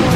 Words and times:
ma 0.00 0.15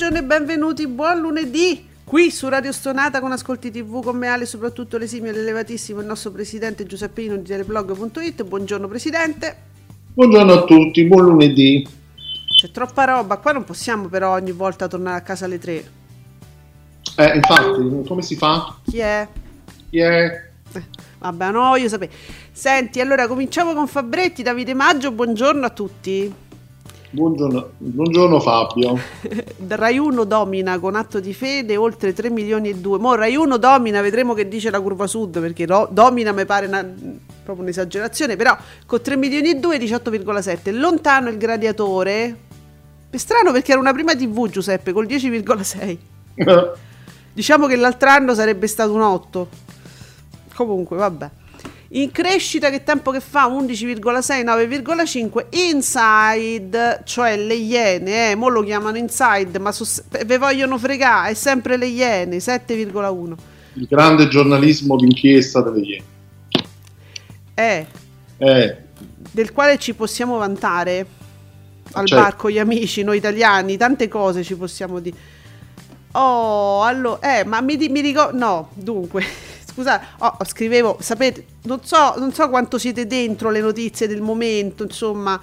Buongiorno 0.00 0.24
e 0.24 0.26
benvenuti, 0.26 0.86
buon 0.86 1.20
lunedì! 1.20 1.86
Qui 2.04 2.30
su 2.30 2.48
Radio 2.48 2.72
Stonata 2.72 3.20
con 3.20 3.32
Ascolti 3.32 3.70
TV 3.70 4.02
con 4.02 4.16
me 4.16 4.28
Ale, 4.28 4.46
soprattutto 4.46 4.96
l'esimio 4.96 5.30
e 5.30 5.34
l'elevatissimo 5.34 6.00
il 6.00 6.06
nostro 6.06 6.30
presidente 6.30 6.86
Giuseppino 6.86 7.36
di 7.36 7.42
teleblog.it. 7.42 8.44
Buongiorno 8.44 8.88
presidente. 8.88 9.56
Buongiorno 10.14 10.52
a 10.54 10.64
tutti, 10.64 11.04
buon 11.04 11.24
lunedì. 11.24 11.86
C'è 12.48 12.70
troppa 12.70 13.04
roba, 13.04 13.36
qua 13.36 13.52
non 13.52 13.64
possiamo 13.64 14.08
però 14.08 14.32
ogni 14.32 14.52
volta 14.52 14.88
tornare 14.88 15.18
a 15.18 15.20
casa 15.20 15.44
alle 15.44 15.58
tre. 15.58 15.90
Eh, 17.18 17.36
infatti, 17.36 18.02
come 18.06 18.22
si 18.22 18.36
fa? 18.36 18.78
Chi 18.82 19.00
è? 19.00 19.28
Chi 19.90 19.98
è? 19.98 20.48
Eh, 20.72 20.82
vabbè, 21.18 21.50
no, 21.50 21.76
io 21.76 21.88
sapevo. 21.90 22.10
Senti, 22.52 23.02
allora 23.02 23.26
cominciamo 23.26 23.74
con 23.74 23.86
Fabretti, 23.86 24.42
Davide 24.42 24.72
Maggio, 24.72 25.12
buongiorno 25.12 25.66
a 25.66 25.70
tutti. 25.70 26.48
Buongiorno, 27.12 27.70
buongiorno 27.78 28.38
Fabio. 28.38 28.96
Rai 29.66 29.98
1 29.98 30.24
domina 30.24 30.78
con 30.78 30.94
atto 30.94 31.18
di 31.18 31.34
fede 31.34 31.76
oltre 31.76 32.12
3 32.12 32.30
milioni 32.30 32.68
e 32.68 32.76
2. 32.76 32.98
Mo 32.98 33.14
Rai 33.16 33.34
1 33.34 33.56
domina, 33.56 34.00
vedremo 34.00 34.32
che 34.32 34.46
dice 34.46 34.70
la 34.70 34.80
curva 34.80 35.08
sud 35.08 35.40
perché 35.40 35.66
ro- 35.66 35.88
domina 35.90 36.30
mi 36.30 36.44
pare 36.44 36.66
una- 36.66 36.84
proprio 37.42 37.64
un'esagerazione, 37.64 38.36
però 38.36 38.56
con 38.86 39.02
3 39.02 39.16
milioni 39.16 39.50
e 39.50 39.54
2 39.56 39.78
18,7. 39.78 40.72
Lontano 40.72 41.30
il 41.30 41.36
gladiatore. 41.36 42.36
È 43.10 43.16
strano 43.16 43.50
perché 43.50 43.72
era 43.72 43.80
una 43.80 43.92
prima 43.92 44.14
TV 44.14 44.48
Giuseppe 44.48 44.92
col 44.92 45.06
10,6. 45.06 45.96
Diciamo 47.32 47.66
che 47.66 47.74
l'altro 47.74 48.08
anno 48.08 48.34
sarebbe 48.34 48.68
stato 48.68 48.92
un 48.92 49.00
8. 49.02 49.48
Comunque, 50.54 50.96
vabbè. 50.96 51.30
In 51.92 52.12
crescita 52.12 52.70
che 52.70 52.84
tempo 52.84 53.10
che 53.10 53.18
fa? 53.18 53.48
11,6, 53.48 54.44
9,5. 54.44 55.46
Inside, 55.50 57.00
cioè 57.04 57.36
le 57.36 57.54
iene, 57.54 58.30
eh, 58.30 58.34
mo 58.36 58.48
lo 58.48 58.62
chiamano 58.62 58.96
inside, 58.96 59.58
ma 59.58 59.72
so- 59.72 59.84
ve 60.24 60.38
vogliono 60.38 60.78
fregare, 60.78 61.30
è 61.30 61.34
sempre 61.34 61.76
le 61.76 61.86
iene, 61.86 62.38
7,1. 62.38 63.36
Il 63.74 63.86
grande 63.88 64.28
giornalismo 64.28 64.94
d'inchiesta 64.96 65.62
delle 65.62 65.80
Iene. 65.80 66.04
Eh, 67.54 67.86
Eh, 68.38 68.76
del 69.32 69.52
quale 69.52 69.76
ci 69.78 69.92
possiamo 69.94 70.38
vantare 70.38 71.06
al 71.92 72.06
Certo. 72.06 72.22
bar 72.22 72.36
con 72.36 72.50
gli 72.52 72.58
amici, 72.58 73.02
noi 73.02 73.16
italiani, 73.18 73.76
tante 73.76 74.06
cose 74.08 74.42
ci 74.44 74.54
possiamo 74.54 74.98
dire. 75.00 75.16
Oh, 76.12 76.82
allora, 76.84 77.38
eh, 77.40 77.44
ma 77.44 77.60
mi, 77.60 77.76
di- 77.76 77.88
mi 77.88 78.00
ricordo, 78.00 78.36
no, 78.38 78.70
dunque, 78.74 79.24
scusate, 79.80 80.06
oh, 80.18 80.36
scrivevo, 80.44 80.96
sapete, 81.00 81.44
non 81.62 81.80
so, 81.82 82.14
non 82.18 82.32
so 82.32 82.48
quanto 82.48 82.76
siete 82.78 83.06
dentro 83.06 83.50
le 83.50 83.60
notizie 83.60 84.06
del 84.06 84.20
momento, 84.20 84.82
insomma, 84.82 85.40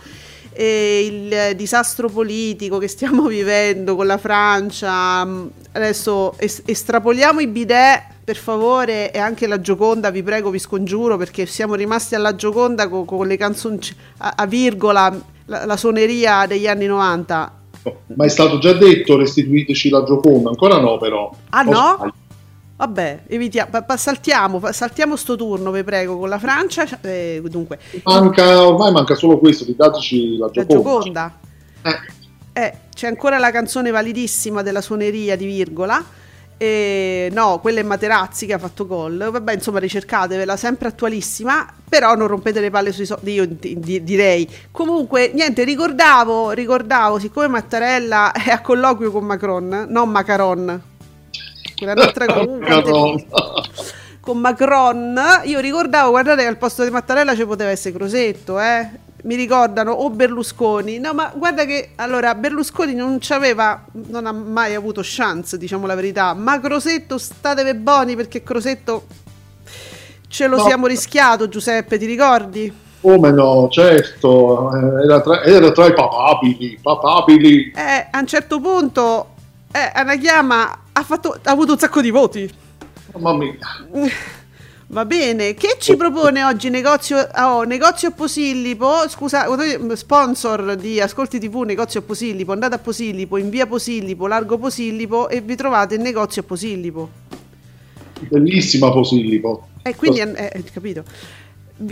eh, 0.53 1.06
il 1.50 1.56
disastro 1.56 2.09
politico 2.09 2.78
che 2.78 2.88
stiamo 2.88 3.24
vivendo 3.28 3.96
con 3.96 4.06
la 4.06 4.18
Francia, 4.18 5.26
mm, 5.26 5.47
adesso 5.74 6.34
es- 6.38 6.62
estrapoliamo 6.66 7.40
i 7.40 7.47
bidet 7.47 8.03
per 8.24 8.36
favore 8.36 9.12
e 9.12 9.20
anche 9.20 9.47
la 9.47 9.59
Gioconda, 9.59 10.09
vi 10.12 10.22
prego, 10.22 10.50
vi 10.50 10.59
scongiuro 10.59 11.18
perché 11.18 11.46
siamo 11.46 11.76
rimasti 11.76 12.14
alla 12.16 12.36
Gioconda 12.36 12.88
co- 12.90 13.06
con, 13.06 13.26
le 13.26 13.38
canzoni 13.38 13.80
a, 14.18 14.34
a 14.36 14.46
virgola, 14.46 15.18
la, 15.46 15.66
la 15.66 15.78
suoneria 15.78 16.46
degli 16.46 16.68
anni 16.68 16.86
90. 16.88 17.52
ma 18.16 18.26
è 18.26 18.28
stato 18.28 18.58
già 18.59 18.74
detto 18.74 19.16
restituiteci 19.18 19.90
la 19.90 20.03
Gioconda, 20.03 20.50
ancora 20.50 20.80
no 20.80 20.97
però. 20.97 21.34
Ah, 21.52 21.62
O 21.66 21.72
no? 21.72 21.94
sbaglio? 21.96 22.14
Vabbè, 22.78 23.24
evitiamo, 23.28 23.82
pa- 23.84 23.98
saltiamo, 23.98 24.62
saltiamo 24.72 25.16
sto 25.16 25.36
turno, 25.36 25.72
vi 25.72 25.84
prego, 25.84 26.18
con 26.18 26.30
la 26.30 26.38
Francia. 26.38 26.86
eh, 27.02 27.42
dunque, 27.46 27.80
Manca, 28.04 28.68
ormai 28.68 28.92
manca 28.92 29.16
solo 29.16 29.40
questo, 29.40 29.66
ridateci 29.66 30.38
la 30.38 30.46
la 30.46 30.52
Gioconda. 30.52 30.76
Gioconda. 30.76 31.38
Eh, 31.84 32.16
Eh, 32.62 32.74
c'è 32.94 33.08
ancora 33.08 33.38
la 33.40 33.52
canzone 33.52 33.90
validissima 33.92 34.62
della 34.64 34.82
suoneria 34.82 35.36
di 35.36 35.46
virgola. 35.46 36.04
E, 36.60 37.30
no, 37.32 37.60
quella 37.60 37.82
è 37.82 37.84
Materazzi 37.84 38.48
che 38.48 38.54
ha 38.54 38.58
fatto 38.58 38.88
gol. 38.88 39.30
Vabbè, 39.32 39.54
insomma, 39.54 39.78
ricercatevela, 39.78 40.58
sempre 40.58 40.88
attualissima. 40.88 41.68
Però 41.88 42.16
non 42.16 42.26
rompete 42.28 42.59
le 42.59 42.72
palle 42.72 42.92
sui 42.92 43.06
soldi, 43.06 43.34
io 43.34 43.46
di- 43.48 43.80
di- 43.80 44.04
direi. 44.04 44.50
Comunque, 44.72 45.32
niente, 45.36 45.64
ricordavo, 45.64 46.50
ricordavo, 46.52 47.20
siccome 47.20 47.48
Mattarella 47.48 48.32
è 48.32 48.50
a 48.50 48.62
colloquio 48.62 49.12
con 49.12 49.24
Macron, 49.26 49.86
non 49.90 50.09
Macaron. 50.09 50.82
Quella 51.78 51.94
un'altra 51.94 52.26
comunque. 52.34 52.70
Macron. 52.70 53.26
con 54.20 54.38
Macron, 54.40 55.18
io 55.46 55.60
ricordavo, 55.62 56.10
guardate 56.10 56.42
che 56.42 56.48
al 56.48 56.58
posto 56.58 56.84
di 56.84 56.90
Mattarella 56.90 57.34
ci 57.36 57.46
poteva 57.46 57.70
essere 57.70 57.96
Crosetto, 57.96 58.60
eh? 58.60 58.90
Mi 59.24 59.36
ricordano 59.36 59.92
o 59.92 60.10
Berlusconi. 60.10 61.00
No, 61.00 61.14
ma 61.14 61.32
guarda 61.36 61.66
che 61.66 61.92
allora 61.96 62.36
Berlusconi 62.36 62.94
non 62.94 63.18
c'aveva 63.20 63.84
non 64.10 64.26
ha 64.26 64.32
mai 64.32 64.76
avuto 64.76 65.02
chance, 65.04 65.58
diciamo 65.58 65.86
la 65.88 65.96
verità. 65.96 66.34
Ma 66.34 66.60
Crosetto 66.60 67.18
statevi 67.18 67.74
buoni 67.74 68.16
perché 68.16 68.44
Crosetto 68.44 69.06
ce 70.28 70.48
lo 70.48 70.58
No. 70.58 70.64
siamo 70.64 70.88
rischiato, 70.88 71.48
Giuseppe, 71.50 71.98
ti 71.98 72.06
ricordi? 72.06 72.72
Come 73.02 73.32
no, 73.32 73.68
certo, 73.72 74.72
eh, 74.74 75.04
era 75.06 75.22
tra, 75.22 75.44
era 75.44 75.72
tra 75.72 75.86
i 75.88 75.94
papabili, 75.94 76.80
papabili. 76.82 77.72
Eh, 77.76 78.08
a 78.12 78.20
un 78.20 78.28
certo 78.28 78.59
punto 78.59 79.30
eh, 79.72 79.92
Anachiama 79.94 80.80
ha, 80.97 81.03
fatto, 81.03 81.40
ha 81.44 81.52
avuto 81.52 81.74
un 81.74 81.78
sacco 81.78 82.02
di 82.02 82.09
voti. 82.09 82.50
Mamma 83.13 83.38
mia. 83.38 83.58
Va 84.90 85.03
bene, 85.03 85.53
che 85.53 85.75
ci 85.80 85.97
propone 85.97 86.46
oggi 86.46 86.69
negozio, 86.69 87.28
oh, 87.35 87.63
negozio 87.63 88.12
Posillipo? 88.12 89.08
Scusa, 89.09 89.46
sponsor 89.96 90.78
di 90.78 91.02
Ascolti 91.02 91.40
TV, 91.40 91.63
negozio 91.63 92.02
Posillipo. 92.02 92.53
Andate 92.53 92.75
a 92.75 92.80
Posillipo, 92.80 93.35
in 93.35 93.50
via 93.50 93.68
Posillipo, 93.68 94.28
largo 94.28 94.58
Posillipo 94.58 95.28
e 95.28 95.41
vi 95.41 95.58
trovate 95.58 95.96
il 95.96 96.02
negozio 96.02 96.41
Posillipo. 96.44 97.09
Bellissima 98.29 98.90
Posillipo. 98.90 99.68
E 99.81 99.94
quindi, 99.94 100.22
eh, 100.22 100.52
eh, 100.53 100.64
capito. 100.64 101.03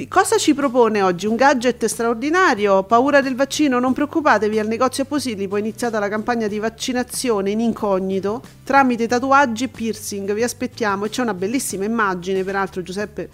Cosa 0.09 0.37
ci 0.37 0.55
propone 0.55 1.03
oggi? 1.03 1.27
Un 1.27 1.35
gadget 1.35 1.85
straordinario? 1.85 2.81
Paura 2.85 3.21
del 3.21 3.35
vaccino? 3.35 3.77
Non 3.77 3.93
preoccupatevi, 3.93 4.57
al 4.57 4.65
negozio 4.65 5.05
Posillipo 5.05 5.57
è 5.57 5.59
iniziata 5.59 5.99
la 5.99 6.09
campagna 6.09 6.47
di 6.47 6.57
vaccinazione 6.57 7.51
in 7.51 7.59
incognito 7.59 8.41
tramite 8.63 9.07
tatuaggi 9.07 9.65
e 9.65 9.67
piercing. 9.67 10.33
Vi 10.33 10.41
aspettiamo 10.41 11.05
e 11.05 11.09
c'è 11.09 11.21
una 11.21 11.35
bellissima 11.35 11.85
immagine, 11.85 12.43
peraltro 12.43 12.81
Giuseppe 12.81 13.29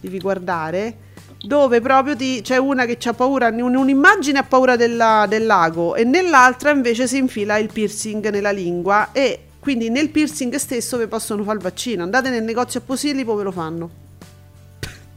devi 0.00 0.20
guardare, 0.20 0.96
dove 1.40 1.80
proprio 1.80 2.14
ti- 2.14 2.40
c'è 2.40 2.56
una 2.56 2.84
che 2.84 2.98
ha 3.08 3.12
paura, 3.12 3.48
in 3.48 3.62
un'immagine 3.62 4.38
ha 4.38 4.44
paura 4.44 4.76
della- 4.76 5.26
del 5.28 5.44
lago 5.44 5.96
e 5.96 6.04
nell'altra 6.04 6.70
invece 6.70 7.08
si 7.08 7.16
infila 7.16 7.56
il 7.58 7.72
piercing 7.72 8.28
nella 8.30 8.52
lingua 8.52 9.08
e 9.10 9.40
quindi 9.58 9.90
nel 9.90 10.10
piercing 10.10 10.54
stesso 10.54 10.98
vi 10.98 11.08
possono 11.08 11.42
fare 11.42 11.56
il 11.56 11.64
vaccino. 11.64 12.04
Andate 12.04 12.30
nel 12.30 12.44
negozio 12.44 12.80
Posillipo, 12.80 13.34
ve 13.34 13.42
lo 13.42 13.50
fanno. 13.50 14.04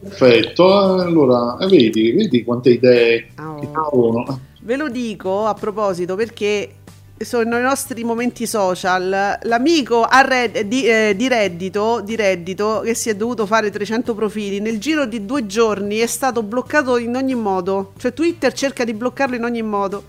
Perfetto, 0.01 0.93
allora 0.93 1.57
vedi, 1.67 2.11
vedi 2.13 2.43
quante 2.43 2.69
idee 2.71 3.27
Oh. 3.39 3.59
che 3.59 3.67
cavolo. 3.71 4.39
Ve 4.61 4.75
lo 4.77 4.89
dico 4.89 5.45
a 5.45 5.53
proposito 5.53 6.15
perché 6.15 6.75
sono 7.17 7.57
i 7.57 7.61
nostri 7.61 8.03
momenti 8.05 8.45
social. 8.47 9.37
L'amico 9.43 10.03
a 10.03 10.21
Red- 10.21 10.61
di, 10.61 10.85
eh, 10.85 11.13
di 11.17 11.27
reddito, 11.27 11.99
di 12.01 12.15
reddito 12.15 12.81
che 12.83 12.93
si 12.93 13.09
è 13.09 13.15
dovuto 13.15 13.45
fare 13.45 13.69
300 13.71 14.13
profili 14.15 14.61
nel 14.61 14.79
giro 14.79 15.05
di 15.05 15.25
due 15.25 15.45
giorni 15.45 15.97
è 15.97 16.07
stato 16.07 16.43
bloccato 16.43 16.97
in 16.97 17.15
ogni 17.15 17.35
modo. 17.35 17.91
Cioè 17.97 18.13
Twitter 18.13 18.53
cerca 18.53 18.85
di 18.85 18.93
bloccarlo 18.93 19.35
in 19.35 19.43
ogni 19.43 19.61
modo. 19.61 20.03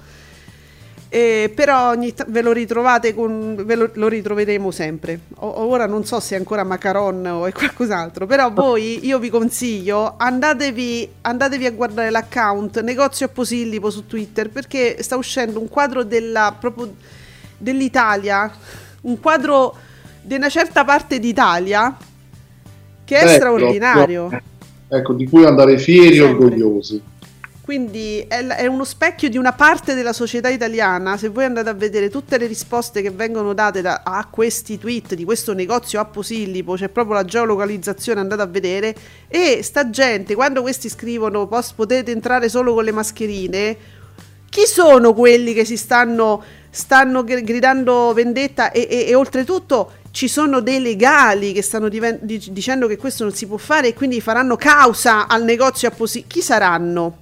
Eh, 1.12 1.50
però 1.52 1.92
ve 2.28 2.40
lo 2.40 2.52
ritrovate 2.52 3.14
con, 3.14 3.60
ve 3.64 3.74
lo, 3.74 3.90
lo 3.94 4.06
ritroveremo 4.06 4.70
sempre. 4.70 5.18
O- 5.38 5.66
ora 5.66 5.86
non 5.86 6.04
so 6.04 6.20
se 6.20 6.36
è 6.36 6.38
ancora 6.38 6.62
Macaron 6.62 7.26
o 7.26 7.46
è 7.46 7.52
qualcos'altro, 7.52 8.26
però 8.26 8.52
voi 8.52 9.04
io 9.04 9.18
vi 9.18 9.28
consiglio 9.28 10.14
andatevi, 10.16 11.08
andatevi 11.22 11.66
a 11.66 11.72
guardare 11.72 12.10
l'account 12.10 12.80
Negozio 12.82 13.26
a 13.26 13.28
Posillipo 13.28 13.90
su 13.90 14.06
Twitter 14.06 14.50
perché 14.50 15.02
sta 15.02 15.16
uscendo 15.16 15.58
un 15.58 15.68
quadro 15.68 16.04
della, 16.04 16.54
proprio 16.56 16.94
dell'Italia, 17.58 18.48
un 19.02 19.18
quadro 19.18 19.74
di 20.22 20.36
una 20.36 20.48
certa 20.48 20.84
parte 20.84 21.18
d'Italia 21.18 21.96
che 23.04 23.16
è 23.18 23.24
Ecco, 23.24 23.32
straordinario. 23.32 24.30
Ecco, 24.86 25.12
di 25.14 25.28
cui 25.28 25.44
andare 25.44 25.76
fieri 25.76 26.18
e 26.18 26.22
orgogliosi. 26.22 27.02
Quindi 27.62 28.24
è, 28.26 28.44
è 28.44 28.66
uno 28.66 28.84
specchio 28.84 29.28
di 29.28 29.36
una 29.36 29.52
parte 29.52 29.94
della 29.94 30.12
società 30.12 30.48
italiana. 30.48 31.16
Se 31.16 31.28
voi 31.28 31.44
andate 31.44 31.68
a 31.68 31.74
vedere 31.74 32.08
tutte 32.08 32.36
le 32.36 32.46
risposte 32.46 33.00
che 33.02 33.10
vengono 33.10 33.52
date 33.52 33.80
da- 33.80 34.00
a 34.04 34.26
questi 34.28 34.76
tweet 34.78 35.14
di 35.14 35.24
questo 35.24 35.52
negozio 35.52 36.00
a 36.00 36.04
Posillipo, 36.04 36.74
c'è 36.74 36.88
proprio 36.88 37.14
la 37.14 37.24
geolocalizzazione, 37.24 38.18
andate 38.20 38.42
a 38.42 38.46
vedere. 38.46 38.94
E 39.28 39.60
sta 39.62 39.88
gente, 39.90 40.34
quando 40.34 40.62
questi 40.62 40.88
scrivono 40.88 41.46
"Pos- 41.46 41.72
potete 41.72 42.10
entrare 42.10 42.48
solo 42.48 42.74
con 42.74 42.82
le 42.82 42.92
mascherine, 42.92 43.76
chi 44.48 44.66
sono 44.66 45.14
quelli 45.14 45.52
che 45.52 45.64
si 45.64 45.76
stanno, 45.76 46.42
stanno 46.70 47.22
gr- 47.22 47.42
gridando 47.42 48.12
vendetta 48.12 48.72
e, 48.72 48.88
e- 48.90 49.04
e 49.08 49.14
oltretutto 49.14 49.92
ci 50.10 50.26
sono 50.26 50.58
dei 50.60 50.80
legali 50.80 51.52
che 51.52 51.62
stanno 51.62 51.88
diven- 51.88 52.18
dic- 52.22 52.48
dicendo 52.50 52.88
che 52.88 52.96
questo 52.96 53.22
non 53.22 53.32
si 53.32 53.46
può 53.46 53.58
fare 53.58 53.88
e 53.88 53.94
quindi 53.94 54.20
faranno 54.20 54.56
causa 54.56 55.28
al 55.28 55.44
negozio 55.44 55.86
a 55.86 55.92
Posillipo? 55.92 56.32
Chi 56.32 56.42
saranno? 56.42 57.18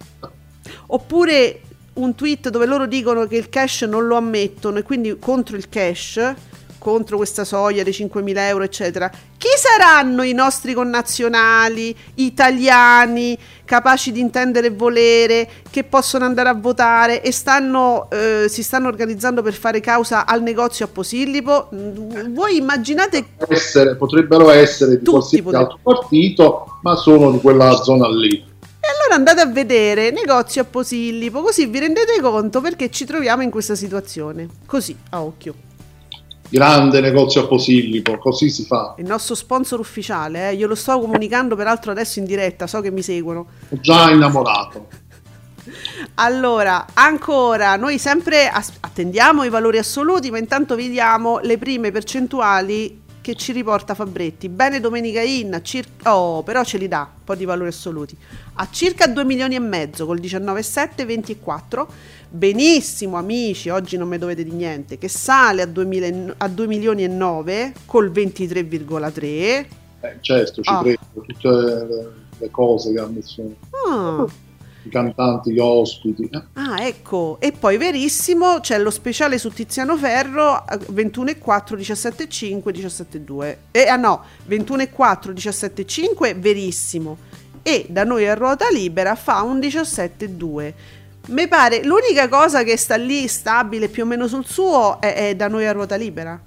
Oppure 0.87 1.61
un 1.95 2.15
tweet 2.15 2.49
dove 2.51 2.67
loro 2.67 2.87
dicono 2.87 3.27
che 3.27 3.37
il 3.37 3.49
cash 3.49 3.83
non 3.83 4.07
lo 4.07 4.17
ammettono 4.17 4.79
e 4.79 4.83
quindi 4.83 5.17
contro 5.19 5.57
il 5.57 5.69
cash, 5.69 6.35
contro 6.79 7.17
questa 7.17 7.45
soglia 7.45 7.83
dei 7.83 7.93
5.000 7.93 8.37
euro, 8.47 8.63
eccetera. 8.63 9.11
Chi 9.37 9.49
saranno 9.57 10.23
i 10.23 10.33
nostri 10.33 10.75
connazionali 10.75 11.95
italiani 12.15 13.37
capaci 13.65 14.13
di 14.13 14.21
intendere 14.21 14.69
e 14.69 14.71
volere, 14.71 15.49
che 15.71 15.83
possono 15.85 16.25
andare 16.25 16.49
a 16.49 16.55
votare 16.55 17.21
e 17.23 17.33
stanno, 17.33 18.09
eh, 18.11 18.47
si 18.49 18.63
stanno 18.63 18.89
organizzando 18.89 19.43
per 19.43 19.53
fare 19.55 19.81
causa 19.81 20.25
al 20.25 20.41
negozio 20.43 20.85
a 20.85 20.89
Posillipo? 20.89 21.69
Mm, 21.75 22.35
Voi 22.35 22.57
immaginate 22.57 23.27
Essere- 23.49 23.97
potrebbero 23.97 24.49
essere 24.51 24.99
di 24.99 25.05
qualsiasi 25.05 25.43
potrebbero. 25.43 25.73
altro 25.73 25.79
partito, 25.83 26.79
ma 26.83 26.95
sono 26.97 27.31
di 27.33 27.41
quella 27.41 27.75
zona 27.83 28.09
lì. 28.09 28.45
E 28.89 28.91
allora 28.91 29.17
andate 29.17 29.43
a 29.43 29.47
vedere 29.47 30.11
negozio 30.11 30.63
a 30.63 30.65
Posillipo, 30.65 31.43
così 31.43 31.67
vi 31.67 31.79
rendete 31.79 32.23
conto 32.23 32.63
perché 32.63 32.91
ci 32.91 33.05
troviamo 33.05 33.43
in 33.43 33.51
questa 33.51 33.75
situazione. 33.75 34.49
Così, 34.65 34.97
a 35.11 35.21
occhio. 35.21 35.55
Grande 36.49 37.03
negozio 37.03 37.43
a 37.43 37.47
Posillipo, 37.47 38.17
così 38.17 38.49
si 38.49 38.65
fa. 38.65 38.95
Il 38.97 39.05
nostro 39.05 39.35
sponsor 39.35 39.79
ufficiale, 39.79 40.49
eh, 40.49 40.55
io 40.55 40.67
lo 40.67 40.75
sto 40.75 40.99
comunicando 41.01 41.55
peraltro 41.55 41.91
adesso 41.91 42.19
in 42.19 42.25
diretta, 42.25 42.67
so 42.67 42.81
che 42.81 42.91
mi 42.91 43.03
seguono. 43.03 43.47
Ho 43.69 43.79
già 43.79 44.11
innamorato. 44.11 44.89
Allora, 46.15 46.87
ancora, 46.95 47.77
noi 47.77 47.99
sempre 47.99 48.49
attendiamo 48.49 49.45
i 49.45 49.51
valori 49.51 49.77
assoluti, 49.77 50.31
ma 50.31 50.39
intanto 50.39 50.77
vediamo 50.77 51.41
le 51.41 51.59
prime 51.59 51.91
percentuali 51.91 53.03
che 53.29 53.35
ci 53.35 53.53
riporta 53.53 53.95
Fabretti. 53.95 54.49
Bene 54.49 54.81
Domenica 54.81 55.21
In, 55.21 55.53
a 55.53 55.61
cir- 55.61 56.07
oh, 56.07 56.43
però 56.43 56.65
ce 56.65 56.79
li 56.79 56.89
dà 56.89 57.01
un 57.01 57.25
po' 57.25 57.35
di 57.35 57.45
valori 57.45 57.69
assoluti. 57.69 58.17
A 58.55 58.69
circa 58.71 59.07
2 59.07 59.23
milioni 59.23 59.55
e 59.55 59.59
mezzo 59.59 60.07
col 60.07 60.19
19,7, 60.19 61.05
24. 61.05 61.89
Benissimo 62.31 63.19
amici, 63.19 63.69
oggi 63.69 63.99
non 63.99 64.09
mi 64.09 64.17
dovete 64.17 64.45
di 64.45 64.53
niente, 64.53 64.97
che 64.97 65.09
sale 65.09 65.61
a 65.61 65.67
2, 65.67 66.35
a 66.39 66.49
2 66.49 66.67
milioni 66.67 67.05
e 67.05 67.09
9 67.09 67.75
col 67.85 68.11
23,3. 68.11 69.23
Eh, 69.25 69.67
certo, 70.23 70.63
ci 70.63 70.71
Ah. 70.73 70.81
credo, 70.81 71.01
tutte 71.13 71.49
le, 71.51 72.11
le 72.39 72.51
cose 72.51 72.95
che 72.95 72.99
ha 72.99 73.07
messo 73.09 73.43
Ah. 73.87 74.25
I 74.89 74.91
cantanti, 74.91 75.53
gli 75.53 75.59
ospiti. 75.59 76.29
eh. 76.33 76.43
Ah, 76.55 76.85
ecco, 76.85 77.37
e 77.41 77.53
poi 77.53 77.77
verissimo 77.77 78.59
c'è 78.61 78.79
lo 78.79 78.91
speciale 78.91 79.39
su 79.39 79.51
Tiziano 79.51 79.97
Ferro 79.97 80.67
eh, 80.67 80.77
21,4, 80.77 81.77
17,5, 81.77 82.71
17,2. 82.71 83.57
E 83.71 83.87
ah 83.87 83.97
no, 83.97 84.25
21,4, 84.49 85.33
17,5, 85.33 86.39
verissimo. 86.39 87.19
E 87.63 87.87
da 87.89 88.05
noi 88.05 88.27
a 88.27 88.35
ruota 88.35 88.69
libera 88.71 89.15
fa 89.15 89.43
un 89.43 89.59
17,2. 89.59 90.73
Mi 91.29 91.47
pare 91.47 91.85
l'unica 91.85 92.29
cosa 92.29 92.63
che 92.63 92.77
sta 92.79 92.97
lì 92.97 93.29
stabile 93.29 93.89
più 93.89 94.05
o 94.05 94.07
meno 94.07 94.27
sul 94.27 94.47
suo 94.47 94.99
è, 95.01 95.29
è 95.29 95.37
da 95.37 95.49
noi 95.49 95.67
a 95.67 95.73
ruota 95.73 95.97
libera. 95.97 96.41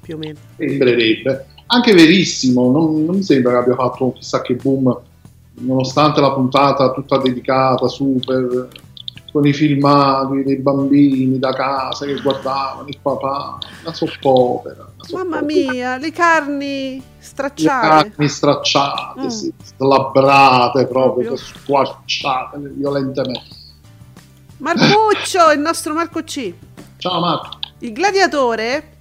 Più 0.00 0.14
o 0.14 0.18
meno. 0.18 0.38
Sembrerebbe. 0.56 1.46
Anche 1.66 1.94
verissimo, 1.94 2.70
non, 2.70 3.04
non 3.04 3.16
mi 3.16 3.22
sembra 3.22 3.52
che 3.52 3.58
abbia 3.58 3.74
fatto 3.76 4.04
un 4.04 4.12
chissà 4.12 4.42
che 4.42 4.54
boom, 4.54 4.94
nonostante 5.60 6.20
la 6.20 6.32
puntata 6.32 6.90
tutta 6.92 7.18
dedicata, 7.18 7.86
super, 7.88 8.68
con 9.32 9.46
i 9.46 9.52
filmati 9.52 10.42
dei 10.42 10.56
bambini 10.56 11.38
da 11.38 11.52
casa 11.52 12.04
che 12.04 12.20
guardavano 12.20 12.88
il 12.88 12.98
papà, 13.00 13.58
una 13.82 13.92
soppopera. 13.94 14.88
Mamma 15.12 15.40
mia, 15.42 15.96
le 15.96 16.10
carni 16.12 16.96
Le 16.96 17.02
stracciate. 17.18 17.88
carni 18.10 18.28
stracciate, 18.28 19.20
Mm. 19.22 19.26
sì, 19.28 19.52
slabbrate 19.76 20.86
proprio, 20.86 21.28
Proprio. 21.28 21.36
squarciate 21.36 22.58
violentemente. 22.76 23.58
Marcuccio, 24.58 25.52
il 25.52 25.60
nostro 25.60 25.94
Marco 25.94 26.22
C. 26.22 26.52
Ciao 26.98 27.20
Marco. 27.20 27.58
Il 27.78 27.92
gladiatore 27.92 28.98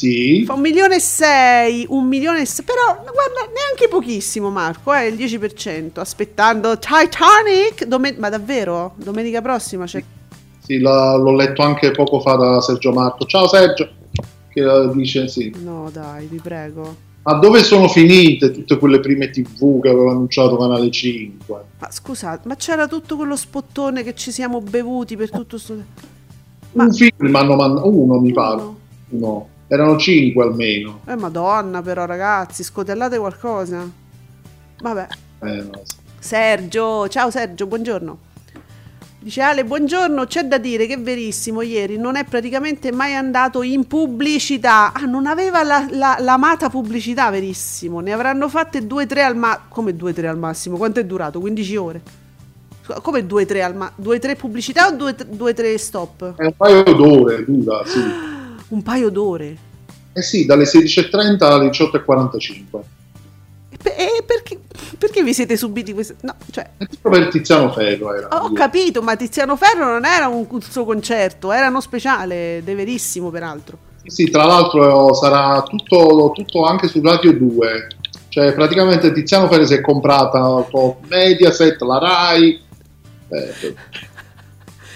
Sì, 0.00 0.44
fa 0.46 0.54
un 0.54 0.60
milione 0.62 0.96
e 0.96 0.98
sei, 1.00 1.84
un 1.90 2.06
milione 2.06 2.40
e 2.40 2.46
sei, 2.46 2.64
però 2.64 2.86
guarda, 2.94 3.52
neanche 3.54 3.86
pochissimo 3.90 4.48
Marco, 4.48 4.94
eh, 4.94 5.08
il 5.08 5.14
10%, 5.14 6.00
aspettando 6.00 6.78
Titanic, 6.78 7.84
Domen- 7.84 8.16
ma 8.18 8.30
davvero? 8.30 8.94
Domenica 8.96 9.42
prossima 9.42 9.84
c'è... 9.84 10.02
sì, 10.58 10.78
la- 10.78 11.16
l'ho 11.16 11.34
letto 11.34 11.60
anche 11.60 11.90
poco 11.90 12.18
fa 12.20 12.34
da 12.36 12.60
Sergio 12.62 12.92
Marco. 12.92 13.26
Ciao 13.26 13.46
Sergio, 13.46 13.90
che 14.48 14.60
eh, 14.62 14.90
dice 14.94 15.28
sì. 15.28 15.54
No 15.62 15.90
dai, 15.92 16.24
vi 16.26 16.40
prego. 16.42 16.96
Ma 17.24 17.34
dove 17.34 17.62
sono 17.62 17.86
finite 17.86 18.50
tutte 18.52 18.78
quelle 18.78 19.00
prime 19.00 19.28
tv 19.28 19.82
che 19.82 19.90
aveva 19.90 20.12
annunciato 20.12 20.56
Canale 20.56 20.90
5? 20.90 21.60
Ma 21.78 21.90
scusate, 21.90 22.48
ma 22.48 22.56
c'era 22.56 22.88
tutto 22.88 23.16
quello 23.16 23.36
spottone 23.36 24.02
che 24.02 24.14
ci 24.14 24.32
siamo 24.32 24.62
bevuti 24.62 25.14
per 25.18 25.28
tutto 25.30 25.58
sto... 25.58 25.74
Ma- 26.72 26.84
Un 26.84 26.92
film 26.94 27.34
hanno 27.36 27.54
mandato, 27.56 27.86
uno 27.86 28.18
mi 28.18 28.32
pare, 28.32 28.56
No. 28.62 28.78
uno. 29.10 29.48
Erano 29.72 29.96
cinque 29.98 30.42
almeno. 30.42 31.00
Eh 31.06 31.14
madonna 31.14 31.80
però 31.80 32.04
ragazzi, 32.04 32.64
scotellate 32.64 33.18
qualcosa. 33.18 33.88
Vabbè. 34.80 35.06
Eh, 35.44 35.62
no. 35.62 35.82
Sergio, 36.18 37.06
ciao 37.08 37.30
Sergio, 37.30 37.68
buongiorno. 37.68 38.18
Dice 39.20 39.42
Ale, 39.42 39.64
buongiorno, 39.64 40.24
c'è 40.24 40.42
da 40.42 40.58
dire 40.58 40.86
che 40.86 40.96
verissimo, 40.96 41.62
ieri 41.62 41.98
non 41.98 42.16
è 42.16 42.24
praticamente 42.24 42.90
mai 42.90 43.14
andato 43.14 43.62
in 43.62 43.86
pubblicità. 43.86 44.92
Ah, 44.92 45.04
non 45.04 45.26
aveva 45.26 45.62
la, 45.62 45.86
la- 45.90 46.16
l'amata 46.18 46.68
pubblicità, 46.68 47.30
verissimo. 47.30 48.00
Ne 48.00 48.12
avranno 48.12 48.48
fatte 48.48 48.84
due, 48.84 49.06
tre 49.06 49.22
al 49.22 49.36
massimo. 49.36 49.66
Come 49.68 49.94
due, 49.94 50.12
tre 50.12 50.26
al 50.26 50.38
massimo? 50.38 50.78
Quanto 50.78 50.98
è 50.98 51.04
durato? 51.04 51.38
15 51.38 51.76
ore. 51.76 52.02
Come 53.02 53.24
due, 53.24 53.46
tre 53.46 53.62
al 53.62 53.76
massimo? 53.76 54.02
Due, 54.02 54.18
tre 54.18 54.34
pubblicità 54.34 54.88
o 54.88 54.96
due, 54.96 55.14
due, 55.28 55.54
tre 55.54 55.78
stop? 55.78 56.34
È 56.34 56.44
un 56.46 56.56
paio 56.56 56.82
d'ore, 56.82 57.44
dura, 57.46 57.84
sì. 57.84 58.00
Un 58.70 58.82
paio 58.82 59.10
d'ore. 59.10 59.56
Eh 60.12 60.22
sì, 60.22 60.44
dalle 60.44 60.64
16.30 60.64 61.44
alle 61.44 61.68
18.45. 61.68 62.80
E, 63.70 63.76
pe- 63.80 63.94
e 63.94 64.22
perché, 64.26 64.58
perché 64.98 65.22
vi 65.22 65.32
siete 65.32 65.56
subiti 65.56 65.92
queste... 65.92 66.16
No, 66.22 66.34
cioè... 66.50 66.70
È 66.76 66.86
tutto 66.86 67.08
per 67.08 67.28
Tiziano 67.28 67.72
Ferro 67.72 68.14
era. 68.14 68.28
Ho 68.42 68.52
capito, 68.52 69.02
ma 69.02 69.16
Tiziano 69.16 69.56
Ferro 69.56 69.86
non 69.86 70.04
era 70.04 70.26
un 70.26 70.46
suo 70.60 70.84
concerto, 70.84 71.52
era 71.52 71.68
uno 71.68 71.80
speciale, 71.80 72.62
de 72.64 72.74
verissimo 72.74 73.30
peraltro. 73.30 73.78
Sì, 74.04 74.30
tra 74.30 74.44
l'altro 74.44 75.14
sarà 75.14 75.62
tutto, 75.62 76.32
tutto 76.34 76.64
anche 76.64 76.88
su 76.88 77.00
Radio 77.02 77.32
2. 77.32 77.88
Cioè, 78.28 78.52
praticamente 78.54 79.12
Tiziano 79.12 79.48
Ferro 79.48 79.66
si 79.66 79.74
è 79.74 79.80
comprata 79.80 80.66
Mediaset, 81.08 81.80
la 81.82 81.98
Rai, 81.98 82.60
eh, 83.28 83.74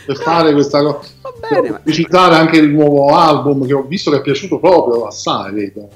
per, 0.07 0.17
fare 0.17 0.53
questa 0.53 0.83
cosa. 0.83 1.09
Per 1.49 1.73
pubblicitare 1.77 2.35
anche 2.37 2.59
il 2.59 2.71
nuovo 2.71 3.15
album 3.15 3.67
che 3.67 3.75
ho 3.75 3.83
visto 3.83 4.11
che 4.11 4.19
è 4.19 4.21
piaciuto 4.23 4.59
proprio 4.59 5.07
assai, 5.07 5.53
vedo. 5.53 5.89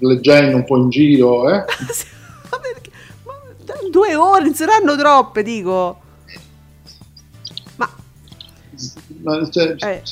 leggendo 0.00 0.56
un 0.56 0.64
po' 0.64 0.76
in 0.76 0.88
giro, 0.90 1.48
eh. 1.50 1.64
ma 2.50 2.58
perché? 2.60 2.90
Ma 3.24 3.32
due 3.90 4.14
ore, 4.14 4.44
non 4.44 4.54
saranno 4.54 4.96
troppe, 4.96 5.42
dico. 5.42 5.98
Ma 7.76 7.88
Ma, 9.22 9.48
cioè, 9.50 9.76
Eh. 9.78 10.02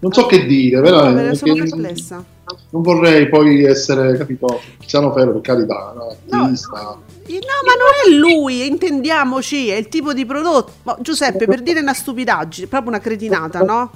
non 0.00 0.12
so 0.12 0.26
che 0.26 0.46
dire, 0.46 0.80
però 0.80 1.04
No, 1.04 1.12
me 1.12 1.22
ne 1.22 1.34
sono 1.34 1.54
perplessa. 1.54 2.24
non 2.70 2.82
vorrei 2.82 3.28
poi 3.28 3.64
essere, 3.64 4.16
capito, 4.16 4.60
Tiziano 4.78 5.12
Ferro 5.12 5.32
per 5.32 5.40
carità, 5.40 5.92
no, 5.94 6.16
No, 6.28 6.42
artista. 6.44 6.98
No, 7.32 7.60
ma 7.64 7.72
non 7.74 7.92
è 8.04 8.16
lui, 8.18 8.66
intendiamoci, 8.66 9.68
è 9.68 9.76
il 9.76 9.88
tipo 9.88 10.12
di 10.12 10.24
prodotto. 10.24 10.72
Ma, 10.82 10.96
Giuseppe, 11.00 11.46
per 11.46 11.60
dire 11.62 11.80
una 11.80 11.94
stupidaggine, 11.94 12.66
proprio 12.66 12.90
una 12.90 13.00
cretinata, 13.00 13.60
no? 13.60 13.90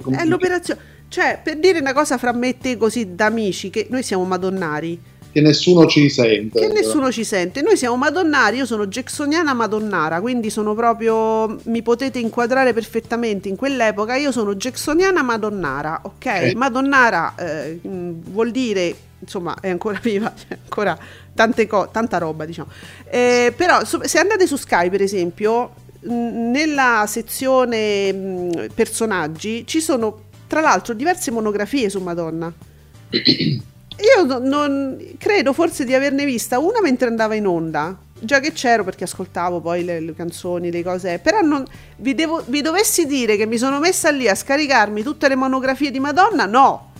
Come 0.00 0.16
È 0.18 0.24
l'operazione. 0.24 0.80
Cioè, 1.08 1.40
per 1.42 1.58
dire 1.58 1.78
una 1.78 1.92
cosa 1.92 2.18
fra 2.18 2.32
me 2.32 2.48
e 2.48 2.58
te 2.58 2.76
così 2.76 3.14
da 3.14 3.26
amici, 3.26 3.70
che 3.70 3.86
noi 3.90 4.02
siamo 4.02 4.24
madonnari, 4.24 5.00
che 5.36 5.42
nessuno 5.42 5.84
ci 5.84 6.08
sente. 6.08 6.60
che 6.60 6.68
nessuno 6.68 7.12
ci 7.12 7.22
sente. 7.22 7.60
Noi 7.60 7.76
siamo 7.76 7.96
madonnari, 7.96 8.56
io 8.56 8.64
sono 8.64 8.86
jacksoniana 8.86 9.52
madonnara, 9.52 10.18
quindi 10.22 10.48
sono 10.48 10.74
proprio, 10.74 11.58
mi 11.64 11.82
potete 11.82 12.18
inquadrare 12.18 12.72
perfettamente 12.72 13.50
in 13.50 13.56
quell'epoca, 13.56 14.16
io 14.16 14.32
sono 14.32 14.54
jacksoniana 14.54 15.22
madonnara, 15.22 16.00
ok? 16.04 16.14
Ok. 16.14 16.54
Madonnara 16.54 17.34
eh, 17.36 17.78
vuol 17.82 18.50
dire, 18.50 18.94
insomma, 19.18 19.56
è 19.60 19.68
ancora 19.68 19.98
viva, 20.02 20.32
c'è 20.32 20.58
ancora 20.62 20.98
tante 21.34 21.66
co- 21.66 21.88
tanta 21.90 22.18
roba, 22.18 22.44
diciamo. 22.44 22.70
Eh, 23.08 23.52
però 23.56 23.80
se 23.84 24.18
andate 24.18 24.46
su 24.46 24.56
Sky, 24.56 24.90
per 24.90 25.02
esempio, 25.02 25.72
nella 26.02 27.04
sezione 27.08 28.12
mh, 28.12 28.66
personaggi 28.74 29.66
ci 29.66 29.80
sono, 29.80 30.24
tra 30.46 30.60
l'altro, 30.60 30.94
diverse 30.94 31.30
monografie 31.30 31.90
su 31.90 32.00
Madonna. 32.00 32.52
Io 33.98 34.24
no- 34.24 34.38
non 34.38 35.14
credo 35.18 35.52
forse 35.52 35.84
di 35.84 35.94
averne 35.94 36.24
vista 36.24 36.58
una 36.58 36.80
mentre 36.82 37.08
andava 37.08 37.34
in 37.34 37.46
onda. 37.46 37.96
Già 38.18 38.40
che 38.40 38.52
c'ero 38.52 38.82
perché 38.84 39.04
ascoltavo 39.04 39.60
poi 39.60 39.84
le, 39.84 40.00
le 40.00 40.14
canzoni, 40.14 40.70
le 40.70 40.82
cose. 40.82 41.18
Però 41.18 41.40
non, 41.40 41.64
vi, 41.96 42.14
devo- 42.14 42.42
vi 42.46 42.60
dovessi 42.60 43.06
dire 43.06 43.36
che 43.36 43.46
mi 43.46 43.58
sono 43.58 43.78
messa 43.78 44.10
lì 44.10 44.28
a 44.28 44.34
scaricarmi 44.34 45.02
tutte 45.02 45.28
le 45.28 45.34
monografie 45.34 45.90
di 45.90 46.00
Madonna, 46.00 46.46
no. 46.46 46.92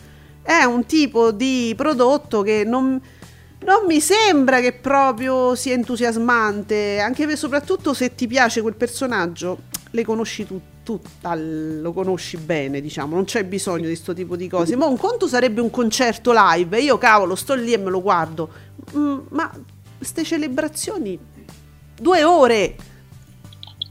È 0.47 0.63
un 0.63 0.87
tipo 0.87 1.33
di 1.33 1.75
prodotto 1.77 2.43
che 2.43 2.63
non, 2.65 3.01
non 3.65 3.85
mi 3.85 4.01
sembra 4.01 4.61
che 4.61 4.75
proprio 4.75 5.57
sia 5.57 5.75
entusiasmante. 5.75 7.01
Anche 7.01 7.29
e 7.29 7.35
soprattutto 7.35 7.93
se 7.93 8.15
ti 8.15 8.29
piace 8.29 8.63
quel 8.63 8.77
personaggio, 8.77 9.59
le 9.91 10.05
conosci 10.05 10.47
tu, 10.47 10.61
tutta, 10.85 11.35
lo 11.35 11.93
conosci 11.93 12.37
bene, 12.37 12.81
diciamo. 12.81 13.17
Non 13.17 13.25
c'è 13.25 13.45
bisogno 13.45 13.83
di 13.83 13.87
questo 13.89 14.15
tipo 14.15 14.37
di 14.37 14.49
cose. 14.49 14.77
Ma 14.77 14.87
un 14.87 14.97
conto 14.97 15.27
sarebbe 15.27 15.61
un 15.61 15.71
concerto 15.71 16.33
live. 16.33 16.81
Io, 16.81 16.97
cavolo, 16.97 17.35
sto 17.35 17.55
lì 17.55 17.73
e 17.73 17.79
me 17.79 17.91
lo 17.91 18.01
guardo. 18.01 18.49
Mm, 18.97 19.19
ma 19.31 19.51
queste 19.99 20.23
celebrazioni, 20.23 21.19
due 22.01 22.23
ore. 22.23 22.77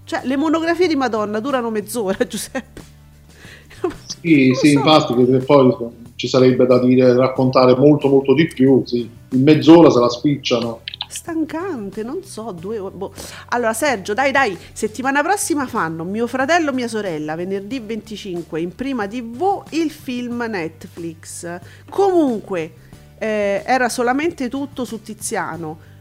Cioè, 0.06 0.22
le 0.24 0.38
monografie 0.38 0.88
di 0.88 0.96
Madonna 0.96 1.42
durano 1.42 1.70
mezz'ora, 1.70 2.16
Giuseppe. 2.26 2.82
Sì, 4.22 4.54
sì, 4.54 4.72
so. 4.72 4.78
infatti, 4.78 5.14
che 5.26 5.38
poi 5.40 6.04
ci 6.26 6.28
sarebbe 6.28 6.66
da 6.66 6.80
dire, 6.80 7.14
raccontare 7.14 7.76
molto, 7.76 8.08
molto 8.08 8.34
di 8.34 8.48
più. 8.48 8.84
Sì. 8.86 9.08
In 9.30 9.44
mezz'ora 9.44 9.90
se 9.90 10.00
la 10.00 10.10
spicciano. 10.10 10.82
Stancante, 11.08 12.04
non 12.04 12.24
so, 12.24 12.52
due 12.52 12.80
boh. 12.80 13.14
Allora, 13.50 13.74
Sergio, 13.74 14.14
dai, 14.14 14.32
dai, 14.32 14.58
settimana 14.74 15.22
prossima 15.22 15.66
fanno 15.68 16.04
mio 16.04 16.28
fratello 16.28 16.72
e 16.72 16.74
mia 16.74 16.88
sorella, 16.88 17.36
venerdì 17.36 17.80
25, 17.80 18.60
in 18.60 18.74
prima 18.74 19.08
TV, 19.08 19.64
il 19.70 19.92
film 19.92 20.44
Netflix. 20.50 21.60
Comunque, 21.90 22.74
eh, 23.18 23.64
era 23.66 23.88
solamente 23.88 24.50
tutto 24.50 24.84
su 24.84 25.02
Tiziano. 25.02 25.94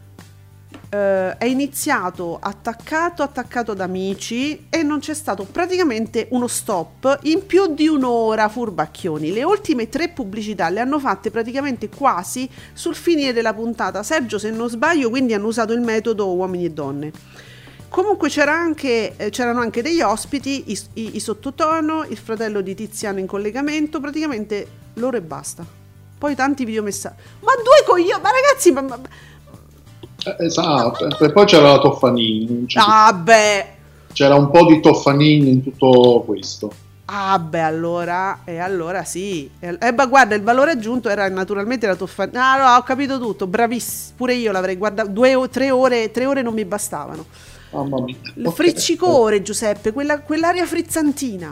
Eh, 0.95 1.37
è 1.37 1.45
iniziato 1.45 2.37
attaccato, 2.41 3.21
attaccato 3.21 3.71
ad 3.71 3.81
amici 3.81 4.67
e 4.69 4.81
non 4.81 4.99
c'è 4.99 5.13
stato 5.13 5.43
praticamente 5.43 6.27
uno 6.31 6.47
stop 6.47 7.19
in 7.23 7.45
più 7.45 7.73
di 7.73 7.87
un'ora, 7.87 8.47
furbacchioni. 8.47 9.33
Le 9.33 9.43
ultime 9.43 9.89
tre 9.89 10.07
pubblicità 10.07 10.69
le 10.69 10.79
hanno 10.79 10.97
fatte 10.99 11.31
praticamente 11.31 11.89
quasi 11.89 12.49
sul 12.71 12.95
finire 12.95 13.33
della 13.33 13.53
puntata. 13.53 14.03
Sergio, 14.03 14.39
se 14.39 14.51
non 14.51 14.69
sbaglio, 14.69 15.09
quindi 15.09 15.33
hanno 15.33 15.47
usato 15.47 15.73
il 15.73 15.81
metodo 15.81 16.33
uomini 16.33 16.65
e 16.65 16.69
donne. 16.71 17.11
Comunque 17.89 18.29
c'era 18.29 18.53
anche, 18.53 19.15
eh, 19.17 19.29
c'erano 19.31 19.59
anche 19.59 19.81
degli 19.81 20.01
ospiti, 20.01 20.71
i, 20.71 20.79
i- 20.93 21.15
i 21.15 21.19
sottotono, 21.19 22.05
il 22.05 22.17
fratello 22.17 22.61
di 22.61 22.73
Tiziano 22.73 23.19
in 23.19 23.25
collegamento, 23.25 23.99
praticamente 23.99 24.67
loro 24.95 25.17
e 25.17 25.21
basta. 25.21 25.65
Poi 26.17 26.35
tanti 26.35 26.63
videomessaggi. 26.63 27.15
Ma 27.41 27.53
due 27.55 27.83
coglioni, 27.85 28.21
ma 28.21 28.29
ragazzi, 28.31 28.71
ma... 28.71 28.81
ma- 28.81 29.33
esatto. 30.39 31.07
E 31.23 31.31
poi 31.31 31.45
c'era 31.45 31.73
la 31.73 31.79
ci- 32.67 32.77
Ah 32.79 33.13
beh, 33.13 33.65
C'era 34.13 34.35
un 34.35 34.49
po' 34.49 34.65
di 34.65 34.79
Toffanini 34.79 35.49
in 35.49 35.63
tutto 35.63 36.23
questo. 36.25 36.71
ah 37.05 37.37
beh, 37.37 37.61
allora, 37.61 38.39
e 38.45 38.57
allora 38.59 39.03
sì. 39.03 39.49
E, 39.59 39.77
eh, 39.79 39.91
ma 39.91 40.05
guarda, 40.05 40.35
il 40.35 40.41
valore 40.41 40.71
aggiunto 40.71 41.09
era 41.09 41.27
naturalmente 41.29 41.85
la 41.85 41.95
Toffani. 41.95 42.31
Ah 42.35 42.57
no, 42.57 42.75
ho 42.77 42.83
capito 42.83 43.19
tutto, 43.19 43.45
bravissimo. 43.47 44.13
Pure 44.17 44.33
io 44.35 44.51
l'avrei 44.51 44.75
guardato, 44.77 45.09
due 45.09 45.35
o 45.35 45.49
tre 45.49 45.69
ore, 45.71 46.11
tre 46.11 46.25
ore 46.25 46.41
non 46.41 46.53
mi 46.53 46.65
bastavano. 46.65 47.25
Mamma 47.71 48.01
mia. 48.01 48.15
Il 48.35 48.47
Ok. 48.47 48.53
friccicore, 48.53 49.41
Giuseppe, 49.41 49.91
quella, 49.91 50.21
quell'aria 50.21 50.65
frizzantina. 50.65 51.51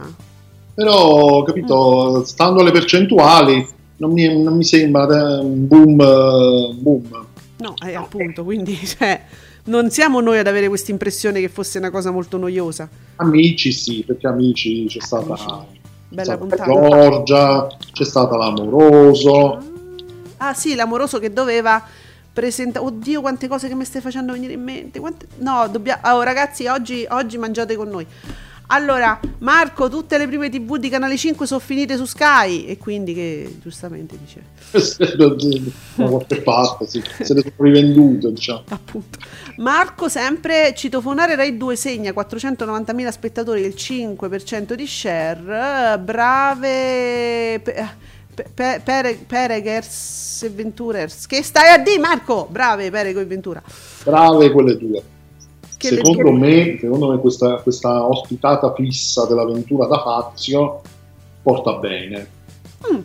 Però, 0.76 1.44
capito, 1.44 2.24
stando 2.26 2.62
alle 2.62 2.72
percentuali, 2.72 3.68
non 3.98 4.12
mi, 4.12 4.42
non 4.42 4.56
mi 4.56 4.64
sembra 4.64 5.06
eh, 5.06 5.40
un 5.44 5.68
boom. 5.68 6.00
eh, 6.02 6.74
boom. 6.80 7.26
No, 7.64 7.76
eh, 7.82 7.96
appunto, 7.96 8.44
quindi 8.44 8.76
cioè, 8.86 9.24
non 9.66 9.90
siamo 9.90 10.20
noi 10.20 10.38
ad 10.38 10.48
avere 10.48 10.68
questa 10.68 10.92
impressione 10.92 11.40
che 11.40 11.48
fosse 11.48 11.78
una 11.78 11.92
cosa 11.92 12.12
molto 12.12 12.38
noiosa. 12.38 12.90
Amici 13.16 13.72
sì, 13.72 14.04
perché 14.06 14.28
amici 14.28 14.86
c'è 14.86 15.00
stata, 15.00 15.34
Amici. 15.34 15.46
c'è 15.46 15.90
Bella 16.10 16.24
stata 16.24 16.38
puntata. 16.38 16.66
Giorgia, 16.66 17.68
c'è 17.94 18.04
stata 18.04 18.36
l'amoroso. 18.36 19.72
Ah 20.38 20.54
sì, 20.54 20.76
l'amoroso 20.76 21.20
che 21.20 21.32
doveva 21.32 21.82
presentare... 22.34 22.86
Oddio, 22.86 23.22
quante 23.22 23.48
cose 23.48 23.70
che 23.70 23.76
mi 23.76 23.86
stai 23.86 24.02
facendo 24.02 24.34
venire 24.34 24.52
in 24.54 24.62
mente. 24.62 25.00
Quante... 25.00 25.28
No, 25.38 25.70
dobbiamo... 25.72 26.02
Oh, 26.16 26.22
ragazzi, 26.22 26.68
oggi, 26.68 27.06
oggi 27.10 27.38
mangiate 27.38 27.78
con 27.78 27.88
noi. 27.88 28.06
Allora, 28.74 29.20
Marco, 29.38 29.88
tutte 29.88 30.18
le 30.18 30.26
prime 30.26 30.50
tv 30.50 30.78
di 30.78 30.90
Canale 30.90 31.16
5 31.16 31.46
sono 31.46 31.60
finite 31.60 31.96
su 31.96 32.06
Sky 32.06 32.66
e 32.66 32.80
quindi 32.80 33.14
che 33.14 33.58
giustamente 33.62 34.18
dice... 34.18 34.42
da 35.16 36.08
qualche 36.08 36.42
parte, 36.42 36.88
sì. 36.88 37.04
se 37.22 37.36
le 37.36 37.42
sono 37.42 37.54
rivendute, 37.58 38.34
diciamo. 38.34 38.64
Appunto. 38.70 39.20
Marco 39.58 40.10
sempre 40.10 40.74
citofonare 40.76 41.36
Rai 41.36 41.56
2 41.56 41.76
segna 41.76 42.12
490.000 42.14 43.10
spettatori 43.10 43.62
il 43.62 43.76
5% 43.78 44.74
di 44.74 44.88
share. 44.88 46.00
Brave 46.00 47.60
pe- 47.64 47.90
pe- 48.34 48.50
pe- 48.56 48.82
Pere- 48.84 49.24
Peregers 49.28 50.42
e 50.42 50.50
Venturers. 50.50 51.28
Che 51.28 51.44
stai 51.44 51.70
a 51.70 51.78
di 51.78 52.00
Marco? 52.00 52.48
Brave 52.50 52.90
Perego 52.90 53.20
e 53.20 53.26
Ventura. 53.26 53.62
Brave 54.04 54.50
quelle 54.50 54.78
due. 54.78 55.04
Le 55.90 55.96
secondo 55.98 56.30
due- 56.30 56.40
me, 56.40 56.78
secondo 56.80 57.12
me 57.12 57.20
questa, 57.20 57.56
questa 57.58 58.06
ospitata 58.08 58.74
fissa 58.74 59.26
dell'avventura 59.26 59.86
da 59.88 60.02
Fazio 60.02 60.82
porta 61.42 61.74
bene. 61.74 62.28
Mm, 62.92 63.00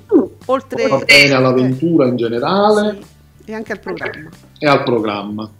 Oltre 0.46 0.88
Porta 0.88 1.04
bene 1.04 1.34
all'avventura 1.34 2.06
in 2.06 2.16
generale 2.16 2.98
Sì, 3.44 3.50
e 3.50 3.54
anche 3.54 3.72
al 3.72 3.80
programma. 3.80 4.28
e 4.58 4.66
al 4.66 4.82
programma. 4.82 5.50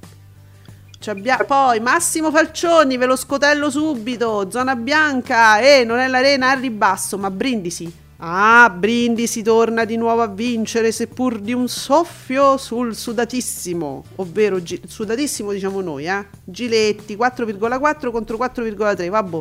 Abbia- 1.07 1.45
poi 1.47 1.81
Massimo 1.81 2.31
Falcioni, 2.31 2.97
ve 2.99 3.07
lo 3.07 3.17
scotello 3.17 3.71
subito, 3.71 4.51
zona 4.51 4.75
bianca, 4.77 5.59
e 5.61 5.85
non 5.85 5.99
è 5.99 6.09
l'arena 6.09 6.51
al 6.51 6.61
ribasso, 6.61 7.17
ma 7.17 7.31
Brindisi. 7.31 7.91
Ah, 8.21 8.69
Brindisi 8.77 9.43
torna 9.43 9.85
di 9.85 9.97
nuovo 9.97 10.23
a 10.23 10.27
vincere, 10.27 10.91
seppur 10.91 11.39
di 11.39 11.53
un 11.53 11.69
soffio 11.69 12.57
sul 12.57 12.97
sudatissimo, 12.97 14.05
ovvero 14.17 14.61
gi- 14.61 14.81
sudatissimo 14.85 15.53
diciamo 15.53 15.81
noi, 15.81 16.07
eh? 16.07 16.27
Giletti 16.43 17.15
4,4 17.15 18.11
contro 18.11 18.37
4,3, 18.37 19.09
vabbè. 19.09 19.39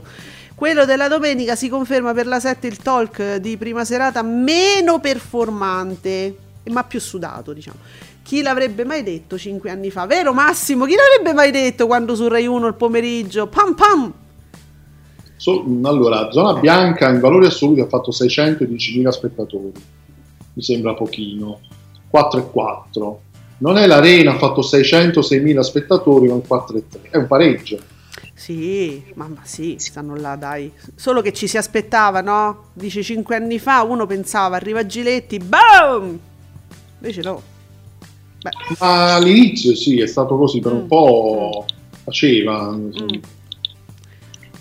Quello 0.53 0.85
della 0.85 1.07
domenica 1.07 1.55
si 1.55 1.69
conferma 1.69 2.13
per 2.13 2.27
la 2.27 2.39
7 2.39 2.67
il 2.67 2.77
talk 2.77 3.37
di 3.37 3.57
prima 3.57 3.83
serata 3.83 4.21
meno 4.21 4.99
performante, 4.99 6.37
ma 6.69 6.83
più 6.83 6.99
sudato, 6.99 7.53
diciamo. 7.53 7.77
Chi 8.21 8.43
l'avrebbe 8.43 8.85
mai 8.85 9.01
detto 9.01 9.39
cinque 9.39 9.71
anni 9.71 9.89
fa? 9.89 10.05
Vero 10.05 10.33
Massimo? 10.33 10.85
Chi 10.85 10.93
l'avrebbe 10.93 11.33
mai 11.33 11.49
detto 11.49 11.87
quando 11.87 12.13
su 12.13 12.27
Rai 12.27 12.45
1 12.45 12.67
il 12.67 12.75
pomeriggio? 12.75 13.47
Pam 13.47 13.73
pam! 13.73 14.13
So- 15.37 15.63
allora, 15.83 16.31
Zona 16.31 16.59
Bianca 16.59 17.09
in 17.09 17.19
valori 17.19 17.45
assoluti 17.45 17.79
ha 17.81 17.87
fatto 17.87 18.11
610.000 18.11 19.09
spettatori, 19.11 19.71
mi 20.53 20.61
sembra 20.63 20.93
pochino, 20.93 21.59
4 22.09 22.39
e 22.39 22.49
4. 22.51 23.21
Non 23.59 23.77
è 23.77 23.87
l'Arena, 23.87 24.33
ha 24.33 24.37
fatto 24.37 24.61
606.000 24.61 25.59
spettatori 25.61 26.27
con 26.27 26.45
4 26.45 26.77
e 26.77 26.83
3, 26.89 27.01
è 27.11 27.17
un 27.17 27.27
pareggio. 27.27 27.77
Sì, 28.33 29.03
mamma 29.15 29.41
sì, 29.43 29.75
stanno 29.79 30.15
là, 30.15 30.35
dai. 30.35 30.71
Solo 30.95 31.21
che 31.21 31.33
ci 31.33 31.47
si 31.47 31.57
aspettava, 31.57 32.21
no? 32.21 32.65
Dice 32.73 33.01
cinque 33.01 33.35
anni 33.35 33.57
fa 33.57 33.81
uno 33.83 34.05
pensava, 34.05 34.55
arriva 34.55 34.85
Giletti, 34.85 35.39
BOOM! 35.39 36.19
Invece 36.99 37.21
no. 37.21 37.41
Beh, 38.41 38.51
Ma 38.79 39.15
all'inizio 39.15 39.75
sì, 39.75 39.99
è 39.99 40.05
stato 40.07 40.37
così, 40.37 40.59
per 40.59 40.71
Mm. 40.73 40.75
un 40.75 40.87
po' 40.87 41.65
faceva. 42.03 42.77
sì. 42.93 43.03
Mm. 43.03 43.19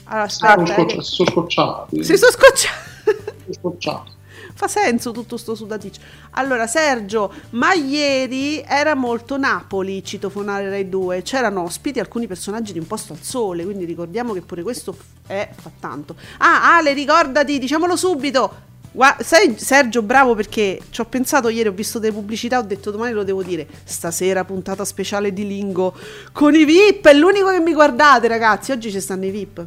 Allora 0.06 0.28
Siamo 0.28 0.62
aspetta, 0.62 0.72
eh, 0.72 0.76
scoccia- 0.76 0.96
che- 0.96 1.02
si 1.02 1.14
sono 1.14 1.30
scocciati. 1.30 2.04
si 2.04 2.16
sono 2.16 2.30
scocciati. 2.32 3.54
scocciato. 3.60 4.14
Fa 4.56 4.68
senso 4.68 5.10
tutto 5.12 5.36
sto 5.36 5.54
sudaticcio. 5.54 6.00
Allora, 6.30 6.66
Sergio, 6.66 7.30
ma 7.50 7.75
ieri 7.75 8.62
era 8.66 8.94
molto 8.94 9.36
Napoli, 9.36 10.02
citofonare 10.02 10.70
Rai 10.70 10.88
2. 10.88 11.20
C'erano 11.20 11.62
ospiti 11.62 12.00
alcuni 12.00 12.26
personaggi 12.26 12.72
di 12.72 12.78
Un 12.78 12.86
posto 12.86 13.12
al 13.12 13.18
sole, 13.20 13.64
quindi 13.64 13.84
ricordiamo 13.84 14.32
che 14.32 14.40
pure 14.40 14.62
questo 14.62 14.96
è, 15.26 15.46
fa 15.54 15.70
tanto. 15.78 16.16
Ah, 16.38 16.76
Ale, 16.78 16.94
ricordati, 16.94 17.58
diciamolo 17.58 17.96
subito. 17.96 18.64
Gua- 18.92 19.16
sai, 19.20 19.56
Sergio, 19.58 20.00
bravo 20.00 20.34
perché 20.34 20.80
ci 20.88 21.02
ho 21.02 21.04
pensato 21.04 21.50
ieri, 21.50 21.68
ho 21.68 21.72
visto 21.72 21.98
delle 21.98 22.14
pubblicità, 22.14 22.56
ho 22.58 22.62
detto 22.62 22.90
domani 22.90 23.12
lo 23.12 23.25
devo 23.25 23.42
dire. 23.42 23.66
Stasera 23.84 24.42
puntata 24.44 24.86
speciale 24.86 25.34
di 25.34 25.46
Lingo 25.46 25.94
con 26.32 26.54
i 26.54 26.64
VIP, 26.64 27.06
è 27.08 27.12
l'unico 27.12 27.50
che 27.50 27.60
mi 27.60 27.75
guardate, 27.75 28.26
ragazzi. 28.26 28.72
Oggi 28.72 28.90
ci 28.90 29.00
stanno 29.02 29.26
i 29.26 29.30
VIP. 29.30 29.66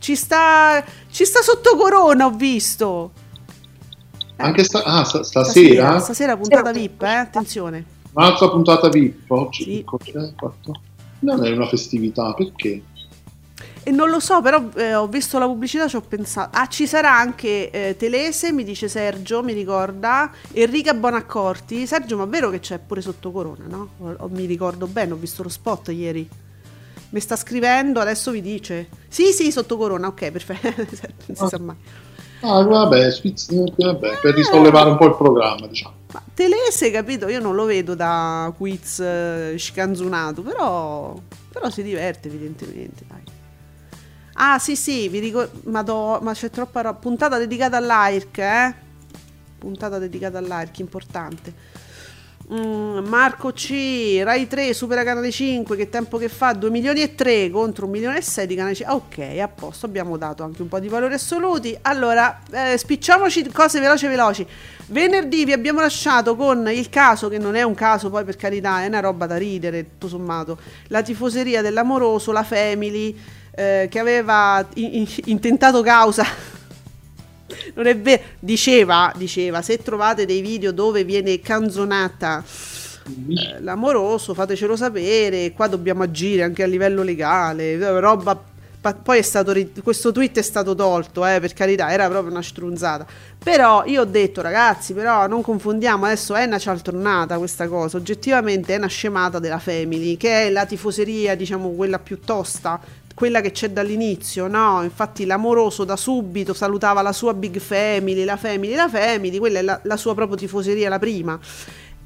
Ci 0.00 0.16
sta, 0.16 0.82
ci 1.10 1.24
sta 1.26 1.42
sotto 1.42 1.76
corona, 1.76 2.24
ho 2.26 2.30
visto. 2.30 3.12
Anche 4.36 4.64
sta- 4.64 4.82
ah, 4.82 5.04
sta- 5.04 5.22
stasera, 5.22 5.98
Stasera 6.00 6.36
puntata 6.38 6.72
VIP, 6.72 7.02
eh? 7.02 7.06
Attenzione. 7.08 7.84
un'altra 8.12 8.48
puntata 8.48 8.88
VIP 8.88 9.30
oggi. 9.30 9.62
Sì. 9.62 9.84
Quattro? 9.84 10.54
Non 11.20 11.44
è 11.44 11.50
una 11.52 11.66
festività, 11.68 12.32
perché? 12.32 12.82
E 13.82 13.90
non 13.90 14.08
lo 14.08 14.20
so, 14.20 14.40
però 14.40 14.68
eh, 14.74 14.94
ho 14.94 15.06
visto 15.06 15.38
la 15.38 15.44
pubblicità 15.46 15.86
ci 15.86 15.96
ho 15.96 16.00
pensato. 16.00 16.56
Ah, 16.58 16.66
ci 16.66 16.86
sarà 16.86 17.14
anche 17.14 17.70
eh, 17.70 17.96
Telese, 17.98 18.52
mi 18.52 18.64
dice 18.64 18.88
Sergio, 18.88 19.42
mi 19.42 19.52
ricorda. 19.52 20.30
Enrica 20.52 20.94
Bonaccorti. 20.94 21.86
Sergio, 21.86 22.16
ma 22.16 22.24
è 22.24 22.26
vero 22.26 22.48
che 22.48 22.60
c'è 22.60 22.78
pure 22.78 23.02
sotto 23.02 23.30
corona, 23.30 23.64
no? 23.68 23.88
O- 23.98 24.16
o 24.20 24.28
mi 24.28 24.46
ricordo 24.46 24.86
bene, 24.86 25.12
ho 25.12 25.16
visto 25.16 25.42
lo 25.42 25.50
spot 25.50 25.88
ieri. 25.88 26.26
Mi 27.10 27.20
sta 27.20 27.36
scrivendo, 27.36 28.00
adesso 28.00 28.30
vi 28.30 28.40
dice. 28.40 28.88
Sì, 29.08 29.32
sì, 29.32 29.50
sotto 29.50 29.76
corona, 29.76 30.06
ok, 30.06 30.30
perfetto. 30.30 30.86
non 31.26 31.36
si 31.36 31.46
sa 31.48 31.58
mai. 31.58 31.76
Ah, 32.42 32.62
vabbè, 32.62 33.10
spizz- 33.10 33.52
vabbè, 33.52 34.18
per 34.20 34.34
risollevare 34.34 34.90
un 34.90 34.96
po' 34.96 35.06
il 35.06 35.16
programma, 35.16 35.66
diciamo. 35.66 35.94
Ma 36.12 36.22
Telese, 36.32 36.90
capito? 36.90 37.28
Io 37.28 37.40
non 37.40 37.54
lo 37.54 37.64
vedo 37.64 37.94
da 37.94 38.52
quiz 38.56 39.00
eh, 39.00 39.56
scanzonato, 39.58 40.42
però, 40.42 41.14
però 41.52 41.68
si 41.68 41.82
diverte 41.82 42.28
evidentemente, 42.28 43.04
dai. 43.06 43.22
Ah, 44.34 44.58
sì, 44.58 44.74
sì, 44.74 45.08
vi 45.08 45.18
ricordo, 45.18 45.60
ma 45.64 46.32
c'è 46.32 46.48
troppa 46.48 46.80
roba. 46.80 46.98
Puntata 46.98 47.36
dedicata 47.36 47.76
all'AIRC, 47.76 48.38
eh? 48.38 48.74
Puntata 49.58 49.98
dedicata 49.98 50.38
all'AIRC, 50.38 50.78
importante. 50.78 51.52
Mm, 52.52 53.06
Marco 53.06 53.52
C, 53.52 54.20
Rai 54.24 54.48
3, 54.48 54.74
supera 54.74 55.04
Canale 55.04 55.30
5, 55.30 55.76
che 55.76 55.88
tempo 55.88 56.18
che 56.18 56.28
fa? 56.28 56.52
2 56.52 56.68
milioni 56.68 57.00
e 57.00 57.14
3 57.14 57.48
contro 57.48 57.84
1 57.84 57.92
milione 57.94 58.18
e 58.18 58.22
6 58.22 58.46
di 58.48 58.56
Canale 58.56 58.74
5. 58.74 58.92
Ok, 58.92 59.38
a 59.38 59.46
posto, 59.46 59.86
abbiamo 59.86 60.16
dato 60.16 60.42
anche 60.42 60.60
un 60.60 60.66
po' 60.66 60.80
di 60.80 60.88
valori 60.88 61.14
assoluti. 61.14 61.78
Allora, 61.82 62.40
eh, 62.50 62.76
spicciamoci 62.76 63.48
cose 63.52 63.78
veloci 63.78 64.08
veloci. 64.08 64.44
Venerdì 64.86 65.44
vi 65.44 65.52
abbiamo 65.52 65.78
lasciato 65.78 66.34
con 66.34 66.68
il 66.72 66.88
caso, 66.88 67.28
che 67.28 67.38
non 67.38 67.54
è 67.54 67.62
un 67.62 67.74
caso 67.74 68.10
poi 68.10 68.24
per 68.24 68.34
carità, 68.34 68.82
è 68.82 68.88
una 68.88 68.98
roba 68.98 69.26
da 69.26 69.36
ridere, 69.36 69.84
tutto 69.84 70.08
sommato. 70.08 70.58
La 70.88 71.02
tifoseria 71.02 71.62
dell'amoroso, 71.62 72.32
la 72.32 72.42
Family, 72.42 73.16
eh, 73.52 73.86
che 73.88 73.98
aveva 74.00 74.66
in- 74.74 74.94
in- 74.94 75.08
intentato 75.26 75.82
causa 75.82 76.24
non 77.74 77.86
è 77.86 77.96
vero, 77.96 78.22
diceva, 78.38 79.12
diceva, 79.16 79.62
se 79.62 79.78
trovate 79.78 80.26
dei 80.26 80.40
video 80.40 80.72
dove 80.72 81.04
viene 81.04 81.40
canzonata 81.40 82.44
eh, 83.06 83.60
l'amoroso, 83.60 84.34
fatecelo 84.34 84.76
sapere, 84.76 85.52
qua 85.52 85.66
dobbiamo 85.66 86.02
agire 86.02 86.42
anche 86.42 86.62
a 86.62 86.66
livello 86.66 87.02
legale, 87.02 87.72
eh, 87.72 88.00
roba 88.00 88.38
pa- 88.80 88.94
poi 88.94 89.18
è 89.18 89.22
stato 89.22 89.52
ri- 89.52 89.72
questo 89.82 90.10
tweet 90.10 90.38
è 90.38 90.42
stato 90.42 90.74
tolto, 90.74 91.26
eh, 91.26 91.38
per 91.40 91.52
carità, 91.52 91.92
era 91.92 92.08
proprio 92.08 92.30
una 92.30 92.42
strunzata. 92.42 93.06
Però 93.42 93.84
io 93.84 94.02
ho 94.02 94.04
detto, 94.04 94.40
ragazzi, 94.40 94.94
però 94.94 95.26
non 95.26 95.42
confondiamo, 95.42 96.04
adesso 96.06 96.34
è 96.34 96.44
una 96.44 96.58
cialtronata 96.58 97.38
questa 97.38 97.68
cosa, 97.68 97.96
oggettivamente 97.96 98.74
è 98.74 98.76
una 98.78 98.86
scemata 98.86 99.38
della 99.38 99.58
Family, 99.58 100.16
che 100.16 100.46
è 100.46 100.50
la 100.50 100.66
tifoseria, 100.66 101.34
diciamo, 101.34 101.70
quella 101.70 101.98
più 101.98 102.20
tosta, 102.20 102.80
quella 103.20 103.42
che 103.42 103.50
c'è 103.50 103.68
dall'inizio, 103.68 104.46
no? 104.48 104.82
Infatti 104.82 105.26
l'amoroso 105.26 105.84
da 105.84 105.94
subito 105.94 106.54
salutava 106.54 107.02
la 107.02 107.12
sua 107.12 107.34
big 107.34 107.58
family, 107.58 108.24
la 108.24 108.38
family, 108.38 108.74
la 108.74 108.88
family, 108.88 109.36
quella 109.36 109.58
è 109.58 109.62
la, 109.62 109.78
la 109.82 109.98
sua 109.98 110.14
proprio 110.14 110.38
tifoseria, 110.38 110.88
la 110.88 110.98
prima. 110.98 111.38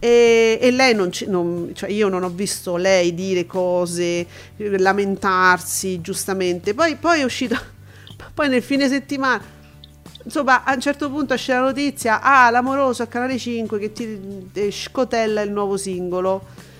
E, 0.01 0.59
e 0.61 0.71
lei 0.73 0.93
non, 0.93 1.13
ci- 1.13 1.27
non- 1.29 1.71
cioè 1.73 1.89
io 1.89 2.09
non 2.09 2.25
ho 2.25 2.31
visto 2.31 2.75
lei 2.75 3.15
dire 3.15 3.47
cose, 3.47 4.27
lamentarsi 4.57 6.01
giustamente. 6.01 6.75
Poi, 6.75 6.97
poi 6.97 7.21
è 7.21 7.23
uscito, 7.23 7.57
poi 8.35 8.49
nel 8.49 8.63
fine 8.65 8.89
settimana, 8.89 9.41
insomma, 10.25 10.65
a 10.65 10.75
un 10.75 10.81
certo 10.81 11.09
punto 11.11 11.35
esce 11.35 11.53
la 11.53 11.61
notizia: 11.61 12.23
ah, 12.23 12.51
l'amoroso 12.51 13.05
a 13.05 13.07
Canale 13.07 13.39
5 13.39 13.79
che 13.79 13.93
ti 13.93 14.19
eh, 14.53 14.73
scotella 14.73 15.43
il 15.43 15.53
nuovo 15.53 15.77
singolo. 15.77 16.73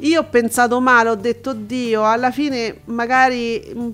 Io 0.00 0.20
ho 0.20 0.24
pensato 0.24 0.80
male, 0.80 1.10
ho 1.10 1.14
detto 1.14 1.52
Dio, 1.52 2.04
alla 2.04 2.30
fine 2.30 2.80
magari 2.86 3.70
un, 3.74 3.92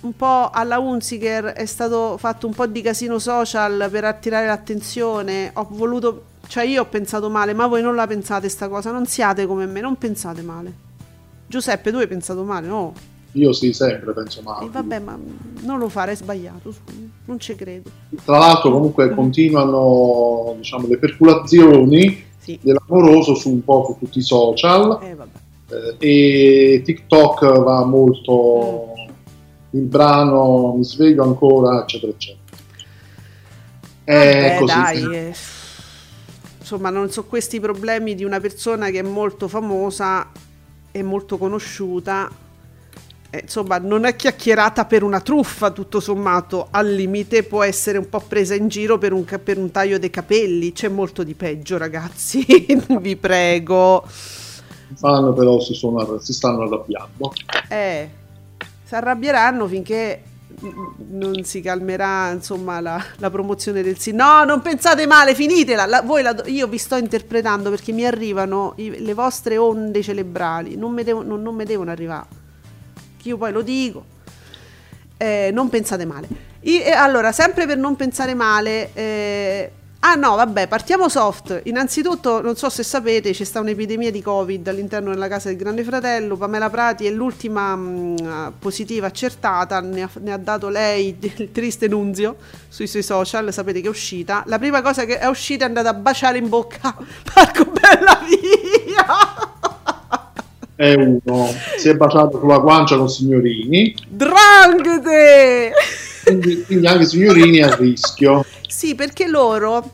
un 0.00 0.16
po' 0.16 0.50
alla 0.50 0.78
Unziker 0.78 1.44
è 1.46 1.66
stato 1.66 2.16
fatto 2.18 2.46
un 2.46 2.52
po' 2.52 2.66
di 2.66 2.80
casino 2.80 3.18
social 3.18 3.88
per 3.90 4.04
attirare 4.04 4.46
l'attenzione, 4.46 5.50
ho 5.54 5.68
voluto, 5.70 6.24
cioè 6.48 6.64
io 6.64 6.82
ho 6.82 6.86
pensato 6.86 7.30
male, 7.30 7.54
ma 7.54 7.66
voi 7.68 7.80
non 7.80 7.94
la 7.94 8.08
pensate 8.08 8.48
sta 8.48 8.68
cosa, 8.68 8.90
non 8.90 9.06
siate 9.06 9.46
come 9.46 9.66
me, 9.66 9.80
non 9.80 9.96
pensate 9.96 10.42
male. 10.42 10.84
Giuseppe, 11.46 11.92
tu 11.92 11.98
hai 11.98 12.08
pensato 12.08 12.42
male, 12.42 12.66
no? 12.66 12.92
Io 13.32 13.52
sì, 13.52 13.72
sempre 13.72 14.12
penso 14.14 14.42
male. 14.42 14.66
E 14.66 14.68
vabbè, 14.70 14.98
ma 14.98 15.16
non 15.60 15.78
lo 15.78 15.88
fare, 15.88 16.12
è 16.12 16.16
sbagliato, 16.16 16.74
non 17.26 17.38
ci 17.38 17.54
credo. 17.54 17.90
Tra 18.24 18.38
l'altro 18.38 18.72
comunque 18.72 19.14
continuano 19.14 20.54
diciamo, 20.56 20.88
le 20.88 20.98
perculazioni 20.98 22.24
Sì, 22.46 22.58
dell'amoroso 22.62 23.34
su 23.34 23.50
un 23.50 23.64
po' 23.64 23.84
su 23.84 24.04
tutti 24.04 24.18
i 24.18 24.22
social. 24.22 24.98
Eh 25.02 25.16
eh, 25.68 25.96
e 25.98 26.82
TikTok 26.84 27.58
va 27.58 27.84
molto 27.84 28.92
il 29.70 29.82
brano 29.82 30.74
mi 30.76 30.84
sveglio 30.84 31.24
ancora 31.24 31.82
eccetera 31.82 32.12
eccetera. 32.12 32.44
È 34.04 34.58
Vabbè, 34.58 34.58
così. 34.60 34.74
dai, 34.74 35.16
eh, 35.16 35.34
insomma, 36.60 36.90
non 36.90 37.10
so 37.10 37.24
questi 37.24 37.58
problemi 37.58 38.14
di 38.14 38.22
una 38.22 38.38
persona 38.38 38.90
che 38.90 39.00
è 39.00 39.02
molto 39.02 39.48
famosa 39.48 40.30
e 40.92 41.02
molto 41.02 41.36
conosciuta. 41.36 42.30
Eh, 43.36 43.40
insomma, 43.42 43.78
non 43.78 44.04
è 44.04 44.16
chiacchierata 44.16 44.84
per 44.84 45.02
una 45.02 45.20
truffa, 45.20 45.70
tutto 45.70 46.00
sommato. 46.00 46.68
Al 46.70 46.92
limite 46.92 47.42
può 47.42 47.62
essere 47.62 47.98
un 47.98 48.08
po' 48.08 48.20
presa 48.20 48.54
in 48.54 48.68
giro 48.68 48.98
per 48.98 49.12
un, 49.12 49.24
per 49.24 49.58
un 49.58 49.70
taglio 49.70 49.98
dei 49.98 50.10
capelli. 50.10 50.72
C'è 50.72 50.88
molto 50.88 51.22
di 51.22 51.34
peggio, 51.34 51.76
ragazzi. 51.78 52.44
Vi 53.00 53.16
prego. 53.16 54.04
I 54.88 54.94
fan 54.96 55.34
però 55.34 55.58
si, 55.60 55.74
sono 55.74 56.18
si 56.20 56.32
stanno 56.32 56.62
arrabbiando 56.62 57.32
Eh, 57.68 58.08
si 58.84 58.94
arrabbieranno 58.94 59.66
finché 59.66 60.22
mm, 60.64 60.68
non 61.10 61.42
si 61.42 61.60
calmerà 61.60 62.30
insomma 62.30 62.80
la, 62.80 63.02
la 63.16 63.28
promozione 63.30 63.82
del 63.82 63.98
sì. 63.98 64.12
No, 64.12 64.44
non 64.44 64.62
pensate 64.62 65.06
male, 65.06 65.34
finitela. 65.34 65.86
La- 65.86 66.02
voi 66.02 66.22
la- 66.22 66.40
io 66.46 66.68
vi 66.68 66.78
sto 66.78 66.94
interpretando 66.96 67.68
perché 67.68 67.90
mi 67.90 68.06
arrivano 68.06 68.74
i- 68.76 69.02
le 69.04 69.14
vostre 69.14 69.56
onde 69.56 70.02
cerebrali. 70.02 70.76
Non 70.76 70.92
mi 70.92 71.02
devo- 71.02 71.24
non- 71.24 71.42
non 71.42 71.56
devono 71.64 71.90
arrivare. 71.90 72.35
Io 73.28 73.36
poi 73.36 73.52
lo 73.52 73.62
dico. 73.62 74.04
Eh, 75.18 75.50
non 75.52 75.68
pensate 75.68 76.04
male. 76.04 76.28
I- 76.60 76.82
e 76.82 76.90
allora, 76.90 77.32
sempre 77.32 77.66
per 77.66 77.76
non 77.78 77.96
pensare 77.96 78.34
male. 78.34 78.90
eh, 78.94 79.70
ah 80.00 80.14
no, 80.14 80.36
vabbè, 80.36 80.68
partiamo 80.68 81.08
soft. 81.08 81.62
Innanzitutto, 81.64 82.40
non 82.42 82.54
so 82.56 82.68
se 82.68 82.82
sapete, 82.82 83.32
c'è 83.32 83.44
sta 83.44 83.60
un'epidemia 83.60 84.10
di 84.10 84.20
Covid 84.22 84.68
all'interno 84.68 85.10
della 85.10 85.26
casa 85.28 85.48
del 85.48 85.56
Grande 85.56 85.82
Fratello. 85.84 86.36
Pamela 86.36 86.68
Prati 86.70 87.06
è 87.06 87.10
l'ultima 87.10 87.74
mh, 87.74 88.52
positiva 88.58 89.06
accertata, 89.06 89.80
ne 89.80 90.02
ha, 90.02 90.10
ne 90.20 90.32
ha 90.32 90.36
dato 90.36 90.68
lei 90.68 91.16
il 91.20 91.50
triste 91.50 91.88
nunzio 91.88 92.36
sui 92.68 92.86
suoi 92.86 93.02
social, 93.02 93.52
sapete 93.52 93.80
che 93.80 93.86
è 93.86 93.90
uscita. 93.90 94.42
La 94.46 94.58
prima 94.58 94.82
cosa 94.82 95.04
che 95.04 95.18
è 95.18 95.26
uscita 95.26 95.64
è 95.64 95.68
andata 95.68 95.88
a 95.88 95.94
baciare 95.94 96.38
in 96.38 96.48
bocca 96.48 96.94
Marco 97.34 97.64
Bellavia. 97.64 99.25
È 100.76 100.94
uno 100.94 101.48
si 101.78 101.88
è 101.88 101.94
baciato 101.94 102.38
sulla 102.38 102.58
guancia 102.58 102.96
con 102.96 103.08
signorini 103.08 103.94
Dranghete! 104.08 105.72
quindi, 106.22 106.62
quindi 106.64 106.86
anche 106.86 107.06
signorini 107.06 107.62
a 107.62 107.74
rischio 107.74 108.44
Sì, 108.68 108.94
perché 108.94 109.26
loro, 109.26 109.92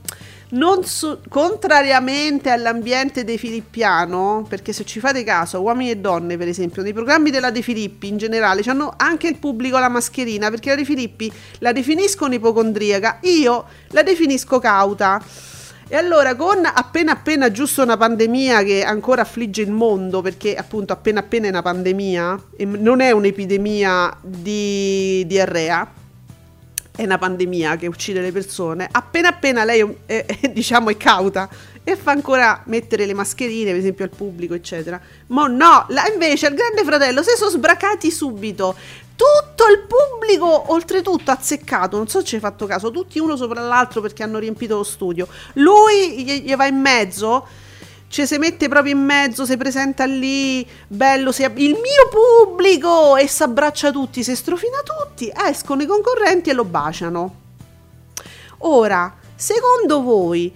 non 0.51 0.85
so- 0.85 1.21
contrariamente 1.29 2.51
all'ambiente 2.51 3.23
dei 3.25 3.38
Filippiano, 3.38 4.45
perché 4.49 4.73
se 4.73 4.85
ci 4.85 4.99
fate 4.99 5.23
caso, 5.25 5.61
uomini 5.61 5.90
e 5.90 5.97
donne, 5.97 6.37
per 6.37 6.49
esempio, 6.49 6.83
nei 6.83 6.92
programmi 6.92 7.31
della 7.31 7.51
De 7.51 7.62
Filippi 7.62 8.09
in 8.09 8.16
generale, 8.16 8.62
hanno 8.66 8.92
anche 8.97 9.29
il 9.29 9.37
pubblico 9.37 9.79
la 9.79 9.88
mascherina, 9.88 10.51
perché 10.51 10.71
la 10.71 10.77
De 10.77 10.85
Filippi 10.85 11.33
la 11.59 11.73
definiscono 11.73 12.35
ipocondriaca, 12.35 13.18
io 13.23 13.64
la 13.88 14.03
definisco 14.03 14.59
cauta. 14.59 15.23
E 15.92 15.96
allora, 15.96 16.35
con 16.37 16.64
appena 16.64 17.12
appena 17.12 17.50
giusto 17.50 17.83
una 17.83 17.98
pandemia 17.98 18.62
che 18.62 18.83
ancora 18.83 19.20
affligge 19.20 19.61
il 19.61 19.70
mondo, 19.70 20.22
perché 20.22 20.57
appunto 20.57 20.94
appena 20.94 21.20
appena 21.20 21.48
è 21.48 21.50
una 21.50 21.61
pandemia, 21.61 22.44
e 22.57 22.64
non 22.64 23.02
è 23.02 23.11
un'epidemia 23.11 24.16
di 24.22 25.22
diarrea, 25.26 25.87
è 26.96 27.05
una 27.05 27.18
pandemia 27.18 27.76
che 27.76 27.88
uccide 27.88 28.22
le 28.22 28.33
persone, 28.33 28.88
appena 28.90 29.28
appena 29.28 29.64
lei 29.64 29.81
eh, 30.07 30.24
eh, 30.40 30.50
diciamo 30.50 30.88
è 30.88 30.96
cauta 30.96 31.46
e 31.85 31.94
fa 31.96 32.12
ancora 32.12 32.62
mettere 32.66 33.05
le 33.05 33.12
mascherine, 33.12 33.72
per 33.72 33.81
esempio 33.81 34.05
al 34.05 34.11
pubblico, 34.16 34.55
eccetera. 34.55 34.98
Ma 35.26 35.46
no, 35.46 35.85
là 35.88 36.07
invece 36.11 36.46
al 36.46 36.55
Grande 36.55 36.85
Fratello 36.85 37.22
si 37.22 37.37
sono 37.37 37.50
sbracati 37.50 38.11
subito. 38.11 38.74
Tutto 39.22 39.66
il 39.68 39.87
pubblico, 39.87 40.72
oltretutto 40.72 41.30
azzeccato, 41.30 41.96
non 41.96 42.08
so 42.08 42.18
se 42.18 42.24
ci 42.24 42.35
hai 42.35 42.40
fatto 42.40 42.66
caso, 42.66 42.90
tutti 42.90 43.20
uno 43.20 43.37
sopra 43.37 43.61
l'altro 43.61 44.00
perché 44.00 44.24
hanno 44.24 44.40
riempito 44.40 44.78
lo 44.78 44.82
studio. 44.82 45.28
Lui 45.54 46.24
gli, 46.24 46.42
gli 46.42 46.56
va 46.56 46.66
in 46.66 46.80
mezzo, 46.80 47.46
ci 48.08 48.26
si 48.26 48.37
mette 48.38 48.66
proprio 48.66 48.94
in 48.94 49.04
mezzo, 49.04 49.46
si 49.46 49.56
presenta 49.56 50.06
lì, 50.06 50.68
bello, 50.88 51.30
si 51.30 51.44
il 51.44 51.74
mio 51.74 52.08
pubblico 52.11 53.16
e 53.16 53.28
si 53.28 53.44
abbraccia 53.44 53.92
tutti, 53.92 54.24
si 54.24 54.35
strofina 54.35 54.80
tutti, 54.82 55.32
escono 55.32 55.82
i 55.82 55.87
concorrenti 55.87 56.50
e 56.50 56.54
lo 56.54 56.64
baciano. 56.64 57.37
Ora, 58.58 59.14
secondo 59.37 60.02
voi 60.02 60.52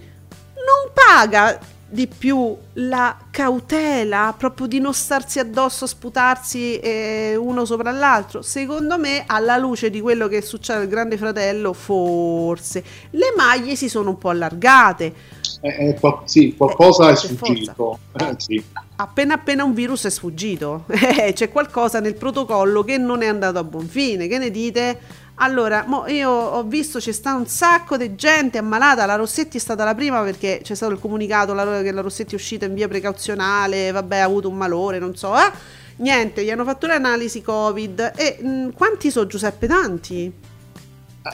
non 0.55 0.91
paga 0.93 1.57
di 1.89 2.07
più 2.07 2.55
la 2.73 3.17
cautela 3.31 4.33
proprio 4.37 4.67
di 4.67 4.79
non 4.79 4.93
starsi 4.93 5.39
addosso, 5.39 5.87
sputarsi 5.87 6.77
eh, 6.79 7.35
uno 7.35 7.65
sopra 7.65 7.91
l'altro? 7.91 8.41
Secondo 8.41 8.97
me, 8.99 9.23
alla 9.25 9.57
luce 9.57 9.89
di 9.89 10.01
quello 10.01 10.27
che 10.27 10.41
succede 10.41 10.81
al 10.81 10.87
Grande 10.87 11.17
Fratello, 11.17 11.73
forse 11.73 12.83
le 13.11 13.33
maglie 13.35 13.75
si 13.75 13.89
sono 13.89 14.09
un 14.11 14.17
po' 14.17 14.29
allargate. 14.29 15.13
Eh, 15.61 15.89
eh, 15.89 15.99
qual- 15.99 16.21
sì, 16.25 16.55
qualcosa 16.55 17.09
Eh, 17.09 17.13
è 17.13 17.17
per 17.17 17.31
sfuggito. 17.31 18.01
Eh, 18.13 18.33
sì. 18.37 18.63
Appena 18.99 19.35
appena 19.35 19.63
un 19.63 19.73
virus 19.73 20.05
è 20.05 20.09
sfuggito, 20.09 20.85
Eh, 20.89 21.33
c'è 21.33 21.49
qualcosa 21.51 21.99
nel 21.99 22.15
protocollo 22.15 22.83
che 22.83 22.97
non 22.97 23.21
è 23.21 23.27
andato 23.27 23.59
a 23.59 23.63
buon 23.63 23.87
fine. 23.87 24.27
Che 24.27 24.37
ne 24.37 24.51
dite? 24.51 24.99
Allora, 25.39 25.85
io 26.07 26.29
ho 26.31 26.63
visto 26.63 26.97
c'è 26.97 27.11
sta 27.11 27.35
un 27.35 27.45
sacco 27.45 27.95
di 27.95 28.15
gente 28.15 28.57
ammalata. 28.57 29.05
La 29.05 29.15
Rossetti 29.15 29.57
è 29.57 29.59
stata 29.59 29.83
la 29.83 29.93
prima 29.93 30.21
perché 30.23 30.61
c'è 30.63 30.73
stato 30.73 30.91
il 30.91 30.99
comunicato 30.99 31.53
la- 31.53 31.81
che 31.83 31.91
la 31.91 32.01
Rossetti 32.01 32.31
è 32.31 32.35
uscita 32.35 32.65
in 32.65 32.73
via 32.73 32.87
precauzionale. 32.87 33.91
Vabbè, 33.91 34.17
ha 34.17 34.23
avuto 34.25 34.49
un 34.49 34.55
malore, 34.55 34.97
non 34.97 35.15
so. 35.15 35.35
Eh? 35.35 35.51
Niente, 35.97 36.43
gli 36.43 36.49
hanno 36.49 36.63
fatto 36.63 36.87
le 36.87 36.93
analisi 36.93 37.41
Covid. 37.43 38.13
E 38.15 38.37
mh, 38.41 38.71
quanti 38.73 39.11
sono 39.11 39.27
Giuseppe? 39.27 39.67
Tanti? 39.67 40.31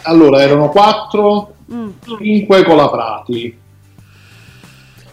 Allora, 0.03 0.41
erano 0.41 0.69
quattro, 0.69 1.55
Mm. 1.71 1.89
cinque 2.17 2.63
con 2.65 2.75
la 2.75 2.89
Prati. 2.89 3.57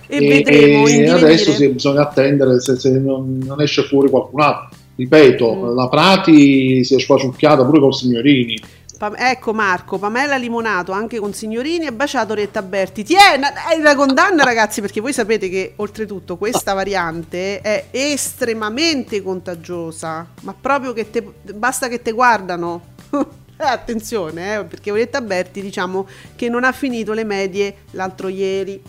E, 0.08 0.18
vedremo 0.18 0.88
in 0.88 1.04
e 1.04 1.10
adesso 1.10 1.52
sì, 1.52 1.68
bisogna 1.68 2.02
attendere 2.02 2.60
se, 2.60 2.76
se 2.76 2.90
non, 2.98 3.38
non 3.44 3.60
esce 3.60 3.82
fuori 3.84 4.10
qualcun 4.10 4.40
altro. 4.40 4.76
Ripeto, 4.96 5.54
Mm. 5.54 5.76
la 5.76 5.88
Prati 5.88 6.82
si 6.82 6.96
è 6.96 6.98
squasucchiata 6.98 7.64
pure 7.64 7.78
con 7.80 7.92
Signorini. 7.92 8.60
Pam- 9.00 9.16
ecco 9.16 9.54
Marco, 9.54 9.98
Pamela 9.98 10.36
Limonato 10.36 10.92
anche 10.92 11.18
con 11.18 11.32
signorini 11.32 11.86
e 11.86 11.92
baciato 11.92 12.34
Retta 12.34 12.60
Berti. 12.60 13.02
Tiena, 13.02 13.70
è 13.70 13.78
una 13.78 13.94
condanna 13.94 14.44
ragazzi 14.44 14.82
perché 14.82 15.00
voi 15.00 15.14
sapete 15.14 15.48
che 15.48 15.72
oltretutto 15.76 16.36
questa 16.36 16.74
variante 16.74 17.62
è 17.62 17.86
estremamente 17.92 19.22
contagiosa, 19.22 20.26
ma 20.42 20.52
proprio 20.52 20.92
che 20.92 21.10
te, 21.10 21.22
basta 21.54 21.88
che 21.88 22.02
te 22.02 22.12
guardano. 22.12 22.88
Attenzione, 23.56 24.58
eh, 24.58 24.64
perché 24.64 24.90
Oretta 24.90 25.22
Berti 25.22 25.62
diciamo 25.62 26.06
che 26.36 26.50
non 26.50 26.64
ha 26.64 26.72
finito 26.72 27.14
le 27.14 27.24
medie 27.24 27.76
l'altro 27.92 28.28
ieri. 28.28 28.82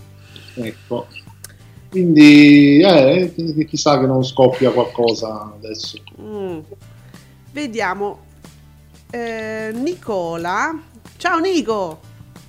Ecco. 0.55 1.07
Quindi, 1.89 2.81
eh, 2.81 3.31
chi- 3.33 3.65
chissà 3.65 3.97
che 3.97 4.07
non 4.07 4.25
scoppia 4.25 4.71
qualcosa 4.71 5.53
adesso. 5.55 6.03
Mm. 6.19 6.59
Vediamo. 7.53 8.29
Eh, 9.11 9.71
Nicola. 9.73 10.73
Ciao 11.17 11.37
Nico. 11.39 11.99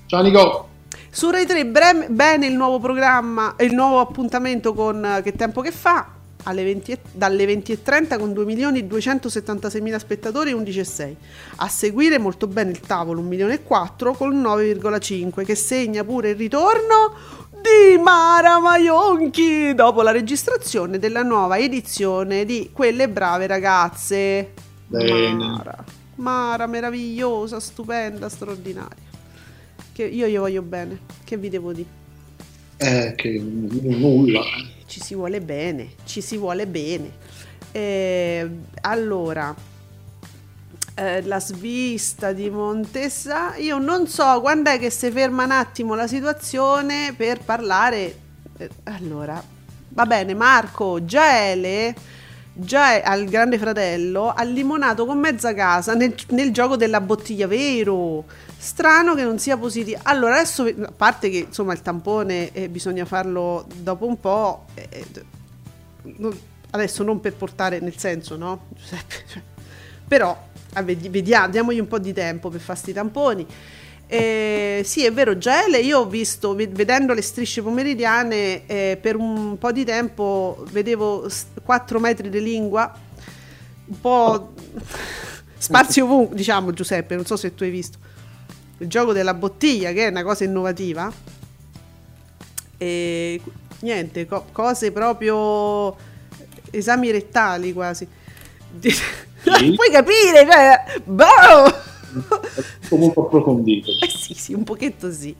Ciao 0.05 0.21
Nico. 0.21 0.69
Su 1.09 1.29
Rai 1.29 1.45
3 1.45 1.65
bre- 1.67 2.07
bene 2.09 2.47
il 2.47 2.53
nuovo 2.53 2.79
programma, 2.79 3.53
il 3.59 3.73
nuovo 3.73 3.99
appuntamento 3.99 4.73
con 4.73 5.05
eh, 5.05 5.21
Che 5.21 5.33
tempo 5.33 5.61
che 5.61 5.71
fa? 5.71 6.07
Alle 6.45 6.63
20 6.63 6.91
e- 6.91 6.99
dalle 7.11 7.45
20.30 7.45 8.17
con 8.17 8.31
2.276.000 8.31 9.97
spettatori 9.97 10.49
e 10.49 10.53
11,6. 10.55 11.15
A 11.57 11.67
seguire 11.67 12.17
molto 12.17 12.47
bene 12.47 12.71
il 12.71 12.79
tavolo 12.79 13.19
1 13.19 13.27
milione 13.29 13.53
e 13.53 13.63
4 13.63 14.13
con 14.13 14.41
9,5 14.41 15.45
che 15.45 15.55
segna 15.55 16.03
pure 16.03 16.29
il 16.29 16.35
ritorno 16.35 17.13
di 17.51 17.97
Mara 18.01 18.59
Maionchi 18.59 19.73
dopo 19.75 20.01
la 20.01 20.11
registrazione 20.11 20.97
della 20.97 21.23
nuova 21.23 21.57
edizione 21.57 22.43
di 22.43 22.71
Quelle 22.73 23.07
brave 23.07 23.47
ragazze. 23.47 24.51
Bene. 24.87 25.33
Mara, 25.33 25.83
Mara 26.23 26.67
meravigliosa, 26.67 27.59
stupenda, 27.59 28.29
straordinaria. 28.29 29.11
Che 29.91 30.03
io 30.03 30.27
gli 30.27 30.37
voglio 30.37 30.61
bene, 30.61 30.99
che 31.25 31.35
vi 31.37 31.49
devo 31.49 31.73
dire? 31.73 31.89
Eh, 32.77 33.13
che 33.15 33.39
nulla. 33.39 34.41
Ci 34.85 35.01
si 35.01 35.15
vuole 35.15 35.41
bene, 35.41 35.89
ci 36.05 36.21
si 36.21 36.37
vuole 36.37 36.65
bene. 36.65 37.11
Eh, 37.71 38.49
allora, 38.81 39.53
eh, 40.95 41.21
la 41.23 41.39
svista 41.39 42.31
di 42.31 42.49
Montesa, 42.49 43.55
io 43.57 43.77
non 43.79 44.07
so 44.07 44.39
quando 44.41 44.69
è 44.69 44.79
che 44.79 44.89
si 44.89 45.11
ferma 45.11 45.43
un 45.43 45.51
attimo 45.51 45.93
la 45.95 46.07
situazione 46.07 47.13
per 47.15 47.39
parlare. 47.43 48.15
eh, 48.57 48.69
allora, 48.83 49.43
va 49.89 50.05
bene, 50.05 50.33
Marco, 50.33 51.03
Giaele, 51.03 51.95
già 52.53 53.01
al 53.01 53.25
Grande 53.25 53.57
Fratello, 53.57 54.31
ha 54.31 54.43
limonato 54.43 55.05
con 55.05 55.17
mezza 55.17 55.53
casa 55.53 55.95
nel, 55.95 56.15
nel 56.29 56.51
gioco 56.51 56.75
della 56.75 57.01
bottiglia, 57.01 57.47
vero? 57.47 58.25
Strano 58.57 59.15
che 59.15 59.23
non 59.23 59.39
sia 59.39 59.57
positivo. 59.57 59.99
Allora, 60.03 60.35
adesso, 60.35 60.63
a 60.63 60.93
parte 60.95 61.29
che 61.29 61.37
insomma 61.47 61.73
il 61.73 61.81
tampone 61.81 62.51
eh, 62.51 62.69
bisogna 62.69 63.05
farlo 63.05 63.65
dopo 63.75 64.05
un 64.05 64.19
po', 64.19 64.65
eh, 64.75 65.05
non- 66.17 66.39
adesso 66.69 67.03
non 67.03 67.19
per 67.19 67.33
portare 67.33 67.79
nel 67.79 67.97
senso, 67.97 68.37
no? 68.37 68.67
Giuseppe? 68.69 69.15
Cioè, 69.27 69.41
però, 70.07 70.37
vediamo, 70.83 71.49
diamogli 71.49 71.79
un 71.79 71.87
po' 71.87 71.99
di 71.99 72.13
tempo 72.13 72.49
per 72.49 72.61
fare 72.61 72.77
sti 72.79 72.93
tamponi. 72.93 73.47
Eh, 74.15 74.81
sì, 74.83 75.03
è 75.05 75.11
vero, 75.11 75.37
gele. 75.37 75.79
Io 75.79 75.99
ho 75.99 76.05
visto, 76.05 76.53
ve- 76.53 76.67
vedendo 76.67 77.13
le 77.13 77.23
strisce 77.23 77.63
pomeridiane, 77.63 78.65
eh, 78.67 78.97
per 79.01 79.15
un 79.15 79.57
po' 79.57 79.71
di 79.71 79.83
tempo 79.83 80.63
vedevo 80.69 81.27
4 81.63 81.99
metri 81.99 82.29
di 82.29 82.39
lingua, 82.39 82.93
un 83.85 83.99
po' 83.99 84.53
sparsi 85.57 85.99
ovunque, 85.99 86.35
diciamo 86.35 86.71
Giuseppe, 86.73 87.15
non 87.15 87.25
so 87.25 87.35
se 87.35 87.55
tu 87.55 87.63
hai 87.63 87.71
visto. 87.71 87.97
Il 88.77 88.87
gioco 88.87 89.13
della 89.13 89.33
bottiglia, 89.33 89.91
che 89.91 90.05
è 90.05 90.09
una 90.09 90.23
cosa 90.23 90.43
innovativa. 90.43 91.11
E 92.77 93.41
niente, 93.79 94.27
co- 94.27 94.45
cose 94.51 94.91
proprio 94.91 95.95
esami 96.69 97.09
rettali 97.09 97.73
quasi. 97.73 98.07
Puoi 99.43 99.91
capire, 99.91 100.47
cioè, 100.49 101.01
boh! 101.03 101.91
Molto 102.89 103.25
approfondito. 103.25 103.91
Eh 103.91 104.09
sì, 104.09 104.33
sì, 104.33 104.53
un 104.53 104.63
pochetto 104.63 105.11
sì. 105.11 105.35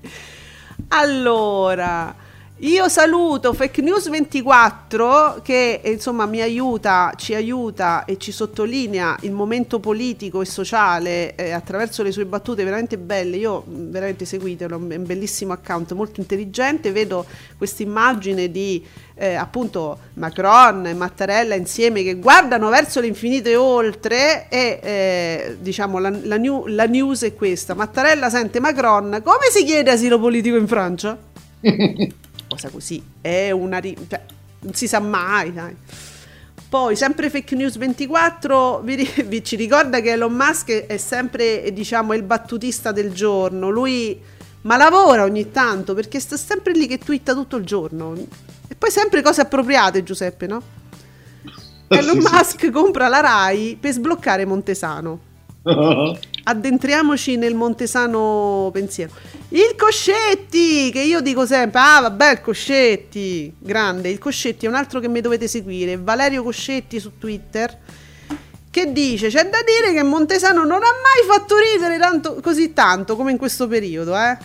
Allora, 0.90 2.16
io 2.58 2.88
saluto 2.88 3.52
Fake 3.52 3.82
News 3.82 4.10
24 4.10 5.42
che 5.44 5.82
eh, 5.84 5.92
insomma 5.92 6.28
mi 6.28 6.40
aiuta, 6.40 7.12
ci 7.18 7.34
aiuta 7.34 8.06
e 8.06 8.18
ci 8.18 8.32
sottolinea 8.32 9.18
il 9.22 9.32
momento 9.32 9.80
politico 9.80 10.40
e 10.40 10.46
sociale 10.46 11.36
eh, 11.36 11.52
attraverso 11.52 12.04
le 12.04 12.12
sue 12.12 12.26
battute 12.26 12.64
veramente 12.64 12.98
belle. 12.98 13.38
Io 13.38 13.66
mh, 13.66 13.90
veramente 13.90 14.24
seguitelo, 14.24 14.76
è 14.88 14.96
un 14.96 15.06
bellissimo 15.06 15.52
account, 15.52 15.92
molto 15.94 16.22
intelligente. 16.22 16.92
Vedo 16.92 17.26
questa 17.58 17.82
immagine 17.82 18.50
di 18.50 18.86
eh, 19.16 19.34
appunto 19.34 19.98
Macron 20.14 20.86
e 20.86 20.94
Mattarella 20.94 21.56
insieme 21.56 22.04
che 22.04 22.16
guardano 22.16 22.70
verso 22.70 23.02
l'infinito 23.02 23.50
e 23.50 23.56
oltre 23.56 24.48
e 24.48 24.80
eh, 24.82 25.58
diciamo 25.60 25.98
la, 25.98 26.14
la 26.22 26.38
new- 26.38 26.68
la 26.68 26.86
news 26.86 27.24
è 27.24 27.36
questa 27.36 27.74
Mattarella 27.74 28.30
sente 28.30 28.60
Macron 28.60 29.22
come 29.24 29.50
si 29.52 29.66
chiede 29.66 29.92
asilo 29.92 30.20
politico 30.20 30.56
in 30.56 30.68
Francia? 30.68 31.18
cosa 32.54 32.70
così 32.70 33.02
è 33.20 33.52
una 33.52 33.80
ri- 33.80 33.98
cioè, 34.08 34.22
non 34.60 34.74
si 34.74 34.88
sa 34.88 35.00
mai 35.00 35.52
dai. 35.52 35.76
poi 36.70 36.96
sempre 36.96 37.30
fake 37.30 37.56
news 37.56 37.78
24 37.78 38.82
vi, 38.84 39.10
vi 39.26 39.44
ci 39.44 39.56
ricorda 39.56 40.00
che 40.02 40.12
Elon 40.12 40.34
Musk 40.34 40.70
è 40.86 40.98
sempre 40.98 41.72
diciamo 41.74 42.14
il 42.14 42.24
battutista 42.24 42.92
del 42.92 43.12
giorno 43.12 43.70
lui 43.70 44.22
ma 44.62 44.78
lavora 44.78 45.24
ogni 45.24 45.52
tanto 45.52 45.94
perché 45.94 46.20
sta 46.20 46.38
sempre 46.38 46.74
lì 46.74 46.88
che 46.88 47.00
twitta 47.00 47.34
tutto 47.34 47.58
il 47.58 47.66
giorno 47.66 48.16
e 48.68 48.76
poi 48.76 48.92
sempre 48.92 49.22
cose 49.22 49.42
appropriate 49.42 50.04
Giuseppe 50.04 50.48
no? 50.48 50.62
Elon. 51.90 52.18
Musk 52.18 52.70
compra 52.70 53.08
la 53.08 53.20
Rai 53.20 53.78
per 53.80 53.92
sbloccare 53.94 54.46
Montesano 54.46 55.20
addentriamoci 56.44 57.38
nel 57.38 57.56
montesano 57.56 58.70
pensiero. 58.74 59.14
Il 59.50 59.76
Coscetti, 59.78 60.92
che 60.92 61.02
io 61.02 61.22
dico 61.22 61.46
sempre, 61.46 61.80
ah 61.80 62.02
vabbè 62.02 62.32
il 62.32 62.42
Coscetti, 62.42 63.54
grande, 63.58 64.10
il 64.10 64.20
Coscetti 64.20 64.66
è 64.66 64.70
un 64.70 64.76
altro 64.76 65.00
che 65.00 65.08
mi 65.08 65.22
dovete 65.22 65.48
seguire, 65.48 65.98
Valerio 65.98 66.44
Coscetti 66.44 67.00
su 67.00 67.18
Twitter, 67.18 67.80
che 68.70 68.92
dice 68.92 69.30
c'è 69.30 69.50
da 69.50 69.60
dire 69.64 69.94
che 69.94 70.04
Montesano 70.04 70.64
non 70.64 70.82
ha 70.82 70.92
mai 71.04 71.28
fatto 71.28 71.56
ridere 71.58 71.98
tanto, 72.00 72.40
così 72.42 72.74
tanto 72.74 73.16
come 73.16 73.32
in 73.32 73.38
questo 73.38 73.68
periodo, 73.68 74.18
eh. 74.18 74.38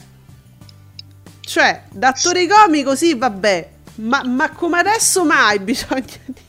Cioè, 1.40 1.84
da 1.90 2.08
attore 2.08 2.46
comico 2.46 2.94
sì, 2.94 3.14
vabbè, 3.14 3.70
ma, 3.96 4.22
ma 4.24 4.50
come 4.50 4.78
adesso 4.78 5.24
mai 5.24 5.58
bisogna 5.60 6.00
dire. 6.00 6.46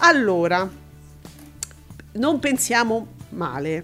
Allora, 0.00 0.68
non 2.12 2.38
pensiamo 2.40 3.06
male, 3.30 3.82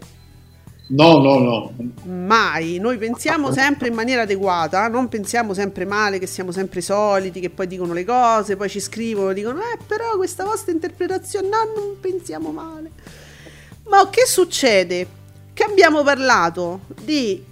No, 0.92 1.18
no, 1.18 1.38
no. 1.38 1.72
mai, 2.05 2.79
noi 2.79 2.98
pensiamo 2.98 3.53
sempre 3.53 3.87
in 3.87 3.94
maniera 3.94 4.22
adeguata, 4.22 4.88
non 4.88 5.09
pensiamo 5.09 5.55
sempre 5.55 5.85
male, 5.85 6.18
che 6.18 6.26
siamo 6.26 6.50
sempre 6.50 6.81
soliti, 6.81 7.38
che 7.38 7.48
poi 7.50 7.68
dicono 7.68 7.92
le 7.92 8.05
cose, 8.05 8.57
poi 8.57 8.68
ci 8.68 8.81
scrivono, 8.81 9.33
dicono, 9.33 9.61
eh 9.61 9.79
però 9.87 10.16
questa 10.16 10.44
vostra 10.44 10.72
interpretazione, 10.72 11.48
no, 11.48 11.59
non 11.76 12.00
pensiamo 12.00 12.50
male. 12.50 12.90
Ma 13.85 14.09
che 14.11 14.26
succede? 14.26 15.07
Che 15.53 15.62
abbiamo 15.62 16.03
parlato 16.03 16.81
di 17.03 17.44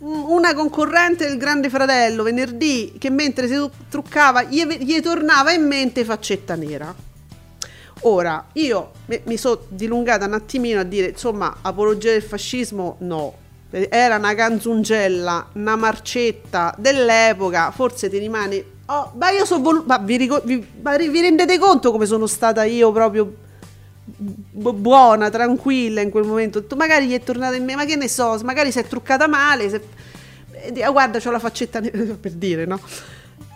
una 0.00 0.52
concorrente 0.52 1.26
del 1.26 1.38
Grande 1.38 1.70
Fratello 1.70 2.22
venerdì 2.24 2.94
che 2.98 3.08
mentre 3.08 3.48
si 3.48 3.54
truccava 3.88 4.42
gli, 4.42 4.62
gli 4.66 5.00
tornava 5.00 5.52
in 5.52 5.66
mente 5.66 6.04
faccetta 6.04 6.54
nera. 6.56 6.94
Ora, 8.02 8.44
io 8.52 8.90
mi, 9.24 9.36
sono 9.36 9.60
dilungata 9.68 10.26
un 10.26 10.34
attimino 10.34 10.80
a 10.80 10.82
dire, 10.84 11.08
insomma, 11.08 11.56
apologia 11.62 12.10
del 12.12 12.22
fascismo 12.22 12.96
no. 13.00 13.34
Era 13.70 14.16
una 14.16 14.34
canzungella, 14.34 15.48
una 15.54 15.76
marcetta 15.76 16.74
dell'epoca, 16.78 17.70
forse 17.70 18.08
ti 18.08 18.18
rimane... 18.18 18.64
Oh, 18.86 19.12
ma 19.16 19.30
io 19.30 19.44
sono 19.44 19.62
voluta... 19.62 19.98
Ma 19.98 20.04
vi, 20.04 20.16
rico- 20.18 20.40
vi- 20.44 20.64
ma 20.82 20.96
vi 20.96 21.20
rendete 21.20 21.58
conto 21.58 21.90
come 21.90 22.06
sono 22.06 22.26
stata 22.26 22.64
io 22.64 22.92
proprio 22.92 23.34
bu- 24.04 24.72
buona, 24.72 25.28
tranquilla 25.30 26.00
in 26.00 26.10
quel 26.10 26.24
momento? 26.24 26.64
Magari 26.76 27.06
gli 27.06 27.14
è 27.14 27.22
tornata 27.22 27.56
in 27.56 27.64
me, 27.64 27.74
ma 27.74 27.84
che 27.84 27.96
ne 27.96 28.08
so, 28.08 28.38
magari 28.44 28.70
si 28.70 28.78
è 28.78 28.86
truccata 28.86 29.26
male, 29.26 29.68
se- 29.68 29.82
eh, 30.52 30.90
guarda, 30.90 31.18
c'ho 31.18 31.30
la 31.30 31.38
faccetta 31.40 31.80
per 32.20 32.32
dire, 32.32 32.66
no? 32.66 32.78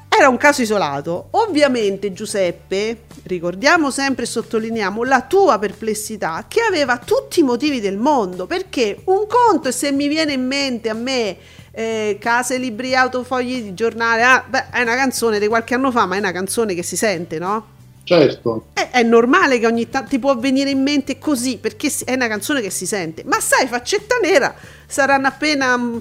Era 0.08 0.28
un 0.28 0.36
caso 0.36 0.60
isolato. 0.60 1.28
Ovviamente 1.30 2.12
Giuseppe, 2.12 3.04
ricordiamo 3.24 3.90
sempre 3.90 4.24
e 4.24 4.26
sottolineiamo 4.26 5.04
la 5.04 5.22
tua 5.22 5.58
perplessità, 5.58 6.44
che 6.48 6.60
aveva 6.60 6.98
tutti 6.98 7.40
i 7.40 7.42
motivi 7.42 7.80
del 7.80 7.96
mondo, 7.96 8.46
perché 8.46 9.00
un 9.04 9.26
conto 9.26 9.68
e 9.68 9.72
se 9.72 9.92
mi 9.92 10.08
viene 10.08 10.32
in 10.32 10.46
mente 10.46 10.88
a 10.88 10.94
me 10.94 11.36
eh, 11.72 12.18
case, 12.20 12.58
libri, 12.58 12.94
auto, 12.94 13.22
fogli 13.22 13.62
di 13.62 13.74
giornale, 13.74 14.22
ah, 14.22 14.44
beh, 14.46 14.70
è 14.70 14.82
una 14.82 14.96
canzone 14.96 15.38
di 15.38 15.46
qualche 15.46 15.74
anno 15.74 15.90
fa, 15.90 16.06
ma 16.06 16.16
è 16.16 16.18
una 16.18 16.32
canzone 16.32 16.74
che 16.74 16.82
si 16.82 16.96
sente, 16.96 17.38
no? 17.38 17.78
Certo. 18.02 18.66
È, 18.72 18.90
è 18.90 19.02
normale 19.02 19.58
che 19.58 19.66
ogni 19.66 19.88
tanto 19.88 20.10
ti 20.10 20.18
può 20.18 20.36
venire 20.36 20.70
in 20.70 20.82
mente 20.82 21.18
così, 21.18 21.58
perché 21.58 21.92
è 22.04 22.14
una 22.14 22.26
canzone 22.26 22.60
che 22.60 22.70
si 22.70 22.86
sente. 22.86 23.22
Ma 23.24 23.38
sai, 23.40 23.66
faccetta 23.66 24.16
nera 24.16 24.54
saranno 24.86 25.28
appena 25.28 25.76
mm, 25.76 25.96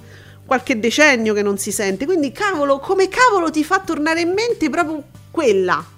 qualche 0.45 0.79
decennio 0.79 1.33
che 1.35 1.43
non 1.43 1.57
si 1.59 1.71
sente. 1.71 2.05
Quindi, 2.05 2.31
cavolo, 2.31 2.79
come 2.79 3.07
cavolo 3.09 3.51
ti 3.51 3.63
fa 3.63 3.79
tornare 3.79 4.21
in 4.21 4.33
mente 4.33 4.69
proprio 4.69 5.03
quella? 5.29 5.97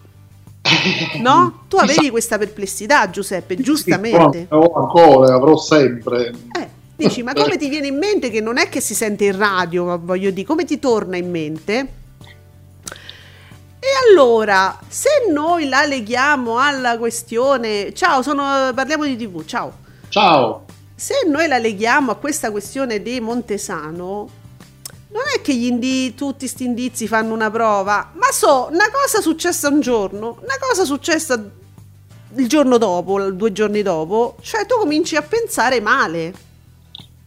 No? 1.22 1.64
Tu 1.68 1.78
avevi 1.78 2.10
questa 2.10 2.38
perplessità, 2.38 3.10
Giuseppe, 3.10 3.56
giustamente. 3.58 4.48
Ho 4.50 4.74
ancora, 4.74 5.34
avrò 5.36 5.58
sempre. 5.58 6.34
Eh, 6.58 6.68
dici, 6.96 7.24
ma 7.24 7.34
come 7.34 7.58
ti 7.58 7.70
viene 7.70 7.88
in 7.88 7.98
mente 7.98 8.30
che 8.30 8.42
non 8.42 8.58
è 8.58 8.70
che 8.70 8.82
si 8.82 8.96
sente 8.96 9.26
in 9.26 9.38
radio, 9.38 9.86
ma 9.86 9.96
voglio 9.96 10.32
dire, 10.32 10.48
come 10.48 10.66
ti 10.66 10.80
torna 10.80 11.18
in 11.18 11.30
mente? 11.30 12.00
E 13.84 13.88
allora, 14.10 14.80
se 14.88 15.10
noi 15.32 15.68
la 15.68 15.86
leghiamo 15.86 16.60
alla 16.60 16.98
questione, 17.00 17.94
ciao, 17.94 18.22
sono, 18.22 18.72
parliamo 18.76 19.06
di 19.06 19.18
TV, 19.18 19.44
ciao. 19.46 19.74
Ciao. 20.10 20.66
Se 20.94 21.26
noi 21.26 21.48
la 21.48 21.58
leghiamo 21.58 22.12
a 22.12 22.16
questa 22.16 22.52
questione 22.52 23.02
di 23.02 23.20
Montesano, 23.20 24.30
non 25.12 25.24
è 25.36 25.42
che 25.42 25.52
indi- 25.52 26.14
tutti 26.16 26.48
sti 26.48 26.64
indizi 26.64 27.08
fanno 27.08 27.34
una 27.34 27.52
prova, 27.52 28.12
ma 28.14 28.32
so, 28.32 28.70
una 28.72 28.90
cosa 28.92 29.22
successa 29.22 29.68
un 29.68 29.82
giorno, 29.82 30.38
una 30.42 30.58
cosa 30.60 30.86
successa 30.86 31.42
il 32.36 32.48
giorno 32.48 32.78
dopo, 32.78 33.20
due 33.32 33.52
giorni 33.52 33.82
dopo, 33.82 34.38
cioè 34.42 34.66
tu 34.66 34.78
cominci 34.78 35.16
a 35.16 35.22
pensare 35.22 35.82
male. 35.82 36.50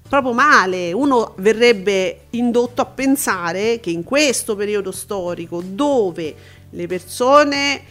Proprio 0.09 0.33
male, 0.33 0.92
uno 0.92 1.35
verrebbe 1.38 2.27
indotto 2.31 2.81
a 2.81 2.87
pensare 2.87 3.81
che 3.81 3.90
in 3.90 4.05
questo 4.05 4.55
periodo 4.55 4.92
storico 4.92 5.61
dove 5.64 6.35
le 6.70 6.87
persone 6.87 7.83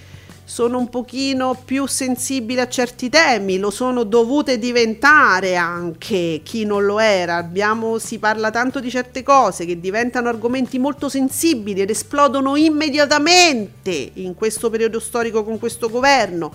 sono 0.46 0.78
un 0.78 0.90
pochino 0.90 1.58
più 1.64 1.86
sensibili 1.86 2.60
a 2.60 2.68
certi 2.68 3.10
temi, 3.10 3.58
lo 3.58 3.70
sono 3.70 4.04
dovute 4.04 4.60
diventare 4.60 5.56
anche 5.56 6.42
chi 6.44 6.66
non 6.66 6.86
lo 6.86 7.00
era. 7.00 7.38
Abbiamo, 7.38 7.98
si 7.98 8.20
parla 8.20 8.52
tanto 8.52 8.80
di 8.80 8.90
certe 8.90 9.24
cose 9.24 9.66
che 9.66 9.80
diventano 9.80 10.28
argomenti 10.28 10.80
molto 10.80 11.08
sensibili 11.08 11.82
ed 11.82 11.90
esplodono 11.90 12.56
immediatamente 12.56 14.12
in 14.16 14.36
questo 14.36 14.70
periodo 14.70 15.00
storico 15.00 15.44
con 15.44 15.58
questo 15.60 15.90
governo. 15.90 16.54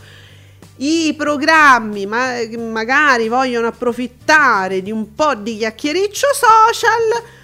I 0.81 1.15
programmi 1.17 2.07
ma- 2.07 2.35
magari 2.57 3.29
vogliono 3.29 3.67
approfittare 3.67 4.83
di 4.83 4.93
un 4.93 5.15
po' 5.15 5.35
di 5.35 5.57
chiacchiericcio 5.57 6.27
social 6.33 7.37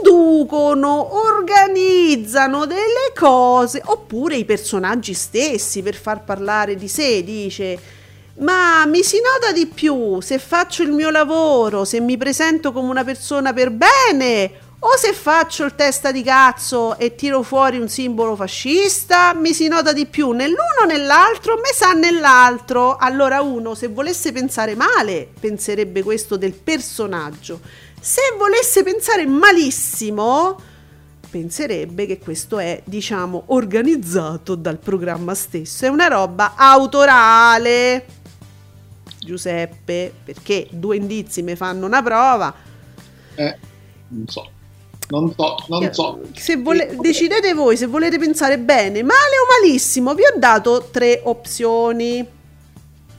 inducono, 0.00 1.16
organizzano 1.26 2.66
delle 2.66 3.12
cose, 3.14 3.80
oppure 3.84 4.36
i 4.36 4.44
personaggi 4.44 5.14
stessi 5.14 5.82
per 5.82 5.94
far 5.94 6.24
parlare 6.24 6.74
di 6.76 6.88
sé, 6.88 7.22
dice 7.24 7.94
ma 8.38 8.84
mi 8.84 9.02
si 9.02 9.18
nota 9.22 9.50
di 9.52 9.66
più 9.66 10.20
se 10.20 10.38
faccio 10.38 10.82
il 10.82 10.90
mio 10.90 11.08
lavoro, 11.08 11.86
se 11.86 12.00
mi 12.00 12.18
presento 12.18 12.70
come 12.70 12.90
una 12.90 13.02
persona 13.02 13.54
per 13.54 13.70
bene 13.70 14.64
o 14.78 14.94
se 14.98 15.14
faccio 15.14 15.64
il 15.64 15.74
testa 15.74 16.12
di 16.12 16.22
cazzo 16.22 16.98
e 16.98 17.14
tiro 17.14 17.42
fuori 17.42 17.78
un 17.78 17.88
simbolo 17.88 18.36
fascista, 18.36 19.32
mi 19.32 19.54
si 19.54 19.68
nota 19.68 19.94
di 19.94 20.04
più 20.04 20.32
nell'uno 20.32 20.84
nell'altro, 20.86 21.56
me 21.56 21.72
sa 21.72 21.92
nell'altro. 21.92 22.96
Allora 22.96 23.40
uno 23.40 23.74
se 23.74 23.88
volesse 23.88 24.32
pensare 24.32 24.74
male, 24.74 25.28
penserebbe 25.40 26.02
questo 26.02 26.36
del 26.36 26.52
personaggio. 26.52 27.60
Se 28.00 28.20
volesse 28.38 28.82
pensare 28.82 29.26
malissimo, 29.26 30.58
penserebbe 31.28 32.06
che 32.06 32.18
questo 32.18 32.58
è, 32.58 32.80
diciamo, 32.84 33.44
organizzato 33.46 34.54
dal 34.54 34.78
programma 34.78 35.34
stesso. 35.34 35.84
È 35.84 35.88
una 35.88 36.06
roba 36.06 36.54
autorale. 36.56 38.06
Giuseppe, 39.18 40.12
perché 40.24 40.68
due 40.70 40.96
indizi 40.96 41.42
mi 41.42 41.56
fanno 41.56 41.86
una 41.86 42.02
prova. 42.02 42.54
Eh, 43.34 43.58
non 44.08 44.28
so. 44.28 44.50
Non 45.08 45.32
so, 45.36 45.56
non 45.68 45.92
so. 45.92 46.20
Se 46.34 46.56
vole- 46.56 46.96
decidete 46.98 47.54
voi 47.54 47.76
se 47.76 47.86
volete 47.86 48.18
pensare 48.18 48.58
bene, 48.58 49.02
male 49.02 49.36
o 49.42 49.60
malissimo. 49.60 50.14
Vi 50.14 50.22
ho 50.22 50.36
dato 50.36 50.88
tre 50.90 51.20
opzioni 51.24 52.26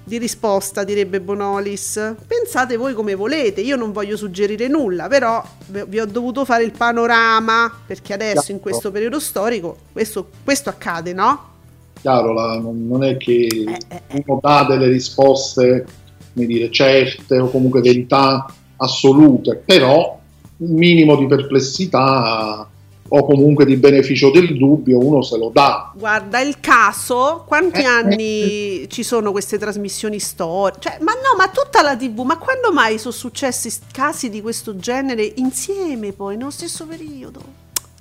di 0.08 0.18
risposta, 0.18 0.86
direbbe 0.86 1.20
Bonolis. 1.20 2.16
Pensate 2.26 2.78
voi 2.78 2.94
come 2.94 3.14
volete. 3.14 3.60
Io 3.60 3.76
non 3.76 3.92
voglio 3.92 4.16
suggerire 4.16 4.70
nulla, 4.70 5.08
però 5.08 5.44
vi 5.68 6.00
ho 6.00 6.06
dovuto 6.06 6.46
fare 6.46 6.64
il 6.64 6.72
panorama 6.72 7.72
perché 7.86 8.14
adesso 8.14 8.52
in 8.52 8.62
questo 8.62 8.90
periodo 8.90 9.20
storico 9.20 9.76
questo, 9.92 10.30
questo 10.44 10.70
accade, 10.70 11.12
no? 11.12 11.56
Chiaro, 12.00 12.32
la- 12.32 12.60
non 12.64 13.04
è 13.04 13.18
che 13.18 13.48
eh, 13.48 14.24
uno 14.26 14.40
dà 14.42 14.66
delle 14.68 14.88
risposte, 14.88 15.86
come 16.34 16.46
dire, 16.46 16.72
certe 16.72 17.38
o 17.40 17.50
comunque 17.50 17.82
verità 17.82 18.46
assolute, 18.78 19.62
però 19.66 20.18
un 20.58 20.74
minimo 20.74 21.18
di 21.18 21.26
perplessità 21.28 22.68
o 23.10 23.26
comunque 23.26 23.66
di 23.66 23.78
beneficio 23.78 24.32
del 24.32 24.58
dubbio 24.58 25.00
uno 25.00 25.22
se 25.22 25.38
lo 25.38 25.50
dà. 25.54 25.92
Guarda 25.96 26.40
il 26.40 26.60
caso, 26.60 27.44
quanti 27.48 27.82
Eh, 27.82 27.86
anni 27.86 28.90
ci 28.90 29.04
sono 29.04 29.32
queste 29.32 29.58
trasmissioni 29.58 30.20
storiche? 30.20 30.80
Cioè, 30.82 30.98
ma 31.02 31.14
no, 31.14 31.36
ma 31.38 31.50
tutta 31.50 31.82
la 31.82 31.96
TV, 31.96 32.20
ma 32.22 32.38
quando 32.38 32.72
mai 32.72 32.98
sono 32.98 33.14
successi 33.14 33.72
casi 33.92 34.30
di 34.30 34.42
questo 34.42 34.78
genere 34.78 35.34
insieme 35.36 36.12
poi, 36.12 36.38
nello 36.38 36.52
stesso 36.52 36.86
periodo? 36.86 37.42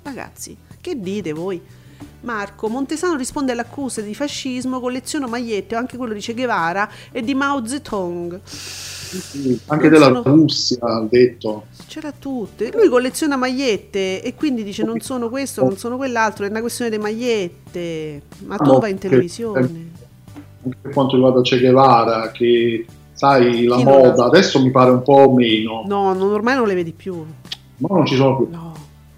Ragazzi, 0.03 0.55
che 0.81 0.99
dite 0.99 1.33
voi? 1.33 1.61
Marco, 2.21 2.67
Montesano 2.67 3.15
risponde 3.15 3.51
alle 3.51 3.61
accuse 3.61 4.03
di 4.03 4.15
fascismo, 4.15 4.79
colleziona 4.79 5.27
magliette, 5.27 5.75
anche 5.75 5.97
quello 5.97 6.13
di 6.13 6.19
Che 6.19 6.33
Guevara 6.33 6.89
e 7.11 7.21
di 7.21 7.33
Mao 7.35 7.65
Zedong. 7.65 8.39
Anche 9.67 9.89
della 9.89 10.05
sono- 10.07 10.23
Russia 10.23 10.77
ha 10.81 11.05
detto. 11.09 11.65
C'era 11.87 12.11
tutte. 12.17 12.71
Lui 12.73 12.89
colleziona 12.89 13.35
magliette 13.35 14.21
e 14.21 14.33
quindi 14.35 14.63
dice 14.63 14.83
non 14.83 14.99
sono 14.99 15.29
questo, 15.29 15.63
non 15.63 15.77
sono 15.77 15.97
quell'altro, 15.97 16.45
è 16.45 16.49
una 16.49 16.59
questione 16.61 16.91
di 16.91 16.97
magliette. 16.97 18.21
Ma 18.45 18.57
tu 18.57 18.71
Ah, 18.71 18.79
vai 18.79 18.91
in 18.91 18.97
televisione. 18.97 19.59
anche 20.63 20.77
per 20.81 20.91
quanto 20.93 21.15
riguarda 21.15 21.41
Che 21.41 21.59
Guevara, 21.59 22.31
che 22.31 22.85
sai, 23.13 23.63
la 23.65 23.77
Chi 23.77 23.83
moda 23.83 24.23
ha- 24.23 24.27
adesso 24.27 24.61
mi 24.61 24.71
pare 24.71 24.91
un 24.91 25.01
po' 25.01 25.31
meno, 25.33 25.83
No, 25.87 26.13
non- 26.13 26.31
ormai 26.33 26.55
non 26.55 26.67
le 26.67 26.73
vedi 26.75 26.91
più. 26.91 27.23
ma 27.77 27.87
non 27.91 28.05
ci 28.05 28.15
sono 28.15 28.35
più. 28.37 28.47
No. 28.51 28.73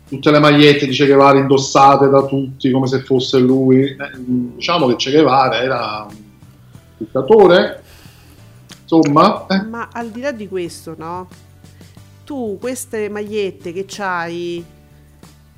Tutte 0.07 0.31
le 0.31 0.39
magliette 0.39 0.87
di 0.87 0.95
Che 0.95 1.05
Guevara 1.05 1.37
indossate 1.37 2.09
da 2.09 2.23
tutti 2.25 2.71
come 2.71 2.87
se 2.87 3.01
fosse 3.01 3.37
lui. 3.39 3.81
Eh, 3.83 3.95
diciamo 4.17 4.87
che 4.87 4.95
Che 4.95 5.11
Guevara 5.11 5.61
era 5.61 6.05
un 6.09 6.15
dittatore, 6.97 7.78
insomma, 8.89 9.45
eh, 9.47 9.61
Ma 9.61 9.89
al 9.91 10.09
di 10.09 10.21
là 10.21 10.31
di 10.31 10.47
questo, 10.47 10.95
no? 10.97 11.27
Tu 12.23 12.57
queste 12.59 13.09
magliette 13.09 13.71
che 13.71 13.85
c'hai, 13.87 14.63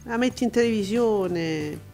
la 0.04 0.18
metti 0.18 0.44
in 0.44 0.50
televisione. 0.50 1.90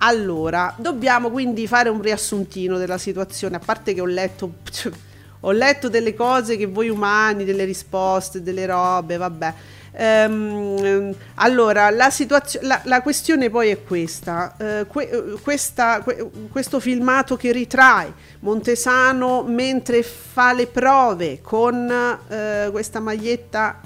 Allora, 0.00 0.74
dobbiamo 0.76 1.30
quindi 1.30 1.66
fare 1.66 1.88
un 1.88 2.02
riassuntino 2.02 2.76
della 2.76 2.98
situazione, 2.98 3.56
a 3.56 3.60
parte 3.64 3.94
che 3.94 4.02
ho 4.02 4.06
letto, 4.06 4.52
ho 5.40 5.50
letto 5.52 5.88
delle 5.88 6.14
cose 6.14 6.56
che 6.56 6.66
voi 6.66 6.88
umani, 6.88 7.44
delle 7.44 7.64
risposte, 7.64 8.42
delle 8.42 8.66
robe, 8.66 9.16
vabbè. 9.16 9.54
Ehm, 9.98 11.14
allora, 11.36 11.88
la, 11.88 12.10
situazio- 12.10 12.60
la, 12.62 12.80
la 12.84 13.00
questione 13.00 13.48
poi 13.48 13.70
è 13.70 13.82
questa, 13.82 14.54
eh, 14.58 14.86
que- 14.86 15.36
questa 15.40 16.00
que- 16.02 16.30
questo 16.50 16.80
filmato 16.80 17.36
che 17.36 17.50
ritrae 17.50 18.12
Montesano 18.40 19.42
mentre 19.42 20.02
fa 20.02 20.52
le 20.52 20.66
prove 20.66 21.40
con 21.40 21.90
eh, 22.28 22.68
questa 22.70 23.00
maglietta 23.00 23.80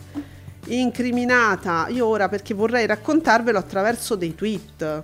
incriminata, 0.66 1.86
io 1.88 2.06
ora 2.06 2.28
perché 2.28 2.54
vorrei 2.54 2.86
raccontarvelo 2.86 3.58
attraverso 3.58 4.16
dei 4.16 4.34
tweet. 4.34 5.02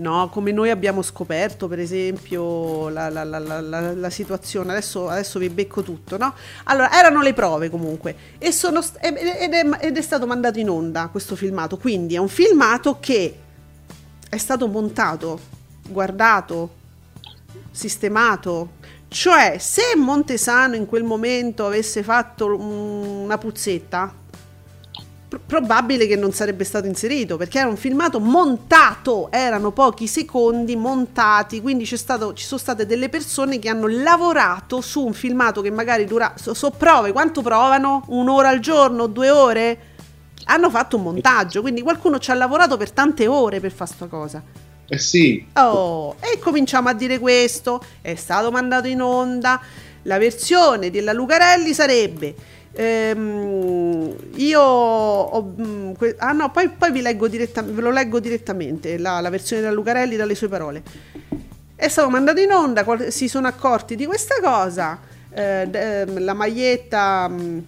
No, 0.00 0.30
come 0.30 0.50
noi 0.50 0.70
abbiamo 0.70 1.02
scoperto, 1.02 1.68
per 1.68 1.78
esempio, 1.78 2.88
la, 2.88 3.10
la- 3.10 3.22
la- 3.22 3.92
la- 3.92 4.10
situazione. 4.10 4.70
Adesso, 4.72 5.08
adesso 5.08 5.38
vi 5.38 5.50
becco 5.50 5.82
tutto, 5.82 6.16
no? 6.16 6.32
Allora, 6.64 6.90
erano 6.98 7.20
le 7.20 7.34
prove 7.34 7.68
comunque. 7.68 8.16
E 8.38 8.50
sono 8.50 8.80
ed, 9.00 9.16
è, 9.16 9.68
ed 9.80 9.96
è 9.98 10.00
stato 10.00 10.26
mandato 10.26 10.58
in 10.58 10.70
onda 10.70 11.08
questo 11.08 11.36
filmato. 11.36 11.76
Quindi 11.76 12.14
è 12.14 12.18
un 12.18 12.28
filmato 12.28 12.96
che 12.98 13.38
è 14.26 14.36
stato 14.38 14.68
montato, 14.68 15.38
guardato, 15.86 16.70
sistemato. 17.70 18.70
Cioè, 19.08 19.56
se 19.58 19.82
Montesano 19.96 20.76
in 20.76 20.86
quel 20.86 21.04
momento 21.04 21.66
avesse 21.66 22.02
fatto 22.02 22.46
una 22.56 23.36
puzzetta, 23.36 24.14
probabile 25.38 26.06
che 26.06 26.16
non 26.16 26.32
sarebbe 26.32 26.64
stato 26.64 26.86
inserito 26.86 27.36
perché 27.36 27.58
era 27.58 27.68
un 27.68 27.76
filmato 27.76 28.18
montato, 28.18 29.30
erano 29.30 29.70
pochi 29.70 30.06
secondi 30.06 30.74
montati, 30.74 31.60
quindi 31.60 31.84
c'è 31.84 31.96
stato, 31.96 32.34
ci 32.34 32.44
sono 32.44 32.58
state 32.60 32.86
delle 32.86 33.08
persone 33.08 33.58
che 33.58 33.68
hanno 33.68 33.86
lavorato 33.86 34.80
su 34.80 35.04
un 35.04 35.12
filmato 35.12 35.60
che 35.60 35.70
magari 35.70 36.04
dura, 36.04 36.34
so, 36.36 36.54
so 36.54 36.70
prove, 36.70 37.12
quanto 37.12 37.42
provano? 37.42 38.04
Un'ora 38.08 38.48
al 38.48 38.58
giorno, 38.58 39.06
due 39.06 39.30
ore? 39.30 39.78
Hanno 40.44 40.70
fatto 40.70 40.96
un 40.96 41.02
montaggio, 41.04 41.60
quindi 41.60 41.82
qualcuno 41.82 42.18
ci 42.18 42.30
ha 42.30 42.34
lavorato 42.34 42.76
per 42.76 42.90
tante 42.90 43.26
ore 43.28 43.60
per 43.60 43.70
fare 43.70 43.90
sta 43.90 44.06
cosa. 44.06 44.42
eh 44.88 44.98
sì, 44.98 45.46
Oh, 45.54 46.16
e 46.18 46.38
cominciamo 46.40 46.88
a 46.88 46.92
dire 46.92 47.20
questo, 47.20 47.80
è 48.00 48.16
stato 48.16 48.50
mandato 48.50 48.88
in 48.88 49.00
onda, 49.00 49.60
la 50.02 50.18
versione 50.18 50.90
della 50.90 51.12
Lucarelli 51.12 51.72
sarebbe... 51.72 52.58
ehm, 52.80 54.14
io 54.36 54.60
ho, 54.60 55.54
mm, 55.60 55.92
ah 56.18 56.32
no 56.32 56.50
poi, 56.50 56.70
poi 56.70 56.90
vi 56.90 57.02
leggo 57.02 57.28
direttamente 57.28 57.74
ve 57.74 57.82
lo 57.82 57.90
leggo 57.90 58.20
direttamente 58.20 58.96
la, 58.96 59.20
la 59.20 59.28
versione 59.28 59.60
della 59.60 59.74
Lucarelli 59.74 60.16
dalle 60.16 60.34
sue 60.34 60.48
parole 60.48 60.82
è 61.76 61.88
stato 61.88 62.08
mandato 62.08 62.40
in 62.40 62.50
onda 62.50 62.84
qual- 62.84 63.12
si 63.12 63.28
sono 63.28 63.46
accorti 63.46 63.96
di 63.96 64.06
questa 64.06 64.36
cosa 64.42 64.98
eh, 65.32 65.66
d- 65.68 65.74
ehm, 65.74 66.24
la 66.24 66.32
maglietta 66.34 67.28
mm, 67.28 67.58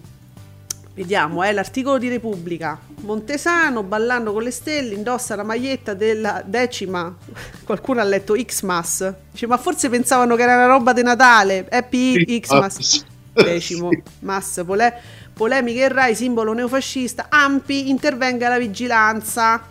Vediamo, 0.95 1.41
è 1.41 1.51
l'articolo 1.51 1.97
di 1.97 2.07
Repubblica. 2.07 2.79
Montesano 2.97 3.81
ballando 3.81 4.31
con 4.31 4.43
le 4.43 4.51
stelle 4.51 4.93
indossa 4.93 5.35
la 5.35 5.41
maglietta 5.41 5.95
della 5.95 6.43
decima. 6.45 7.11
Qualcuno 7.65 7.99
ha 7.99 8.03
letto 8.03 8.35
Xmas. 8.35 9.11
Dice, 9.31 9.47
ma 9.47 9.57
forse 9.57 9.89
pensavano 9.89 10.35
che 10.35 10.43
era 10.43 10.53
una 10.53 10.67
roba 10.67 10.93
di 10.93 11.01
Natale. 11.01 11.67
Happy 11.67 12.39
Xmas. 12.39 13.05
Decimo. 13.33 13.89
Sì. 13.93 14.01
Mass. 14.19 14.63
Pole- 14.63 14.93
polemiche 15.33 15.83
in 15.83 15.91
Rai, 15.91 16.15
simbolo 16.15 16.53
neofascista. 16.53 17.27
Ampi, 17.29 17.89
intervenga 17.89 18.49
la 18.49 18.57
vigilanza. 18.57 19.61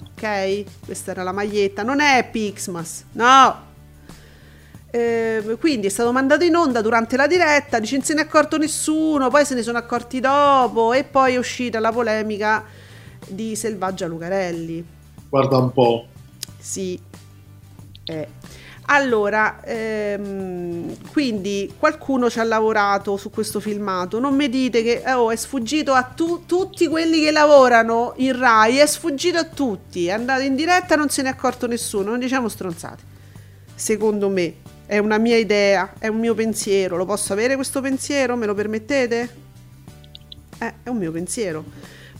Ok? 0.00 0.64
Questa 0.84 1.10
era 1.10 1.22
la 1.22 1.32
maglietta. 1.32 1.82
Non 1.82 2.00
è 2.00 2.18
Happy 2.18 2.52
Xmas. 2.52 3.04
No. 3.12 3.70
Eh, 4.94 5.56
quindi 5.58 5.86
è 5.86 5.90
stato 5.90 6.12
mandato 6.12 6.44
in 6.44 6.54
onda 6.54 6.82
durante 6.82 7.16
la 7.16 7.26
diretta, 7.26 7.78
dice 7.78 7.96
non 7.96 8.04
se 8.04 8.12
ne 8.12 8.20
è 8.20 8.24
accorto 8.24 8.58
nessuno, 8.58 9.30
poi 9.30 9.46
se 9.46 9.54
ne 9.54 9.62
sono 9.62 9.78
accorti 9.78 10.20
dopo 10.20 10.92
e 10.92 11.04
poi 11.04 11.32
è 11.32 11.38
uscita 11.38 11.80
la 11.80 11.90
polemica 11.90 12.62
di 13.26 13.56
Selvaggia 13.56 14.06
Lucarelli. 14.06 14.84
guarda 15.30 15.56
un 15.56 15.72
po'. 15.72 16.06
Sì. 16.58 17.00
Eh. 18.04 18.28
Allora, 18.86 19.60
ehm, 19.64 21.10
quindi 21.12 21.72
qualcuno 21.78 22.28
ci 22.28 22.40
ha 22.40 22.44
lavorato 22.44 23.16
su 23.16 23.30
questo 23.30 23.60
filmato. 23.60 24.18
Non 24.18 24.34
mi 24.34 24.48
dite 24.48 24.82
che 24.82 25.02
oh, 25.06 25.30
è 25.30 25.36
sfuggito 25.36 25.92
a 25.92 26.02
tu- 26.02 26.44
tutti 26.46 26.88
quelli 26.88 27.20
che 27.20 27.30
lavorano 27.30 28.14
in 28.16 28.36
Rai, 28.36 28.78
è 28.78 28.86
sfuggito 28.86 29.38
a 29.38 29.44
tutti. 29.44 30.06
È 30.06 30.10
andato 30.10 30.42
in 30.42 30.56
diretta, 30.56 30.96
non 30.96 31.08
se 31.08 31.22
ne 31.22 31.28
è 31.28 31.32
accorto 31.32 31.66
nessuno. 31.66 32.10
Non 32.10 32.18
diciamo 32.18 32.48
stronzate. 32.48 33.02
Secondo 33.74 34.28
me, 34.28 34.54
è 34.86 34.98
una 34.98 35.18
mia 35.18 35.36
idea, 35.36 35.94
è 35.98 36.08
un 36.08 36.18
mio 36.18 36.34
pensiero. 36.34 36.96
Lo 36.96 37.06
posso 37.06 37.32
avere 37.32 37.54
questo 37.54 37.80
pensiero? 37.80 38.36
Me 38.36 38.46
lo 38.46 38.54
permettete? 38.54 39.34
Eh, 40.58 40.74
è 40.82 40.88
un 40.88 40.98
mio 40.98 41.12
pensiero. 41.12 41.64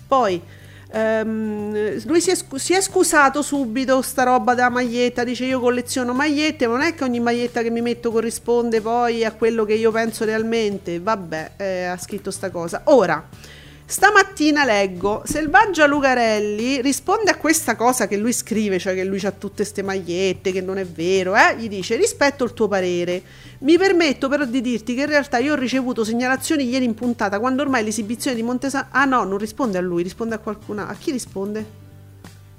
Poi 0.06 0.40
ehm, 0.92 2.02
lui 2.06 2.20
si 2.20 2.30
è, 2.30 2.36
si 2.56 2.74
è 2.74 2.80
scusato 2.80 3.42
subito 3.42 4.02
sta 4.02 4.22
roba 4.22 4.54
della 4.54 4.68
maglietta, 4.68 5.24
dice 5.24 5.44
io 5.44 5.58
colleziono 5.60 6.12
magliette, 6.12 6.66
ma 6.66 6.74
non 6.74 6.82
è 6.82 6.94
che 6.94 7.04
ogni 7.04 7.20
maglietta 7.20 7.62
che 7.62 7.70
mi 7.70 7.80
metto 7.80 8.12
corrisponde 8.12 8.80
poi 8.80 9.24
a 9.24 9.32
quello 9.32 9.64
che 9.64 9.74
io 9.74 9.90
penso 9.90 10.24
realmente. 10.24 11.00
Vabbè, 11.00 11.52
eh, 11.56 11.84
ha 11.84 11.96
scritto 11.96 12.30
sta 12.30 12.50
cosa. 12.50 12.82
Ora, 12.84 13.26
stamattina 13.84 14.64
leggo, 14.64 15.22
Selvaggia 15.24 15.86
Lucarelli 15.86 16.80
risponde 16.80 17.30
a 17.30 17.36
questa 17.36 17.76
cosa 17.76 18.06
che 18.06 18.16
lui 18.16 18.32
scrive, 18.32 18.78
cioè 18.78 18.94
che 18.94 19.04
lui 19.04 19.20
ha 19.24 19.30
tutte 19.30 19.64
ste 19.64 19.82
magliette, 19.82 20.52
che 20.52 20.60
non 20.60 20.78
è 20.78 20.86
vero, 20.86 21.34
eh? 21.36 21.56
gli 21.58 21.68
dice 21.68 21.96
rispetto 21.96 22.44
il 22.44 22.52
tuo 22.54 22.68
parere. 22.68 23.22
Mi 23.60 23.78
permetto 23.78 24.28
però 24.28 24.44
di 24.44 24.60
dirti 24.60 24.94
che 24.94 25.02
in 25.02 25.08
realtà 25.08 25.38
io 25.38 25.52
ho 25.52 25.56
ricevuto 25.56 26.04
segnalazioni 26.04 26.68
ieri 26.68 26.84
in 26.84 26.94
puntata 26.94 27.38
quando 27.38 27.62
ormai 27.62 27.84
l'esibizione 27.84 28.36
di 28.36 28.42
Montesano... 28.42 28.86
Ah 28.90 29.04
no, 29.04 29.24
non 29.24 29.38
risponde 29.38 29.78
a 29.78 29.80
lui, 29.80 30.02
risponde 30.02 30.34
a 30.34 30.38
qualcun 30.38 30.78
altro. 30.78 30.94
A 30.94 30.98
chi 30.98 31.10
risponde? 31.12 31.80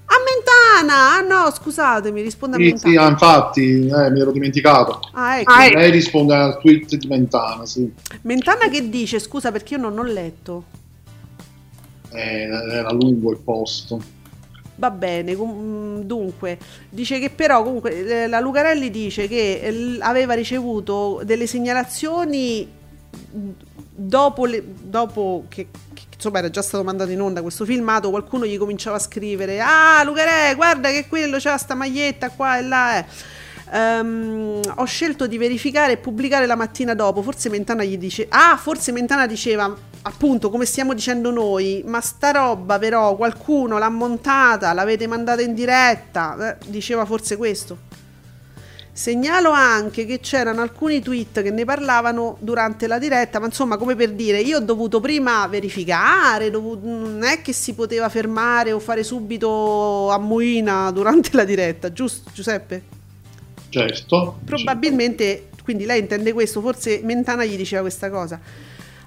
A 0.06 0.16
Mentana! 0.24 1.18
Ah 1.18 1.22
no, 1.22 1.52
scusatemi, 1.52 2.22
risponde 2.22 2.56
a 2.56 2.60
Sì, 2.60 2.66
Mentana. 2.66 2.92
sì, 2.92 2.98
ah, 2.98 3.10
infatti, 3.10 3.88
eh, 3.88 4.12
mi 4.12 4.20
ero 4.22 4.32
dimenticato. 4.32 5.00
Ah, 5.14 5.40
ecco. 5.40 5.54
Lei 5.54 5.92
risponde 5.92 6.36
al 6.36 6.60
tweet 6.60 6.96
di 6.96 7.08
Mentana, 7.08 7.66
sì. 7.66 7.92
Mentana 8.22 8.70
che 8.70 8.88
dice? 8.90 9.20
Scusa 9.20 9.52
perché 9.52 9.74
io 9.74 9.82
non 9.82 9.98
ho 9.98 10.04
letto. 10.04 10.82
Eh, 12.14 12.44
era 12.44 12.92
lungo 12.92 13.32
il 13.32 13.40
posto. 13.40 14.02
Va 14.76 14.90
bene, 14.90 15.36
dunque, 15.36 16.58
dice 16.90 17.20
che 17.20 17.30
però 17.30 17.64
comunque 17.64 18.24
eh, 18.24 18.28
la 18.28 18.40
Lucarelli 18.40 18.90
dice 18.90 19.28
che 19.28 19.60
eh, 19.62 19.98
aveva 20.00 20.34
ricevuto 20.34 21.22
delle 21.24 21.46
segnalazioni 21.46 22.68
dopo, 23.96 24.46
le- 24.46 24.64
dopo 24.82 25.46
che, 25.48 25.68
che, 25.94 26.04
insomma 26.16 26.40
era 26.40 26.50
già 26.50 26.64
stato 26.64 26.84
mandato 26.84 27.12
in 27.12 27.22
onda 27.22 27.44
questo 27.44 27.66
filmato, 27.66 28.10
qualcuno 28.10 28.46
gli 28.48 28.58
cominciava 28.58 28.96
a 28.96 29.00
scrivere 29.00 29.60
"Ah, 29.62 30.02
Lucarelli, 30.04 30.56
guarda 30.56 30.90
che 30.90 31.06
quello 31.08 31.38
c'ha 31.40 31.58
sta 31.58 31.76
maglietta 31.76 32.30
qua 32.32 32.58
e 32.58 32.62
là". 32.64 32.98
Eh. 32.98 33.06
Ehm, 33.74 34.60
ho 34.76 34.86
scelto 34.86 35.28
di 35.28 35.38
verificare 35.38 35.94
e 35.94 35.98
pubblicare 35.98 36.46
la 36.48 36.56
mattina 36.56 36.94
dopo. 36.96 37.22
Forse 37.22 37.50
Mentana 37.50 37.84
gli 37.84 37.98
dice: 37.98 38.26
Ah, 38.30 38.58
forse 38.58 38.92
Mentana 38.92 39.28
diceva 39.28 39.76
appunto 40.04 40.50
come 40.50 40.66
stiamo 40.66 40.94
dicendo 40.94 41.32
noi. 41.32 41.84
Ma 41.86 42.00
sta 42.02 42.32
roba, 42.32 42.78
però, 42.80 43.16
qualcuno 43.16 43.78
l'ha 43.78 43.90
montata, 43.90 44.74
l'avete 44.74 45.08
mandata 45.08 45.42
in 45.42 45.54
diretta. 45.54 46.58
Eh, 46.58 46.66
diceva 46.68 47.06
forse 47.06 47.36
questo. 47.36 47.92
Segnalo 48.96 49.50
anche 49.50 50.06
che 50.06 50.20
c'erano 50.20 50.62
alcuni 50.62 51.02
tweet 51.02 51.42
che 51.42 51.50
ne 51.50 51.66
parlavano 51.66 52.38
durante 52.40 52.86
la 52.86 53.00
diretta, 53.00 53.40
ma 53.40 53.48
insomma, 53.48 53.76
come 53.76 53.96
per 53.96 54.12
dire, 54.12 54.40
io 54.40 54.58
ho 54.58 54.62
dovuto 54.62 55.00
prima 55.00 55.48
verificare, 55.48 56.52
dovu- 56.52 56.84
non 56.84 57.24
è 57.24 57.42
che 57.42 57.54
si 57.54 57.74
poteva 57.74 58.08
fermare 58.10 58.72
o 58.72 58.80
fare 58.80 59.04
subito 59.04 60.12
a 60.12 60.20
muina 60.20 60.92
durante 60.92 61.32
la 61.34 61.44
diretta, 61.44 61.92
giusto 61.92 62.30
Giuseppe? 62.32 62.84
Certo. 63.70 64.38
Probabilmente, 64.46 65.48
quindi 65.64 65.86
lei 65.86 66.02
intende 66.02 66.32
questo, 66.32 66.62
forse 66.62 67.02
Mentana 67.04 67.46
gli 67.46 67.58
diceva 67.58 67.82
questa 67.82 68.12
cosa. 68.12 68.40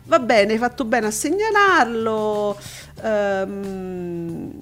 Va 0.07 0.18
bene, 0.20 0.52
hai 0.52 0.59
fatto 0.59 0.84
bene 0.84 1.07
a 1.07 1.11
segnalarlo. 1.11 2.57
Ehm, 3.02 4.52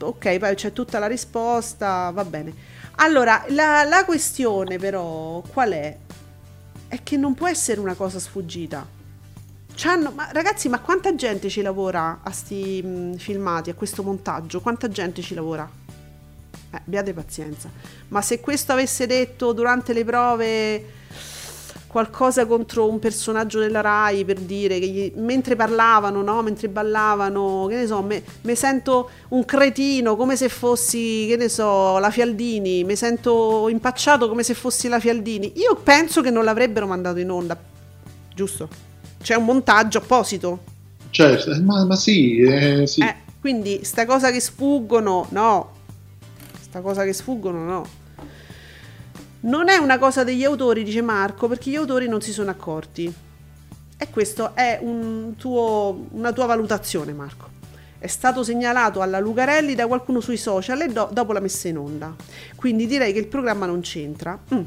ok, 0.00 0.38
poi 0.38 0.54
c'è 0.54 0.72
tutta 0.72 0.98
la 1.00 1.06
risposta, 1.08 2.10
va 2.10 2.24
bene. 2.24 2.54
Allora, 2.96 3.44
la, 3.48 3.82
la 3.84 4.04
questione 4.04 4.78
però 4.78 5.42
qual 5.52 5.70
è? 5.72 5.96
È 6.86 7.02
che 7.02 7.16
non 7.16 7.34
può 7.34 7.48
essere 7.48 7.80
una 7.80 7.94
cosa 7.94 8.18
sfuggita. 8.20 8.86
C'hanno- 9.74 10.12
ma 10.12 10.28
ragazzi, 10.32 10.68
ma 10.68 10.78
quanta 10.80 11.14
gente 11.14 11.48
ci 11.48 11.62
lavora 11.62 12.20
a 12.22 12.30
sti 12.30 12.82
mh, 12.82 13.16
filmati, 13.16 13.70
a 13.70 13.74
questo 13.74 14.02
montaggio? 14.02 14.60
Quanta 14.60 14.88
gente 14.88 15.22
ci 15.22 15.34
lavora? 15.34 15.68
Eh, 16.72 16.76
abbiate 16.76 17.12
pazienza. 17.12 17.68
Ma 18.08 18.22
se 18.22 18.38
questo 18.40 18.72
avesse 18.72 19.06
detto 19.06 19.52
durante 19.52 19.92
le 19.92 20.04
prove, 20.04 20.84
qualcosa 21.90 22.46
contro 22.46 22.88
un 22.88 23.00
personaggio 23.00 23.58
della 23.58 23.80
Rai 23.80 24.24
per 24.24 24.38
dire 24.38 24.78
che 24.78 24.86
gli- 24.86 25.12
mentre 25.16 25.56
parlavano, 25.56 26.22
no? 26.22 26.40
mentre 26.40 26.68
ballavano, 26.68 27.66
che 27.68 27.74
ne 27.74 27.86
so, 27.86 28.00
mi 28.02 28.54
sento 28.54 29.10
un 29.30 29.44
cretino 29.44 30.14
come 30.14 30.36
se 30.36 30.48
fossi, 30.48 31.26
che 31.28 31.36
ne 31.36 31.48
so, 31.48 31.98
la 31.98 32.10
Fialdini, 32.10 32.84
mi 32.84 32.94
sento 32.94 33.68
impacciato 33.68 34.28
come 34.28 34.44
se 34.44 34.54
fossi 34.54 34.86
la 34.86 35.00
Fialdini. 35.00 35.54
Io 35.56 35.74
penso 35.82 36.20
che 36.22 36.30
non 36.30 36.44
l'avrebbero 36.44 36.86
mandato 36.86 37.18
in 37.18 37.28
onda, 37.28 37.58
giusto? 38.32 38.68
C'è 39.20 39.34
un 39.34 39.44
montaggio 39.44 39.98
apposito. 39.98 40.60
Eh, 41.10 41.60
ma, 41.62 41.84
ma 41.86 41.96
sì, 41.96 42.38
eh, 42.38 42.86
sì. 42.86 43.00
Eh, 43.00 43.16
quindi 43.40 43.80
sta 43.82 44.06
cosa 44.06 44.30
che 44.30 44.38
sfuggono, 44.38 45.26
no. 45.30 45.72
Sta 46.60 46.80
cosa 46.80 47.02
che 47.02 47.12
sfuggono, 47.12 47.64
no. 47.64 47.84
Non 49.42 49.68
è 49.68 49.76
una 49.76 49.98
cosa 49.98 50.22
degli 50.24 50.44
autori, 50.44 50.82
dice 50.84 51.00
Marco, 51.02 51.48
perché 51.48 51.70
gli 51.70 51.76
autori 51.76 52.08
non 52.08 52.20
si 52.20 52.32
sono 52.32 52.50
accorti. 52.50 53.12
E 53.96 54.10
questo 54.10 54.54
è 54.54 54.78
un 54.82 55.34
tuo- 55.36 56.06
una 56.12 56.32
tua 56.32 56.46
valutazione, 56.46 57.12
Marco. 57.12 57.48
È 57.98 58.06
stato 58.06 58.42
segnalato 58.42 59.00
alla 59.02 59.18
Lucarelli 59.18 59.74
da 59.74 59.86
qualcuno 59.86 60.20
sui 60.20 60.36
social 60.38 60.80
e 60.82 60.88
do- 60.88 61.08
dopo 61.12 61.32
la 61.32 61.40
messa 61.40 61.68
in 61.68 61.78
onda. 61.78 62.14
Quindi 62.56 62.86
direi 62.86 63.12
che 63.12 63.18
il 63.18 63.26
programma 63.26 63.66
non 63.66 63.80
c'entra. 63.80 64.38
Mm. 64.54 64.62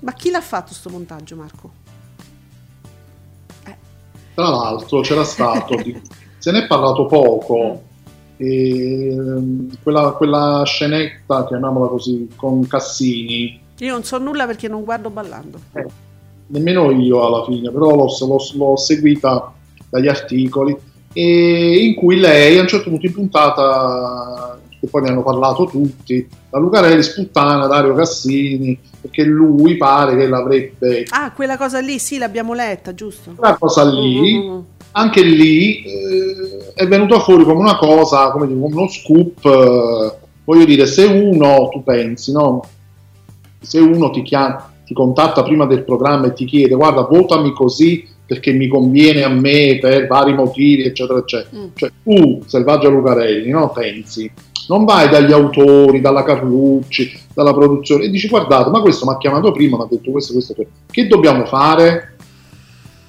Ma 0.00 0.12
chi 0.12 0.30
l'ha 0.30 0.40
fatto 0.40 0.72
sto 0.74 0.88
montaggio, 0.90 1.34
Marco? 1.36 1.72
Tra 4.34 4.48
l'altro 4.48 5.00
c'era 5.00 5.24
stato, 5.24 5.74
di- 5.76 6.00
se 6.38 6.52
ne 6.52 6.62
è 6.64 6.66
parlato 6.68 7.06
poco, 7.06 7.82
ehm, 8.36 9.78
quella, 9.82 10.12
quella 10.12 10.62
scenetta, 10.64 11.44
chiamiamola 11.46 11.88
così, 11.88 12.30
con 12.36 12.64
Cassini, 12.68 13.60
Io 13.80 13.92
non 13.92 14.04
so 14.04 14.18
nulla 14.18 14.46
perché 14.46 14.68
non 14.68 14.84
guardo 14.84 15.10
ballando. 15.10 15.60
nemmeno 16.48 16.90
io 16.90 17.24
alla 17.26 17.44
fine, 17.44 17.70
però 17.70 17.94
l'ho, 17.94 18.06
l'ho- 18.06 18.50
l'ho 18.54 18.76
seguita 18.76 19.52
dagli 19.90 20.08
articoli, 20.08 20.76
e 21.12 21.84
in 21.84 21.94
cui 21.94 22.16
lei 22.18 22.58
a 22.58 22.62
un 22.62 22.68
certo 22.68 22.90
punto 22.90 23.06
in 23.06 23.12
puntata, 23.12 24.58
che 24.80 24.86
poi 24.86 25.02
ne 25.02 25.08
hanno 25.10 25.22
parlato 25.22 25.66
tutti, 25.66 26.26
la 26.50 26.58
Lucarelli 26.58 27.02
sputtana 27.02 27.66
Dario 27.66 27.94
Cassini, 27.94 28.78
perché 29.00 29.24
lui 29.24 29.76
pare 29.76 30.16
che 30.16 30.26
l'avrebbe... 30.26 31.04
Ah, 31.10 31.32
quella 31.32 31.56
cosa 31.56 31.80
lì, 31.80 31.98
sì, 31.98 32.18
l'abbiamo 32.18 32.54
letta, 32.54 32.94
giusto? 32.94 33.32
Quella 33.36 33.56
cosa 33.58 33.84
lì, 33.84 34.38
Mm, 34.38 34.48
mm, 34.48 34.54
mm. 34.56 34.60
anche 34.92 35.22
lì 35.22 35.82
eh, 35.84 36.72
è 36.74 36.86
venuta 36.86 37.20
fuori 37.20 37.44
come 37.44 37.60
una 37.60 37.76
cosa, 37.76 38.30
come 38.30 38.46
dire, 38.46 38.58
come 38.58 38.74
uno 38.74 38.88
scoop. 38.88 39.44
eh, 39.44 40.26
voglio 40.44 40.64
dire, 40.64 40.86
se 40.86 41.04
uno, 41.04 41.68
tu 41.70 41.82
pensi, 41.82 42.32
no? 42.32 42.62
Se 43.60 43.78
uno 43.78 44.10
ti, 44.10 44.22
chia- 44.22 44.72
ti 44.84 44.94
contatta 44.94 45.42
prima 45.42 45.66
del 45.66 45.84
programma 45.84 46.26
e 46.26 46.32
ti 46.32 46.44
chiede, 46.44 46.74
guarda, 46.74 47.02
votami 47.02 47.52
così 47.52 48.06
perché 48.26 48.52
mi 48.52 48.68
conviene 48.68 49.22
a 49.22 49.28
me 49.28 49.78
per 49.80 50.06
vari 50.06 50.34
motivi, 50.34 50.82
eccetera, 50.82 51.18
eccetera. 51.18 51.58
Mm. 51.58 51.66
Cioè, 51.74 51.90
tu, 52.02 52.42
Selvaggia 52.46 52.88
Lucarelli, 52.88 53.50
no? 53.50 53.70
Pensi, 53.70 54.30
non 54.68 54.84
vai 54.84 55.08
dagli 55.08 55.32
autori, 55.32 56.00
dalla 56.00 56.22
Carlucci, 56.22 57.10
dalla 57.32 57.54
produzione 57.54 58.04
e 58.04 58.10
dici, 58.10 58.28
guardate, 58.28 58.68
ma 58.68 58.80
questo 58.80 59.06
mi 59.06 59.12
ha 59.12 59.16
chiamato 59.16 59.50
prima, 59.50 59.78
mi 59.78 59.84
ha 59.84 59.86
detto 59.88 60.10
questo, 60.10 60.34
questo, 60.34 60.54
questo. 60.54 60.72
Che 60.90 61.06
dobbiamo 61.06 61.46
fare? 61.46 62.16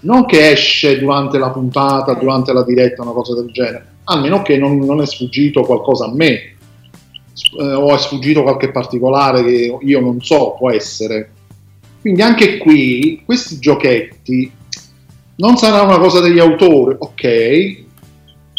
non 0.02 0.26
che 0.26 0.52
esce 0.52 1.00
durante 1.00 1.38
la 1.38 1.50
puntata, 1.50 2.14
durante 2.14 2.54
la 2.54 2.64
diretta, 2.64 3.02
una 3.02 3.12
cosa 3.12 3.36
del 3.36 3.50
genere, 3.52 3.96
almeno 4.06 4.42
che 4.42 4.58
non, 4.58 4.78
non 4.80 5.02
è 5.02 5.06
sfuggito 5.06 5.64
qualcosa 5.64 6.06
a 6.06 6.14
me, 6.14 6.56
eh, 7.60 7.74
o 7.74 7.94
è 7.94 7.98
sfuggito 7.98 8.44
qualche 8.44 8.72
particolare 8.72 9.44
che 9.44 9.78
io 9.80 10.00
non 10.00 10.22
so, 10.22 10.56
può 10.58 10.72
essere. 10.72 11.32
Quindi 12.02 12.22
anche 12.22 12.58
qui, 12.58 13.22
questi 13.26 13.60
giochetti 13.60 14.52
non 15.36 15.58
sarà 15.58 15.82
una 15.82 16.00
cosa 16.00 16.20
degli 16.20 16.40
autori, 16.40 16.96
ok, 16.98 17.84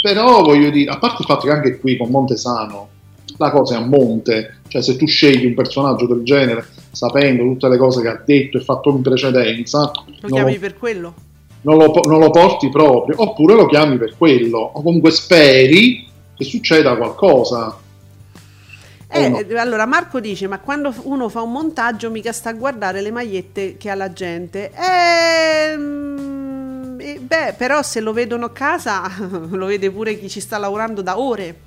però 0.02 0.42
voglio 0.42 0.70
dire, 0.70 0.90
a 0.90 0.98
parte 0.98 1.18
il 1.20 1.26
fatto 1.26 1.46
che 1.46 1.52
anche 1.52 1.78
qui 1.78 1.96
con 1.96 2.10
Montesano 2.10 2.88
la 3.36 3.50
cosa 3.50 3.74
è 3.74 3.78
a 3.78 3.86
monte, 3.86 4.60
cioè 4.68 4.82
se 4.82 4.96
tu 4.96 5.06
scegli 5.06 5.46
un 5.46 5.54
personaggio 5.54 6.06
del 6.06 6.22
genere 6.22 6.66
sapendo 6.90 7.42
tutte 7.44 7.68
le 7.68 7.78
cose 7.78 8.02
che 8.02 8.08
ha 8.08 8.22
detto 8.24 8.58
e 8.58 8.60
fatto 8.60 8.90
in 8.90 9.00
precedenza, 9.00 9.90
Lo 10.04 10.28
non- 10.28 10.30
chiami 10.30 10.58
per 10.58 10.76
quello? 10.76 11.14
non 11.62 11.76
lo, 11.78 11.92
non 12.06 12.20
lo 12.20 12.30
porti 12.30 12.68
proprio, 12.68 13.16
oppure 13.18 13.54
lo 13.54 13.66
chiami 13.66 13.96
per 13.96 14.14
quello, 14.16 14.58
o 14.58 14.82
comunque 14.82 15.10
speri 15.10 16.06
che 16.36 16.44
succeda 16.44 16.96
qualcosa. 16.96 17.78
Eh, 19.12 19.28
no. 19.28 19.38
eh, 19.40 19.58
allora 19.58 19.86
Marco 19.86 20.20
dice: 20.20 20.46
Ma 20.46 20.60
quando 20.60 20.94
uno 21.02 21.28
fa 21.28 21.42
un 21.42 21.50
montaggio, 21.52 22.10
mica 22.10 22.32
sta 22.32 22.50
a 22.50 22.52
guardare 22.52 23.00
le 23.00 23.10
magliette 23.10 23.76
che 23.76 23.90
ha 23.90 23.94
la 23.94 24.12
gente. 24.12 24.70
Ehm, 25.70 26.96
eh, 27.00 27.18
beh, 27.18 27.54
però 27.56 27.82
se 27.82 28.00
lo 28.00 28.12
vedono 28.12 28.46
a 28.46 28.50
casa, 28.52 29.10
lo 29.50 29.66
vede 29.66 29.90
pure 29.90 30.18
chi 30.18 30.28
ci 30.28 30.40
sta 30.40 30.58
lavorando 30.58 31.02
da 31.02 31.18
ore 31.18 31.58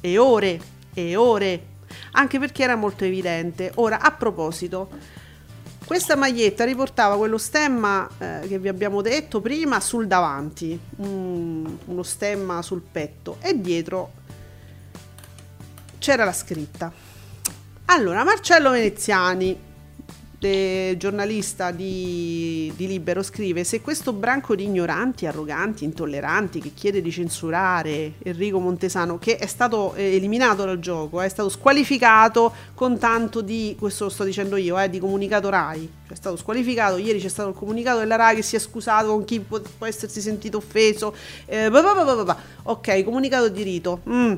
e 0.00 0.18
ore 0.18 0.60
e 0.92 1.16
ore. 1.16 1.68
Anche 2.12 2.38
perché 2.38 2.62
era 2.62 2.76
molto 2.76 3.04
evidente. 3.04 3.72
Ora, 3.76 4.00
a 4.00 4.10
proposito, 4.12 4.90
questa 5.86 6.16
maglietta 6.16 6.64
riportava 6.64 7.16
quello 7.16 7.38
stemma 7.38 8.08
eh, 8.18 8.46
che 8.46 8.58
vi 8.58 8.68
abbiamo 8.68 9.00
detto 9.00 9.40
prima 9.40 9.80
sul 9.80 10.06
davanti, 10.06 10.78
Mm, 11.02 11.66
uno 11.86 12.02
stemma 12.02 12.62
sul 12.62 12.82
petto, 12.82 13.38
e 13.40 13.58
dietro 13.60 14.18
c'era 16.00 16.24
la 16.24 16.32
scritta. 16.32 16.90
Allora, 17.84 18.24
Marcello 18.24 18.70
Veneziani, 18.70 19.68
eh, 20.40 20.94
giornalista 20.96 21.70
di, 21.70 22.72
di 22.74 22.86
Libero, 22.86 23.22
scrive: 23.22 23.62
Se 23.64 23.82
questo 23.82 24.12
branco 24.12 24.54
di 24.56 24.64
ignoranti, 24.64 25.26
arroganti, 25.26 25.84
intolleranti 25.84 26.60
che 26.60 26.72
chiede 26.72 27.02
di 27.02 27.10
censurare 27.10 28.14
Enrico 28.22 28.58
Montesano, 28.58 29.18
che 29.18 29.36
è 29.36 29.46
stato 29.46 29.94
eh, 29.94 30.16
eliminato 30.16 30.64
dal 30.64 30.78
gioco, 30.78 31.20
è 31.20 31.28
stato 31.28 31.50
squalificato 31.50 32.52
con 32.74 32.98
tanto 32.98 33.42
di, 33.42 33.76
questo 33.78 34.04
lo 34.04 34.10
sto 34.10 34.24
dicendo 34.24 34.56
io, 34.56 34.78
eh, 34.78 34.88
di 34.88 34.98
comunicato 34.98 35.50
Rai, 35.50 35.80
Cioè, 36.06 36.12
è 36.12 36.16
stato 36.16 36.36
squalificato. 36.36 36.96
Ieri 36.96 37.20
c'è 37.20 37.28
stato 37.28 37.50
il 37.50 37.54
comunicato 37.54 37.98
della 37.98 38.16
Rai 38.16 38.36
che 38.36 38.42
si 38.42 38.56
è 38.56 38.58
scusato 38.58 39.08
con 39.08 39.24
chi 39.24 39.40
può, 39.40 39.60
può 39.76 39.86
essersi 39.86 40.22
sentito 40.22 40.56
offeso. 40.56 41.14
Eh, 41.44 41.68
bah, 41.68 41.82
bah, 41.82 42.24
bah. 42.24 42.36
Ok, 42.62 43.04
comunicato 43.04 43.50
di 43.50 43.62
rito. 43.62 44.00
Mm. 44.08 44.34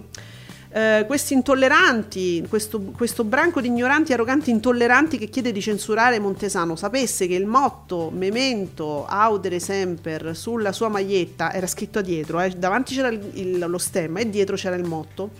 Eh, 0.74 1.04
questi 1.06 1.34
intolleranti, 1.34 2.46
questo, 2.48 2.80
questo 2.96 3.24
branco 3.24 3.60
di 3.60 3.66
ignoranti, 3.66 4.14
arroganti, 4.14 4.48
intolleranti 4.50 5.18
che 5.18 5.26
chiede 5.26 5.52
di 5.52 5.60
censurare 5.60 6.18
Montesano, 6.18 6.76
sapesse 6.76 7.26
che 7.26 7.34
il 7.34 7.44
motto 7.44 8.10
memento 8.10 9.04
audere 9.04 9.58
semper 9.58 10.34
sulla 10.34 10.72
sua 10.72 10.88
maglietta 10.88 11.52
era 11.52 11.66
scritto 11.66 12.00
dietro, 12.00 12.40
eh, 12.40 12.48
davanti 12.50 12.94
c'era 12.94 13.08
il- 13.08 13.30
il- 13.34 13.58
lo 13.68 13.76
stemma 13.76 14.20
e 14.20 14.30
dietro 14.30 14.56
c'era 14.56 14.74
il 14.74 14.84
motto. 14.84 15.30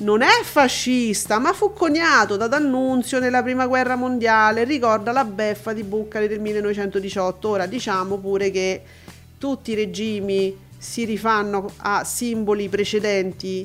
Non 0.00 0.20
è 0.20 0.42
fascista, 0.42 1.38
ma 1.38 1.54
fu 1.54 1.72
coniato 1.72 2.36
da 2.36 2.46
D'Annunzio 2.46 3.20
nella 3.20 3.42
prima 3.42 3.66
guerra 3.66 3.96
mondiale. 3.96 4.64
Ricorda 4.64 5.12
la 5.12 5.24
beffa 5.24 5.72
di 5.72 5.82
Buccari 5.82 6.28
del 6.28 6.40
1918. 6.40 7.48
Ora 7.48 7.64
diciamo 7.66 8.18
pure 8.18 8.50
che 8.50 8.82
tutti 9.38 9.70
i 9.70 9.74
regimi 9.74 10.54
si 10.76 11.04
rifanno 11.04 11.70
a 11.78 12.04
simboli 12.04 12.68
precedenti 12.68 13.64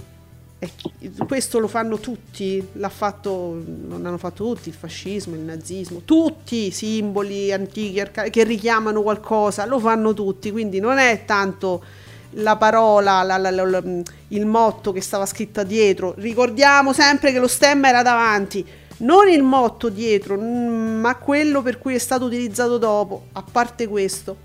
questo 1.28 1.60
lo 1.60 1.68
fanno 1.68 2.00
tutti, 2.00 2.66
fatto, 2.90 3.62
non 3.88 4.06
hanno 4.06 4.18
fatto 4.18 4.44
tutti, 4.44 4.70
il 4.70 4.76
fascismo, 4.76 5.36
il 5.36 5.42
nazismo, 5.42 6.02
tutti 6.04 6.68
i 6.68 6.72
simboli 6.72 7.52
antichi 7.54 8.02
che 8.32 8.44
richiamano 8.44 9.04
qualcosa, 9.04 9.66
lo 9.66 9.78
fanno 9.80 10.14
tutti, 10.14 10.52
quindi 10.52 10.80
non 10.80 10.98
è 10.98 11.26
tanto 11.26 11.84
la 12.32 12.56
parola, 12.56 13.22
la- 13.22 13.38
la- 13.38 13.52
la- 13.52 13.84
il 14.30 14.46
motto 14.46 14.92
che 14.92 15.02
stava 15.02 15.26
scritta 15.28 15.64
dietro, 15.64 16.14
ricordiamo 16.18 16.92
sempre 16.92 17.32
che 17.32 17.40
lo 17.40 17.48
stemma 17.48 17.90
era 17.90 18.02
davanti, 18.02 18.66
non 19.00 19.30
il 19.30 19.44
motto 19.44 19.90
dietro, 19.90 20.38
ma 20.40 21.16
quello 21.18 21.62
per 21.62 21.78
cui 21.78 21.94
è 21.94 22.00
stato 22.00 22.26
utilizzato 22.26 22.80
dopo, 22.80 23.28
a 23.34 23.44
parte 23.50 23.88
questo. 23.88 24.38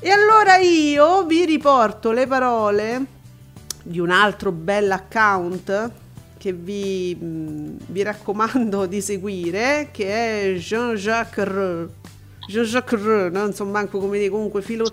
E 0.00 0.10
allora 0.10 0.56
io 0.56 1.24
vi 1.24 1.44
riporto 1.44 2.12
le 2.12 2.26
parole 2.26 3.06
di 3.86 4.00
un 4.00 4.10
altro 4.10 4.50
bel 4.50 4.90
account 4.90 5.90
che 6.38 6.52
vi, 6.52 7.14
mh, 7.14 7.84
vi 7.88 8.02
raccomando 8.02 8.86
di 8.86 9.00
seguire, 9.00 9.88
che 9.92 10.06
è 10.06 10.54
Jean-Jacques 10.54 11.46
R. 11.46 11.88
Jean-Jacques 12.48 13.00
R, 13.00 13.30
non 13.30 13.52
so 13.52 13.64
manco 13.64 13.98
come 13.98 14.18
dire, 14.18 14.30
comunque 14.30 14.62
filo- 14.62 14.90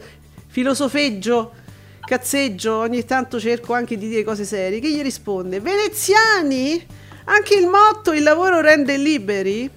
filosofeggio, 0.47 1.53
cazzeggio, 2.01 2.75
ogni 2.75 3.05
tanto 3.05 3.39
cerco 3.39 3.73
anche 3.73 3.97
di 3.97 4.09
dire 4.09 4.23
cose 4.23 4.43
serie, 4.43 4.79
che 4.79 4.91
gli 4.91 5.01
risponde, 5.01 5.61
veneziani, 5.61 6.85
anche 7.25 7.55
il 7.55 7.67
motto 7.67 8.11
il 8.11 8.23
lavoro 8.23 8.59
rende 8.59 8.97
liberi? 8.97 9.69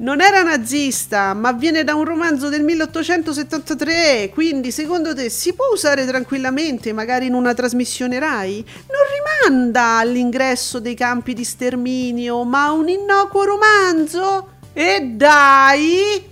Non 0.00 0.20
era 0.20 0.44
nazista, 0.44 1.34
ma 1.34 1.50
viene 1.52 1.82
da 1.82 1.96
un 1.96 2.04
romanzo 2.04 2.48
del 2.48 2.62
1873, 2.62 4.30
quindi 4.32 4.70
secondo 4.70 5.12
te 5.12 5.28
si 5.28 5.54
può 5.54 5.64
usare 5.72 6.06
tranquillamente, 6.06 6.92
magari 6.92 7.26
in 7.26 7.34
una 7.34 7.52
trasmissione 7.52 8.16
RAI? 8.20 8.64
Non 8.86 9.50
rimanda 9.50 9.98
all'ingresso 9.98 10.78
dei 10.78 10.94
campi 10.94 11.34
di 11.34 11.42
sterminio, 11.42 12.44
ma 12.44 12.66
a 12.66 12.72
un 12.72 12.88
innocuo 12.88 13.42
romanzo? 13.42 14.48
E 14.72 15.00
dai! 15.14 16.24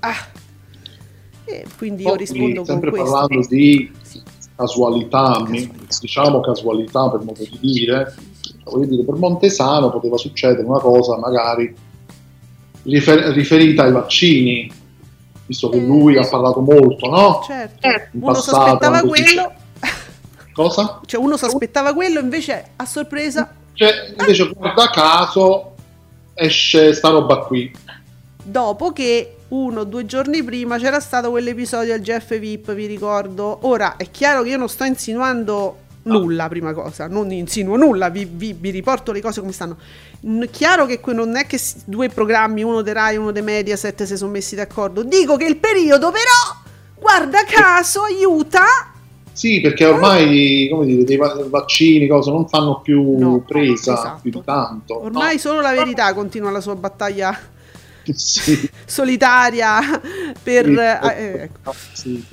Ah, 0.00 0.32
E 1.46 1.64
quindi 1.78 2.02
io 2.02 2.10
Poi, 2.10 2.18
rispondo 2.18 2.56
con 2.56 2.64
sempre 2.66 2.90
questo. 2.90 3.10
parlando 3.10 3.46
di 3.48 3.90
Sì. 4.02 4.22
casualità, 4.54 5.32
Casualità. 5.44 5.72
diciamo 6.00 6.40
casualità 6.40 7.10
per 7.10 7.20
modo 7.20 7.42
di 7.42 7.58
dire, 7.58 8.14
voglio 8.64 8.86
dire, 8.86 9.02
per 9.04 9.14
Montesano 9.14 9.90
poteva 9.90 10.18
succedere 10.18 10.62
una 10.66 10.80
cosa 10.80 11.18
magari 11.18 11.74
rifer- 12.84 13.32
riferita 13.32 13.82
ai 13.84 13.92
vaccini, 13.92 14.70
visto 15.46 15.68
che 15.68 15.76
Eh, 15.76 15.80
lui 15.80 16.16
ha 16.16 16.26
parlato 16.26 16.60
molto, 16.60 17.08
no? 17.08 17.42
Certo, 17.46 17.86
In 17.86 18.22
uno 18.22 18.32
passato, 18.32 18.56
sospettava 18.56 19.00
quello, 19.02 19.52
Cosa? 20.52 21.00
cioè 21.04 21.20
uno 21.20 21.36
sospettava 21.36 21.92
quello, 21.94 22.20
invece 22.20 22.64
a 22.76 22.86
sorpresa, 22.86 23.52
Cioè, 23.72 24.14
invece, 24.18 24.48
guarda 24.56 24.88
caso, 24.90 25.74
esce 26.34 26.92
sta 26.94 27.08
roba 27.08 27.38
qui. 27.38 27.72
dopo 28.42 28.92
che 28.92 29.36
uno 29.48 29.80
o 29.80 29.84
due 29.84 30.04
giorni 30.06 30.42
prima 30.42 30.78
c'era 30.78 31.00
stato 31.00 31.30
quell'episodio 31.30 31.92
del 31.94 32.02
Jeff 32.02 32.36
VIP, 32.38 32.72
vi 32.74 32.86
ricordo. 32.86 33.58
Ora 33.62 33.96
è 33.96 34.10
chiaro 34.10 34.42
che 34.42 34.48
io 34.50 34.56
non 34.56 34.68
sto 34.68 34.84
insinuando 34.84 35.78
nulla, 36.04 36.48
prima 36.48 36.72
cosa, 36.72 37.06
non 37.08 37.30
insinuo 37.32 37.76
nulla, 37.76 38.08
vi, 38.08 38.24
vi- 38.24 38.52
vi 38.58 38.70
riporto 38.70 39.12
le 39.12 39.20
cose 39.20 39.40
come 39.40 39.52
stanno. 39.52 39.76
Chiaro 40.50 40.86
che 40.86 41.00
non 41.12 41.36
è 41.36 41.46
che 41.46 41.60
due 41.84 42.08
programmi, 42.08 42.62
uno 42.62 42.80
dei 42.82 42.94
Rai 42.94 43.14
e 43.14 43.18
uno 43.18 43.30
dei 43.32 43.42
Mediaset, 43.42 44.04
si 44.04 44.16
sono 44.16 44.30
messi 44.30 44.54
d'accordo. 44.54 45.02
Dico 45.02 45.36
che 45.36 45.44
il 45.46 45.56
periodo, 45.56 46.10
però, 46.10 46.62
guarda 46.98 47.44
caso, 47.44 48.02
aiuta. 48.02 48.62
Sì, 49.32 49.60
perché 49.60 49.84
ormai, 49.84 50.68
come 50.70 50.86
dire, 50.86 51.02
dei 51.04 51.16
va- 51.16 51.44
vaccini, 51.48 52.06
cose 52.06 52.30
non 52.30 52.48
fanno 52.48 52.80
più 52.80 53.18
No, 53.18 53.40
presa 53.40 53.94
esatto. 53.94 54.18
più 54.22 54.30
di 54.30 54.42
tanto. 54.44 55.02
Ormai 55.02 55.34
no? 55.34 55.40
solo 55.40 55.60
la 55.60 55.72
verità 55.72 56.14
continua 56.14 56.50
la 56.52 56.60
sua 56.60 56.76
battaglia 56.76 57.36
Sì. 58.14 58.70
solitaria 58.84 59.80
per... 60.42 60.66
Sì. 60.66 60.72
eh, 61.18 61.40
ecco. 61.42 61.74
Sì. 61.92 62.24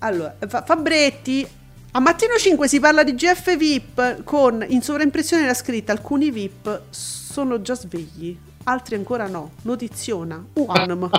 Allora, 0.00 0.34
Fa- 0.48 0.64
Fabretti, 0.66 1.46
a 1.92 2.00
Mattino 2.00 2.36
5 2.36 2.68
si 2.68 2.78
parla 2.78 3.02
di 3.02 3.14
GF 3.14 3.56
VIP 3.56 4.22
con 4.24 4.64
in 4.68 4.80
sovraimpressione 4.80 5.46
la 5.46 5.54
scritta 5.54 5.92
alcuni 5.92 6.30
VIP 6.30 6.82
sono 6.90 7.62
già 7.62 7.74
svegli, 7.74 8.36
altri 8.64 8.94
ancora 8.94 9.26
no. 9.26 9.52
Notiziona. 9.62 10.44
Uanm. 10.54 11.10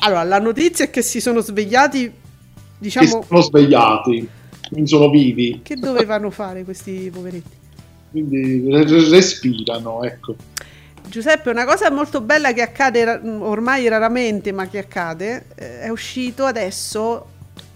Allora, 0.00 0.22
la 0.22 0.38
notizia 0.38 0.84
è 0.84 0.90
che 0.90 1.02
si 1.02 1.20
sono 1.20 1.40
svegliati, 1.40 2.12
diciamo, 2.78 3.24
sono 3.26 3.40
svegliati, 3.40 4.28
quindi 4.68 4.88
sono 4.88 5.08
vivi, 5.08 5.60
che 5.62 5.76
dovevano 5.76 6.30
fare 6.30 6.64
questi 6.64 7.10
poveretti? 7.12 7.62
quindi 8.14 8.70
re- 8.70 8.84
re- 8.84 9.08
respirano, 9.08 10.04
ecco. 10.04 10.36
Giuseppe, 11.08 11.50
una 11.50 11.64
cosa 11.64 11.90
molto 11.90 12.20
bella 12.20 12.52
che 12.52 12.62
accade 12.62 13.20
ormai 13.40 13.88
raramente, 13.88 14.52
ma 14.52 14.68
che 14.68 14.78
accade, 14.78 15.46
eh, 15.56 15.80
è 15.80 15.88
uscito 15.88 16.44
adesso 16.44 17.26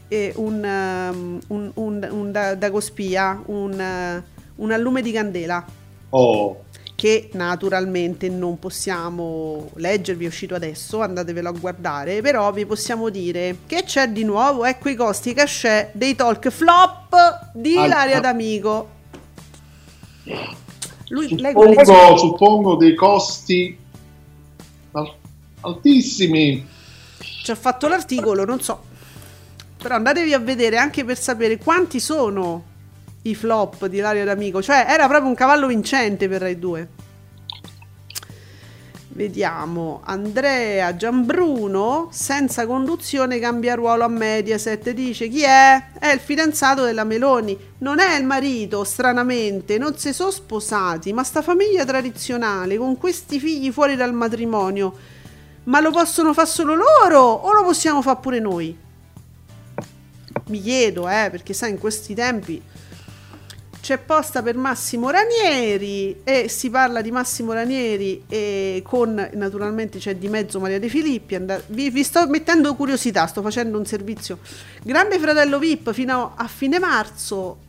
eh, 0.09 0.33
un, 0.37 0.55
um, 0.65 1.41
un, 1.49 1.71
un, 1.75 2.09
un 2.11 2.33
da- 2.33 2.55
dagospia, 2.55 3.43
un, 3.47 3.81
eh, 3.81 4.25
un 4.57 4.73
allume 4.73 5.03
di 5.03 5.13
candela 5.13 5.65
Oh, 6.11 6.65
che 6.95 7.31
naturalmente 7.35 8.29
non 8.29 8.59
possiamo 8.59 9.71
leggervi, 9.77 10.25
è 10.25 10.29
uscito 10.29 10.55
adesso, 10.57 11.01
andatevelo 11.01 11.49
a 11.49 11.53
guardare, 11.53 12.21
però 12.23 12.51
vi 12.53 12.67
possiamo 12.67 13.09
dire 13.09 13.59
che 13.67 13.85
c'è 13.85 14.09
di 14.09 14.25
nuovo, 14.25 14.65
ecco 14.65 14.89
i 14.89 14.97
costi 14.97 15.33
cachè 15.33 15.91
dei 15.95 16.17
talk 16.17 16.49
flop 16.49 17.51
di 17.55 17.77
Ah, 17.77 17.85
Ilaria. 17.85 18.21
D'Amico. 18.21 18.89
Lui, 21.09 21.39
lei 21.39 21.55
con 21.55 21.69
le 21.69 21.77
suppongo, 21.77 22.17
suppongo 22.17 22.77
dei 22.77 22.95
costi 22.95 23.79
al- 24.93 25.15
altissimi. 25.61 26.67
ci 27.43 27.51
ha 27.51 27.55
fatto 27.55 27.89
l'articolo, 27.89 28.45
non 28.45 28.61
so. 28.61 28.88
Però 29.81 29.95
andatevi 29.95 30.35
a 30.35 30.39
vedere 30.39 30.77
anche 30.77 31.05
per 31.05 31.19
sapere 31.19 31.57
quanti 31.57 32.01
sono 32.01 32.65
i 33.23 33.35
flop 33.35 33.87
di 33.87 33.99
Ilaria 33.99 34.25
D'Amico. 34.25 34.61
Cioè, 34.61 34.87
era 34.89 35.07
proprio 35.07 35.29
un 35.29 35.37
cavallo 35.37 35.69
vincente 35.69 36.29
per 36.29 36.41
Rai 36.41 36.59
2. 36.59 36.89
Vediamo, 39.11 40.03
Andrea 40.05 40.95
Giambruno, 40.95 42.09
senza 42.13 42.67
conduzione, 42.67 43.41
cambia 43.41 43.75
ruolo 43.75 44.05
a 44.05 44.09
Mediaset. 44.09 44.91
Dice 44.91 45.27
chi 45.29 45.43
è? 45.43 45.91
È 45.99 46.09
il 46.13 46.21
fidanzato 46.21 46.85
della 46.85 47.03
Meloni. 47.03 47.59
Non 47.79 47.99
è 47.99 48.17
il 48.17 48.25
marito, 48.25 48.85
stranamente. 48.85 49.77
Non 49.77 49.97
si 49.97 50.13
sono 50.13 50.31
sposati, 50.31 51.13
ma 51.13 51.25
sta 51.25 51.43
famiglia 51.43 51.85
tradizionale 51.85 52.77
con 52.77 52.97
questi 52.97 53.41
figli 53.41 53.73
fuori 53.73 53.97
dal 53.97 54.13
matrimonio. 54.13 54.95
Ma 55.65 55.81
lo 55.81 55.91
possono 55.91 56.33
fare 56.33 56.49
solo 56.49 56.75
loro 56.75 57.21
o 57.21 57.53
lo 57.53 57.65
possiamo 57.65 58.03
fare 58.03 58.19
pure 58.21 58.39
noi? 58.39 58.87
Mi 60.49 60.61
chiedo, 60.61 61.09
eh, 61.09 61.29
perché 61.31 61.53
sai, 61.53 61.71
in 61.71 61.79
questi 61.79 62.15
tempi 62.15 62.63
c'è 63.81 63.99
posta 63.99 64.43
per 64.43 64.57
Massimo 64.57 65.09
Ranieri 65.09 66.21
e 66.25 66.49
si 66.49 66.69
parla 66.69 67.01
di 67.01 67.11
Massimo 67.11 67.53
Ranieri 67.53 68.25
e 68.29 68.83
con 68.85 69.31
naturalmente 69.35 69.99
c'è 69.99 70.17
di 70.17 70.29
mezzo 70.29 70.61
Maria 70.61 70.79
De 70.79 70.89
Filippi. 70.89 71.37
and- 71.37 71.63
vi, 71.69 71.89
vi 71.89 72.03
sto 72.03 72.27
mettendo 72.29 72.75
curiosità, 72.75 73.27
sto 73.27 73.41
facendo 73.41 73.79
un 73.79 73.87
servizio. 73.87 74.41
Grande 74.83 75.19
fratello 75.19 75.59
VIP 75.59 75.93
fino 75.93 76.35
a 76.37 76.47
fine 76.49 76.79
marzo. 76.79 77.61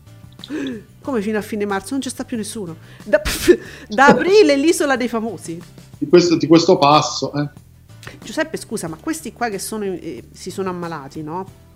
Come 1.02 1.22
fino 1.22 1.38
a 1.38 1.42
fine 1.42 1.66
marzo? 1.66 1.92
Non 1.92 2.00
c'è 2.02 2.10
sta 2.10 2.26
più 2.26 2.36
nessuno. 2.36 2.76
Da, 3.04 3.22
da 3.88 4.08
aprile 4.08 4.58
l'isola 4.58 4.98
dei 4.98 5.08
famosi. 5.08 5.62
Di 5.98 6.08
questo, 6.08 6.38
di 6.38 6.48
questo 6.48 6.78
passo, 6.78 7.34
eh. 7.34 7.50
Giuseppe, 8.22 8.58
scusa, 8.58 8.88
ma 8.88 8.98
questi 8.98 9.32
qua 9.32 9.50
che 9.50 9.60
sono, 9.60 9.86
eh, 9.86 10.24
si 10.34 10.50
sono 10.50 10.70
ammalati, 10.70 11.22
no? 11.22 11.68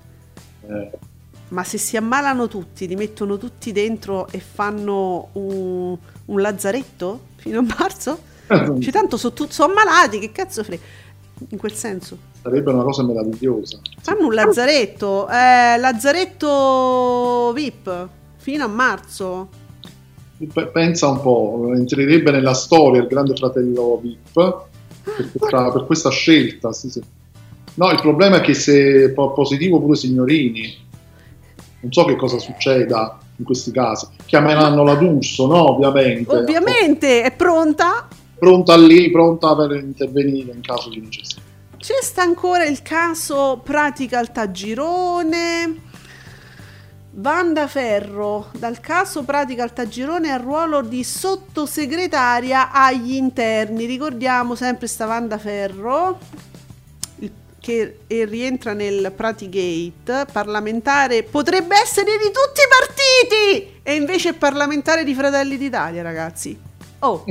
Eh, 0.67 0.91
Ma 1.49 1.63
se 1.63 1.77
si 1.77 1.97
ammalano 1.97 2.47
tutti, 2.47 2.87
li 2.87 2.95
mettono 2.95 3.37
tutti 3.37 3.71
dentro 3.71 4.27
e 4.29 4.39
fanno 4.39 5.29
un, 5.33 5.97
un 6.25 6.41
lazzaretto 6.41 7.19
fino 7.35 7.59
a 7.59 7.61
marzo? 7.61 8.31
Cioè, 8.53 8.91
tanto 8.91 9.17
sono 9.17 9.33
so 9.49 9.63
ammalati, 9.63 10.19
che 10.19 10.31
cazzo 10.31 10.63
frega? 10.63 10.81
In 11.49 11.57
quel 11.57 11.73
senso. 11.73 12.17
sarebbe 12.41 12.71
una 12.71 12.83
cosa 12.83 13.03
meravigliosa. 13.03 13.79
Fanno 14.01 14.27
un 14.27 14.33
lazzaretto, 14.33 15.27
eh, 15.29 15.77
lazzaretto 15.77 17.51
VIP, 17.53 18.07
fino 18.37 18.63
a 18.63 18.67
marzo. 18.67 19.49
Pensa 20.71 21.07
un 21.07 21.21
po', 21.21 21.71
entrerebbe 21.73 22.31
nella 22.31 22.53
storia 22.53 23.01
il 23.01 23.07
grande 23.07 23.35
fratello 23.35 23.99
VIP 24.01 24.65
per 25.03 25.31
questa, 25.37 25.71
per 25.71 25.85
questa 25.85 26.09
scelta. 26.09 26.71
sì, 26.73 26.89
sì. 26.89 27.01
No, 27.75 27.89
il 27.89 27.99
problema 28.01 28.37
è 28.37 28.41
che 28.41 28.53
se 28.53 29.11
positivo 29.13 29.81
pure 29.81 29.95
signorini, 29.95 30.77
non 31.79 31.91
so 31.91 32.05
che 32.05 32.15
cosa 32.15 32.37
succeda 32.37 33.17
in 33.37 33.45
questi 33.45 33.71
casi. 33.71 34.07
Chiameranno 34.25 34.83
la 34.83 34.93
D'Urso, 34.95 35.47
no? 35.47 35.71
Ovviamente. 35.71 36.35
Ovviamente 36.35 37.23
è 37.23 37.31
pronta. 37.31 38.07
Pronta 38.37 38.77
lì, 38.77 39.09
pronta 39.09 39.55
per 39.55 39.71
intervenire 39.71 40.51
in 40.51 40.61
caso 40.61 40.89
di 40.89 40.99
necessità. 40.99 41.41
C'è 41.77 41.95
sta 42.01 42.21
ancora 42.21 42.65
il 42.65 42.81
caso 42.81 43.59
Pratica 43.63 44.19
Altagirone. 44.19 45.91
Vanda 47.15 47.67
Ferro, 47.67 48.47
dal 48.57 48.79
caso 48.79 49.23
Pratica 49.23 49.63
Altagirone 49.63 50.31
al 50.31 50.41
ruolo 50.41 50.81
di 50.81 51.03
sottosegretaria 51.03 52.71
agli 52.71 53.13
interni. 53.13 53.85
Ricordiamo 53.85 54.55
sempre 54.55 54.87
sta 54.87 55.05
Vanda 55.05 55.37
Ferro 55.37 56.19
che 57.63 57.99
rientra 58.07 58.73
nel 58.73 59.13
Pratigate, 59.15 60.25
parlamentare 60.29 61.23
potrebbe 61.23 61.79
essere 61.79 62.17
di 62.17 62.25
tutti 62.25 62.59
i 62.59 62.67
partiti 62.67 63.79
e 63.81 63.95
invece 63.95 64.31
è 64.31 64.33
parlamentare 64.33 65.05
di 65.05 65.13
Fratelli 65.13 65.57
d'Italia, 65.57 66.01
ragazzi. 66.01 66.59
Oh. 66.99 67.23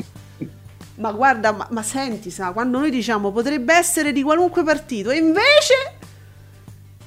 Ma 0.94 1.12
guarda, 1.12 1.52
ma, 1.52 1.66
ma 1.70 1.82
senti, 1.82 2.30
sa, 2.30 2.52
quando 2.52 2.78
noi 2.78 2.88
diciamo 2.88 3.30
potrebbe 3.30 3.74
essere 3.74 4.10
di 4.12 4.22
qualunque 4.22 4.62
partito, 4.62 5.10
e 5.10 5.18
invece 5.18 5.74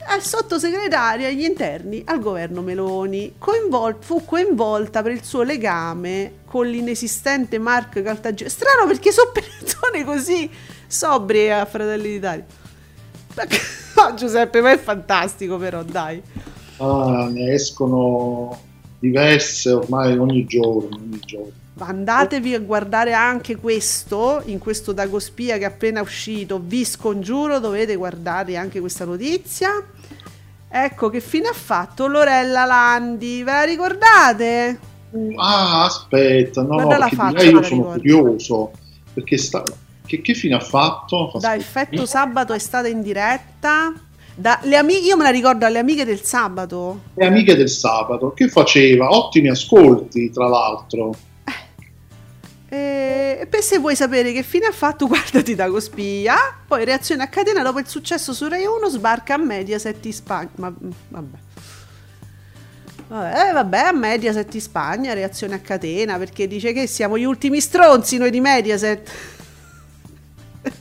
è 0.08 0.20
sottosegretaria 0.20 1.28
agli 1.28 1.46
interni 1.46 2.04
al 2.06 2.20
governo 2.20 2.62
Meloni. 2.62 3.38
Coinvol- 3.40 3.98
fu 4.02 4.24
coinvolta 4.24 5.02
per 5.02 5.14
il 5.14 5.24
suo 5.24 5.42
legame 5.42 6.42
con 6.46 6.68
l'inesistente 6.68 7.58
Mark 7.58 8.04
Caltagirone. 8.04 8.54
Strano 8.54 8.86
perché 8.86 9.12
sono 9.12 9.32
persone 9.34 10.04
così 10.04 10.48
sobrie 10.86 11.52
a 11.52 11.66
Fratelli 11.66 12.10
d'Italia. 12.10 12.64
No, 13.36 14.14
Giuseppe, 14.16 14.62
ma 14.62 14.72
è 14.72 14.78
fantastico, 14.78 15.58
però, 15.58 15.84
dai. 15.84 16.22
Ah, 16.78 17.30
ne 17.32 17.54
escono 17.54 18.60
diverse 19.00 19.72
ormai 19.72 20.18
ogni 20.18 20.46
giorno. 20.46 20.96
Ogni 20.96 21.20
giorno. 21.20 21.52
Andatevi 21.78 22.54
a 22.54 22.60
guardare 22.60 23.14
anche 23.14 23.58
questo, 23.58 24.42
in 24.46 24.60
questo 24.60 24.94
Dagospia 24.94 25.58
che 25.58 25.64
è 25.64 25.68
appena 25.68 26.02
uscito, 26.02 26.62
vi 26.64 26.86
scongiuro, 26.86 27.60
dovete 27.60 27.96
guardare 27.96 28.56
anche 28.56 28.80
questa 28.80 29.04
notizia. 29.04 29.72
Ecco 30.70 31.10
che 31.10 31.20
fine 31.20 31.48
ha 31.50 31.54
fatto 31.54 32.08
Lorella 32.08 32.66
Landi, 32.66 33.44
ve 33.44 33.52
la 33.52 33.64
ricordate? 33.64 34.80
Ah, 35.38 35.84
aspetta, 35.86 36.62
no, 36.62 36.82
Guarda 36.82 36.98
no, 36.98 37.00
perché 37.00 37.16
faccia, 37.16 37.44
io 37.44 37.64
sono 37.64 37.82
ricordo. 37.82 38.00
curioso, 38.00 38.72
perché 39.14 39.38
sta... 39.38 39.64
che, 40.06 40.22
che 40.22 40.34
fine 40.34 40.56
ha 40.56 40.60
fatto? 40.60 41.30
Fa 41.32 41.40
Da 41.40 41.56
effetto 41.56 42.06
sabato 42.06 42.54
è 42.54 42.60
stata 42.60 42.88
in 42.88 43.02
diretta. 43.02 43.94
Da- 44.36 44.60
le 44.64 44.76
ami- 44.76 45.06
io 45.06 45.16
me 45.18 45.24
la 45.24 45.30
ricordo 45.30 45.66
alle 45.66 45.80
amiche 45.80 46.06
del 46.06 46.22
sabato. 46.22 47.02
Le 47.14 47.26
amiche 47.26 47.56
del 47.56 47.70
sabato, 47.70 48.34
che 48.34 48.48
faceva 48.50 49.10
ottimi 49.10 49.50
ascolti, 49.50 50.30
tra 50.32 50.48
l'altro. 50.48 51.16
E 52.70 53.16
e 53.38 53.48
per 53.48 53.62
se 53.62 53.78
vuoi 53.78 53.96
sapere 53.96 54.32
che 54.32 54.44
fine 54.44 54.66
ha 54.66 54.72
fatto, 54.72 55.06
guardati 55.08 55.56
da 55.56 55.70
Cospia. 55.70 56.36
Poi 56.68 56.86
reazione 56.86 57.24
a 57.24 57.28
catena 57.28 57.62
dopo 57.62 57.80
il 57.80 57.88
successo 57.88 58.34
su 58.34 58.48
Rai 58.48 58.66
1 58.66 58.90
sbarca 58.90 59.36
a 59.36 59.38
Mediaset 59.38 60.04
in 60.06 60.14
Spagna. 60.14 60.50
Ma 60.56 60.70
mm, 60.70 60.92
vabbè. 61.10 61.38
Vabbè, 63.08 63.50
eh, 63.50 63.52
vabbè, 63.52 63.78
a 63.78 63.92
Mediaset 63.92 64.52
in 64.54 64.62
Spagna, 64.62 65.14
reazione 65.14 65.54
a 65.56 65.60
catena, 65.60 66.18
perché 66.18 66.48
dice 66.48 66.74
che 66.74 66.88
siamo 66.88 67.18
gli 67.18 67.24
ultimi 67.24 67.62
stronzi 67.62 68.18
noi 68.18 68.32
di 68.32 68.42
Mediaset. 68.42 69.12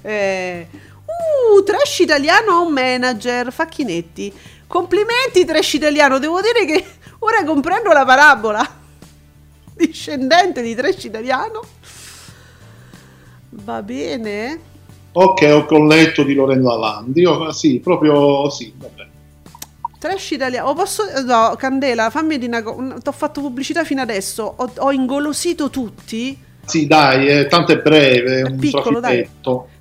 Eh, 0.02 0.66
Uh, 1.14 1.62
trash 1.62 2.00
italiano 2.00 2.52
a 2.52 2.58
un 2.60 2.72
manager, 2.72 3.52
Facchinetti. 3.52 4.32
Complimenti 4.66 5.44
trash 5.44 5.74
italiano, 5.74 6.18
devo 6.18 6.40
dire 6.40 6.64
che 6.64 6.84
ora 7.20 7.44
comprendo 7.44 7.92
la 7.92 8.04
parabola. 8.04 8.82
Discendente 9.74 10.62
di 10.62 10.74
trash 10.74 11.04
italiano. 11.04 11.62
Va 13.50 13.82
bene. 13.82 14.60
Ok, 15.12 15.42
ho 15.52 15.64
colletto 15.66 16.24
di 16.24 16.34
Lorenzo 16.34 16.72
Alandi. 16.72 17.24
Oh, 17.24 17.52
sì, 17.52 17.78
proprio 17.78 18.50
sì, 18.50 18.72
vabbè. 18.76 19.06
Trash 19.98 20.30
italiano. 20.32 20.70
Oh, 20.70 20.74
posso... 20.74 21.04
No, 21.24 21.54
Candela, 21.56 22.10
fammi 22.10 22.38
di 22.38 22.46
una 22.46 22.62
cosa. 22.62 22.94
Ti 22.98 23.08
ho 23.08 23.12
fatto 23.12 23.40
pubblicità 23.40 23.84
fino 23.84 24.00
adesso. 24.00 24.54
Ho, 24.56 24.72
ho 24.78 24.90
ingolosito 24.90 25.70
tutti. 25.70 26.36
Sì, 26.64 26.86
dai, 26.86 27.28
eh, 27.28 27.46
tanto 27.46 27.72
è 27.72 27.78
breve, 27.78 28.40
È 28.40 28.42
un 28.42 28.58
piccolo, 28.58 28.98
dai. 28.98 29.28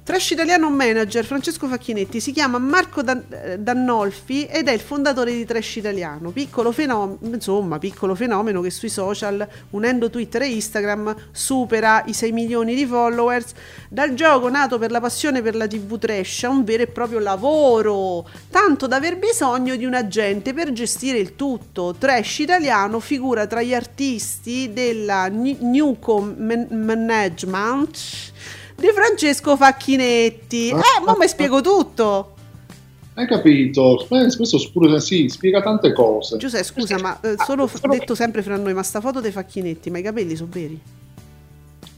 Trash 0.03 0.31
italiano 0.31 0.69
manager 0.69 1.23
Francesco 1.23 1.65
Facchinetti 1.65 2.19
si 2.19 2.33
chiama 2.33 2.57
Marco 2.57 3.01
Dan- 3.01 3.23
eh, 3.29 3.57
Dannolfi 3.57 4.43
ed 4.43 4.67
è 4.67 4.73
il 4.73 4.81
fondatore 4.81 5.31
di 5.31 5.45
Trash 5.45 5.77
Italiano, 5.77 6.31
piccolo 6.31 6.73
fenomeno, 6.73 7.19
insomma, 7.21 7.79
piccolo 7.79 8.13
fenomeno 8.13 8.59
che 8.59 8.69
sui 8.69 8.89
social, 8.89 9.47
unendo 9.69 10.09
Twitter 10.09 10.41
e 10.41 10.47
Instagram, 10.49 11.15
supera 11.31 12.03
i 12.05 12.11
6 12.11 12.33
milioni 12.33 12.75
di 12.75 12.85
followers. 12.85 13.53
Dal 13.87 14.13
gioco 14.13 14.49
nato 14.49 14.77
per 14.77 14.91
la 14.91 14.99
passione 14.99 15.41
per 15.41 15.55
la 15.55 15.67
TV 15.67 15.97
trash 15.97 16.43
a 16.43 16.49
un 16.49 16.65
vero 16.65 16.83
e 16.83 16.87
proprio 16.87 17.19
lavoro, 17.19 18.27
tanto 18.49 18.87
da 18.87 18.97
aver 18.97 19.17
bisogno 19.17 19.77
di 19.77 19.85
un 19.85 19.93
agente 19.93 20.53
per 20.53 20.73
gestire 20.73 21.17
il 21.17 21.37
tutto. 21.37 21.95
Trash 21.97 22.39
Italiano 22.39 22.99
figura 22.99 23.47
tra 23.47 23.61
gli 23.61 23.73
artisti 23.73 24.73
della 24.73 25.29
Newcom 25.29 26.35
Man- 26.37 26.67
Management 26.71 28.31
di 28.75 28.87
Francesco 28.93 29.55
Facchinetti. 29.55 30.69
Eh, 30.69 31.03
ma 31.05 31.15
mi 31.17 31.27
spiego 31.27 31.61
tutto. 31.61 32.35
Hai 33.15 33.27
capito? 33.27 33.99
Eh, 34.09 34.35
Questo 34.35 34.57
pure 34.71 34.99
sì, 34.99 35.29
spiega 35.29 35.61
tante 35.61 35.93
cose. 35.93 36.37
Giuseppe, 36.37 36.63
scusa, 36.63 36.97
ma 36.99 37.19
eh, 37.21 37.35
solo 37.45 37.67
f- 37.67 37.79
detto 37.87 38.15
sempre 38.15 38.41
fra 38.41 38.57
noi, 38.57 38.73
ma 38.73 38.81
sta 38.81 39.01
foto 39.01 39.21
dei 39.21 39.31
Facchinetti, 39.31 39.91
ma 39.91 39.99
i 39.99 40.01
capelli 40.01 40.35
sono 40.35 40.49
veri? 40.51 40.81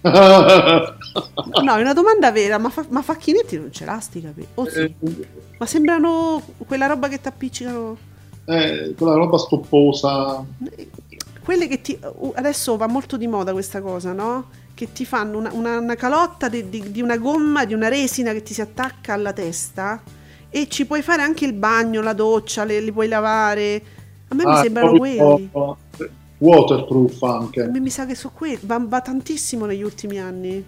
No, 0.05 1.75
è 1.75 1.81
una 1.81 1.93
domanda 1.93 2.31
vera, 2.31 2.57
ma, 2.57 2.69
fa- 2.69 2.85
ma 2.89 3.01
Facchinetti 3.01 3.57
non 3.57 3.71
ce 3.71 3.85
l'ha 3.85 3.99
sti 3.99 4.21
capelli? 4.21 4.47
Oh, 4.55 4.69
sì. 4.69 4.93
Ma 5.57 5.65
sembrano 5.65 6.41
quella 6.67 6.85
roba 6.87 7.07
che 7.07 7.21
ti 7.21 7.27
appiccicano. 7.27 7.97
Eh, 8.45 8.93
quella 8.97 9.15
roba 9.15 9.37
stopposa. 9.37 10.43
Quelle 11.43 11.67
che 11.67 11.81
ti. 11.81 11.97
uh, 12.01 12.33
Adesso 12.35 12.75
va 12.77 12.87
molto 12.87 13.17
di 13.17 13.27
moda 13.27 13.53
questa 13.53 13.81
cosa, 13.81 14.11
no? 14.11 14.49
Che 14.75 14.91
ti 14.91 15.05
fanno 15.05 15.37
una, 15.37 15.51
una- 15.53 15.79
una 15.79 15.95
calotta 15.95 16.49
di, 16.49 16.69
di- 16.69 16.91
di 16.91 17.01
una 17.01 17.17
gomma, 17.17 17.63
di 17.65 17.73
una 17.73 17.87
resina 17.87 18.33
che 18.33 18.43
ti 18.43 18.53
si 18.53 18.59
attacca 18.61 19.13
alla 19.13 19.31
testa 19.33 20.03
e 20.49 20.67
ci 20.69 20.85
puoi 20.85 21.01
fare 21.01 21.21
anche 21.21 21.45
il 21.45 21.53
bagno, 21.53 22.01
la 22.01 22.11
doccia, 22.13 22.65
le- 22.65 22.81
li 22.81 22.91
puoi 22.91 23.07
lavare. 23.07 23.81
A 24.27 24.35
me 24.35 24.45
mi 24.45 24.51
Ah, 24.51 24.61
sembrano 24.61 24.91
proprio 24.91 25.49
quelli. 25.49 25.49
Waterproof 26.37 27.23
A 27.23 27.37
anche. 27.37 27.65
me 27.67 27.79
mi 27.79 27.89
sa 27.89 28.05
che 28.05 28.15
su 28.15 28.31
quelli. 28.33 28.59
Va, 28.63 28.77
va 28.85 28.99
tantissimo 29.01 29.65
negli 29.65 29.81
ultimi 29.83 30.19
anni. 30.19 30.63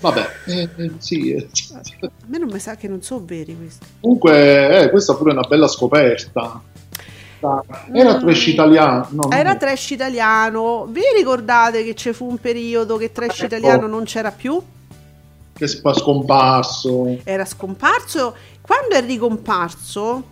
Vabbè, 0.00 0.26
eh, 0.46 0.68
eh, 0.76 0.90
sì. 0.98 1.32
eh. 1.32 1.48
A 1.74 2.08
me 2.26 2.38
non 2.38 2.48
mi 2.50 2.58
sa 2.60 2.76
che 2.76 2.86
non 2.88 3.02
sono 3.02 3.24
veri 3.24 3.56
questi. 3.56 3.84
Comunque, 4.00 4.82
eh, 4.84 4.90
questa 4.90 5.14
pure 5.16 5.30
è 5.30 5.32
una 5.34 5.46
bella 5.46 5.66
scoperta. 5.66 6.62
Era 7.92 8.16
Mm. 8.16 8.20
trash 8.20 8.46
italiano. 8.48 9.06
no, 9.10 9.30
Era 9.30 9.54
trash 9.56 9.90
italiano. 9.90 10.86
Vi 10.88 11.00
ricordate 11.16 11.84
che 11.84 11.94
ci 11.94 12.12
fu 12.12 12.28
un 12.28 12.38
periodo 12.38 12.96
che 12.96 13.12
trash 13.12 13.36
Ecco. 13.40 13.44
italiano 13.46 13.86
non 13.86 14.04
c'era 14.04 14.30
più? 14.30 14.60
che 15.52 15.64
è 15.66 15.68
scomparso. 15.68 17.18
Era 17.24 17.44
scomparso. 17.44 18.34
Quando 18.62 18.94
è 18.94 19.04
ricomparso, 19.04 20.22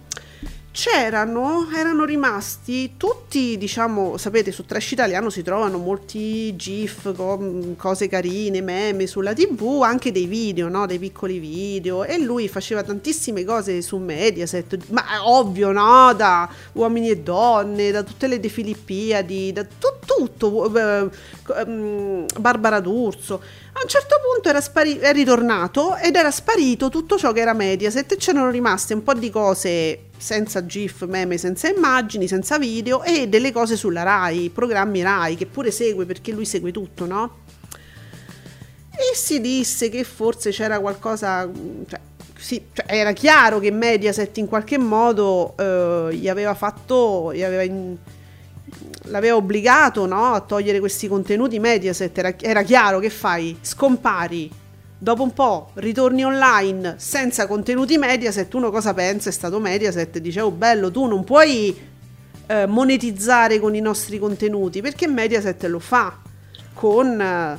c'erano, 0.71 1.69
erano 1.75 2.05
rimasti 2.05 2.93
tutti, 2.97 3.57
diciamo, 3.59 4.17
sapete, 4.17 4.53
su 4.53 4.65
Trash 4.65 4.93
Italiano 4.93 5.29
si 5.31 5.43
trovano 5.43 5.79
molti 5.79 6.55
GIF, 6.57 7.15
com- 7.15 7.75
cose 7.77 8.07
carine, 8.07 8.61
meme 8.61 9.07
sulla 9.07 9.33
TV, 9.33 9.81
anche 9.83 10.13
dei 10.13 10.27
video, 10.27 10.69
no? 10.69 10.87
Dei 10.87 10.99
piccoli 10.99 11.39
video. 11.39 12.05
E 12.05 12.19
lui 12.19 12.49
faceva 12.49 12.83
tantissime 12.83 13.45
cose 13.45 13.83
su 13.83 13.97
Mediaset, 13.97 14.79
ma 14.91 15.05
ovvio, 15.25 15.73
no? 15.73 16.13
Da 16.15 16.49
uomini 16.73 17.11
e 17.11 17.19
donne, 17.19 17.91
da 17.91 18.03
tutte 18.03 18.27
le 18.29 18.39
De 18.39 18.49
Filippiadi, 18.49 19.53
da 19.53 19.65
tu- 19.65 19.97
tutto, 20.07 20.75
eh, 20.77 21.11
ehm, 21.57 22.27
Barbara 22.39 22.81
D'Urso. 22.81 23.35
A 23.73 23.81
un 23.83 23.89
certo 23.89 24.17
punto 24.23 24.49
era 24.49 24.61
spari- 24.61 24.99
è 24.99 25.13
ritornato 25.13 25.97
ed 25.97 26.17
era 26.17 26.31
sparito 26.31 26.89
tutto 26.89 27.17
ciò 27.17 27.33
che 27.33 27.41
era 27.41 27.53
Mediaset 27.53 28.13
e 28.13 28.17
c'erano 28.17 28.51
rimaste 28.51 28.95
un 28.95 29.03
po' 29.03 29.15
di 29.15 29.31
cose 29.31 30.08
senza 30.19 30.67
GIF, 30.67 31.07
meme, 31.07 31.39
senza 31.39 31.69
immagini, 31.69 32.29
senza 32.29 32.59
video 32.59 33.03
e 33.03 33.29
delle 33.29 33.53
cose 33.53 33.77
sulla 33.77 34.03
Rai, 34.03 34.51
programmi 34.51 35.03
Rai 35.03 35.37
che 35.37 35.47
pure 35.47 35.71
segue 35.71 36.05
perché 36.05 36.33
lui 36.33 36.45
segue 36.45 36.73
tutto, 36.73 37.07
no? 37.07 37.39
E 38.91 39.15
si 39.15 39.41
disse 39.41 39.89
che 39.89 40.03
forse 40.05 40.51
c'era 40.51 40.81
qualcosa, 40.81 41.49
cioè, 41.89 42.01
sì, 42.37 42.65
cioè, 42.73 42.87
era 42.89 43.13
chiaro 43.13 43.61
che 43.61 43.71
Mediaset 43.71 44.37
in 44.39 44.49
qualche 44.49 44.77
modo 44.77 45.55
eh, 45.57 46.09
gli 46.13 46.29
aveva 46.29 46.55
fatto, 46.55 47.33
gli 47.33 47.43
aveva 47.43 47.63
in- 47.63 47.97
l'aveva 49.05 49.37
obbligato 49.37 50.07
no, 50.07 50.35
a 50.35 50.41
togliere 50.41 50.81
questi 50.81 51.09
contenuti 51.09 51.59
Mediaset, 51.59 52.17
era, 52.19 52.35
era 52.41 52.63
chiaro 52.63 52.99
che 52.99 53.11
fai, 53.11 53.57
scompari, 53.61 54.51
dopo 54.99 55.23
un 55.23 55.33
po' 55.33 55.71
ritorni 55.75 56.25
online 56.25 56.97
senza 56.99 57.47
contenuti 57.47 57.97
Mediaset, 57.97 58.53
uno 58.55 58.71
cosa 58.71 58.93
pensa? 58.93 59.29
È 59.29 59.33
stato 59.33 59.61
Mediaset, 59.61 60.19
dice 60.19 60.41
oh 60.41 60.51
bello, 60.51 60.91
tu 60.91 61.07
non 61.07 61.23
puoi 61.25 61.77
eh, 62.47 62.67
monetizzare 62.67 63.61
con 63.61 63.75
i 63.75 63.81
nostri 63.81 64.19
contenuti, 64.19 64.81
perché 64.81 65.07
Mediaset 65.07 65.63
lo 65.65 65.79
fa 65.79 66.19
con 66.75 67.21
eh, 67.21 67.59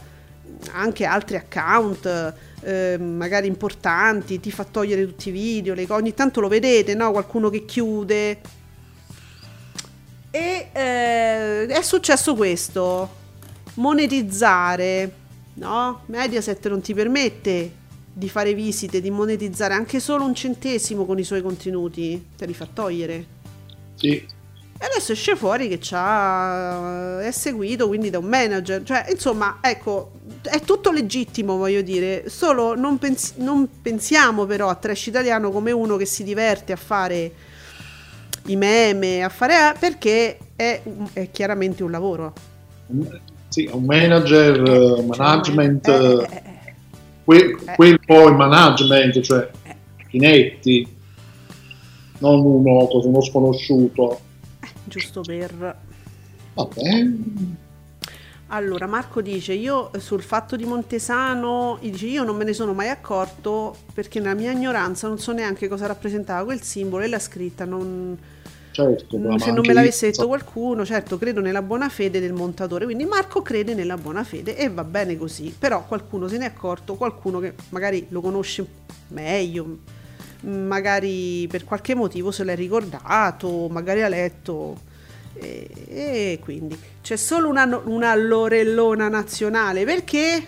anche 0.71 1.05
altri 1.05 1.37
account 1.37 2.33
eh, 2.61 2.97
magari 2.99 3.47
importanti, 3.47 4.39
ti 4.39 4.51
fa 4.51 4.65
togliere 4.65 5.05
tutti 5.05 5.29
i 5.29 5.31
video, 5.31 5.73
le 5.73 5.85
ogni 5.89 6.13
tanto 6.13 6.41
lo 6.41 6.49
vedete, 6.49 6.93
no? 6.93 7.11
Qualcuno 7.11 7.49
che 7.49 7.63
chiude. 7.65 8.41
E 10.31 10.69
eh, 10.71 11.65
è 11.65 11.81
successo 11.81 12.35
questo, 12.35 13.09
monetizzare, 13.75 15.11
no? 15.59 16.01
Mediaset 16.07 16.67
non 16.67 16.81
ti 16.81 16.93
permette 16.93 17.71
di 18.11 18.29
fare 18.29 18.53
visite, 18.53 18.99
di 19.01 19.11
monetizzare 19.11 19.73
anche 19.73 19.99
solo 19.99 20.25
un 20.25 20.33
centesimo 20.33 21.05
con 21.05 21.19
i 21.19 21.23
suoi 21.23 21.41
contenuti, 21.41 22.29
te 22.35 22.45
li 22.45 22.53
fa 22.53 22.67
togliere. 22.71 23.25
Sì. 23.95 24.37
E 24.81 24.85
adesso 24.85 25.11
esce 25.11 25.35
fuori 25.35 25.67
che 25.67 25.77
è 25.77 27.31
seguito 27.31 27.87
quindi 27.87 28.09
da 28.09 28.17
un 28.19 28.25
manager. 28.25 28.81
Cioè, 28.83 29.07
insomma, 29.09 29.57
ecco, 29.61 30.11
è 30.41 30.61
tutto 30.61 30.91
legittimo, 30.91 31.57
voglio 31.57 31.81
dire. 31.81 32.29
Solo 32.29 32.75
non, 32.75 32.97
pens- 32.97 33.33
non 33.35 33.67
pensiamo 33.81 34.45
però 34.45 34.69
a 34.69 34.75
Trash 34.75 35.07
Italiano 35.07 35.51
come 35.51 35.71
uno 35.71 35.97
che 35.97 36.05
si 36.05 36.23
diverte 36.23 36.71
a 36.71 36.77
fare 36.77 37.31
i 38.45 38.55
meme, 38.55 39.21
a 39.21 39.29
fare... 39.29 39.75
perché 39.77 40.37
è, 40.55 40.81
è 41.11 41.29
chiaramente 41.29 41.83
un 41.83 41.91
lavoro. 41.91 42.33
Sì, 43.49 43.69
un 43.71 43.83
manager, 43.83 44.61
eh, 44.63 45.03
management, 45.03 45.85
Cioè, 45.85 45.97
eh, 45.99 46.05
eh, 46.05 46.41
eh, 46.45 46.67
eh, 46.67 46.75
que- 47.25 47.57
eh. 47.65 47.75
quel 47.75 47.99
poi 48.05 48.35
management, 48.35 49.19
cioè 49.21 49.49
Chinetti, 50.07 50.87
non 52.19 52.45
uno, 52.45 52.87
uno 52.91 53.21
sconosciuto. 53.21 54.19
giusto 54.83 55.21
per... 55.21 55.77
Vabbè, 56.53 57.07
Allora, 58.47 58.87
Marco 58.87 59.21
dice: 59.21 59.53
Io 59.53 59.93
eh, 59.93 59.99
sul 59.99 60.21
fatto 60.21 60.55
di 60.55 60.65
Montesano, 60.65 61.77
dice, 61.81 62.07
io 62.07 62.23
non 62.23 62.35
me 62.35 62.43
ne 62.43 62.53
sono 62.53 62.73
mai 62.73 62.89
accorto 62.89 63.75
perché 63.93 64.19
nella 64.19 64.33
mia 64.33 64.51
ignoranza 64.51 65.07
non 65.07 65.19
so 65.19 65.31
neanche 65.31 65.67
cosa 65.67 65.85
rappresentava 65.87 66.43
quel 66.43 66.61
simbolo 66.61 67.03
e 67.03 67.07
la 67.07 67.19
scritta. 67.19 67.65
Non, 67.65 68.17
certo. 68.83 69.17
Mm, 69.17 69.35
se 69.35 69.51
non 69.51 69.65
me 69.65 69.73
l'avesse 69.73 70.07
detto 70.07 70.27
qualcuno, 70.27 70.85
certo, 70.85 71.17
credo 71.17 71.41
nella 71.41 71.61
buona 71.61 71.89
fede 71.89 72.19
del 72.19 72.33
montatore. 72.33 72.85
Quindi 72.85 73.05
Marco 73.05 73.41
crede 73.41 73.73
nella 73.73 73.97
buona 73.97 74.23
fede 74.23 74.55
e 74.55 74.69
va 74.69 74.83
bene 74.83 75.17
così. 75.17 75.53
Però 75.57 75.85
qualcuno 75.85 76.27
se 76.27 76.37
ne 76.37 76.45
è 76.45 76.47
accorto, 76.47 76.95
qualcuno 76.95 77.39
che 77.39 77.53
magari 77.69 78.05
lo 78.09 78.21
conosce 78.21 78.65
meglio, 79.09 79.77
magari 80.41 81.47
per 81.47 81.63
qualche 81.63 81.95
motivo 81.95 82.31
se 82.31 82.43
l'è 82.43 82.55
ricordato, 82.55 83.67
magari 83.69 84.01
ha 84.03 84.07
letto. 84.07 84.87
E, 85.33 85.69
e 85.87 86.39
quindi 86.41 86.77
c'è 87.01 87.15
solo 87.15 87.47
una, 87.47 87.81
una 87.85 88.13
Lorellona 88.15 89.07
nazionale 89.07 89.85
perché, 89.85 90.43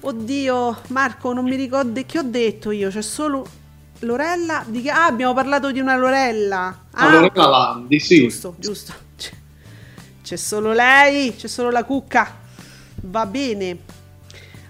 oddio, 0.00 0.78
Marco, 0.88 1.32
non 1.32 1.44
mi 1.44 1.56
ricordo 1.56 2.00
che 2.06 2.18
ho 2.18 2.22
detto 2.22 2.70
io. 2.70 2.90
C'è 2.90 3.02
solo 3.02 3.58
Lorella. 4.00 4.64
Di 4.66 4.82
che- 4.82 4.90
ah, 4.90 5.06
abbiamo 5.06 5.34
parlato 5.34 5.70
di 5.72 5.80
una 5.80 5.96
Lorella. 5.96 6.84
Ah, 6.92 7.10
Lorella 7.10 7.48
Landi, 7.48 7.98
sì. 8.00 8.20
Giusto, 8.20 8.54
giusto. 8.58 8.92
C'è- 10.22 10.36
solo 10.36 10.72
lei, 10.72 11.34
c'è 11.34 11.48
solo 11.48 11.70
la 11.70 11.84
cucca. 11.84 12.38
Va 13.02 13.26
bene. 13.26 13.98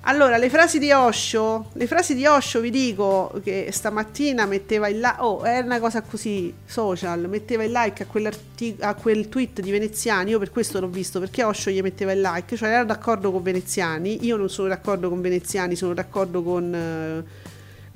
Allora, 0.05 0.39
le 0.39 0.49
frasi 0.49 0.79
di 0.79 0.91
Osho, 0.93 1.67
le 1.75 1.87
frasi 1.87 2.15
di 2.15 2.25
Osho 2.25 2.61
vi 2.61 2.71
dico 2.71 3.39
che 3.45 3.69
stamattina 3.71 4.47
metteva 4.47 4.89
il 4.89 4.99
like, 4.99 5.17
oh, 5.19 5.43
è 5.43 5.59
una 5.59 5.79
cosa 5.79 6.01
così 6.01 6.55
social, 6.65 7.29
metteva 7.29 7.65
il 7.65 7.71
like 7.71 8.07
a, 8.11 8.89
a 8.89 8.95
quel 8.95 9.29
tweet 9.29 9.61
di 9.61 9.71
Veneziani, 9.71 10.31
io 10.31 10.39
per 10.39 10.51
questo 10.51 10.81
l'ho 10.81 10.89
visto, 10.89 11.21
perché 11.21 11.45
Osho 11.45 11.69
gli 11.69 11.83
metteva 11.83 12.13
il 12.13 12.23
like, 12.23 12.57
cioè 12.57 12.71
era 12.71 12.85
d'accordo 12.85 13.31
con 13.31 13.43
Veneziani, 13.43 14.25
io 14.25 14.39
non 14.39 14.49
sono 14.49 14.69
d'accordo 14.69 15.11
con 15.11 15.21
Veneziani, 15.21 15.77
sono 15.77 15.93
d'accordo 15.93 16.43
con... 16.43 16.75
eh, 16.75 17.49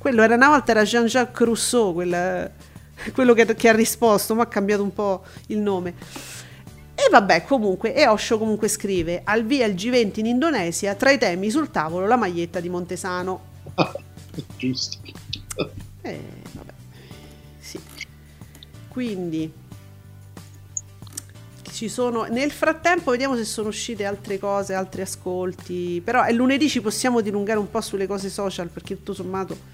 quello 0.05 0.21
era 0.21 0.35
una 0.35 0.49
volta 0.49 0.73
era 0.73 0.83
Jean-Jacques 0.83 1.47
Rousseau, 1.47 1.95
quel- 1.95 2.51
quello 3.15 3.33
che, 3.33 3.55
che 3.55 3.71
ha 3.71 3.73
risposto, 3.73 4.35
ma 4.35 4.43
ha 4.43 4.47
cambiato 4.47 4.83
un 4.83 4.93
po' 4.93 5.25
il 5.47 5.57
nome. 5.57 5.95
E 6.95 7.09
vabbè, 7.11 7.45
comunque, 7.45 7.95
e 7.95 8.07
Osho 8.07 8.37
comunque 8.37 8.69
scrive: 8.69 9.23
Al 9.25 9.47
via 9.47 9.65
il 9.65 9.73
G20 9.75 10.19
in 10.19 10.27
Indonesia, 10.27 10.95
tra 10.95 11.11
i 11.11 11.17
temi 11.17 11.49
sul 11.49 11.71
tavolo 11.71 12.07
la 12.07 12.17
maglietta 12.17 12.61
di 12.61 12.69
Montesano. 12.69 13.45
Giusto. 14.59 14.99
Eh, 16.03 16.21
vabbè. 16.53 16.73
Sì. 17.61 17.81
Quindi 18.89 19.51
ci 21.71 21.89
sono 21.89 22.25
nel 22.25 22.51
frattempo 22.53 23.11
vediamo 23.11 23.37
se 23.37 23.45
sono 23.45 23.69
uscite 23.69 24.05
altre 24.05 24.39
cose, 24.39 24.75
altri 24.75 25.01
ascolti. 25.01 26.03
Però 26.05 26.25
è 26.25 26.33
lunedì 26.33 26.69
ci 26.69 26.83
possiamo 26.83 27.23
dilungare 27.23 27.59
un 27.59 27.71
po' 27.71 27.81
sulle 27.81 28.07
cose 28.07 28.29
social 28.29 28.69
perché 28.69 28.97
tutto 28.97 29.15
sommato 29.15 29.73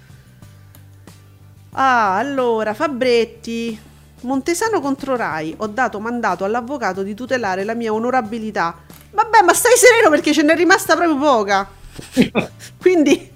Ah, 1.73 2.17
allora, 2.17 2.73
Fabretti. 2.73 3.79
Montesano 4.21 4.81
contro 4.81 5.15
Rai. 5.15 5.53
Ho 5.57 5.67
dato 5.67 5.99
mandato 5.99 6.43
all'avvocato 6.43 7.01
di 7.03 7.13
tutelare 7.15 7.63
la 7.63 7.73
mia 7.73 7.93
onorabilità. 7.93 8.77
Vabbè, 9.11 9.41
ma 9.41 9.53
stai 9.53 9.75
sereno 9.77 10.09
perché 10.09 10.33
ce 10.33 10.43
n'è 10.43 10.55
rimasta 10.55 10.95
proprio 10.95 11.17
poca. 11.17 11.67
Quindi, 12.77 13.29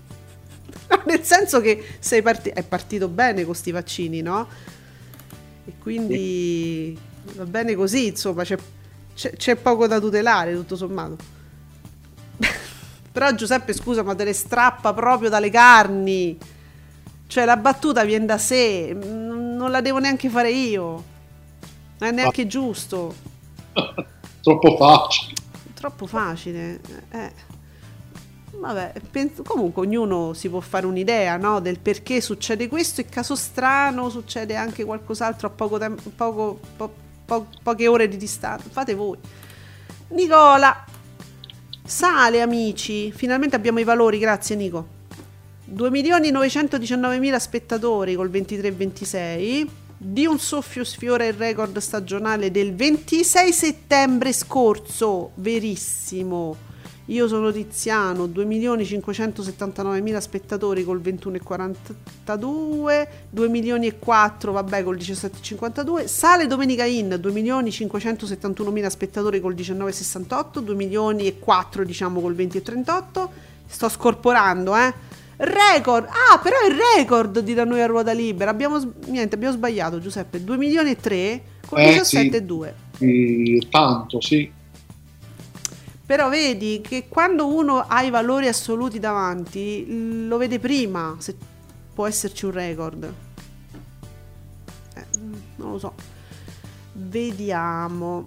nel 1.06 1.24
senso 1.24 1.60
che 1.62 1.84
sei 2.00 2.22
parti- 2.22 2.50
è 2.50 2.64
partito 2.64 3.08
bene 3.08 3.46
con 3.46 3.56
sti 3.56 3.72
vaccini, 3.72 4.22
no? 4.22 4.48
E 5.68 5.74
quindi 5.80 6.96
va 7.34 7.46
bene 7.46 7.74
così, 7.76 8.08
insomma, 8.08 8.44
c'è, 8.44 8.56
c'è- 9.16 9.36
c'è 9.36 9.56
poco 9.56 9.88
da 9.88 10.00
tutelare, 10.00 10.54
tutto 10.54 10.76
sommato. 10.76 11.18
Però 13.12 13.34
Giuseppe, 13.34 13.74
scusa, 13.74 14.04
ma 14.04 14.14
te 14.16 14.24
le 14.26 14.34
strappa 14.34 14.94
proprio 14.94 15.30
dalle 15.30 15.50
carni. 15.50 16.38
Cioè, 17.36 17.44
la 17.44 17.58
battuta 17.58 18.06
viene 18.06 18.26
da 18.26 18.38
sé, 18.38 18.94
non 18.94 19.70
la 19.70 19.82
devo 19.82 19.98
neanche 19.98 20.30
fare 20.30 20.52
io. 20.52 21.04
Non 21.98 22.10
è 22.10 22.12
neanche 22.14 22.48
giusto. 22.48 23.14
Troppo 24.42 24.78
facile. 24.78 25.34
Troppo 25.74 26.08
facile. 26.08 26.80
Eh. 27.12 27.34
Vabbè, 28.52 28.94
penso- 29.12 29.44
comunque 29.44 29.86
ognuno 29.86 30.32
si 30.32 30.48
può 30.48 30.62
fare 30.62 30.86
un'idea 30.86 31.36
no, 31.36 31.60
del 31.60 31.78
perché 31.78 32.22
succede 32.22 32.70
questo. 32.70 33.02
In 33.02 33.10
caso 33.10 33.36
strano 33.36 34.10
succede 34.10 34.56
anche 34.56 34.86
qualcos'altro 34.86 35.48
a 35.48 35.52
poco 35.52 35.78
tempo, 35.78 36.10
poco, 36.16 36.58
po- 36.78 36.94
po- 37.26 37.48
poche 37.62 37.88
ore 37.90 38.08
di 38.08 38.16
distanza. 38.16 38.70
Fate 38.72 38.94
voi. 38.94 39.18
Nicola, 40.12 40.86
sale 41.84 42.40
amici. 42.40 43.12
Finalmente 43.12 43.58
abbiamo 43.58 43.80
i 43.80 43.84
valori, 43.84 44.20
grazie 44.20 44.56
Nico. 44.56 44.95
2.919.000 45.74 47.38
spettatori 47.38 48.16
col 48.16 48.30
23-26. 48.30 49.68
Di 49.98 50.26
un 50.26 50.38
soffio 50.40 50.84
sfiora 50.84 51.26
il 51.26 51.34
record 51.34 51.78
stagionale 51.78 52.52
del 52.52 52.76
26 52.76 53.52
settembre 53.52 54.34
scorso. 54.34 55.32
Verissimo. 55.36 56.74
Io 57.10 57.28
sono 57.28 57.52
Tiziano, 57.52 58.26
2.579.000 58.26 60.18
spettatori 60.18 60.84
col 60.84 61.00
21,42, 61.00 63.08
2 63.30 63.48
milioni 63.48 63.86
e 63.88 64.00
4, 64.00 64.52
vabbè, 64.52 64.84
col 64.84 64.98
17,52. 64.98 66.06
Sale 66.06 66.48
Domenica 66.48 66.86
In, 66.86 67.20
2.571.000 67.22 68.88
spettatori 68.88 69.40
col 69.40 69.54
19,68, 69.54 70.60
2 70.60 70.74
milioni 70.74 71.28
e 71.28 71.38
4, 71.38 71.84
diciamo, 71.84 72.22
col 72.22 72.34
20,38. 72.34 73.28
Sto 73.68 73.90
scorporando, 73.90 74.76
eh. 74.76 74.94
Record, 75.38 76.08
ah, 76.08 76.40
però 76.40 76.56
è 76.62 76.70
il 76.70 76.78
record 76.98 77.40
di 77.40 77.54
da 77.54 77.66
noi 77.66 77.82
a 77.82 77.88
ruota 77.88 78.14
libera. 78.14 78.52
Abbiamo, 78.52 78.80
niente, 79.08 79.36
abbiamo 79.36 79.54
sbagliato, 79.56 80.00
Giuseppe. 80.00 80.44
2 80.44 80.58
milioni 80.58 80.92
e 80.92 80.96
3 80.96 81.42
con 81.68 81.80
Eh, 81.80 82.04
sì. 82.04 82.18
17,2. 82.30 82.74
Eh, 83.00 83.68
tanto, 83.70 84.22
sì. 84.22 84.50
Però 86.06 86.30
vedi 86.30 86.82
che 86.82 87.08
quando 87.10 87.48
uno 87.48 87.84
ha 87.88 88.04
i 88.04 88.12
valori 88.12 88.48
assoluti 88.48 89.00
davanti, 89.00 90.28
lo 90.28 90.38
vede 90.38 90.60
prima 90.60 91.16
se 91.18 91.36
può 91.94 92.06
esserci 92.06 92.46
un 92.46 92.52
record. 92.52 93.14
Eh, 94.96 95.06
non 95.58 95.72
lo 95.72 95.80
so. 95.80 95.94
Vediamo. 96.94 98.26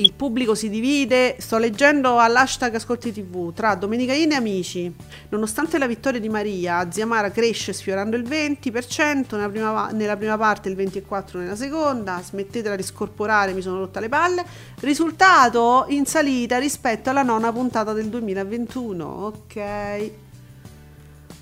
Il 0.00 0.12
pubblico 0.12 0.54
si 0.54 0.70
divide, 0.70 1.34
sto 1.40 1.58
leggendo 1.58 2.18
all'hashtag 2.18 2.76
Ascolti 2.76 3.12
TV, 3.12 3.52
tra 3.52 3.74
Domenica 3.74 4.12
In 4.12 4.30
e 4.30 4.36
Amici. 4.36 4.94
Nonostante 5.30 5.76
la 5.76 5.88
vittoria 5.88 6.20
di 6.20 6.28
Maria, 6.28 6.88
Zia 6.88 7.04
Mara 7.04 7.32
cresce 7.32 7.72
sfiorando 7.72 8.14
il 8.14 8.22
20%, 8.22 9.34
nella 9.34 9.48
prima, 9.48 9.88
nella 9.90 10.16
prima 10.16 10.38
parte 10.38 10.68
il 10.68 10.76
24% 10.76 11.38
nella 11.38 11.56
seconda, 11.56 12.20
smettetela 12.22 12.76
di 12.76 12.84
scorporare, 12.84 13.52
mi 13.54 13.60
sono 13.60 13.78
rotta 13.78 13.98
le 13.98 14.08
palle. 14.08 14.44
Risultato 14.78 15.86
in 15.88 16.06
salita 16.06 16.58
rispetto 16.58 17.10
alla 17.10 17.24
nona 17.24 17.50
puntata 17.50 17.92
del 17.92 18.06
2021. 18.06 19.04
Ok. 19.04 20.10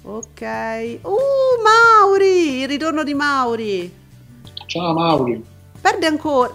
Ok. 0.01 0.99
Uh, 1.03 1.19
Mauri! 1.63 2.61
Il 2.61 2.69
ritorno 2.69 3.05
di 3.05 3.13
Mauri. 3.13 3.95
Ciao 4.65 4.95
Mauri. 4.95 5.45
Perde 5.79 6.07
ancora. 6.07 6.55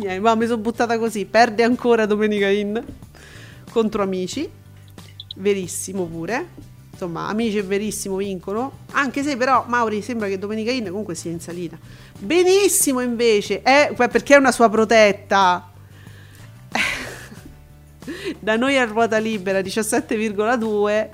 Niente, 0.00 0.20
ma 0.20 0.34
mi 0.34 0.46
sono 0.46 0.62
buttata 0.62 0.98
così. 0.98 1.26
Perde 1.26 1.62
ancora 1.62 2.06
Domenica 2.06 2.48
In 2.48 2.82
contro 3.70 4.02
Amici. 4.02 4.48
Verissimo 5.36 6.06
pure. 6.06 6.68
Insomma, 6.90 7.28
Amici 7.28 7.58
e 7.58 7.62
Verissimo 7.62 8.16
vincono. 8.16 8.78
Anche 8.92 9.22
se 9.22 9.36
però 9.36 9.66
Mauri 9.68 10.00
sembra 10.00 10.28
che 10.28 10.38
Domenica 10.38 10.70
In 10.70 10.86
comunque 10.86 11.14
sia 11.14 11.30
in 11.30 11.40
salita. 11.40 11.78
Benissimo 12.18 13.00
invece. 13.00 13.60
È, 13.60 13.92
perché 13.94 14.34
è 14.34 14.38
una 14.38 14.52
sua 14.52 14.70
protetta. 14.70 15.70
da 18.40 18.56
noi 18.56 18.78
a 18.78 18.84
ruota 18.86 19.18
libera 19.18 19.60
17,2 19.60 21.08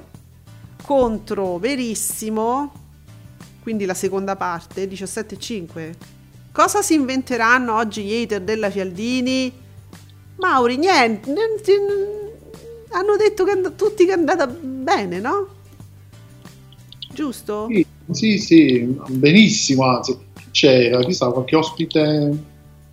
contro 0.85 1.59
Verissimo, 1.59 2.73
quindi 3.63 3.85
la 3.85 3.95
seconda 3.95 4.37
parte 4.37 4.89
17,5. 4.89 6.16
Cosa 6.57 6.81
si 6.81 6.95
inventeranno 6.95 7.77
oggi 7.77 8.03
gli 8.03 8.23
hater 8.23 8.41
della 8.41 8.71
Fialdini? 8.71 9.53
Mauri, 10.37 10.79
niente, 10.79 11.31
hanno 12.93 13.17
detto 13.19 13.45
che 13.45 13.51
and- 13.51 13.77
tutti 13.77 14.07
che 14.07 14.13
è 14.13 14.15
andata 14.15 14.47
bene, 14.47 15.21
no? 15.21 15.49
Giusto? 17.13 17.69
Sì, 17.69 17.87
sì, 18.11 18.39
sì, 18.39 18.97
benissimo, 19.09 19.85
anzi. 19.85 20.17
C'era, 20.51 21.05
chissà, 21.05 21.29
qualche 21.29 21.57
ospite... 21.57 22.01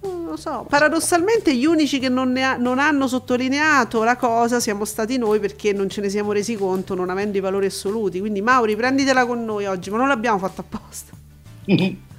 Non 0.01 0.25
lo 0.25 0.35
so. 0.35 0.65
Paradossalmente 0.67 1.55
gli 1.55 1.63
unici 1.63 1.99
che 1.99 2.09
non, 2.09 2.35
ha- 2.35 2.57
non 2.57 2.79
hanno 2.79 3.07
sottolineato 3.07 4.03
la 4.03 4.17
cosa 4.17 4.59
siamo 4.59 4.83
stati 4.83 5.17
noi 5.17 5.39
perché 5.39 5.71
non 5.71 5.87
ce 5.87 6.01
ne 6.01 6.09
siamo 6.09 6.33
resi 6.33 6.57
conto 6.57 6.95
non 6.95 7.09
avendo 7.09 7.37
i 7.37 7.41
valori 7.41 7.67
assoluti. 7.67 8.19
Quindi 8.19 8.41
Mauri, 8.41 8.75
prenditela 8.75 9.25
con 9.25 9.45
noi 9.45 9.67
oggi, 9.67 9.89
ma 9.89 9.95
non 9.95 10.09
l'abbiamo 10.09 10.37
fatto 10.37 10.59
apposta. 10.59 11.15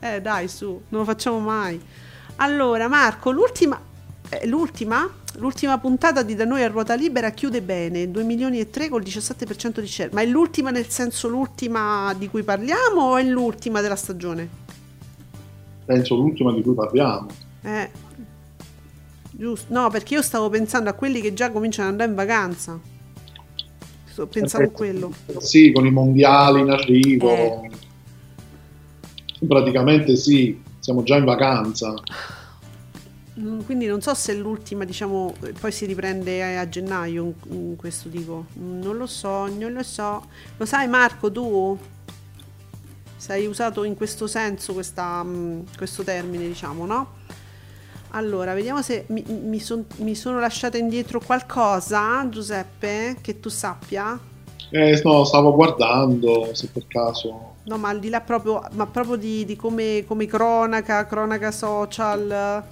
Eh 0.00 0.20
dai, 0.20 0.48
su, 0.48 0.66
non 0.88 1.00
lo 1.00 1.04
facciamo 1.04 1.38
mai. 1.38 1.80
Allora, 2.36 2.86
Marco, 2.88 3.30
l'ultima, 3.30 3.80
eh, 4.28 4.46
l'ultima, 4.46 5.08
l'ultima 5.36 5.78
puntata 5.78 6.22
di 6.22 6.34
Da 6.34 6.44
noi 6.44 6.62
a 6.62 6.68
ruota 6.68 6.94
libera 6.94 7.30
chiude 7.30 7.62
bene, 7.62 8.10
2 8.10 8.22
milioni 8.22 8.60
e 8.60 8.70
3 8.70 8.88
col 8.88 9.02
17% 9.02 9.80
di 9.80 9.86
share. 9.88 10.10
Ma 10.12 10.22
è 10.22 10.26
l'ultima 10.26 10.70
nel 10.70 10.88
senso 10.88 11.28
l'ultima 11.28 12.14
di 12.16 12.28
cui 12.28 12.42
parliamo 12.42 13.00
o 13.00 13.16
è 13.16 13.24
l'ultima 13.24 13.80
della 13.80 13.96
stagione? 13.96 14.66
Penso 15.84 16.14
l'ultima 16.14 16.52
di 16.52 16.62
cui 16.62 16.74
parliamo. 16.74 17.28
Eh. 17.62 17.90
Giusto. 19.30 19.72
No, 19.72 19.88
perché 19.90 20.14
io 20.14 20.22
stavo 20.22 20.48
pensando 20.48 20.90
a 20.90 20.92
quelli 20.92 21.20
che 21.20 21.32
già 21.32 21.50
cominciano 21.50 21.88
ad 21.88 22.00
andare 22.00 22.10
in 22.10 22.16
vacanza. 22.16 22.78
Pensavo 24.30 24.64
a 24.64 24.70
quello. 24.70 25.12
Sì, 25.38 25.70
con 25.70 25.86
i 25.86 25.92
mondiali 25.92 26.60
in 26.60 26.70
arrivo. 26.70 27.30
Eh. 27.30 27.70
Praticamente 29.46 30.16
sì, 30.16 30.60
siamo 30.78 31.02
già 31.02 31.16
in 31.16 31.24
vacanza. 31.24 31.94
Quindi 33.64 33.86
non 33.86 34.00
so 34.00 34.14
se 34.14 34.34
l'ultima, 34.34 34.84
diciamo, 34.84 35.32
poi 35.60 35.70
si 35.70 35.86
riprende 35.86 36.56
a 36.58 36.68
gennaio, 36.68 37.34
questo 37.76 38.08
dico. 38.08 38.46
Mm, 38.58 38.82
Non 38.82 38.96
lo 38.96 39.06
so, 39.06 39.46
non 39.46 39.72
lo 39.72 39.82
so. 39.84 40.24
Lo 40.56 40.64
sai 40.64 40.88
Marco, 40.88 41.30
tu? 41.30 41.78
Sei 43.16 43.46
usato 43.46 43.84
in 43.84 43.94
questo 43.96 44.26
senso 44.26 44.72
questa, 44.72 45.22
mm, 45.22 45.60
questo 45.76 46.02
termine, 46.02 46.46
diciamo, 46.46 46.84
no? 46.86 47.16
Allora, 48.10 48.54
vediamo 48.54 48.80
se 48.82 49.04
mi, 49.08 49.22
mi 49.28 49.60
son- 49.60 49.84
mi 49.98 50.14
sono 50.14 50.40
lasciata 50.40 50.78
indietro 50.78 51.20
qualcosa, 51.20 52.26
Giuseppe, 52.28 53.18
che 53.20 53.38
tu 53.38 53.48
sappia. 53.50 54.18
Eh, 54.70 55.00
no, 55.04 55.24
stavo 55.24 55.54
guardando 55.54 56.50
se 56.54 56.68
per 56.72 56.86
caso. 56.88 57.56
No, 57.68 57.76
ma 57.76 57.90
al 57.90 57.98
di 57.98 58.08
là 58.08 58.22
proprio, 58.22 58.66
ma 58.72 58.86
proprio 58.86 59.16
di, 59.16 59.44
di 59.44 59.54
come, 59.54 60.02
come 60.06 60.24
cronaca, 60.24 61.04
cronaca 61.06 61.50
social. 61.50 62.64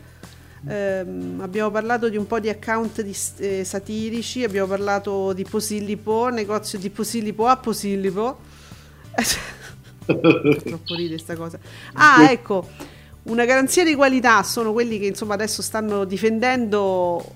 ehm, 0.67 1.39
abbiamo 1.43 1.71
parlato 1.71 2.09
di 2.09 2.17
un 2.17 2.27
po' 2.27 2.41
di 2.41 2.49
account 2.49 3.03
di, 3.03 3.15
eh, 3.39 3.63
satirici, 3.63 4.43
abbiamo 4.43 4.67
parlato 4.67 5.35
di 5.35 5.45
Posillipo, 5.45 6.29
negozio 6.29 6.79
di 6.79 6.89
Posillipo 6.89 7.47
a 7.47 7.59
Posillipo. 7.59 8.39
Troppo 10.07 10.95
ride 10.95 11.19
sta 11.19 11.37
cosa. 11.37 11.59
Ah, 11.93 12.31
ecco, 12.31 12.67
una 13.25 13.45
garanzia 13.45 13.85
di 13.85 13.95
qualità 13.95 14.43
sono 14.45 14.73
quelli 14.73 14.99
che 14.99 15.07
insomma 15.07 15.35
adesso 15.35 15.61
stanno 15.61 16.05
difendendo 16.05 17.35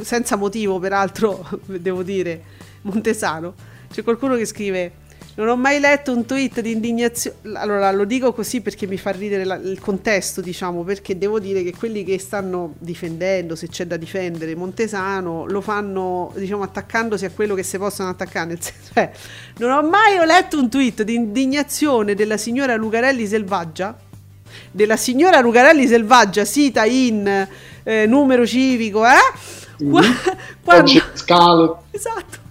senza 0.00 0.36
motivo, 0.36 0.78
peraltro, 0.78 1.44
devo 1.66 2.04
dire, 2.04 2.40
Montesano. 2.82 3.52
C'è 3.90 4.04
qualcuno 4.04 4.36
che 4.36 4.44
scrive: 4.44 5.04
Non 5.38 5.48
ho 5.48 5.56
mai 5.56 5.80
letto 5.80 6.12
un 6.12 6.24
tweet 6.24 6.60
di 6.62 6.72
indignazione. 6.72 7.36
Allora 7.54 7.90
lo 7.92 8.04
dico 8.06 8.32
così 8.32 8.62
perché 8.62 8.86
mi 8.86 8.96
fa 8.96 9.10
ridere 9.10 9.44
la- 9.44 9.56
il 9.56 9.78
contesto, 9.80 10.40
diciamo, 10.40 10.82
perché 10.82 11.18
devo 11.18 11.38
dire 11.38 11.62
che 11.62 11.74
quelli 11.76 12.04
che 12.04 12.18
stanno 12.18 12.72
difendendo, 12.78 13.54
se 13.54 13.68
c'è 13.68 13.86
da 13.86 13.98
difendere, 13.98 14.54
Montesano, 14.54 15.44
lo 15.46 15.60
fanno, 15.60 16.32
diciamo, 16.36 16.62
attaccandosi 16.62 17.26
a 17.26 17.30
quello 17.30 17.54
che 17.54 17.62
si 17.62 17.76
possono 17.76 18.08
attaccare. 18.08 18.58
Cioè, 18.96 19.10
non 19.58 19.72
ho 19.72 19.82
mai 19.86 20.16
letto 20.24 20.58
un 20.58 20.70
tweet 20.70 21.02
di 21.02 21.14
indignazione 21.14 22.14
della 22.14 22.38
signora 22.38 22.74
Lucarelli 22.76 23.26
Selvaggia 23.26 23.94
della 24.70 24.96
signora 24.96 25.40
Lucarelli 25.40 25.86
Selvaggia, 25.86 26.46
sita 26.46 26.84
in 26.86 27.46
eh, 27.82 28.06
numero 28.06 28.46
civico, 28.46 29.04
eh? 29.04 29.84
Qua- 29.86 30.00
quando, 30.64 30.82
Oggi 30.82 31.02
scale. 31.12 31.72
esatto. 31.90 32.44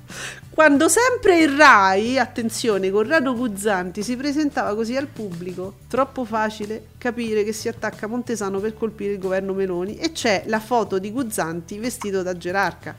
Quando 0.55 0.87
sempre 0.87 1.41
il 1.41 1.49
Rai, 1.49 2.17
attenzione, 2.17 2.89
Corrado 2.89 3.35
Guzzanti 3.35 4.01
si 4.01 4.15
presentava 4.15 4.73
così 4.73 4.95
al 4.95 5.07
pubblico, 5.07 5.73
troppo 5.89 6.23
facile 6.23 6.91
capire 6.97 7.43
che 7.43 7.51
si 7.51 7.67
attacca 7.67 8.07
Montesano 8.07 8.61
per 8.61 8.73
colpire 8.73 9.11
il 9.11 9.19
governo 9.19 9.51
Meloni 9.51 9.97
e 9.97 10.13
c'è 10.13 10.43
la 10.45 10.61
foto 10.61 10.97
di 10.97 11.11
Guzzanti 11.11 11.77
vestito 11.77 12.23
da 12.23 12.37
gerarca. 12.37 12.95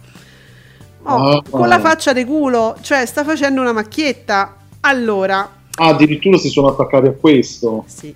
Oh, 1.04 1.30
Ah. 1.38 1.42
con 1.48 1.66
la 1.66 1.80
faccia 1.80 2.12
di 2.12 2.24
culo, 2.26 2.76
cioè 2.82 3.07
sta 3.07 3.24
facendo 3.24 3.62
una 3.62 3.72
macchietta. 3.72 4.57
Allora, 4.80 5.50
Ah, 5.78 5.88
addirittura 5.88 6.36
si 6.36 6.50
sono 6.50 6.68
attaccati 6.68 7.07
a 7.07 7.12
questo. 7.12 7.84
sì. 7.86 8.14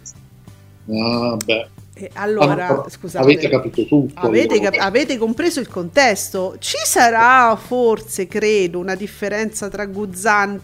Ah, 0.92 1.36
beh. 1.42 1.68
Eh, 2.00 2.10
allora, 2.14 2.66
Ah, 2.68 2.88
scusate. 2.88 3.22
Avete 3.22 3.48
capito 3.50 3.84
tutto. 3.86 4.18
Avete, 4.20 4.58
cap- 4.58 4.78
avete 4.78 5.18
compreso 5.18 5.60
il 5.60 5.68
contesto? 5.68 6.56
Ci 6.58 6.78
sarà 6.84 7.54
forse, 7.56 8.26
credo, 8.26 8.78
una 8.78 8.94
differenza 8.94 9.68
tra 9.68 9.84
Guzzanti, 9.84 10.62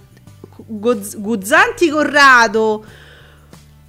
Guzz- 0.67 1.19
Guzzanti 1.19 1.91
Corrado 1.91 2.85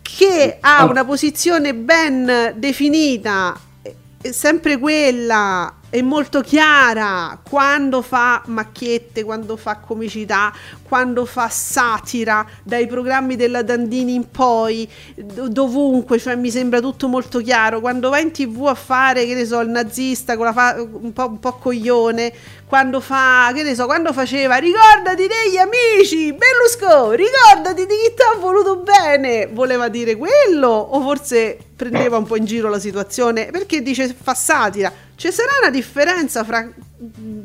che 0.01 0.57
ha 0.59 0.83
una 0.85 1.05
posizione 1.05 1.73
ben 1.73 2.53
definita, 2.57 3.57
eh, 3.81 4.33
sempre 4.33 4.77
quella, 4.77 5.73
è 5.89 6.01
molto 6.01 6.41
chiara 6.41 7.39
quando 7.47 8.01
fa 8.01 8.41
macchiette, 8.47 9.23
quando 9.23 9.55
fa 9.55 9.77
comicità, 9.77 10.51
quando 10.87 11.25
fa 11.25 11.49
satira, 11.49 12.45
dai 12.63 12.87
programmi 12.87 13.35
della 13.35 13.61
Dandini 13.61 14.13
in 14.13 14.31
poi, 14.31 14.89
do- 15.15 15.49
dovunque, 15.49 16.17
cioè 16.17 16.35
mi 16.35 16.49
sembra 16.49 16.79
tutto 16.79 17.07
molto 17.07 17.39
chiaro. 17.39 17.79
Quando 17.81 18.09
va 18.09 18.19
in 18.19 18.31
tv 18.31 18.67
a 18.67 18.75
fare, 18.75 19.25
che 19.25 19.33
ne 19.33 19.45
so, 19.45 19.59
il 19.59 19.69
nazista 19.69 20.35
con 20.35 20.45
la 20.45 20.53
fa- 20.53 20.75
un, 20.79 21.11
po', 21.11 21.27
un 21.27 21.39
po' 21.39 21.53
coglione, 21.53 22.33
quando 22.67 22.99
fa, 22.99 23.51
che 23.53 23.63
ne 23.63 23.75
so, 23.75 23.85
quando 23.85 24.13
faceva 24.13 24.55
ricordati 24.55 25.27
degli 25.27 25.57
amici, 25.57 26.33
Berlusconi, 26.33 27.17
ricordati 27.17 27.85
di 27.85 27.93
chi 27.93 28.13
ti 28.15 28.21
ha 28.21 28.39
voluto 28.39 28.77
bene, 28.77 29.47
voleva 29.51 29.87
dire 29.89 30.15
quello 30.15 30.67
o 30.67 31.01
forse 31.01 31.57
prendeva 31.75 32.17
un 32.17 32.25
po' 32.25 32.35
in 32.35 32.45
giro 32.45 32.69
la 32.69 32.79
situazione 32.79 33.47
perché 33.51 33.81
dice 33.81 34.13
fa 34.19 34.33
satira. 34.33 34.91
Ci 35.15 35.31
sarà 35.31 35.51
una 35.61 35.71
differenza 35.71 36.43
fra 36.43 36.67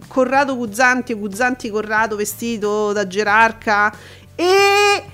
Corrado 0.09 0.57
Guzzanti 0.57 1.13
o 1.13 1.19
Guzzanti 1.19 1.69
Corrado 1.69 2.17
vestito 2.17 2.93
da 2.93 3.07
gerarca 3.07 3.93
e, 4.35 5.05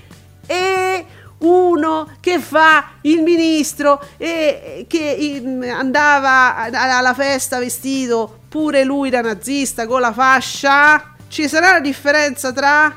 e 0.45 1.05
uno 1.39 2.09
che 2.19 2.39
fa 2.39 2.91
il 3.01 3.21
ministro 3.21 4.01
e 4.17 4.85
che 4.87 5.41
andava 5.71 6.55
alla 6.55 7.13
festa 7.13 7.59
vestito 7.59 8.39
pure 8.49 8.83
lui 8.83 9.09
da 9.09 9.21
nazista 9.21 9.87
con 9.87 10.01
la 10.01 10.13
fascia? 10.13 11.15
Ci 11.27 11.47
sarà 11.47 11.71
una 11.71 11.79
differenza 11.81 12.51
tra 12.51 12.95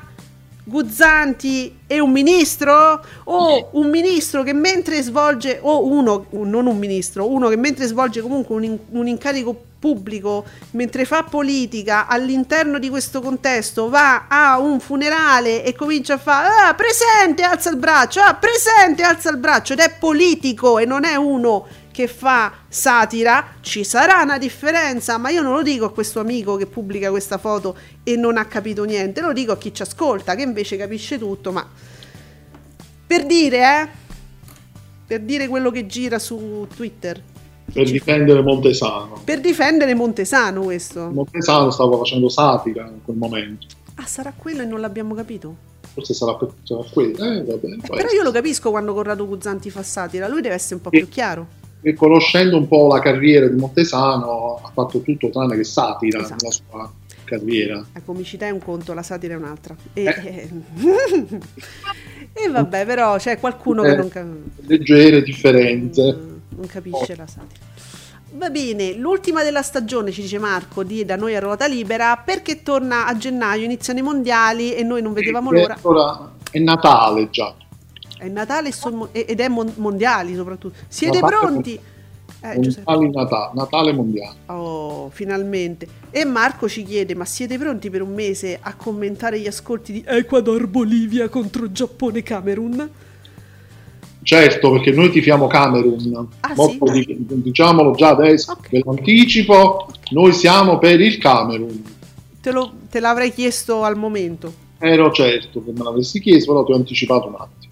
Guzzanti 0.64 1.80
e 1.86 2.00
un 2.00 2.10
ministro? 2.10 3.04
O 3.24 3.68
un 3.72 3.90
ministro 3.90 4.42
che 4.42 4.52
mentre 4.52 5.02
svolge, 5.02 5.58
o 5.60 5.86
uno, 5.86 6.26
non 6.30 6.66
un 6.66 6.78
ministro, 6.78 7.28
uno 7.28 7.48
che 7.48 7.56
mentre 7.56 7.86
svolge 7.86 8.20
comunque 8.22 8.54
un, 8.54 8.78
un 8.90 9.06
incarico 9.06 9.70
pubblico, 9.82 10.44
mentre 10.72 11.04
fa 11.04 11.24
politica 11.24 12.06
all'interno 12.06 12.78
di 12.78 12.88
questo 12.88 13.20
contesto, 13.20 13.88
va 13.88 14.28
a 14.28 14.60
un 14.60 14.78
funerale 14.78 15.64
e 15.64 15.74
comincia 15.74 16.14
a 16.14 16.18
fare 16.18 16.46
ah, 16.68 16.74
presente, 16.74 17.42
alza 17.42 17.68
il 17.70 17.78
braccio, 17.78 18.20
ah, 18.20 18.36
presente, 18.36 19.02
alza 19.02 19.30
il 19.30 19.38
braccio 19.38 19.72
ed 19.72 19.80
è 19.80 19.92
politico 19.98 20.78
e 20.78 20.84
non 20.84 21.04
è 21.04 21.16
uno 21.16 21.66
che 21.90 22.06
fa 22.06 22.52
satira, 22.68 23.56
ci 23.60 23.82
sarà 23.82 24.22
una 24.22 24.38
differenza, 24.38 25.18
ma 25.18 25.30
io 25.30 25.42
non 25.42 25.52
lo 25.52 25.62
dico 25.62 25.86
a 25.86 25.92
questo 25.92 26.20
amico 26.20 26.54
che 26.54 26.66
pubblica 26.66 27.10
questa 27.10 27.38
foto 27.38 27.76
e 28.04 28.14
non 28.14 28.38
ha 28.38 28.44
capito 28.44 28.84
niente, 28.84 29.20
lo 29.20 29.32
dico 29.32 29.50
a 29.50 29.58
chi 29.58 29.74
ci 29.74 29.82
ascolta, 29.82 30.36
che 30.36 30.42
invece 30.42 30.76
capisce 30.76 31.18
tutto, 31.18 31.50
ma 31.50 31.68
per 33.04 33.26
dire, 33.26 33.58
eh, 33.58 33.88
per 35.08 35.20
dire 35.22 35.48
quello 35.48 35.72
che 35.72 35.86
gira 35.86 36.20
su 36.20 36.68
Twitter, 36.72 37.20
Per 37.72 37.90
difendere 37.90 38.42
Montesano. 38.42 39.20
per 39.24 39.40
difendere 39.40 39.94
Montesano 39.94 40.62
questo. 40.62 41.10
Montesano 41.10 41.70
stava 41.70 41.96
facendo 41.96 42.28
satira 42.28 42.84
in 42.86 43.02
quel 43.04 43.16
momento. 43.16 43.66
Ah, 43.96 44.04
sarà 44.06 44.32
quello 44.36 44.62
e 44.62 44.64
non 44.66 44.80
l'abbiamo 44.80 45.14
capito. 45.14 45.54
Forse 45.92 46.14
sarà, 46.14 46.34
per- 46.34 46.52
sarà 46.62 46.82
quello. 46.90 47.16
Eh, 47.24 47.42
vabbè, 47.44 47.66
Eh, 47.66 47.78
però 47.88 48.08
io 48.10 48.22
lo 48.22 48.30
capisco 48.30 48.70
quando 48.70 48.92
Corrado 48.94 49.26
Guzzanti 49.26 49.70
fa 49.70 49.82
satira, 49.82 50.28
lui 50.28 50.40
deve 50.40 50.54
essere 50.54 50.74
un 50.76 50.80
po' 50.82 50.90
Sì. 50.90 50.98
più 50.98 51.08
chiaro. 51.08 51.46
E 51.82 51.94
conoscendo 51.94 52.56
un 52.56 52.68
po' 52.68 52.86
la 52.88 53.00
carriera 53.00 53.46
di 53.48 53.56
Montesano, 53.56 54.60
ha 54.62 54.70
fatto 54.72 55.00
tutto 55.00 55.30
tranne 55.30 55.56
che 55.56 55.64
satira 55.64 56.20
Esatto. 56.20 56.36
nella 56.40 56.54
sua 56.54 56.92
carriera. 57.24 57.84
La 57.92 58.00
comicità 58.04 58.46
è 58.46 58.50
un 58.50 58.60
conto, 58.62 58.92
la 58.94 59.02
satira 59.02 59.34
è 59.34 59.36
un'altra. 59.36 59.74
E, 59.92 60.04
Eh. 60.04 60.48
e 62.32 62.48
vabbè, 62.48 62.86
però 62.86 63.16
c'è 63.16 63.38
qualcuno 63.38 63.82
che 63.82 63.90
Eh, 63.92 63.96
non, 63.96 64.08
ca- 64.08 64.26
Leggere 64.66 65.22
differenze. 65.22 66.30
Non 66.62 66.70
capisce 66.70 67.16
la 67.16 67.26
satira. 67.26 67.60
Va 68.34 68.48
bene, 68.48 68.94
l'ultima 68.94 69.42
della 69.42 69.62
stagione, 69.62 70.12
ci 70.12 70.22
dice 70.22 70.38
Marco, 70.38 70.84
di 70.84 71.04
Da 71.04 71.16
noi 71.16 71.34
a 71.34 71.40
ruota 71.40 71.66
libera, 71.66 72.16
perché 72.16 72.62
torna 72.62 73.06
a 73.06 73.16
gennaio, 73.16 73.64
iniziano 73.64 73.98
i 73.98 74.02
mondiali 74.02 74.74
e 74.74 74.82
noi 74.84 75.02
non 75.02 75.12
vedevamo 75.12 75.50
E 75.52 75.60
l'ora. 75.60 75.76
Ora 75.82 76.32
è 76.50 76.58
Natale 76.60 77.28
già. 77.30 77.52
È 78.16 78.28
Natale 78.28 78.68
e 78.68 78.72
son- 78.72 79.08
ed 79.10 79.40
è 79.40 79.48
mon- 79.48 79.72
mondiali 79.76 80.34
soprattutto. 80.36 80.76
Siete 80.86 81.20
Natale- 81.20 81.36
pronti? 81.36 81.80
Eh. 82.44 82.54
Mondiali 82.54 83.10
Natale, 83.10 83.50
Natale 83.54 83.92
mondiale. 83.92 84.36
Oh, 84.46 85.10
finalmente. 85.10 85.86
E 86.10 86.24
Marco 86.24 86.68
ci 86.68 86.84
chiede: 86.84 87.14
Ma 87.14 87.24
siete 87.24 87.58
pronti 87.58 87.90
per 87.90 88.02
un 88.02 88.14
mese 88.14 88.58
a 88.62 88.74
commentare 88.76 89.40
gli 89.40 89.46
ascolti 89.48 89.92
di 89.92 90.04
Ecuador 90.06 90.66
Bolivia 90.68 91.28
contro 91.28 91.70
Giappone 91.70 92.22
Camerun? 92.22 92.90
Certo, 94.22 94.70
perché 94.72 94.92
noi 94.92 95.10
tifiamo 95.10 95.46
Camerun. 95.48 96.28
Ah, 96.40 96.54
sì? 96.54 96.78
di- 97.04 97.26
diciamolo 97.42 97.90
già 97.92 98.10
adesso, 98.10 98.52
Ok. 98.52 98.68
ve 98.70 98.80
lo 98.84 98.90
anticipo, 98.92 99.88
noi 100.10 100.32
siamo 100.32 100.78
per 100.78 101.00
il 101.00 101.18
Camerun. 101.18 101.82
Te, 102.40 102.50
lo- 102.52 102.72
te 102.90 103.00
l'avrei 103.00 103.32
chiesto 103.32 103.82
al 103.82 103.96
momento. 103.96 104.52
Ero 104.78 105.10
certo 105.12 105.62
che 105.64 105.72
me 105.72 105.82
l'avessi 105.82 106.20
chiesto, 106.20 106.52
però 106.52 106.64
ti 106.64 106.72
ho 106.72 106.76
anticipato 106.76 107.28
un 107.28 107.34
attimo. 107.38 107.70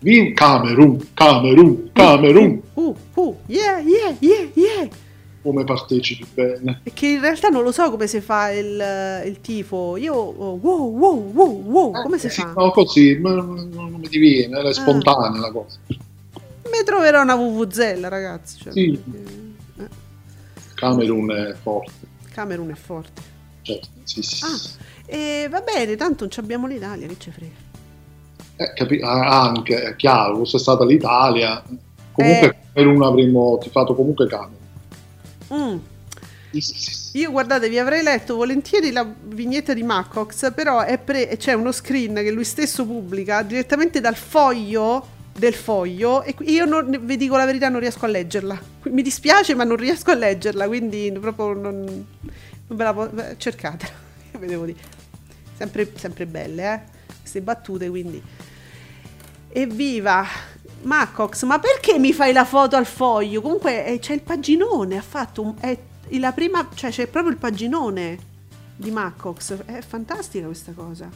Viva 0.00 0.32
Camerun, 0.34 1.08
Camerun, 1.14 1.90
Camerun. 1.92 2.60
Uh, 2.74 2.94
uh, 3.14 3.36
yeah, 3.46 3.78
yeah, 3.80 4.14
yeah, 4.20 4.48
yeah. 4.54 4.88
Come 5.44 5.62
partecipi 5.64 6.26
bene. 6.32 6.80
E 6.84 6.92
che 6.94 7.06
in 7.06 7.20
realtà 7.20 7.50
non 7.50 7.62
lo 7.62 7.70
so 7.70 7.90
come 7.90 8.06
si 8.06 8.22
fa 8.22 8.50
il, 8.50 9.22
il 9.26 9.40
tifo. 9.42 9.98
Io, 9.98 10.14
oh, 10.14 10.58
wow, 10.60 10.90
wow, 10.90 11.32
wow, 11.32 11.62
wow, 11.62 12.02
come 12.02 12.18
si 12.18 12.26
Eh, 12.26 12.30
sì, 12.30 12.40
fa? 12.40 12.54
No, 12.56 12.70
così, 12.70 13.20
non, 13.20 13.68
non 13.74 13.92
mi 13.92 14.08
diviene, 14.08 14.58
è 14.62 14.72
spontanea 14.72 15.38
la 15.38 15.52
cosa. 15.52 15.76
Mi 15.86 16.82
troverò 16.82 17.20
una 17.20 17.36
VVZ, 17.36 18.00
ragazzi. 18.08 18.58
Cioè, 18.58 18.72
Sì. 18.72 18.98
perché, 19.04 19.32
eh, 19.80 19.88
Camerun 20.74 21.30
è 21.30 21.54
forte, 21.60 21.92
Camerun 22.32 22.70
è 22.70 22.74
forte. 22.74 23.22
certo, 23.62 23.88
sì, 24.04 24.22
sì. 24.22 24.44
Ah, 24.44 24.82
e 25.06 25.46
va 25.50 25.60
bene, 25.60 25.94
tanto 25.96 26.22
non 26.24 26.30
ci 26.32 26.40
abbiamo 26.40 26.66
l'Italia, 26.66 27.06
che 27.06 27.16
ci 27.18 27.30
frega. 27.30 27.62
Eh, 28.56 28.72
capi- 28.74 29.00
ah, 29.02 29.42
anche, 29.42 29.82
è 29.82 29.96
chiaro, 29.96 30.36
fosse 30.38 30.58
stata 30.58 30.86
l'Italia, 30.86 31.62
comunque 32.12 32.48
Eh. 32.48 32.56
Camerun 32.72 33.02
avremmo 33.02 33.58
tifato 33.60 33.94
comunque 33.94 34.26
Camerun. 34.26 34.62
Mm. 35.54 35.76
Io 37.12 37.30
guardate, 37.30 37.68
vi 37.68 37.78
avrei 37.78 38.02
letto 38.02 38.36
volentieri 38.36 38.92
la 38.92 39.06
vignetta 39.22 39.74
di 39.74 39.82
Macox, 39.82 40.52
però 40.52 40.84
pre- 41.04 41.36
c'è 41.36 41.52
uno 41.52 41.72
screen 41.72 42.14
che 42.14 42.30
lui 42.30 42.44
stesso 42.44 42.84
pubblica 42.86 43.42
direttamente 43.42 44.00
dal 44.00 44.16
foglio 44.16 45.12
del 45.36 45.54
foglio 45.54 46.22
e 46.22 46.34
io 46.42 46.64
non, 46.64 46.96
vi 47.02 47.16
dico 47.16 47.36
la 47.36 47.44
verità 47.44 47.68
non 47.68 47.80
riesco 47.80 48.04
a 48.04 48.08
leggerla. 48.08 48.60
Mi 48.84 49.02
dispiace 49.02 49.54
ma 49.54 49.64
non 49.64 49.76
riesco 49.76 50.12
a 50.12 50.14
leggerla, 50.14 50.66
quindi 50.66 51.12
proprio 51.20 51.54
non, 51.54 51.82
non 51.82 52.06
ve 52.76 52.84
la 52.84 52.94
po- 52.94 53.10
cercatela, 53.36 53.92
ve 54.38 54.46
devo 54.46 54.64
dire. 54.64 54.78
Sempre, 55.56 55.90
sempre 55.96 56.26
belle, 56.26 56.72
eh? 56.74 56.80
Queste 57.20 57.40
battute, 57.40 57.88
quindi. 57.88 58.22
Evviva! 59.48 60.26
Macox, 60.84 61.44
ma 61.44 61.58
perché 61.58 61.98
mi 61.98 62.12
fai 62.12 62.32
la 62.32 62.44
foto 62.44 62.76
al 62.76 62.86
foglio? 62.86 63.40
Comunque 63.40 63.86
eh, 63.86 63.98
c'è 63.98 64.14
il 64.14 64.22
paginone, 64.22 64.96
ha 64.96 65.02
fatto 65.02 65.42
un, 65.42 65.54
è 65.58 65.76
la 66.18 66.32
prima, 66.32 66.68
cioè 66.74 66.90
c'è 66.90 67.06
proprio 67.06 67.32
il 67.32 67.38
paginone 67.38 68.18
di 68.76 68.90
Macox, 68.90 69.64
è 69.64 69.80
fantastica 69.80 70.46
questa 70.46 70.72
cosa. 70.72 71.08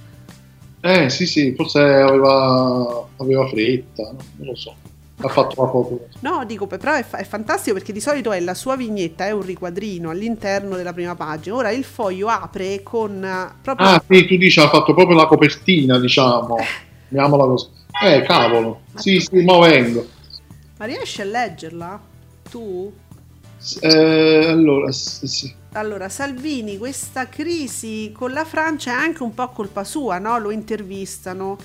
Eh 0.80 1.10
sì, 1.10 1.26
sì, 1.26 1.54
forse 1.56 1.80
aveva, 1.80 3.06
aveva 3.16 3.48
fretta, 3.48 4.02
no? 4.02 4.18
non 4.36 4.46
lo 4.46 4.54
so. 4.54 4.74
Ha 5.20 5.28
fatto 5.28 5.60
la 5.60 5.68
foto. 5.68 6.08
No, 6.20 6.44
dico, 6.44 6.68
però 6.68 6.92
è, 6.92 7.04
è 7.04 7.24
fantastico 7.24 7.74
perché 7.74 7.92
di 7.92 8.00
solito 8.00 8.30
è 8.30 8.38
la 8.38 8.54
sua 8.54 8.76
vignetta, 8.76 9.26
è 9.26 9.32
un 9.32 9.42
riquadrino 9.42 10.10
all'interno 10.10 10.76
della 10.76 10.92
prima 10.92 11.16
pagina. 11.16 11.56
Ora 11.56 11.70
il 11.72 11.82
foglio 11.82 12.28
apre 12.28 12.84
con 12.84 13.24
eh, 13.24 13.54
proprio... 13.60 13.88
Ah, 13.88 14.02
sì, 14.08 14.26
tu 14.26 14.36
dici 14.36 14.60
ha 14.60 14.68
fatto 14.68 14.94
proprio 14.94 15.16
la 15.16 15.26
copertina, 15.26 15.98
diciamo. 15.98 16.54
Chiamiamola 17.08 17.44
così. 17.44 17.77
Eh, 18.00 18.22
cavolo. 18.22 18.82
Sì, 18.94 19.18
sì, 19.18 19.42
ma 19.42 19.58
vengo. 19.58 20.06
Ma 20.78 20.84
riesci 20.84 21.20
a 21.20 21.24
leggerla? 21.24 22.00
Tu? 22.48 22.92
Eh, 23.80 24.46
allora, 24.46 24.92
sì, 24.92 25.26
sì. 25.26 25.52
Allora, 25.72 26.08
Salvini, 26.08 26.78
questa 26.78 27.28
crisi 27.28 28.12
con 28.14 28.30
la 28.32 28.44
Francia 28.44 28.92
è 28.92 28.94
anche 28.94 29.22
un 29.22 29.34
po' 29.34 29.48
colpa 29.48 29.82
sua, 29.82 30.18
no? 30.18 30.38
Lo 30.38 30.50
intervistano. 30.50 31.58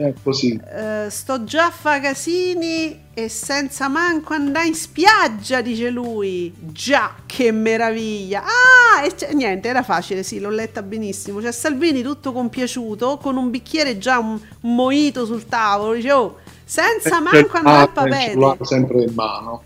È 0.00 0.14
così. 0.22 0.58
Eh, 0.66 1.08
sto 1.10 1.44
già 1.44 1.66
a 1.66 1.70
fa 1.70 2.00
casini 2.00 3.08
e 3.12 3.28
senza 3.28 3.86
manco 3.88 4.32
andare 4.32 4.66
in 4.68 4.74
spiaggia, 4.74 5.60
dice 5.60 5.90
lui. 5.90 6.50
Già, 6.58 7.16
che 7.26 7.52
meraviglia. 7.52 8.42
Ah, 8.44 9.04
e 9.04 9.14
c'è- 9.14 9.34
niente, 9.34 9.68
era 9.68 9.82
facile, 9.82 10.22
sì, 10.22 10.40
l'ho 10.40 10.48
letta 10.48 10.80
benissimo. 10.80 11.40
C'è 11.40 11.52
Salvini 11.52 12.00
tutto 12.00 12.32
compiaciuto, 12.32 13.18
con 13.18 13.36
un 13.36 13.50
bicchiere 13.50 13.98
già 13.98 14.18
un, 14.18 14.40
un 14.60 14.74
moito 14.74 15.26
sul 15.26 15.44
tavolo. 15.44 15.92
Dice, 15.92 16.12
oh, 16.12 16.38
senza 16.64 17.18
Eh, 17.18 17.20
manco 17.20 17.50
ce 17.50 17.56
andare 17.58 17.76
l'ha, 17.76 17.82
il 17.82 17.90
papete. 17.90 18.24
cellulare 18.30 18.64
sempre 18.64 19.02
in 19.02 19.12
mano. 19.14 19.62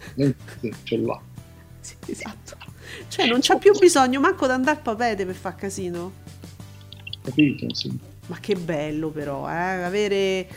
Ce 0.82 0.96
l'ha. 0.96 1.20
Sì, 1.80 1.94
esatto. 2.06 2.56
Cioè, 3.06 3.26
non 3.28 3.38
c'ha 3.40 3.54
più 3.56 3.70
bisogno 3.78 4.18
manco 4.18 4.46
di 4.46 4.52
andare 4.52 4.78
al 4.78 4.82
papete 4.82 5.24
per 5.26 5.34
far 5.36 5.54
casino. 5.54 6.10
Capito? 7.22 7.72
Sì. 7.72 8.12
Ma 8.26 8.38
che 8.40 8.54
bello 8.54 9.10
però, 9.10 9.48
eh? 9.48 9.82
avere 9.82 10.48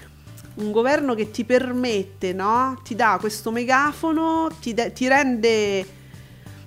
un 0.56 0.72
governo 0.72 1.14
che 1.16 1.32
ti 1.32 1.44
permette, 1.44 2.34
no? 2.34 2.80
Ti 2.84 2.96
dà 2.96 3.18
questo 3.20 3.52
megafono, 3.52 4.50
ti, 4.60 4.74
de- 4.74 4.92
ti 4.94 5.08
rende 5.08 5.86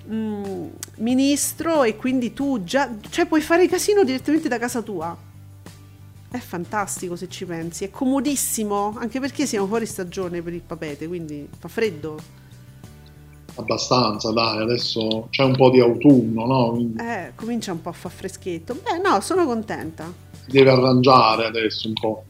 mm, 0.08 0.66
ministro 0.98 1.82
e 1.82 1.96
quindi 1.96 2.32
tu 2.32 2.62
già, 2.62 2.90
cioè 3.08 3.26
puoi 3.26 3.40
fare 3.40 3.66
casino 3.66 4.04
direttamente 4.04 4.48
da 4.48 4.58
casa 4.58 4.82
tua. 4.82 5.16
È 6.30 6.38
fantastico 6.38 7.16
se 7.16 7.28
ci 7.28 7.44
pensi, 7.44 7.84
è 7.84 7.90
comodissimo, 7.90 8.94
anche 8.96 9.18
perché 9.18 9.46
siamo 9.46 9.66
fuori 9.66 9.86
stagione 9.86 10.42
per 10.42 10.52
il 10.52 10.60
papete, 10.60 11.08
quindi 11.08 11.48
fa 11.58 11.66
freddo. 11.66 12.38
Abbastanza, 13.56 14.30
dai, 14.30 14.62
adesso 14.62 15.26
c'è 15.30 15.42
un 15.42 15.56
po' 15.56 15.70
di 15.70 15.80
autunno, 15.80 16.46
no? 16.46 16.70
Quindi 16.70 17.00
Eh, 17.02 17.32
comincia 17.34 17.72
un 17.72 17.80
po' 17.82 17.88
a 17.88 17.92
far 17.92 18.12
freschetto. 18.12 18.74
Beh, 18.74 18.98
no, 18.98 19.20
sono 19.20 19.44
contenta. 19.44 20.28
Deve 20.50 20.70
arrangiare 20.70 21.46
adesso 21.46 21.88
un 21.88 21.94
po'. 21.94 22.24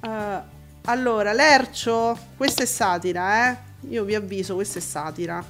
Eh, 0.00 0.40
allora, 0.84 1.32
Lercio, 1.32 2.18
questa 2.36 2.62
è 2.62 2.66
satira, 2.66 3.50
eh? 3.50 3.56
Io 3.88 4.04
vi 4.04 4.14
avviso, 4.14 4.54
questa 4.54 4.78
è 4.78 4.82
satira. 4.82 5.44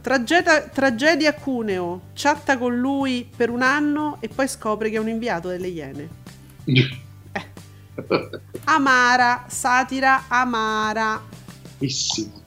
Tragedia 0.00 1.28
a 1.28 1.34
Cuneo, 1.34 2.00
chatta 2.14 2.56
con 2.56 2.78
lui 2.78 3.28
per 3.36 3.50
un 3.50 3.60
anno 3.60 4.16
e 4.20 4.28
poi 4.28 4.48
scopre 4.48 4.88
che 4.88 4.96
è 4.96 4.98
un 4.98 5.08
inviato 5.08 5.48
delle 5.48 5.68
Iene. 5.68 6.08
Amara, 8.64 9.44
satira 9.48 10.24
amara. 10.28 11.20
Bellissimo. 11.76 12.39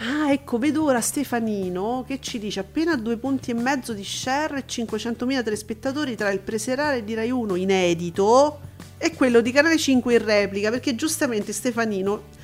Ah, 0.00 0.30
ecco, 0.30 0.58
vedo 0.58 0.84
ora 0.84 1.00
Stefanino 1.00 2.04
che 2.06 2.20
ci 2.20 2.38
dice 2.38 2.60
appena 2.60 2.94
due 2.94 3.16
punti 3.16 3.50
e 3.50 3.54
mezzo 3.54 3.92
di 3.92 4.04
share 4.04 4.58
e 4.58 4.64
500.000 4.64 5.42
telespettatori 5.42 6.14
tra 6.14 6.30
il 6.30 6.38
preserale 6.38 7.02
di 7.02 7.14
Rai 7.14 7.32
1 7.32 7.56
inedito 7.56 8.60
e 8.96 9.12
quello 9.14 9.40
di 9.40 9.50
Canale 9.50 9.76
5 9.76 10.14
in 10.14 10.24
replica, 10.24 10.70
perché 10.70 10.94
giustamente 10.94 11.52
Stefanino 11.52 12.36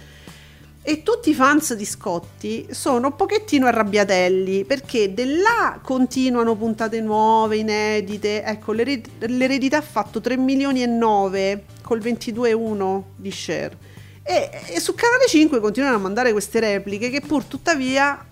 e 0.83 1.05
tutti 1.05 1.31
i 1.31 1.35
fans 1.35 1.75
di 1.75 1.85
Scotti 1.85 2.67
sono 2.71 3.07
un 3.07 3.17
pochettino 3.17 3.67
arrabbiatelli 3.67 4.65
perché 4.65 5.15
di 5.15 5.25
là 5.37 5.79
continuano 5.81 6.57
puntate 6.57 7.01
nuove, 7.01 7.59
inedite. 7.59 8.43
Ecco, 8.43 8.73
l'ered- 8.73 9.29
l'eredità 9.29 9.77
ha 9.77 9.83
fatto 9.83 10.21
3 10.21 10.37
milioni 10.37 10.83
e 10.83 10.87
9 10.87 11.65
col 11.83 12.01
22,1 12.01 13.03
di 13.15 13.31
share. 13.31 13.94
E, 14.27 14.51
e 14.69 14.81
su 14.81 14.95
Canale 14.95 15.27
5 15.29 15.61
continuano 15.61 15.97
a 15.97 16.01
mandare 16.01 16.33
queste 16.33 16.59
repliche 16.59 17.11
che 17.11 17.21
pur 17.21 17.45
tuttavia 17.45 18.25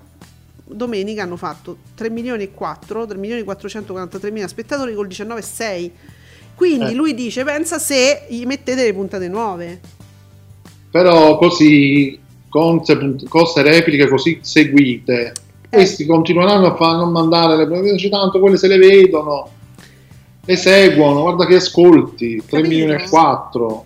domenica 0.64 1.22
hanno 1.22 1.36
fatto 1.36 1.76
3 1.94 2.08
milioni 2.08 2.44
e 2.44 2.50
4, 2.52 3.06
3 3.06 3.18
milioni 3.18 3.42
e 3.42 3.44
443 3.44 4.30
mila 4.30 4.48
spettatori 4.48 4.94
col 4.94 5.06
19,6. 5.06 5.90
Quindi 6.54 6.92
Eh. 6.92 6.94
lui 6.94 7.12
dice, 7.14 7.44
pensa 7.44 7.78
se 7.78 8.24
gli 8.28 8.44
mettete 8.46 8.84
le 8.84 8.94
puntate 8.94 9.28
nuove. 9.28 9.80
Però 10.90 11.36
così, 11.36 12.18
con 12.48 12.82
queste 13.28 13.62
repliche 13.62 14.08
così 14.08 14.38
seguite, 14.40 15.32
questi 15.68 16.06
continueranno 16.06 16.66
a, 16.68 16.76
far, 16.76 17.00
a 17.02 17.06
mandare 17.06 17.66
le 17.66 17.92
dice 17.92 18.08
tanto 18.08 18.38
quelle 18.40 18.56
se 18.56 18.68
le 18.68 18.78
vedono, 18.78 19.48
le 20.44 20.56
seguono, 20.56 21.22
guarda 21.22 21.46
che 21.46 21.56
ascolti, 21.56 22.36
3 22.46 22.60
Capito? 22.60 22.68
milioni 22.68 23.02
e 23.02 23.08
4. 23.08 23.84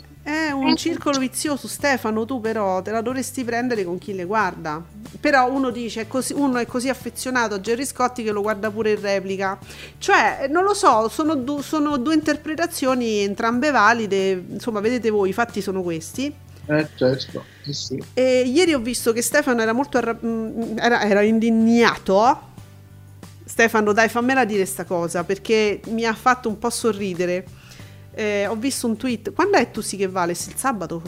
Un 0.66 0.76
circolo 0.76 1.18
vizioso, 1.18 1.68
Stefano, 1.68 2.24
tu 2.24 2.40
però 2.40 2.82
te 2.82 2.90
la 2.90 3.00
dovresti 3.00 3.44
prendere 3.44 3.84
con 3.84 3.98
chi 3.98 4.14
le 4.14 4.24
guarda. 4.24 4.82
Però 5.20 5.50
uno 5.50 5.70
dice, 5.70 6.02
è 6.02 6.06
così- 6.08 6.32
uno 6.34 6.58
è 6.58 6.66
così 6.66 6.88
affezionato 6.88 7.54
a 7.54 7.60
Gerry 7.60 7.84
Scotti 7.86 8.22
che 8.22 8.30
lo 8.32 8.42
guarda 8.42 8.70
pure 8.70 8.92
in 8.92 9.00
replica. 9.00 9.58
Cioè, 9.98 10.46
non 10.50 10.64
lo 10.64 10.74
so, 10.74 11.08
sono, 11.08 11.34
du- 11.34 11.60
sono 11.60 11.96
due 11.98 12.14
interpretazioni 12.14 13.18
entrambe 13.20 13.70
valide, 13.70 14.42
insomma, 14.50 14.80
vedete 14.80 15.10
voi, 15.10 15.30
i 15.30 15.32
fatti 15.32 15.60
sono 15.62 15.82
questi. 15.82 16.34
Eh 16.68 16.88
certo, 16.96 17.44
eh 17.64 17.72
sì. 17.72 18.02
E 18.12 18.40
ieri 18.40 18.74
ho 18.74 18.80
visto 18.80 19.12
che 19.12 19.22
Stefano 19.22 19.62
era 19.62 19.72
molto 19.72 19.98
arra- 19.98 20.18
mm, 20.20 20.78
era, 20.78 21.02
era 21.02 21.22
indignato. 21.22 22.40
Stefano, 23.44 23.92
dai, 23.92 24.08
fammela 24.08 24.44
dire 24.44 24.64
sta 24.66 24.84
cosa 24.84 25.22
perché 25.22 25.80
mi 25.88 26.04
ha 26.04 26.12
fatto 26.14 26.48
un 26.48 26.58
po' 26.58 26.70
sorridere. 26.70 27.46
Eh, 28.18 28.46
ho 28.46 28.56
visto 28.56 28.86
un 28.86 28.96
tweet. 28.96 29.34
Quando 29.34 29.58
è 29.58 29.70
tu 29.70 29.82
sì 29.82 29.98
che 29.98 30.08
vale? 30.08 30.32
Il 30.32 30.54
sabato? 30.56 31.02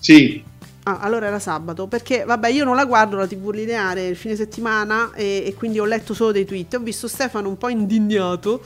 Sì, 0.00 0.42
Ah, 0.84 0.98
allora 0.98 1.28
era 1.28 1.38
sabato, 1.38 1.86
perché 1.86 2.24
vabbè 2.24 2.48
io 2.48 2.64
non 2.64 2.74
la 2.74 2.84
guardo 2.84 3.16
la 3.16 3.28
tv 3.28 3.52
lineare 3.52 4.04
il 4.04 4.16
fine 4.16 4.34
settimana 4.34 5.12
e, 5.14 5.44
e 5.46 5.54
quindi 5.54 5.78
ho 5.78 5.84
letto 5.84 6.12
solo 6.12 6.32
dei 6.32 6.44
tweet. 6.44 6.74
Ho 6.74 6.80
visto 6.80 7.06
Stefano 7.06 7.48
un 7.48 7.56
po' 7.56 7.68
indignato, 7.68 8.60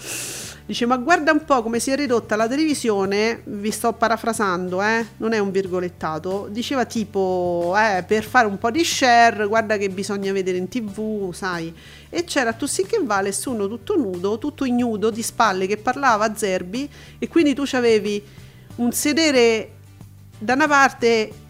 dice 0.64 0.86
ma 0.86 0.96
guarda 0.96 1.32
un 1.32 1.44
po' 1.44 1.62
come 1.62 1.78
si 1.78 1.90
è 1.90 1.94
ridotta 1.94 2.34
la 2.34 2.48
televisione, 2.48 3.42
vi 3.44 3.70
sto 3.70 3.92
parafrasando, 3.92 4.80
eh, 4.80 5.04
non 5.18 5.34
è 5.34 5.38
un 5.38 5.50
virgolettato, 5.50 6.48
diceva 6.50 6.86
tipo 6.86 7.74
eh, 7.76 8.02
per 8.02 8.24
fare 8.24 8.46
un 8.46 8.56
po' 8.56 8.70
di 8.70 8.82
share 8.82 9.46
guarda 9.46 9.76
che 9.76 9.90
bisogna 9.90 10.32
vedere 10.32 10.56
in 10.56 10.68
tv, 10.68 11.34
sai. 11.34 11.70
E 12.08 12.24
c'era 12.24 12.54
tu 12.54 12.64
sì 12.64 12.86
che 12.86 12.98
vale 13.02 13.36
uno 13.44 13.68
tutto 13.68 13.94
nudo, 13.94 14.38
tutto 14.38 14.64
ignudo, 14.64 15.10
di 15.10 15.22
spalle 15.22 15.66
che 15.66 15.76
parlava 15.76 16.24
a 16.24 16.34
Zerbi 16.34 16.88
e 17.18 17.28
quindi 17.28 17.52
tu 17.52 17.64
c'avevi 17.66 18.22
un 18.76 18.90
sedere 18.90 19.72
da 20.38 20.54
una 20.54 20.66
parte 20.66 21.44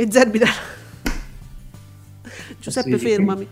e 0.00 0.06
Zerbi 0.10 0.38
da 0.38 0.48
Giuseppe 2.60 2.98
Sì. 2.98 2.98
fermami 2.98 3.48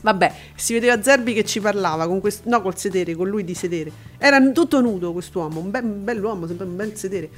Vabbè, 0.00 0.32
si 0.54 0.74
vedeva 0.74 1.02
Zerbi 1.02 1.34
che 1.34 1.44
ci 1.44 1.60
parlava 1.60 2.06
con 2.06 2.20
questo, 2.20 2.48
no, 2.48 2.62
col 2.62 2.78
sedere, 2.78 3.16
con 3.16 3.28
lui 3.28 3.42
di 3.42 3.54
sedere. 3.54 3.90
Era 4.16 4.40
tutto 4.52 4.80
nudo 4.80 5.12
quest'uomo, 5.12 5.58
un, 5.58 5.72
be- 5.72 5.80
un 5.80 6.04
bell'uomo, 6.04 6.46
sempre 6.46 6.66
un 6.66 6.76
bel 6.76 6.96
sedere. 6.96 7.30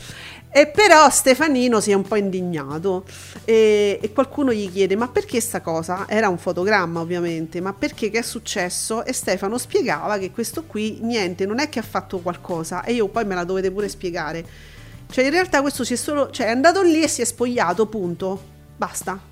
E 0.51 0.67
però 0.67 1.09
Stefanino 1.09 1.81
si 1.81 1.91
è 1.91 1.95
un 1.95 2.03
po' 2.03 2.17
indignato 2.17 3.07
e, 3.47 3.99
e 4.03 4.13
qualcuno 4.13 4.53
gli 4.53 4.71
chiede: 4.71 4.95
Ma 4.95 5.09
perché 5.09 5.41
sta 5.41 5.63
cosa? 5.63 6.05
Era 6.07 6.29
un 6.29 6.37
fotogramma, 6.37 7.01
ovviamente, 7.01 7.63
ma 7.63 7.73
perché 7.73 8.11
che 8.11 8.19
è 8.19 8.23
successo? 8.23 9.07
E 9.07 9.15
Stefano 9.15 9.57
spiegava 9.57 10.19
che 10.19 10.31
questo 10.31 10.65
qui, 10.65 10.99
niente, 11.01 11.47
non 11.47 11.61
è 11.61 11.71
che 11.71 11.79
ha 11.79 11.83
fatto 11.83 12.19
qualcosa, 12.19 12.85
e 12.85 12.93
io 12.93 13.09
poi 13.09 13.25
me 13.25 13.37
la 13.37 13.45
dovete 13.45 13.71
pure 13.71 13.89
spiegare. 13.89 14.45
Cioè, 15.11 15.25
in 15.25 15.31
realtà 15.31 15.61
questo 15.61 15.85
si 15.85 15.95
è 15.95 15.97
solo. 15.97 16.31
Cioè, 16.31 16.47
è 16.47 16.51
andato 16.51 16.83
lì 16.83 17.03
e 17.03 17.09
si 17.09 17.21
è 17.21 17.25
spogliato, 17.25 17.87
punto. 17.87 18.41
Basta. 18.77 19.29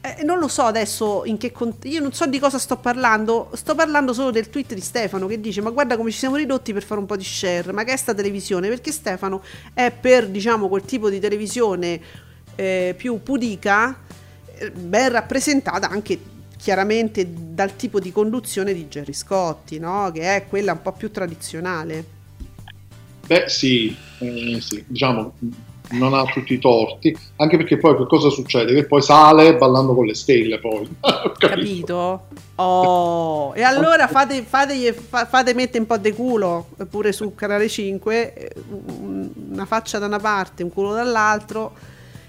Eh, 0.00 0.22
non 0.22 0.38
lo 0.38 0.48
so 0.48 0.62
adesso 0.62 1.22
in 1.24 1.38
che 1.38 1.50
cont- 1.50 1.86
io 1.86 2.00
non 2.00 2.12
so 2.12 2.26
di 2.26 2.38
cosa 2.38 2.58
sto 2.58 2.76
parlando, 2.76 3.48
sto 3.54 3.74
parlando 3.74 4.12
solo 4.12 4.30
del 4.30 4.50
tweet 4.50 4.74
di 4.74 4.82
Stefano 4.82 5.26
che 5.26 5.40
dice 5.40 5.62
"Ma 5.62 5.70
guarda 5.70 5.96
come 5.96 6.10
ci 6.10 6.18
siamo 6.18 6.36
ridotti 6.36 6.74
per 6.74 6.82
fare 6.82 7.00
un 7.00 7.06
po' 7.06 7.16
di 7.16 7.24
share, 7.24 7.72
ma 7.72 7.84
che 7.84 7.94
è 7.94 7.96
sta 7.96 8.12
televisione?" 8.12 8.68
Perché 8.68 8.92
Stefano 8.92 9.42
è 9.72 9.90
per, 9.90 10.28
diciamo, 10.28 10.68
quel 10.68 10.82
tipo 10.82 11.08
di 11.08 11.18
televisione 11.20 12.00
eh, 12.54 12.94
più 12.96 13.22
pudica, 13.22 13.98
eh, 14.56 14.70
ben 14.70 15.10
rappresentata 15.10 15.88
anche 15.88 16.18
chiaramente 16.58 17.26
dal 17.54 17.74
tipo 17.74 17.98
di 17.98 18.12
conduzione 18.12 18.74
di 18.74 18.88
Gerry 18.88 19.14
Scotti, 19.14 19.78
no? 19.78 20.10
Che 20.12 20.36
è 20.36 20.46
quella 20.46 20.72
un 20.72 20.82
po' 20.82 20.92
più 20.92 21.10
tradizionale. 21.10 22.13
Beh, 23.26 23.44
sì, 23.48 23.96
eh, 24.18 24.58
sì, 24.60 24.84
diciamo, 24.86 25.32
non 25.90 26.14
ha 26.14 26.24
tutti 26.24 26.54
i 26.54 26.58
torti, 26.58 27.16
anche 27.36 27.56
perché 27.56 27.76
poi 27.78 27.96
che 27.96 28.06
cosa 28.06 28.28
succede? 28.30 28.74
Che 28.74 28.86
poi 28.86 29.02
sale 29.02 29.56
ballando 29.56 29.94
con 29.94 30.06
le 30.06 30.14
stelle, 30.14 30.58
poi. 30.58 30.88
Capito? 31.38 32.26
Oh, 32.56 33.52
e 33.54 33.62
allora 33.62 34.06
fate, 34.06 34.42
fategli- 34.42 34.92
fa- 34.92 35.26
fate 35.26 35.54
mettere 35.54 35.80
un 35.80 35.86
po' 35.86 35.96
di 35.96 36.12
culo 36.12 36.68
pure 36.88 37.12
su 37.12 37.34
Canale 37.34 37.68
5, 37.68 38.34
eh, 38.34 38.52
un- 38.68 39.28
una 39.52 39.64
faccia 39.66 39.98
da 39.98 40.06
una 40.06 40.18
parte, 40.20 40.62
un 40.62 40.72
culo 40.72 40.92
dall'altro. 40.92 41.72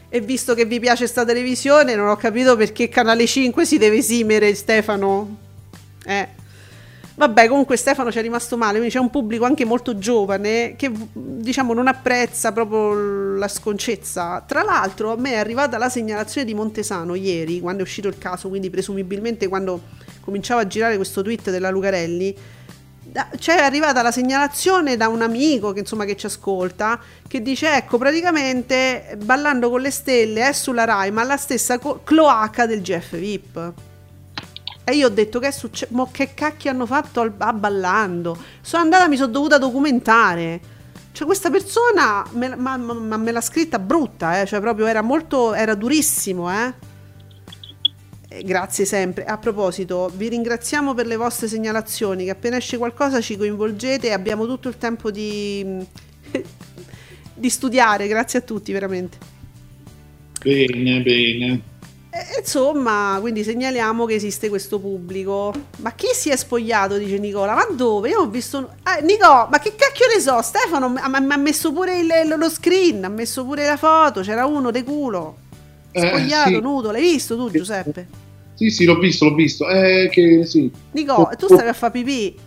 E 0.08 0.22
visto 0.22 0.54
che 0.54 0.66
vi 0.66 0.80
piace 0.80 1.08
sta 1.08 1.26
televisione, 1.26 1.96
non 1.96 2.08
ho 2.08 2.16
capito 2.16 2.56
perché 2.56 2.88
Canale 2.88 3.26
5 3.26 3.66
si 3.66 3.78
deve 3.78 3.98
esimere 3.98 4.54
Stefano. 4.56 5.38
Eh. 6.06 6.28
Vabbè, 7.18 7.48
comunque 7.48 7.78
Stefano 7.78 8.12
ci 8.12 8.18
è 8.18 8.22
rimasto 8.22 8.58
male, 8.58 8.74
quindi 8.74 8.90
c'è 8.90 9.00
un 9.00 9.10
pubblico 9.10 9.46
anche 9.46 9.64
molto 9.64 9.98
giovane 9.98 10.76
che 10.76 10.92
diciamo 11.14 11.74
non 11.74 11.88
apprezza 11.88 12.52
proprio 12.52 13.38
la 13.38 13.48
sconcezza. 13.48 14.44
Tra 14.46 14.64
l'altro 14.64 15.14
a 15.14 15.16
me 15.16 15.32
è 15.32 15.38
arrivata 15.38 15.78
la 15.78 15.88
segnalazione 15.88 16.46
di 16.46 16.54
Montesano 16.54 17.16
ieri, 17.16 17.62
quando 17.62 17.84
è 17.84 17.86
uscito 17.86 18.10
il 18.10 18.18
caso, 18.18 18.50
quindi 18.50 18.70
presumibilmente 18.70 19.48
quando 19.48 19.82
cominciava 20.20 20.62
a 20.62 20.68
girare 20.68 20.98
questo 20.98 21.22
tweet 21.22 21.52
della 21.52 21.70
Lucarelli, 21.70 22.36
c'è 23.38 23.56
arrivata 23.56 24.02
la 24.02 24.12
segnalazione 24.12 24.98
da 24.98 25.08
un 25.08 25.22
amico 25.22 25.72
che 25.72 25.80
insomma 25.80 26.04
che 26.04 26.18
ci 26.18 26.26
ascolta 26.26 27.00
che 27.26 27.42
dice 27.42 27.74
ecco 27.74 27.98
praticamente 27.98 29.18
ballando 29.24 29.70
con 29.70 29.80
le 29.80 29.92
stelle 29.92 30.50
è 30.50 30.52
sulla 30.52 30.84
Rai 30.84 31.12
ma 31.12 31.24
la 31.24 31.38
stessa 31.38 31.80
co- 31.80 32.02
cloaca 32.04 32.66
del 32.66 32.82
GF 32.82 33.16
VIP 33.16 33.74
e 34.86 34.96
io 34.96 35.08
ho 35.08 35.10
detto 35.10 35.40
che 35.40 35.48
è 35.48 35.52
successo 35.52 35.94
ma 35.94 36.08
che 36.10 36.34
cacchio 36.34 36.70
hanno 36.70 36.86
fatto 36.86 37.20
al- 37.20 37.34
a 37.38 37.52
ballando 37.52 38.38
sono 38.62 38.84
andata 38.84 39.10
mi 39.10 39.18
sono 39.18 39.32
dovuta 39.32 39.58
documentare 39.58 40.62
cioè 41.12 41.26
questa 41.26 41.50
persona 41.50 42.26
me, 42.32 42.56
ma, 42.56 42.78
ma- 42.78 42.94
ma 42.94 43.18
me 43.18 43.32
l'ha 43.32 43.42
scritta 43.42 43.80
brutta 43.80 44.40
eh? 44.40 44.46
cioè 44.46 44.60
proprio 44.62 44.86
era 44.86 45.02
molto 45.02 45.54
era 45.54 45.76
durissimo 45.76 46.52
eh 46.52 46.94
eh, 48.36 48.44
Grazie 48.44 48.86
sempre. 48.86 49.26
A 49.26 49.38
proposito, 49.38 50.12
vi 50.16 50.30
ringraziamo 50.30 50.94
per 50.94 51.08
le 51.08 51.16
vostre 51.16 51.48
segnalazioni. 51.48 52.26
Che 52.26 52.32
appena 52.32 52.58
esce 52.58 52.78
qualcosa 52.78 53.22
ci 53.22 53.38
coinvolgete 53.38 54.08
e 54.08 54.12
abbiamo 54.12 54.46
tutto 54.46 54.68
il 54.68 54.78
tempo 54.78 55.12
di, 55.12 55.66
di 57.34 57.50
studiare. 57.50 58.08
Grazie 58.08 58.40
a 58.40 58.42
tutti, 58.42 58.72
veramente. 58.72 59.18
Bene, 60.42 61.02
bene. 61.02 61.62
E, 62.16 62.40
insomma, 62.40 63.18
quindi 63.20 63.44
segnaliamo 63.44 64.06
che 64.06 64.14
esiste 64.14 64.48
questo 64.48 64.80
pubblico. 64.80 65.54
Ma 65.80 65.92
chi 65.92 66.08
si 66.14 66.30
è 66.30 66.38
spogliato? 66.38 66.96
Dice 66.98 67.18
Nicola. 67.18 67.54
Ma 67.54 67.68
dove? 67.76 68.08
Io 68.10 68.22
ho 68.22 68.28
visto. 68.30 68.70
Ah, 68.84 69.00
Nico, 69.02 69.48
ma 69.52 69.60
che 69.60 69.76
cacchio 69.76 70.06
ne 70.14 70.22
so? 70.22 70.42
Stefano 70.42 70.88
mi 70.88 71.00
ha 71.02 71.38
messo 71.38 71.74
pure 71.74 72.00
il- 72.00 72.36
lo 72.38 72.50
screen, 72.50 73.04
ha 73.04 73.10
messo 73.10 73.44
pure 73.44 73.66
la 73.66 73.76
foto. 73.76 74.22
C'era 74.22 74.46
uno 74.46 74.72
de 74.72 74.84
culo. 74.86 75.36
Eh, 75.92 76.08
Spogliato, 76.08 76.50
sì. 76.50 76.60
nudo. 76.62 76.92
L'hai 76.92 77.02
visto 77.02 77.36
tu, 77.36 77.50
Giuseppe? 77.52 78.08
Sì, 78.54 78.70
sì, 78.70 78.86
l'ho 78.86 78.98
visto, 78.98 79.26
l'ho 79.26 79.36
visto. 79.36 79.68
Eh, 79.68 80.08
che 80.10 80.46
sì. 80.46 80.72
Nico, 80.94 81.30
tu 81.38 81.48
stavi 81.48 81.68
a 81.68 81.74
fare 81.74 81.92
pipì. 81.92 82.38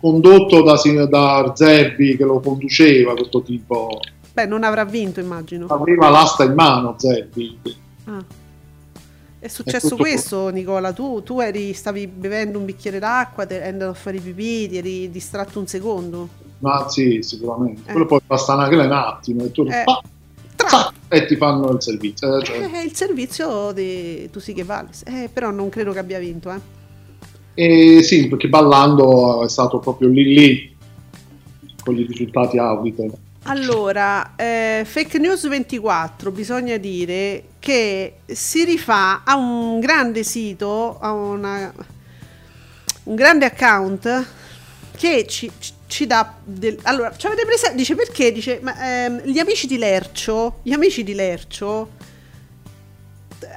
Condotto 0.00 0.62
da, 0.62 0.80
da 1.06 1.36
Arzerbi 1.36 2.16
che 2.16 2.24
lo 2.24 2.40
conduceva, 2.40 3.12
questo 3.12 3.42
tipo. 3.42 4.00
Beh, 4.32 4.46
non 4.46 4.62
avrà 4.64 4.84
vinto, 4.86 5.20
immagino. 5.20 5.66
Aveva 5.66 6.08
l'asta 6.08 6.44
in 6.44 6.54
mano, 6.54 6.94
Zerbi. 6.96 7.58
Ah. 8.06 8.24
È 9.40 9.48
successo 9.48 9.90
tutto- 9.90 10.02
questo, 10.02 10.48
Nicola. 10.48 10.92
Tu, 10.92 11.22
tu 11.22 11.40
eri, 11.40 11.72
stavi 11.72 12.06
bevendo 12.08 12.58
un 12.58 12.64
bicchiere 12.64 12.98
d'acqua, 12.98 13.46
te- 13.46 13.60
eri 13.60 13.68
andato 13.68 13.90
a 13.92 13.94
fare 13.94 14.16
i 14.16 14.20
pipì, 14.20 14.68
ti 14.68 14.76
eri 14.78 15.10
distratto 15.10 15.58
un 15.60 15.66
secondo. 15.66 16.28
Ma 16.58 16.88
sì, 16.88 17.22
sicuramente. 17.22 17.82
Eh. 17.86 17.92
Quello 17.92 18.06
poi 18.06 18.20
basta 18.26 18.54
anche 18.54 18.74
un 18.74 18.90
attimo 18.90 19.44
e 19.44 19.52
tu 19.52 19.62
Eh. 19.62 19.82
pa- 19.84 20.02
pa- 20.56 20.92
e 21.08 21.26
ti 21.26 21.36
fanno 21.36 21.70
il 21.70 21.80
servizio. 21.80 22.36
eh, 22.38 22.42
cioè. 22.42 22.68
Eh, 22.72 22.82
il 22.82 22.94
servizio 22.96 23.70
di 23.72 24.28
tu 24.32 24.40
sì 24.40 24.52
che 24.52 24.64
vale. 24.64 24.88
Eh, 25.06 25.30
però 25.32 25.50
non 25.50 25.68
credo 25.68 25.92
che 25.92 25.98
abbia 26.00 26.18
vinto, 26.18 26.50
eh. 27.54 28.02
Sì, 28.02 28.28
perché 28.28 28.48
ballando 28.48 29.44
è 29.44 29.48
stato 29.48 29.78
proprio 29.78 30.08
lì 30.08 30.24
lì 30.34 30.76
con 31.82 31.94
gli 31.94 32.06
risultati 32.06 32.58
Auditor. 32.58 33.10
Allora, 33.50 34.34
eh, 34.36 34.82
Fake 34.84 35.18
News 35.18 35.48
24, 35.48 36.30
bisogna 36.30 36.76
dire 36.76 37.44
che 37.58 38.16
si 38.26 38.62
rifà 38.64 39.22
a 39.24 39.36
un 39.36 39.80
grande 39.80 40.22
sito, 40.22 40.98
a 41.00 41.12
una- 41.12 41.72
un 43.04 43.14
grande 43.14 43.46
account 43.46 44.26
che 44.96 45.26
ci, 45.26 45.50
ci- 45.86 46.06
dà 46.06 46.34
del... 46.44 46.78
Allora, 46.82 47.16
ci 47.16 47.26
avete 47.26 47.46
preso... 47.46 47.72
Dice 47.74 47.94
perché? 47.94 48.32
Dice, 48.32 48.58
ma, 48.60 48.74
ehm, 49.04 49.22
gli 49.22 49.38
amici 49.38 49.66
di 49.66 49.78
Lercio, 49.78 50.58
gli 50.62 50.72
amici 50.72 51.02
di 51.02 51.14
Lercio 51.14 51.92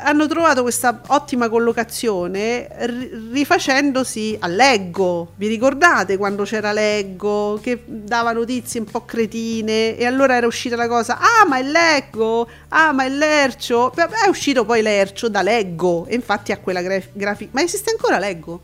hanno 0.03 0.27
trovato 0.27 0.61
questa 0.61 1.01
ottima 1.07 1.49
collocazione 1.49 2.67
ri- 2.79 3.29
rifacendosi 3.32 4.38
a 4.39 4.47
Leggo. 4.47 5.34
Vi 5.36 5.47
ricordate 5.47 6.17
quando 6.17 6.43
c'era 6.43 6.71
Leggo 6.71 7.59
che 7.61 7.84
dava 7.86 8.32
notizie 8.32 8.79
un 8.79 8.86
po' 8.86 9.05
cretine 9.05 9.97
e 9.97 10.05
allora 10.05 10.36
era 10.36 10.47
uscita 10.47 10.75
la 10.75 10.88
cosa: 10.88 11.17
"Ah, 11.19 11.45
ma 11.47 11.57
è 11.57 11.63
Leggo! 11.63 12.47
Ah, 12.69 12.91
ma 12.91 13.05
è 13.05 13.09
Lercio!". 13.09 13.93
È 13.93 14.29
uscito 14.29 14.65
poi 14.65 14.82
Lercio 14.82 15.29
da 15.29 15.41
Leggo 15.41 16.05
e 16.05 16.15
infatti 16.15 16.51
ha 16.51 16.57
quella 16.57 16.82
graf- 16.82 17.09
grafica. 17.13 17.51
Ma 17.53 17.61
esiste 17.61 17.91
ancora 17.91 18.19
Leggo? 18.19 18.61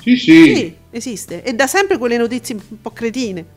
Sì, 0.00 0.16
sì. 0.16 0.54
Sì, 0.54 0.76
esiste 0.90 1.42
e 1.42 1.52
da 1.54 1.66
sempre 1.66 1.98
quelle 1.98 2.16
notizie 2.16 2.54
un 2.54 2.80
po' 2.80 2.92
cretine. 2.92 3.56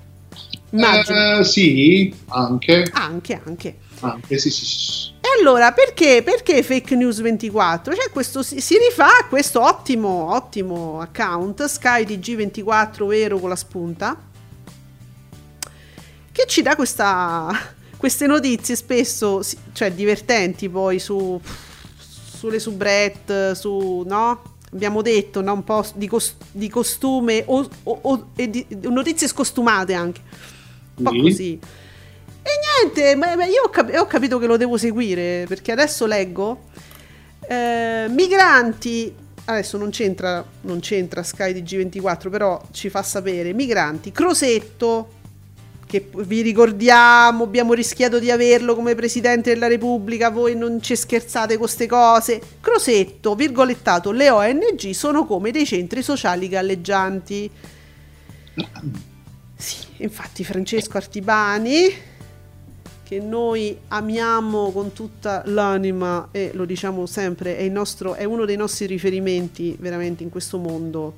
Immagino. 0.71 1.39
Eh, 1.39 1.43
sì, 1.43 2.13
anche. 2.27 2.89
Anche, 2.93 3.41
anche. 3.43 3.77
anche 3.99 4.37
sì, 4.37 4.49
sì, 4.49 4.65
sì. 4.65 5.19
Allora 5.39 5.71
perché, 5.71 6.21
perché 6.23 6.61
Fake 6.63 6.95
News 6.95 7.21
24? 7.21 7.95
Cioè 7.95 8.09
questo 8.11 8.43
si, 8.43 8.59
si 8.59 8.77
rifà 8.77 9.05
a 9.19 9.25
questo 9.27 9.61
ottimo, 9.61 10.33
ottimo 10.33 10.99
account 10.99 11.63
SkyTG24 11.63 13.05
vero 13.07 13.39
con 13.39 13.49
la 13.49 13.55
spunta 13.55 14.17
che 16.31 16.45
ci 16.47 16.61
dà 16.61 16.75
questa, 16.75 17.49
queste 17.97 18.25
notizie 18.27 18.75
spesso, 18.75 19.41
cioè 19.73 19.91
divertenti 19.91 20.69
poi 20.69 20.99
su, 20.99 21.39
sulle 21.97 22.59
soubrette, 22.59 23.53
su, 23.55 24.03
no? 24.07 24.43
Abbiamo 24.73 25.01
detto, 25.01 25.41
no? 25.41 25.53
Un 25.53 25.63
po' 25.65 25.85
di, 25.95 26.07
cos- 26.07 26.35
di 26.51 26.69
costume 26.69 27.43
o, 27.47 27.67
o- 27.83 27.99
o- 28.03 28.27
e 28.35 28.49
di, 28.49 28.65
notizie 28.83 29.27
scostumate 29.27 29.93
anche. 29.93 30.21
Un 30.95 31.03
po' 31.03 31.11
Sì. 31.11 31.19
così. 31.21 31.59
E 32.43 32.49
niente, 32.83 33.15
ma, 33.15 33.35
ma 33.35 33.45
io 33.45 33.63
ho, 33.65 33.69
cap- 33.69 33.93
ho 33.95 34.05
capito 34.05 34.39
che 34.39 34.47
lo 34.47 34.57
devo 34.57 34.77
seguire 34.77 35.45
perché 35.47 35.71
adesso 35.71 36.05
leggo 36.05 36.69
eh, 37.47 38.07
migranti. 38.09 39.15
Adesso 39.43 39.77
non 39.77 39.89
c'entra, 39.89 40.45
non 40.61 40.79
c'entra 40.79 41.23
Sky 41.23 41.51
di 41.51 41.63
G24, 41.63 42.29
però 42.29 42.61
ci 42.71 42.89
fa 42.89 43.03
sapere. 43.03 43.53
Migranti, 43.53 44.11
Crosetto, 44.11 45.19
che 45.91 46.07
vi 46.15 46.41
ricordiamo, 46.41 47.43
abbiamo 47.43 47.73
rischiato 47.73 48.17
di 48.17 48.31
averlo 48.31 48.75
come 48.75 48.95
Presidente 48.95 49.51
della 49.51 49.67
Repubblica, 49.67 50.29
voi 50.29 50.55
non 50.55 50.81
ci 50.81 50.95
scherzate 50.95 51.57
con 51.57 51.65
queste 51.65 51.85
cose. 51.85 52.41
Crosetto, 52.61 53.35
virgolettato, 53.35 54.11
le 54.11 54.29
ONG 54.29 54.91
sono 54.91 55.25
come 55.25 55.51
dei 55.51 55.65
centri 55.65 56.01
sociali 56.01 56.47
galleggianti. 56.47 57.51
Sì, 59.57 59.77
infatti 59.97 60.45
Francesco 60.45 60.95
Artibani, 60.95 61.93
che 63.11 63.19
noi 63.19 63.77
amiamo 63.89 64.71
con 64.71 64.93
tutta 64.93 65.41
l'anima 65.47 66.29
e 66.31 66.51
lo 66.53 66.63
diciamo 66.63 67.05
sempre, 67.05 67.57
è, 67.57 67.61
il 67.63 67.71
nostro, 67.71 68.13
è 68.13 68.23
uno 68.23 68.45
dei 68.45 68.55
nostri 68.55 68.85
riferimenti 68.85 69.75
veramente 69.77 70.23
in 70.23 70.29
questo 70.29 70.57
mondo. 70.57 71.17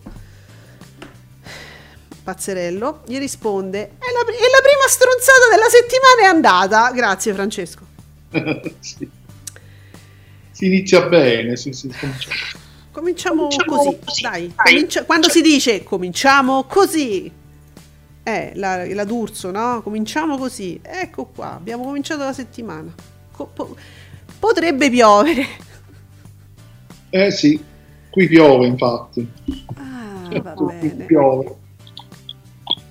Pazzerello 2.23 3.03
gli 3.05 3.19
risponde: 3.19 3.79
è 3.79 4.11
la, 4.11 4.21
è 4.21 4.49
la 4.49 4.61
prima 4.63 4.87
stronzata 4.87 5.49
della 5.51 5.69
settimana 5.69 6.21
è 6.21 6.25
andata. 6.25 6.91
Grazie, 6.93 7.33
Francesco. 7.35 7.85
Sì. 8.79 9.07
Si 10.49 10.65
inizia 10.65 11.07
bene, 11.07 11.55
sì, 11.55 11.73
sì, 11.73 11.89
comincia- 11.89 12.29
Cominciamo, 12.91 13.47
così, 13.65 13.99
dai. 14.21 14.51
comincia- 14.55 15.03
quando 15.03 15.29
si 15.29 15.41
dice 15.41 15.83
cominciamo 15.83 16.63
così, 16.63 17.31
eh, 18.23 18.51
la, 18.55 18.85
la 18.93 19.03
D'Urso, 19.03 19.51
no? 19.51 19.81
Cominciamo 19.81 20.37
così. 20.37 20.79
Ecco 20.81 21.25
qua, 21.25 21.53
abbiamo 21.53 21.83
cominciato 21.83 22.23
la 22.23 22.33
settimana. 22.33 22.93
Co- 23.31 23.45
po- 23.53 23.75
potrebbe 24.39 24.89
piovere. 24.89 25.45
Eh 27.15 27.29
sì, 27.29 27.63
qui 28.09 28.27
piove 28.27 28.65
infatti. 28.65 29.31
Ah, 29.75 30.39
va 30.41 30.55
bene. 30.55 31.05
piove. 31.05 31.55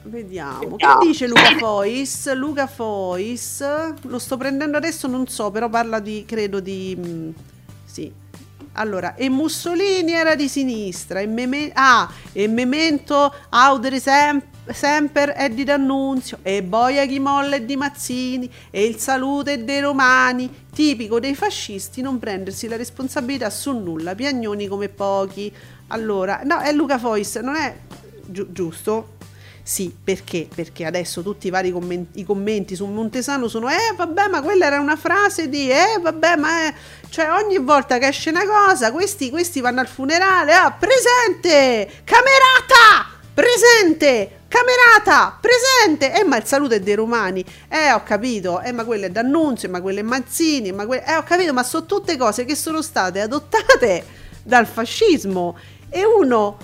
Vediamo. 0.04 0.76
Che 0.76 0.86
dice 1.00 1.26
Luca 1.26 1.56
Fois? 1.58 2.32
Luca 2.34 2.66
Fois, 2.68 3.64
lo 4.02 4.18
sto 4.20 4.36
prendendo 4.36 4.76
adesso, 4.76 5.08
non 5.08 5.26
so, 5.26 5.50
però 5.50 5.68
parla 5.68 5.98
di, 5.98 6.24
credo 6.24 6.60
di... 6.60 6.96
mm, 6.96 7.30
sì. 7.84 8.12
Allora, 8.74 9.16
e 9.16 9.28
Mussolini 9.28 10.12
era 10.12 10.34
di 10.34 10.48
sinistra, 10.48 11.20
e, 11.20 11.26
Meme- 11.26 11.72
ah, 11.74 12.08
e 12.32 12.46
Memento 12.46 13.34
Audere 13.50 14.00
Sem- 14.00 14.42
Semper 14.70 15.30
è 15.30 15.50
di 15.50 15.64
D'Annunzio, 15.64 16.38
e 16.42 16.62
Boia 16.62 17.04
chi 17.06 17.18
molla 17.18 17.56
è 17.56 17.62
di 17.62 17.76
Mazzini, 17.76 18.50
e 18.70 18.84
il 18.84 18.96
saluto 18.96 19.50
è 19.50 19.58
dei 19.58 19.80
romani, 19.80 20.66
tipico 20.72 21.18
dei 21.18 21.34
fascisti 21.34 22.00
non 22.00 22.18
prendersi 22.18 22.68
la 22.68 22.76
responsabilità 22.76 23.50
su 23.50 23.72
nulla, 23.72 24.14
piagnoni 24.14 24.68
come 24.68 24.88
pochi. 24.88 25.52
Allora, 25.88 26.42
no, 26.44 26.60
è 26.60 26.72
Luca 26.72 26.98
Fois, 26.98 27.36
non 27.36 27.56
è 27.56 27.76
giu- 28.26 28.50
giusto? 28.52 29.20
Sì, 29.64 29.94
perché? 30.02 30.48
Perché 30.52 30.84
adesso 30.84 31.22
tutti 31.22 31.46
i 31.46 31.50
vari 31.50 31.70
commenti, 31.70 32.18
i 32.18 32.24
commenti 32.24 32.74
su 32.74 32.84
Montesano 32.86 33.46
sono 33.46 33.70
eh 33.70 33.94
vabbè 33.96 34.26
ma 34.26 34.42
quella 34.42 34.66
era 34.66 34.80
una 34.80 34.96
frase 34.96 35.48
di 35.48 35.70
eh 35.70 36.00
vabbè 36.00 36.34
ma 36.34 36.66
è... 36.66 36.74
cioè 37.08 37.30
ogni 37.30 37.58
volta 37.58 37.98
che 37.98 38.08
esce 38.08 38.30
una 38.30 38.44
cosa 38.44 38.90
questi, 38.90 39.30
questi 39.30 39.60
vanno 39.60 39.78
al 39.78 39.86
funerale 39.86 40.52
ah 40.52 40.72
presente 40.72 42.02
camerata 42.02 43.20
presente 43.32 44.40
camerata 44.52 45.38
presente 45.40 46.12
eh 46.20 46.24
ma 46.24 46.36
il 46.36 46.44
saluto 46.44 46.74
è 46.74 46.80
dei 46.80 46.94
romani 46.94 47.42
eh 47.68 47.90
ho 47.92 48.02
capito 48.02 48.60
eh 48.60 48.70
ma 48.72 48.84
quello 48.84 49.06
è 49.06 49.10
D'Annunzio 49.10 49.70
ma 49.70 49.80
quello 49.80 50.00
è 50.00 50.02
Mazzini 50.02 50.72
ma 50.72 50.84
que- 50.84 51.02
eh 51.06 51.16
ho 51.16 51.22
capito 51.22 51.52
ma 51.54 51.62
sono 51.62 51.86
tutte 51.86 52.16
cose 52.18 52.44
che 52.44 52.54
sono 52.54 52.82
state 52.82 53.20
adottate 53.20 54.04
dal 54.42 54.66
fascismo 54.66 55.56
e 55.88 56.04
uno 56.04 56.58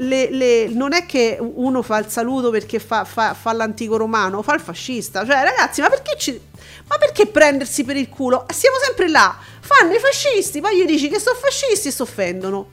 le- 0.00 0.30
le- 0.30 0.68
non 0.68 0.92
è 0.94 1.04
che 1.06 1.36
uno 1.40 1.82
fa 1.82 1.98
il 1.98 2.06
saluto 2.08 2.50
perché 2.50 2.78
fa, 2.78 3.04
fa- 3.04 3.34
fa 3.34 3.52
l'antico 3.52 3.96
romano, 3.96 4.42
fa 4.42 4.54
il 4.54 4.60
fascista. 4.60 5.26
Cioè, 5.26 5.42
ragazzi, 5.42 5.80
ma 5.80 5.88
perché, 5.88 6.14
ci- 6.16 6.40
ma 6.86 6.96
perché 6.98 7.26
prendersi 7.26 7.82
per 7.82 7.96
il 7.96 8.08
culo? 8.08 8.46
Siamo 8.54 8.76
sempre 8.80 9.08
là. 9.08 9.36
Fanno 9.60 9.92
i 9.94 9.98
fascisti, 9.98 10.60
poi 10.60 10.76
gli 10.76 10.84
dici 10.84 11.08
che 11.08 11.18
sono 11.18 11.36
fascisti 11.36 11.88
e 11.88 11.90
si 11.90 12.00
offendono. 12.00 12.70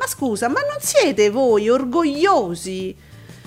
Ma 0.00 0.06
scusa, 0.06 0.48
ma 0.48 0.60
non 0.60 0.78
siete 0.80 1.28
voi 1.28 1.68
orgogliosi 1.68 2.96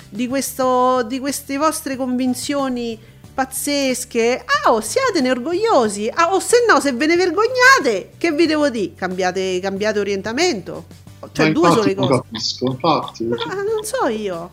di, 0.07 0.27
questo, 0.27 1.01
di 1.01 1.17
queste 1.19 1.57
vostre 1.57 1.95
convinzioni 1.95 2.99
pazzesche? 3.33 4.45
Ah, 4.63 4.71
oh, 4.71 4.79
siatene 4.79 5.31
orgogliosi. 5.31 6.07
Ah, 6.13 6.31
o 6.31 6.39
se 6.39 6.57
no, 6.69 6.79
se 6.79 6.91
ve 6.93 7.07
ne 7.07 7.15
vergognate, 7.15 8.11
che 8.19 8.31
vi 8.33 8.45
devo 8.45 8.69
dire? 8.69 8.93
Cambiate, 8.93 9.59
cambiate 9.59 9.97
orientamento. 9.99 10.85
Cioè, 11.31 11.47
Ma 11.47 11.51
due 11.53 11.67
infatti 11.69 11.95
non 11.95 12.07
cose. 12.07 12.21
capisco, 12.21 12.65
infatti. 12.69 13.29
Ah, 13.49 13.53
non 13.55 13.83
so 13.83 14.07
io. 14.07 14.51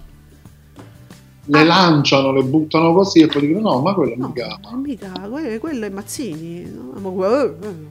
Le 1.44 1.64
lanciano, 1.64 2.32
le 2.32 2.44
buttano 2.44 2.94
così 2.94 3.20
e 3.20 3.26
poi 3.26 3.46
dicono 3.46 3.72
no, 3.74 3.80
ma 3.80 3.92
quello 3.92 4.14
No, 4.16 4.28
mica... 4.28 4.58
eh, 4.70 4.74
mica, 4.76 5.12
quello, 5.28 5.58
quello 5.58 5.84
è 5.84 5.88
Mazzini. 5.90 6.62
no? 6.64 6.92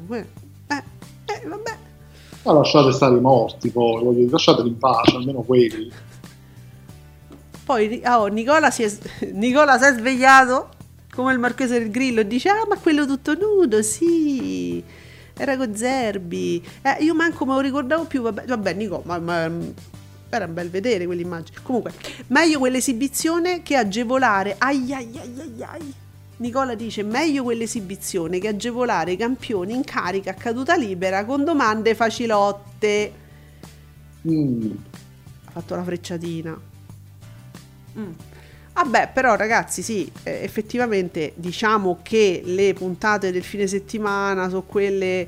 Ma 0.07 0.17
eh, 0.17 0.25
eh, 0.67 0.83
eh, 1.25 1.47
vabbè. 1.47 1.77
Ma 2.49 2.55
lasciate 2.55 2.91
stare 2.91 3.15
i 3.15 3.21
morti 3.21 3.69
poi, 3.69 4.03
voglio 4.03 4.17
dire, 4.17 4.31
lasciateli 4.31 4.69
in 4.69 4.77
pace, 4.79 5.15
almeno 5.15 5.41
quelli. 5.41 5.91
Poi 7.63 8.01
ah, 8.03 8.21
oh, 8.21 8.25
Nicola, 8.25 8.71
si 8.71 8.81
è, 8.81 8.91
Nicola 9.33 9.77
si 9.77 9.85
è 9.85 9.93
svegliato 9.93 10.69
come 11.13 11.31
il 11.31 11.37
marchese 11.37 11.77
del 11.77 11.91
Grillo 11.91 12.21
e 12.21 12.27
dice: 12.27 12.49
Ah, 12.49 12.65
ma 12.67 12.75
quello 12.79 13.05
tutto 13.05 13.35
nudo, 13.35 13.83
sì. 13.83 14.83
Era 15.37 15.57
con 15.57 15.75
Zerbi. 15.75 16.65
Eh, 16.81 17.03
io 17.03 17.13
manco 17.13 17.45
me 17.45 17.53
lo 17.53 17.59
ricordavo 17.59 18.05
più. 18.05 18.23
Vabbè, 18.23 18.45
vabbè 18.47 18.73
Nico, 18.73 19.03
ma, 19.05 19.19
ma- 19.19 19.51
era 20.29 20.45
un 20.45 20.53
bel 20.55 20.71
vedere 20.71 21.05
quell'immagine. 21.05 21.59
Comunque, 21.61 21.93
meglio 22.27 22.57
quell'esibizione 22.57 23.61
che 23.61 23.75
agevolare. 23.75 24.55
Ai 24.57 24.91
ai 24.91 25.19
ai 25.19 25.39
ai 25.39 25.63
ai. 25.63 25.93
Nicola 26.39 26.75
dice: 26.75 27.03
meglio 27.03 27.43
quell'esibizione 27.43 28.39
che 28.39 28.47
agevolare 28.47 29.13
i 29.13 29.17
campioni 29.17 29.73
in 29.73 29.83
carica 29.83 30.31
a 30.31 30.35
caduta 30.35 30.75
libera 30.75 31.25
con 31.25 31.43
domande 31.43 31.95
facilotte. 31.95 33.13
Mm. 34.27 34.71
Ha 35.45 35.51
fatto 35.51 35.75
la 35.75 35.83
frecciatina. 35.83 36.59
Mm. 37.97 38.11
Vabbè, 38.73 39.09
però 39.13 39.35
ragazzi, 39.35 39.81
sì, 39.81 40.09
eh, 40.23 40.39
effettivamente 40.41 41.33
diciamo 41.35 41.99
che 42.01 42.41
le 42.45 42.73
puntate 42.73 43.31
del 43.31 43.43
fine 43.43 43.67
settimana 43.67 44.47
sono 44.47 44.61
quelle, 44.61 45.27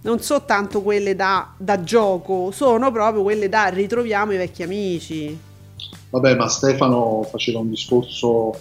non 0.00 0.20
so 0.20 0.44
tanto 0.44 0.82
quelle 0.82 1.14
da, 1.14 1.54
da 1.56 1.84
gioco, 1.84 2.50
sono 2.50 2.90
proprio 2.90 3.22
quelle 3.22 3.48
da 3.48 3.68
ritroviamo 3.68 4.32
i 4.32 4.36
vecchi 4.38 4.64
amici. 4.64 5.38
Vabbè, 6.10 6.34
ma 6.34 6.48
Stefano 6.48 7.22
faceva 7.30 7.60
un 7.60 7.70
discorso 7.70 8.58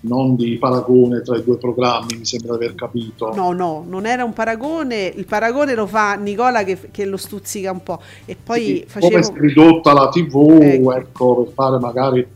non 0.00 0.34
di 0.34 0.56
paragone 0.56 1.20
tra 1.22 1.36
i 1.36 1.44
due 1.44 1.58
programmi, 1.58 2.16
mi 2.16 2.24
sembra 2.24 2.56
di 2.56 2.64
aver 2.64 2.74
capito. 2.74 3.34
No, 3.34 3.52
no, 3.52 3.84
non 3.86 4.06
era 4.06 4.24
un 4.24 4.32
paragone, 4.32 5.12
il 5.14 5.26
paragone 5.26 5.74
lo 5.74 5.86
fa 5.86 6.14
Nicola 6.14 6.64
che, 6.64 6.88
che 6.90 7.04
lo 7.04 7.16
stuzzica 7.16 7.70
un 7.70 7.82
po'. 7.82 8.00
E 8.24 8.36
poi 8.42 8.64
Sì, 8.64 8.84
facevo... 8.86 9.20
Come 9.20 9.38
è 9.38 9.40
ridotta 9.40 9.92
la 9.92 10.08
TV, 10.08 10.58
Ecco. 10.62 10.92
ecco. 10.94 11.42
per 11.42 11.52
fare 11.52 11.78
magari 11.78 12.26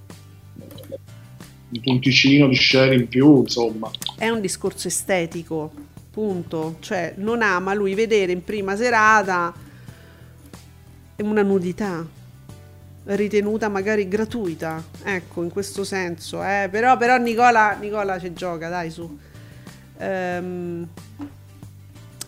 un 1.70 1.80
punticino 1.80 2.46
di 2.48 2.54
share 2.54 2.94
in 2.94 3.08
più, 3.08 3.40
insomma. 3.40 3.90
è 4.16 4.28
un 4.28 4.40
discorso 4.40 4.88
estetico, 4.88 5.72
punto. 6.10 6.76
Cioè, 6.80 7.14
non 7.16 7.42
ama 7.42 7.74
lui 7.74 7.94
vedere 7.94 8.32
in 8.32 8.44
prima 8.44 8.76
serata 8.76 9.52
una 11.16 11.42
nudità 11.42 12.04
ritenuta 13.06 13.68
magari 13.68 14.08
gratuita, 14.08 14.82
ecco, 15.02 15.42
in 15.42 15.50
questo 15.50 15.84
senso. 15.84 16.42
eh. 16.42 16.68
Però, 16.70 16.96
però 16.96 17.16
Nicola, 17.18 17.72
Nicola 17.78 18.18
ci 18.18 18.32
gioca, 18.32 18.68
dai, 18.68 18.90
su. 18.90 19.18
Ehm, 19.98 20.88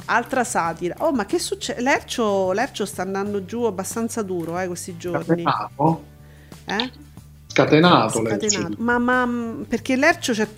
altra 0.07 0.45
satira. 0.45 0.95
Oh, 0.99 1.13
ma 1.13 1.25
che 1.27 1.39
succede? 1.39 1.81
Lercio, 1.81 2.53
Lercio 2.53 2.85
sta 2.85 3.03
andando 3.03 3.45
giù 3.45 3.63
abbastanza 3.63 4.23
duro, 4.23 4.59
eh, 4.59 4.67
questi 4.67 4.97
giorni. 4.97 5.25
Scatenato? 5.25 6.05
Eh? 6.67 6.91
Scatenato, 7.47 8.09
Scatenato. 8.21 8.37
dice. 8.47 8.69
Ma, 8.79 8.99
ma 8.99 9.29
perché 9.67 9.97
Lercio, 9.97 10.33
c'è- 10.33 10.49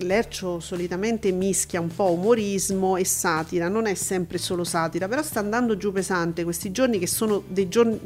Lercio 0.00 0.60
solitamente 0.60 1.30
mischia 1.32 1.80
un 1.80 1.94
po' 1.94 2.12
umorismo 2.12 2.96
e 2.96 3.04
satira, 3.04 3.68
non 3.68 3.86
è 3.86 3.94
sempre 3.94 4.38
solo 4.38 4.64
satira, 4.64 5.08
però 5.08 5.22
sta 5.22 5.40
andando 5.40 5.76
giù 5.76 5.92
pesante 5.92 6.44
questi 6.44 6.70
giorni 6.70 6.98
che 6.98 7.06
sono 7.06 7.42
dei 7.46 7.68
giorni... 7.68 7.98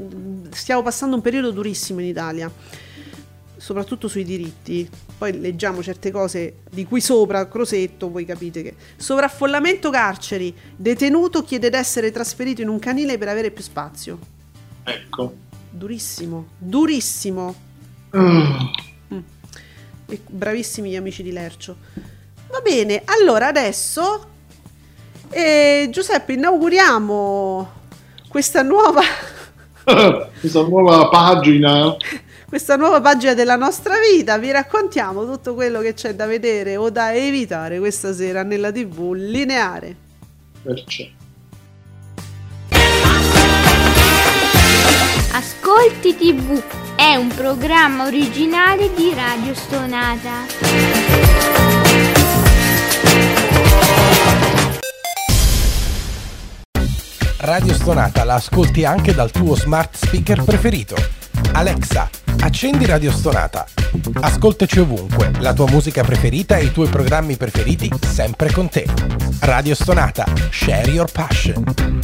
Stiamo 0.51 0.83
passando 0.83 1.17
un 1.17 1.23
periodo 1.23 1.51
durissimo 1.51 2.01
in 2.01 2.07
Italia, 2.07 2.51
soprattutto 3.57 4.09
sui 4.09 4.25
diritti. 4.25 4.89
Poi 5.17 5.39
leggiamo 5.39 5.83
certe 5.83 6.11
cose 6.11 6.57
di 6.71 6.85
qui 6.85 7.01
sopra, 7.01 7.47
Crosetto, 7.49 8.11
voi 8.11 8.25
capite 8.25 8.63
che... 8.63 8.75
Sovraffollamento 8.97 9.91
carceri, 9.91 10.55
detenuto 10.75 11.45
chiede 11.45 11.71
di 11.71 11.77
essere 11.77 12.11
trasferito 12.11 12.61
in 12.61 12.69
un 12.69 12.79
canile 12.79 13.19
per 13.19 13.29
avere 13.29 13.51
più 13.51 13.63
spazio. 13.63 14.19
Ecco. 14.85 15.35
Durissimo, 15.71 16.49
durissimo. 16.59 17.55
Ah, 18.11 18.71
E 20.13 20.21
bravissimi 20.29 20.91
gli 20.91 20.97
amici 20.97 21.23
di 21.23 21.33
Lercio. 21.33 21.75
Va 22.51 22.61
bene, 22.61 23.01
allora 23.07 23.47
adesso 23.47 24.27
eh, 25.31 25.89
Giuseppe 25.91 26.35
inauguriamo 26.35 27.73
questa 28.29 28.61
nuova, 28.61 29.01
Questa 30.39 30.63
nuova 30.65 31.09
pagina. 31.09 31.97
questa 32.47 32.77
nuova 32.77 33.01
pagina 33.01 33.33
della 33.33 33.57
nostra 33.57 33.95
vita. 33.99 34.37
Vi 34.37 34.51
raccontiamo 34.51 35.25
tutto 35.25 35.55
quello 35.55 35.81
che 35.81 35.95
c'è 35.95 36.15
da 36.15 36.27
vedere 36.27 36.77
o 36.77 36.91
da 36.91 37.15
evitare 37.15 37.79
questa 37.79 38.13
sera 38.13 38.43
nella 38.43 38.71
TV 38.71 39.15
lineare. 39.15 39.97
Perciò. 40.63 41.05
Ascolti 45.33 46.15
TV 46.15 46.82
è 47.03 47.17
un 47.17 47.27
programma 47.35 48.05
originale 48.05 48.95
di 48.95 49.13
Radio 49.13 49.53
Stonata. 49.55 50.31
Radio 57.39 57.75
Stonata 57.75 58.23
la 58.23 58.35
ascolti 58.35 58.85
anche 58.85 59.13
dal 59.15 59.33
tuo 59.33 59.57
smart 59.57 59.97
speaker 59.97 60.45
preferito. 60.45 60.95
Alexa, 61.55 62.09
accendi 62.39 62.87
Radio 62.87 63.11
Stonata. 63.11 63.67
Ascoltaci 64.21 64.79
ovunque, 64.79 65.33
la 65.41 65.53
tua 65.55 65.69
musica 65.69 66.05
preferita 66.05 66.57
e 66.57 66.67
i 66.67 66.71
tuoi 66.71 66.87
programmi 66.87 67.37
preferiti 67.37 67.91
sempre 68.01 68.53
con 68.53 68.69
te. 68.69 68.87
Radio 69.41 69.75
Stonata, 69.75 70.25
share 70.51 70.89
your 70.89 71.11
passion. 71.11 72.01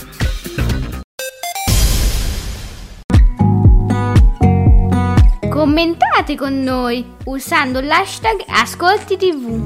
Commentate 5.59 6.36
con 6.36 6.62
noi 6.62 7.05
usando 7.24 7.80
l'hashtag 7.80 8.44
Ascolti 8.47 9.16
TV. 9.16 9.60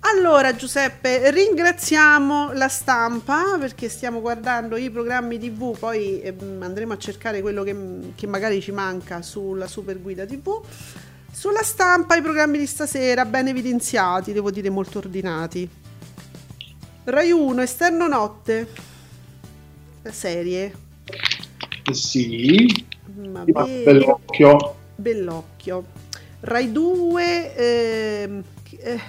Allora 0.00 0.56
Giuseppe, 0.56 1.30
ringraziamo 1.30 2.54
la 2.54 2.66
stampa 2.66 3.56
perché 3.60 3.88
stiamo 3.88 4.20
guardando 4.20 4.76
i 4.76 4.90
programmi 4.90 5.38
TV, 5.38 5.78
poi 5.78 6.20
ehm, 6.20 6.58
andremo 6.60 6.94
a 6.94 6.98
cercare 6.98 7.40
quello 7.40 7.62
che, 7.62 7.76
che 8.16 8.26
magari 8.26 8.60
ci 8.60 8.72
manca 8.72 9.22
sulla 9.22 9.68
super 9.68 10.02
guida 10.02 10.26
TV. 10.26 10.60
Sulla 11.30 11.62
stampa 11.62 12.16
i 12.16 12.20
programmi 12.20 12.58
di 12.58 12.66
stasera 12.66 13.24
ben 13.26 13.46
evidenziati, 13.46 14.32
devo 14.32 14.50
dire 14.50 14.70
molto 14.70 14.98
ordinati. 14.98 15.70
Rai 17.04 17.30
1, 17.30 17.62
Esterno 17.62 18.08
Notte, 18.08 18.92
serie. 20.12 20.72
Eh 21.86 21.94
Sì, 21.94 22.84
Ma 23.30 23.44
ma 23.46 23.64
be- 23.64 23.82
bell'occhio. 23.84 24.74
Bellocchio. 24.96 25.84
Rai 26.40 26.70
2, 26.72 27.54
ehm, 27.56 28.42
chi- 28.62 28.76
eh, 28.76 29.00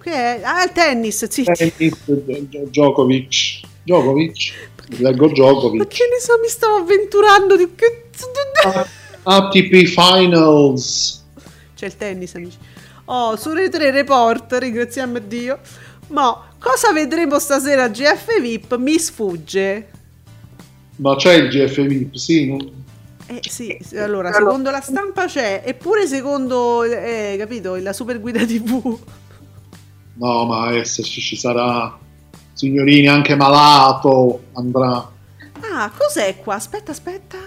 che 0.00 0.10
è? 0.12 0.40
Ah, 0.42 0.62
il 0.64 0.72
tennis, 0.72 1.26
sì. 1.28 1.44
Tennis, 1.44 1.94
Djo- 2.06 2.64
Djokovic. 2.68 3.60
Djokovic. 3.82 4.52
Leggo 4.98 5.26
Ma 5.26 5.32
Djokovic. 5.32 5.86
che 5.88 6.04
ne 6.12 6.20
so, 6.20 6.38
mi 6.40 6.48
stavo 6.48 6.76
avventurando 6.76 7.56
di. 7.56 7.68
ATP 9.22 9.84
Finals. 9.86 11.22
C'è 11.74 11.86
il 11.86 11.96
tennis, 11.96 12.34
amici. 12.34 12.58
Oh, 13.06 13.36
su 13.36 13.52
3 13.70 13.90
Report, 13.90 14.52
ringraziamo 14.52 15.18
Dio. 15.18 15.58
Ma 16.08 16.50
cosa 16.58 16.92
vedremo 16.92 17.38
stasera 17.38 17.84
a 17.84 17.88
GF 17.88 18.40
VIP? 18.40 18.76
Mi 18.76 18.98
sfugge. 18.98 19.88
Ma 20.96 21.16
c'è 21.16 21.34
il 21.34 21.48
GF 21.48 21.80
VIP, 21.86 22.14
sì. 22.14 22.46
non- 22.48 22.84
Eh 23.26 23.40
sì, 23.48 23.76
sì, 23.80 23.96
allora, 23.96 24.32
secondo 24.32 24.70
la 24.70 24.80
stampa 24.80 25.26
c'è, 25.26 25.62
eppure 25.64 26.06
secondo, 26.06 26.82
eh, 26.84 27.36
capito, 27.38 27.74
la 27.76 27.92
super 27.92 28.20
guida 28.20 28.44
TV. 28.44 28.98
No, 30.16 30.44
ma 30.44 30.72
esserci 30.74 31.20
ci 31.20 31.36
sarà. 31.36 31.98
Signorini 32.52 33.08
anche 33.08 33.34
malato 33.34 34.44
andrà. 34.52 35.10
Ah, 35.72 35.90
cos'è 35.96 36.36
qua? 36.38 36.54
Aspetta, 36.54 36.92
aspetta. 36.92 37.38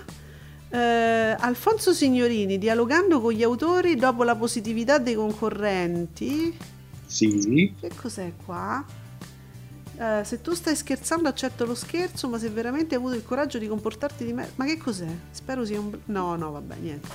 Eh, 0.69 1.35
Alfonso 1.39 1.93
Signorini 1.93 2.57
dialogando 2.57 3.21
con 3.21 3.31
gli 3.31 3.43
autori 3.43 3.95
dopo 3.95 4.23
la 4.23 4.35
positività 4.35 4.97
dei 4.97 5.15
concorrenti. 5.15 6.57
Sì. 7.05 7.73
Che 7.79 7.89
cos'è 7.95 8.33
qua? 8.45 8.83
Eh, 9.99 10.23
se 10.23 10.41
tu 10.41 10.53
stai 10.53 10.75
scherzando 10.75 11.27
accetto 11.27 11.65
lo 11.65 11.73
scherzo, 11.73 12.27
ma 12.29 12.37
se 12.37 12.49
veramente 12.49 12.93
hai 12.95 13.01
avuto 13.01 13.15
il 13.15 13.23
coraggio 13.23 13.57
di 13.57 13.67
comportarti 13.67 14.23
di 14.25 14.33
me... 14.33 14.51
Ma 14.55 14.65
che 14.65 14.77
cos'è? 14.77 15.07
Spero 15.31 15.65
sia 15.65 15.79
un... 15.79 15.97
No, 16.05 16.35
no, 16.35 16.51
vabbè, 16.51 16.75
niente. 16.79 17.07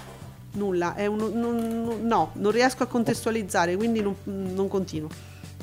Nulla, 0.54 0.94
è 0.94 1.06
un... 1.06 1.18
non- 1.32 2.00
no, 2.02 2.30
non 2.34 2.50
riesco 2.50 2.82
a 2.82 2.86
contestualizzare, 2.86 3.76
quindi 3.76 4.00
non, 4.02 4.16
non 4.24 4.66
continuo. 4.68 5.08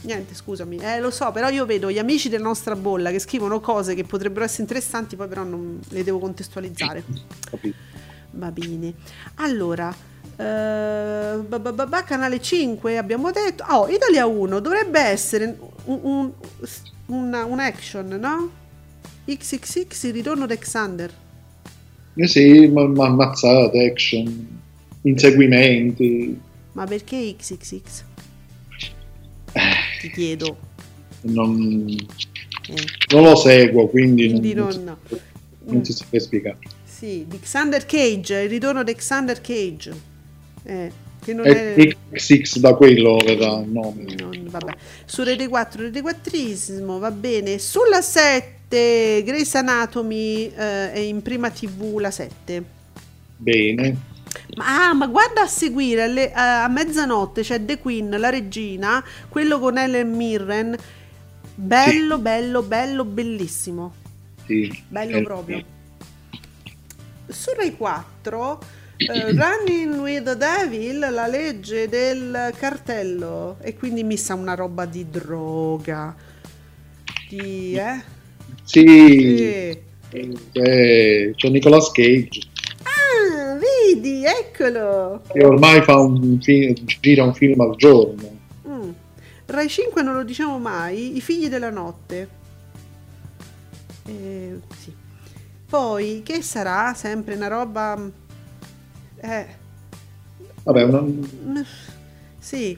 Niente, 0.02 0.34
scusami. 0.34 0.78
Eh, 0.78 1.02
lo 1.02 1.12
so, 1.12 1.30
però 1.34 1.50
io 1.50 1.66
vedo 1.66 1.92
gli 1.92 2.00
amici 2.00 2.30
della 2.30 2.46
nostra 2.46 2.76
bolla 2.78 3.12
che 3.12 3.20
scrivono 3.20 3.60
cose 3.60 3.96
che 3.96 4.06
potrebbero 4.06 4.46
essere 4.46 4.62
interessanti, 4.62 5.18
poi 5.18 5.28
però 5.28 5.44
non 5.44 5.78
le 5.90 6.04
devo 6.06 6.20
contestualizzare. 6.20 7.04
Capito. 7.50 7.76
Va 8.32 8.50
bene. 8.52 8.94
Allora, 9.36 9.94
ba- 10.38 11.60
ba- 11.60 11.74
ba- 11.74 11.86
ba- 11.86 12.04
canale 12.04 12.42
5 12.42 12.98
abbiamo 12.98 13.30
detto. 13.32 13.66
Oh, 13.68 13.90
Italia 13.90 14.26
1 14.26 14.60
dovrebbe 14.62 15.02
essere 15.02 15.58
un, 15.84 16.00
un, 16.02 16.32
una- 17.10 17.46
un 17.46 17.60
action, 17.60 18.08
no? 18.08 18.52
XXX 19.26 20.04
il 20.06 20.14
ritorno 20.14 20.46
di 20.48 20.54
Alexander. 20.54 21.14
Eh 22.16 22.28
sì, 22.28 22.68
ma, 22.68 22.88
ma 22.88 23.06
ammazzate, 23.06 23.86
action, 23.92 24.60
inseguimenti. 25.04 26.40
Ma 26.74 26.86
perché 26.86 27.36
XXX? 27.38 28.04
Ti 30.02 30.10
chiedo. 30.12 30.58
Non, 31.22 31.88
Eh, 32.70 32.76
non 33.14 33.24
lo 33.24 33.36
seguo, 33.36 33.88
quindi, 33.88 34.30
quindi 34.30 34.54
non, 34.54 34.68
non. 34.70 34.84
non, 35.10 35.20
non 35.66 35.82
ti 35.82 35.92
saprei 35.92 36.22
spiegare. 36.22 36.58
Sì, 36.84 37.26
di 37.28 37.40
Xander 37.40 37.86
Cage, 37.86 38.42
il 38.42 38.50
ritorno 38.50 38.84
di 38.84 38.94
Xander 38.94 39.42
Cage. 39.42 39.94
Eh, 40.64 40.92
che 41.22 41.34
non 41.34 41.46
È 41.46 41.74
è... 41.74 41.98
XX 42.12 42.58
da 42.58 42.74
quello 42.76 43.18
verrà 43.18 43.60
il 43.60 43.70
nome. 43.70 44.16
Non-. 44.16 44.76
Su 45.06 45.24
Rete 45.24 45.48
4, 45.48 45.84
Rete 45.84 46.02
4ismo, 46.02 47.00
va 47.00 47.12
bene. 47.12 47.58
Sulla 47.60 48.02
7, 48.02 49.24
Grey's 49.24 49.54
Anatomy 49.56 50.46
eh, 50.56 50.92
è 50.92 51.00
in 51.00 51.22
prima 51.22 51.50
TV 51.50 51.98
la 52.00 52.12
7. 52.12 52.64
Bene. 53.38 53.98
Ma, 54.56 54.90
ah, 54.90 54.94
ma 54.94 55.08
guarda 55.08 55.42
a 55.44 55.48
seguire 55.48 56.04
alle- 56.04 56.32
a, 56.32 56.68
mezzanotte 56.68 57.42
c'è 57.42 57.64
The 57.64 57.80
Queen, 57.80 58.10
la 58.20 58.30
regina, 58.30 59.04
quello 59.28 59.60
con 59.60 59.78
Ellen 59.78 60.12
Mirren. 60.16 60.76
Bello, 61.56 62.18
bello, 62.20 62.64
bello, 62.64 63.04
bellissimo. 63.06 63.94
Sì. 64.46 64.84
Bello 64.88 65.18
Eh, 65.18 65.22
proprio. 65.22 65.64
Su 67.28 67.52
Rai 67.56 67.76
4, 67.76 68.60
eh, 69.00 69.32
Running 69.34 70.00
with 70.00 70.24
the 70.24 70.36
Devil, 70.38 71.00
la 71.12 71.28
legge 71.28 71.88
del 71.88 72.54
cartello. 72.58 73.58
E 73.62 73.76
quindi 73.76 74.04
mi 74.04 74.18
sa 74.18 74.34
una 74.36 74.56
roba 74.56 74.86
di 74.86 75.10
droga. 75.10 76.16
Di, 77.30 77.76
eh? 77.76 78.02
Sì, 78.64 79.78
Sì. 80.10 80.28
eh, 80.54 81.34
c'è 81.36 81.50
Nicolas 81.50 81.92
Cage 81.92 82.40
Ah, 82.84 83.56
vedi, 83.58 84.24
eccolo. 84.26 85.22
che 85.32 85.44
ormai 85.46 85.82
fa 85.84 86.00
un 86.00 86.40
fi- 86.42 86.74
gira 87.00 87.24
un 87.24 87.34
film 87.36 87.60
al 87.62 87.76
giorno. 87.76 88.38
Mm. 88.68 88.90
Rai 89.46 89.68
5 89.70 90.02
non 90.02 90.16
lo 90.16 90.24
diciamo 90.24 90.58
mai, 90.60 91.16
I 91.18 91.22
figli 91.22 91.48
della 91.48 91.70
notte. 91.70 92.28
Eh, 94.08 94.60
sì. 94.80 94.94
Poi, 95.70 96.22
che 96.24 96.42
sarà? 96.42 96.94
Sempre 96.96 97.36
una 97.36 97.48
roba... 97.48 98.28
Eh, 99.22 99.46
Vabbè, 100.64 100.84
una- 100.84 101.04
sì. 102.38 102.78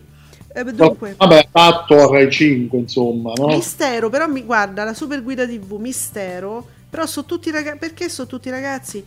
Eh, 0.53 0.63
dunque, 0.65 1.13
vabbè, 1.17 1.47
fatto 1.49 1.95
a 1.97 2.07
Rai 2.11 2.29
5, 2.29 2.77
insomma, 2.77 3.31
no? 3.35 3.47
Mistero, 3.47 4.09
però 4.09 4.27
mi 4.27 4.43
guarda 4.43 4.83
la 4.83 4.93
super 4.93 5.23
guida 5.23 5.45
TV, 5.45 5.77
Mistero, 5.79 6.67
però 6.89 7.05
sono 7.05 7.25
tutti 7.25 7.49
ragazzi, 7.51 7.77
perché 7.77 8.09
sono 8.09 8.27
tutti 8.27 8.49
ragazzi? 8.49 9.03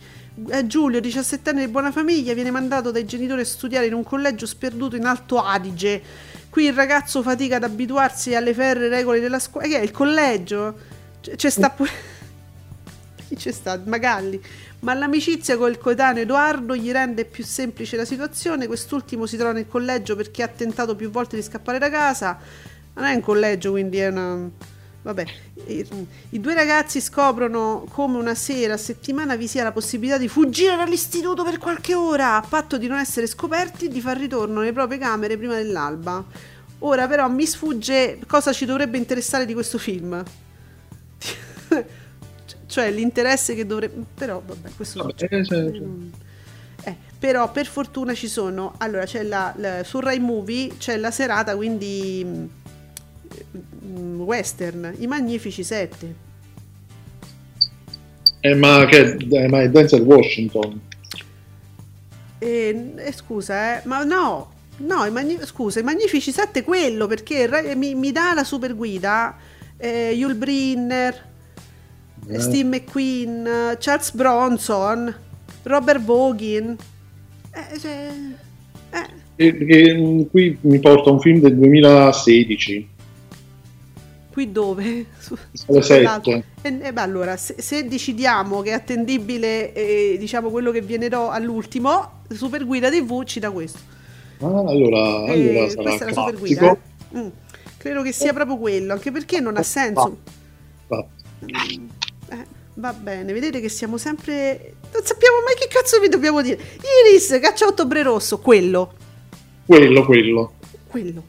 Eh, 0.49 0.65
Giulio, 0.65 0.99
17 0.99 1.51
anni 1.51 1.65
di 1.65 1.71
buona 1.71 1.91
famiglia, 1.91 2.33
viene 2.33 2.49
mandato 2.49 2.89
dai 2.91 3.05
genitori 3.05 3.41
a 3.41 3.45
studiare 3.45 3.85
in 3.85 3.93
un 3.93 4.03
collegio 4.03 4.47
sperduto 4.47 4.95
in 4.95 5.05
Alto 5.05 5.39
Adige. 5.39 6.01
Qui 6.49 6.65
il 6.65 6.73
ragazzo 6.73 7.21
fatica 7.21 7.57
ad 7.57 7.63
abituarsi 7.63 8.33
alle 8.33 8.53
ferre 8.53 8.87
regole 8.89 9.19
della 9.19 9.39
scuola. 9.39 9.67
Che 9.67 9.77
è 9.79 9.83
il 9.83 9.91
collegio? 9.91 10.75
C- 11.21 11.35
C'è 11.35 11.49
sta 11.51 11.69
pure. 11.69 11.89
Chi 13.27 13.35
c'è 13.35 13.51
sta? 13.51 13.79
Magalli. 13.85 14.41
Ma 14.85 14.93
l'amicizia 14.93 15.57
col 15.57 15.79
coetaneo 15.79 16.21
Edoardo 16.21 16.75
gli 16.75 16.91
rende 16.91 17.25
più 17.25 17.43
semplice 17.43 17.97
la 17.97 18.05
situazione. 18.05 18.67
Quest'ultimo 18.67 19.25
si 19.25 19.35
trova 19.35 19.51
nel 19.51 19.67
collegio 19.67 20.15
perché 20.15 20.43
ha 20.43 20.47
tentato 20.47 20.95
più 20.95 21.09
volte 21.09 21.35
di 21.35 21.41
scappare 21.41 21.79
da 21.79 21.89
casa. 21.89 22.37
Non 22.93 23.05
è 23.05 23.15
un 23.15 23.21
collegio, 23.21 23.71
quindi 23.71 23.97
è 23.97 24.09
una. 24.09 24.47
Vabbè, 25.01 25.25
i, 25.65 26.39
due 26.39 26.53
ragazzi 26.53 27.01
scoprono 27.01 27.87
come 27.89 28.19
una 28.19 28.35
sera 28.35 28.75
a 28.75 28.77
settimana 28.77 29.35
vi 29.35 29.47
sia 29.47 29.63
la 29.63 29.71
possibilità 29.71 30.19
di 30.19 30.27
fuggire 30.27 30.75
dall'istituto 30.75 31.43
per 31.43 31.57
qualche 31.57 31.95
ora, 31.95 32.35
a 32.35 32.45
patto 32.47 32.77
di 32.77 32.85
non 32.85 32.99
essere 32.99 33.25
scoperti 33.25 33.85
e 33.85 33.89
di 33.89 34.01
far 34.01 34.17
ritorno 34.17 34.59
nelle 34.59 34.71
proprie 34.71 34.99
camere 34.99 35.35
prima 35.35 35.55
dell'alba. 35.55 36.23
Ora 36.79 37.07
però 37.07 37.27
mi 37.27 37.47
sfugge 37.47 38.19
cosa 38.27 38.53
ci 38.53 38.65
dovrebbe 38.65 38.99
interessare 38.99 39.47
di 39.47 39.53
questo 39.53 39.79
film. 39.79 40.23
cioè 42.75 42.91
l'interesse 42.91 43.55
che 43.55 43.65
dovrebbe... 43.65 44.03
Però 44.13 44.41
vabbè, 44.45 44.69
questo 44.75 44.99
Vabbè, 44.99 45.13
cioè, 45.15 45.33
eh, 45.33 45.45
cioè, 45.45 45.59
eh, 45.59 46.89
eh, 46.89 46.97
però 47.17 47.49
per 47.51 47.67
fortuna 47.67 48.13
ci 48.13 48.27
sono... 48.27 48.73
Allora 48.79 49.05
c'è 49.05 49.23
la, 49.23 49.53
la- 49.55 49.83
su 49.85 50.01
Rai 50.01 50.19
Movie 50.19 50.75
c'è 50.77 50.97
la 50.97 51.09
serata 51.09 51.55
quindi... 51.55 52.21
mh, 52.25 53.87
mh, 53.87 54.19
Western, 54.21 54.93
I 54.97 55.07
Magnifici 55.07 55.63
7. 55.63 56.15
Eh, 58.41 58.55
ma, 58.55 58.85
che, 58.85 59.15
eh, 59.17 59.47
ma 59.47 59.61
è 59.61 59.69
Denzel 59.69 60.01
Washington. 60.01 60.81
E, 62.37 62.93
eh, 62.97 63.11
scusa, 63.13 63.77
eh, 63.77 63.81
ma 63.85 64.03
no, 64.03 64.51
No, 64.77 65.05
i 65.05 65.11
magni- 65.11 65.39
scusa, 65.45 65.79
i 65.79 65.83
Magnifici 65.83 66.33
7 66.33 66.61
quello 66.63 67.07
perché 67.07 67.47
mi, 67.77 67.95
mi 67.95 68.11
dà 68.11 68.33
la 68.33 68.43
super 68.43 68.75
guida 68.75 69.37
eh, 69.77 70.11
Yul 70.11 70.35
Brynner, 70.35 71.23
Eh. 72.27 72.39
Steve 72.39 72.63
McQueen, 72.63 73.45
eh, 73.45 73.77
Charles 73.79 74.11
Bronson, 74.13 75.13
Robert 75.63 76.01
Vogin. 76.03 76.75
Eh, 77.51 77.79
cioè, 77.79 78.09
eh, 78.91 79.23
E- 79.37 79.57
e, 79.67 80.27
qui 80.31 80.57
mi 80.61 80.79
porta 80.79 81.11
un 81.11 81.19
film 81.19 81.39
del 81.41 81.55
2016, 81.57 82.87
qui 84.31 84.51
dove? 84.51 85.05
Su- 85.19 85.37
alle 85.67 85.81
sull'altro. 85.81 86.31
7. 86.31 86.45
E, 86.61 86.87
e 86.87 86.93
beh, 86.93 87.01
allora, 87.01 87.37
se, 87.37 87.55
se 87.59 87.87
decidiamo 87.87 88.61
che 88.61 88.69
è 88.71 88.73
attendibile 88.73 89.73
eh, 89.73 90.15
diciamo 90.19 90.49
quello 90.49 90.71
che 90.71 90.81
viene 90.81 91.07
all'ultimo, 91.07 92.23
Super 92.29 92.65
Guida 92.65 92.89
TV 92.89 93.23
ci 93.23 93.39
dà 93.39 93.51
questo. 93.51 93.79
Ah, 94.39 94.47
allora, 94.67 95.25
Eh, 95.25 95.31
allora 95.31 95.59
questa 95.61 95.81
è 96.05 96.05
la 96.05 96.13
super 96.13 96.37
guida. 96.37 96.71
eh. 96.71 97.17
Mm, 97.19 97.27
Credo 97.77 98.01
che 98.01 98.11
sia 98.11 98.33
proprio 98.33 98.57
quello, 98.57 98.93
anche 98.93 99.11
perché 99.11 99.39
non 99.39 99.57
ha 99.57 99.63
senso. 99.63 100.17
Infatti. 100.89 101.23
Eh, 101.45 101.79
va 102.75 102.93
bene, 102.93 103.33
vedete 103.33 103.59
che 103.59 103.69
siamo 103.69 103.97
sempre. 103.97 104.75
Non 104.91 105.03
sappiamo 105.03 105.37
mai 105.45 105.55
che 105.55 105.67
cazzo 105.67 105.99
vi 105.99 106.09
dobbiamo 106.09 106.41
dire. 106.41 106.59
Iris, 107.09 107.37
caccia 107.41 107.67
ottobre 107.67 108.03
rosso, 108.03 108.39
quello. 108.39 108.93
Quello, 109.65 110.05
quello. 110.05 110.53
Quello. 110.87 111.23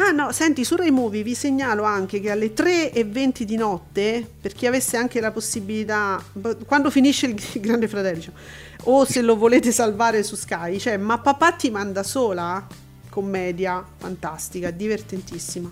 Ah 0.00 0.12
no, 0.12 0.30
senti, 0.30 0.64
su 0.64 0.76
Rai 0.76 0.92
Movie 0.92 1.24
vi 1.24 1.34
segnalo 1.34 1.82
anche 1.82 2.20
che 2.20 2.30
alle 2.30 2.54
3.20 2.54 3.42
di 3.42 3.56
notte, 3.56 4.24
per 4.40 4.52
chi 4.52 4.66
avesse 4.66 4.96
anche 4.96 5.20
la 5.20 5.32
possibilità, 5.32 6.22
quando 6.66 6.88
finisce 6.88 7.26
il 7.26 7.34
Grande 7.58 7.88
Fratello, 7.88 8.14
diciamo, 8.14 8.36
o 8.84 9.04
se 9.04 9.22
lo 9.22 9.36
volete 9.36 9.72
salvare 9.72 10.22
su 10.22 10.36
Sky, 10.36 10.76
c'è 10.76 10.96
Ma 10.98 11.18
papà 11.18 11.50
ti 11.52 11.70
manda 11.70 12.04
sola, 12.04 12.64
commedia 13.10 13.84
fantastica, 13.96 14.70
divertentissima. 14.70 15.68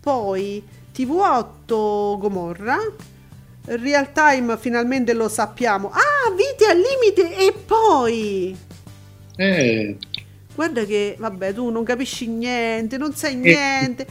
Poi 0.00 0.62
TV8 0.94 2.18
Gomorra, 2.18 2.76
Real 3.66 4.12
Time 4.12 4.56
finalmente 4.58 5.12
lo 5.14 5.28
sappiamo. 5.28 5.90
Ah, 5.90 6.30
Vite 6.36 6.66
al 6.70 6.76
limite 6.78 7.36
e 7.36 7.52
poi... 7.52 8.56
Eh, 9.36 9.96
Guarda 10.54 10.84
che, 10.84 11.16
vabbè, 11.18 11.52
tu 11.52 11.68
non 11.70 11.82
capisci 11.82 12.28
niente, 12.28 12.96
non 12.96 13.12
sai 13.14 13.34
niente. 13.34 14.06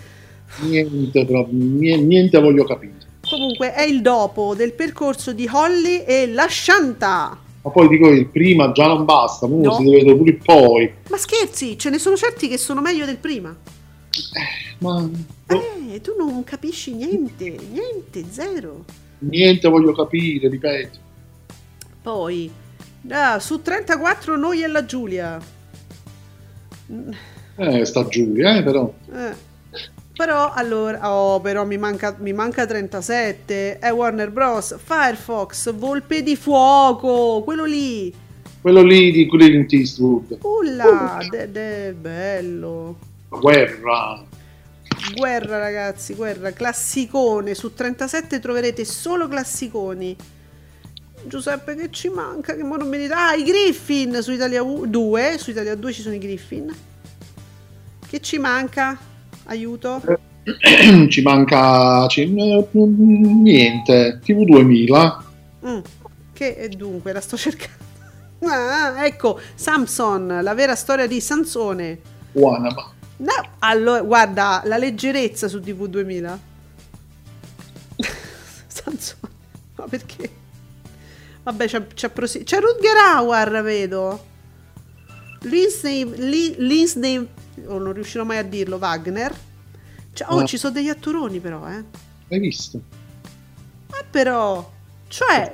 niente, 0.62 1.26
proprio, 1.26 1.58
nie- 1.58 1.98
niente 1.98 2.38
voglio 2.40 2.66
capire. 2.66 2.92
Comunque 3.30 3.74
è 3.74 3.84
il 3.84 4.02
dopo 4.02 4.54
del 4.54 4.74
percorso 4.74 5.32
di 5.32 5.48
Holly 5.50 6.04
e 6.06 6.28
la 6.28 6.48
Shanta. 6.50 7.38
Ma 7.62 7.70
poi 7.72 7.88
dico 7.88 8.10
il 8.10 8.28
prima 8.28 8.74
già 8.74 8.88
non 8.88 9.06
basta, 9.06 9.46
uno 9.46 9.70
No. 9.70 9.76
si 9.78 9.84
deve 9.86 9.98
vedere 10.00 10.18
pure 10.18 10.30
il 10.32 10.38
poi. 10.44 10.94
Ma 11.10 11.16
scherzi, 11.18 11.78
ce 11.78 11.90
ne 11.90 11.98
sono 11.98 12.18
certi 12.18 12.50
che 12.50 12.58
sono 12.58 12.82
meglio 12.82 13.06
del 13.06 13.18
prima. 13.18 13.56
Ma 14.80 15.10
Eh, 15.48 16.02
tu 16.02 16.14
non 16.18 16.44
capisci 16.44 16.94
niente, 16.94 17.56
niente, 17.72 18.24
zero. 18.30 18.86
niente 19.20 19.68
voglio 19.70 19.94
capire, 19.94 20.48
ripeto. 20.50 21.00
Poi, 22.02 22.52
ah, 23.10 23.40
su 23.40 23.62
34 23.62 24.36
noi 24.36 24.62
e 24.64 24.68
la 24.68 24.86
Giulia. 24.86 25.40
Eh, 27.56 27.86
sta 27.86 28.08
Giulia, 28.08 28.58
eh, 28.58 28.64
però. 28.64 28.94
Eh, 29.12 29.52
Però 30.16 30.52
allora, 30.54 31.12
oh, 31.12 31.40
però 31.42 31.66
mi 31.66 31.78
manca, 31.78 32.16
mi 32.20 32.34
manca 32.34 32.68
37. 32.68 33.80
È 33.80 33.92
Warner 33.92 34.30
Bros. 34.30 34.78
Firefox, 34.78 35.74
Volpe 35.74 36.22
di 36.22 36.36
Fuoco, 36.36 37.42
quello 37.44 37.66
lì. 37.66 38.14
Quello 38.62 38.84
lì 38.84 39.12
di 39.12 39.28
Clint 39.28 39.74
Eastwood. 39.74 40.38
Ulla, 40.44 41.18
de- 41.32 41.52
de- 41.52 41.94
bello. 41.94 42.98
Guerra. 43.40 44.24
Guerra 45.16 45.58
ragazzi, 45.58 46.14
guerra, 46.14 46.52
classicone, 46.52 47.54
su 47.56 47.74
37 47.74 48.40
troverete 48.40 48.86
solo 48.86 49.28
classiconi. 49.28 50.16
Giuseppe 51.26 51.76
che 51.76 51.90
ci 51.92 52.10
manca, 52.10 52.56
che 52.56 52.64
mo 52.64 52.76
non 52.76 52.88
mi 52.90 52.98
dite. 52.98 53.14
Ah, 53.14 53.34
i 53.34 53.44
Griffin 53.44 54.22
su 54.22 54.32
Italia 54.32 54.62
2, 54.62 55.38
su 55.38 55.52
Italia 55.52 55.76
2 55.76 55.94
ci 55.94 56.02
sono 56.02 56.16
i 56.16 56.20
Griffin. 56.20 56.74
Che 58.08 58.20
ci 58.20 58.38
manca? 58.38 58.98
Aiuto. 59.46 60.02
ci 61.10 61.22
manca 61.22 62.06
ci- 62.08 62.24
eh, 62.24 62.68
niente. 62.72 64.20
TV 64.24 64.44
2000. 64.46 65.24
Mm, 65.66 65.80
Che 66.34 66.56
e 66.56 66.70
dunque 66.70 67.14
la 67.14 67.22
sto 67.22 67.38
cercando. 67.38 67.82
Ah, 68.46 69.06
ecco, 69.06 69.40
Samson, 69.56 70.40
la 70.42 70.54
vera 70.54 70.76
storia 70.76 71.08
di 71.08 71.22
Sansone. 71.22 72.00
Wanama. 72.34 72.92
No, 73.24 73.32
allora, 73.60 74.02
guarda, 74.02 74.62
la 74.66 74.78
leggerezza 74.78 75.48
su 75.48 75.62
TV 75.62 75.86
2000. 75.88 76.40
Sansone, 78.68 79.32
ma 79.76 79.86
perché? 79.88 80.30
Vabbè, 81.44 81.66
c'è, 81.68 81.88
c'è, 81.88 82.10
prosi- 82.10 82.44
c'è 82.44 82.60
Rutger 82.60 82.96
Hauer, 82.98 83.62
vedo. 83.64 84.32
Lindsay, 85.42 86.04
Li- 86.18 86.56
Lindsay, 86.58 87.28
oh, 87.66 87.78
non 87.78 87.94
riuscirò 87.94 88.24
mai 88.24 88.38
a 88.40 88.44
dirlo, 88.44 88.78
Wagner. 88.78 89.34
Cioè, 90.14 90.28
oh, 90.32 90.40
Ah. 90.40 90.46
ci 90.46 90.58
sono 90.58 90.74
degli 90.74 90.90
attoroni 90.90 91.40
però, 91.40 91.68
eh. 91.70 91.84
Hai 92.30 92.40
visto? 92.40 92.82
Ma 93.90 93.98
però, 94.10 94.70
cioè, 95.08 95.52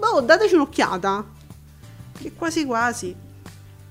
oh, 0.00 0.20
dateci 0.20 0.54
un'occhiata. 0.54 1.24
Che 2.20 2.32
quasi 2.34 2.64
quasi. 2.64 3.14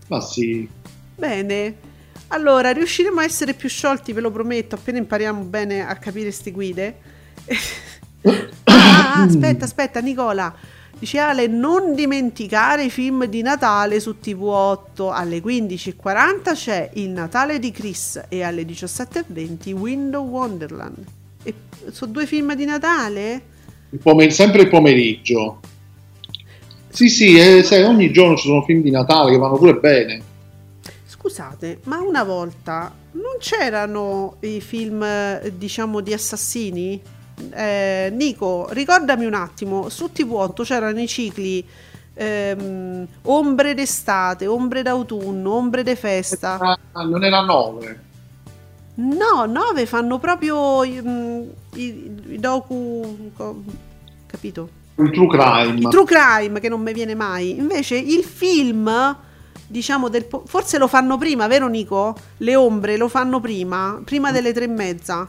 Ma 0.08 0.22
sì. 0.22 0.68
Bene. 1.16 1.90
Allora, 2.34 2.72
riusciremo 2.72 3.20
a 3.20 3.24
essere 3.26 3.54
più 3.54 3.68
sciolti, 3.68 4.14
ve 4.14 4.22
lo 4.22 4.32
prometto, 4.32 4.76
appena 4.76 4.98
impariamo 4.98 5.44
bene 5.44 5.86
a 5.86 5.96
capire 5.98 6.32
ste 6.32 6.52
guide. 6.52 6.96
ah, 8.64 9.22
aspetta, 9.24 9.66
aspetta, 9.66 10.00
Nicola. 10.00 10.54
Dice 10.98 11.18
Ale, 11.18 11.48
non 11.48 11.94
dimenticare 11.94 12.86
i 12.86 12.90
film 12.90 13.26
di 13.26 13.42
Natale 13.42 14.00
su 14.00 14.16
TV8. 14.24 15.12
Alle 15.12 15.40
15.40 15.40 16.54
c'è 16.54 16.90
Il 16.94 17.10
Natale 17.10 17.60
di 17.60 17.72
Chris 17.72 18.22
e 18.30 18.44
alle 18.44 18.64
17.20 18.64 19.72
Window 19.72 20.26
Wonderland. 20.26 21.04
E 21.44 21.54
sono 21.92 22.12
due 22.12 22.26
film 22.26 22.54
di 22.56 22.64
Natale? 22.64 23.42
Il 23.90 24.00
pomer- 24.00 24.32
sempre 24.32 24.62
il 24.62 24.70
pomeriggio. 24.70 25.60
Sì, 26.88 27.10
sì, 27.10 27.38
eh, 27.38 27.64
sai, 27.64 27.84
ogni 27.84 28.14
giorno 28.14 28.38
ci 28.38 28.48
sono 28.48 28.62
film 28.62 28.82
di 28.82 28.92
Natale 28.92 29.32
che 29.32 29.38
vanno 29.38 29.58
pure 29.58 29.76
bene. 29.76 30.30
Scusate, 31.22 31.82
ma 31.84 32.00
una 32.00 32.24
volta 32.24 32.92
non 33.12 33.38
c'erano 33.38 34.38
i 34.40 34.60
film, 34.60 35.04
eh, 35.04 35.54
diciamo, 35.56 36.00
di 36.02 36.14
assassini? 36.14 37.00
Eh, 37.52 38.10
Nico, 38.12 38.66
ricordami 38.72 39.26
un 39.26 39.36
attimo, 39.36 39.88
su 39.90 40.10
TV8 40.12 40.64
c'erano 40.64 41.00
i 41.00 41.08
cicli 41.08 41.64
ehm, 42.16 43.08
Ombre 43.26 43.76
d'estate, 43.76 44.48
Ombre 44.48 44.82
d'autunno, 44.82 45.52
Ombre 45.54 45.84
de 45.84 45.96
festa. 45.96 46.78
Ah, 46.94 47.04
non 47.04 47.24
era 47.24 47.42
9. 47.42 48.00
No, 48.96 49.46
9 49.46 49.86
fanno 49.86 50.18
proprio 50.18 50.84
i, 50.84 51.00
mm, 51.00 51.42
i- 51.76 52.22
i 52.30 52.40
docu... 52.40 53.32
capito? 54.26 54.70
Il 54.96 55.12
True 55.12 55.28
Crime. 55.28 55.78
Il 55.80 55.88
true 55.88 56.06
crime 56.06 56.60
che 56.60 56.68
non 56.68 56.82
mi 56.82 56.94
viene 56.94 57.14
mai. 57.14 57.58
Invece 57.58 57.96
il 57.96 58.24
film, 58.24 58.90
diciamo, 59.72 60.10
del 60.10 60.26
po- 60.26 60.44
forse 60.46 60.78
lo 60.78 60.88
fanno 60.88 61.18
prima, 61.18 61.48
vero 61.48 61.68
Nico? 61.68 62.16
Le 62.38 62.56
ombre 62.56 62.98
lo 62.98 63.08
fanno 63.08 63.40
prima, 63.40 64.00
prima 64.04 64.32
delle 64.32 64.54
tre 64.54 64.66
e 64.66 64.68
mezza. 64.68 65.28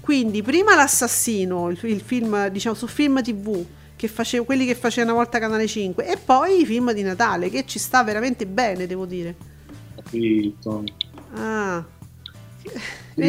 Quindi 0.00 0.42
prima 0.42 0.74
l'assassino, 0.76 1.68
il, 1.70 1.78
il 1.82 2.00
film, 2.00 2.48
diciamo, 2.48 2.74
su 2.76 2.86
film 2.86 3.20
tv, 3.22 3.66
che 3.96 4.08
face- 4.08 4.44
quelli 4.44 4.64
che 4.64 4.74
faceva 4.76 5.10
una 5.10 5.18
volta 5.20 5.38
Canale 5.40 5.66
5, 5.66 6.06
e 6.06 6.16
poi 6.16 6.60
i 6.60 6.66
film 6.66 6.92
di 6.92 7.02
Natale, 7.02 7.50
che 7.50 7.66
ci 7.66 7.78
sta 7.78 8.04
veramente 8.04 8.46
bene, 8.46 8.86
devo 8.86 9.04
dire. 9.04 9.34
Capito. 9.96 10.84
Ah. 11.34 11.84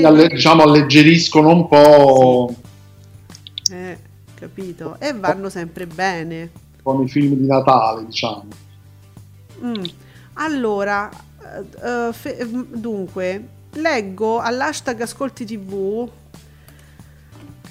Alle- 0.04 0.28
diciamo 0.28 0.64
alleggeriscono 0.64 1.50
un 1.50 1.68
po' 1.68 2.56
Eh, 3.72 3.98
capito. 4.34 4.98
E 5.00 5.14
vanno 5.14 5.50
sempre 5.50 5.88
bene. 5.88 6.52
come 6.82 7.06
i 7.06 7.10
film 7.10 7.34
di 7.36 7.46
Natale, 7.48 8.06
diciamo. 8.06 8.46
Mm. 9.64 9.84
Allora, 10.34 11.10
eh, 11.10 12.14
fe- 12.14 12.46
mm, 12.46 12.62
dunque, 12.74 13.48
leggo 13.72 14.40
all'hashtag 14.40 15.02
Ascolti 15.02 15.46
TV. 15.46 16.10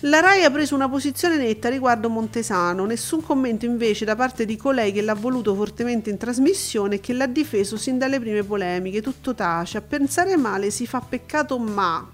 La 0.01 0.21
Rai 0.21 0.45
ha 0.45 0.51
preso 0.51 0.75
una 0.75 0.91
posizione 0.91 1.37
netta 1.39 1.71
riguardo 1.71 2.11
Montesano, 2.11 2.85
nessun 2.85 3.23
commento 3.23 3.65
invece 3.65 4.05
da 4.05 4.15
parte 4.15 4.45
di 4.45 4.57
colei 4.57 4.93
che 4.93 5.01
l'ha 5.01 5.15
voluto 5.15 5.55
fortemente 5.55 6.11
in 6.11 6.19
trasmissione 6.19 6.97
e 6.97 7.01
che 7.01 7.15
l'ha 7.15 7.27
difeso 7.27 7.79
sin 7.79 7.97
dalle 7.97 8.21
prime 8.21 8.43
polemiche, 8.43 9.01
tutto 9.01 9.35
tace, 9.35 9.79
a 9.79 9.81
pensare 9.81 10.37
male 10.37 10.71
si 10.71 10.87
fa 10.87 11.01
peccato 11.01 11.59
ma... 11.59 12.07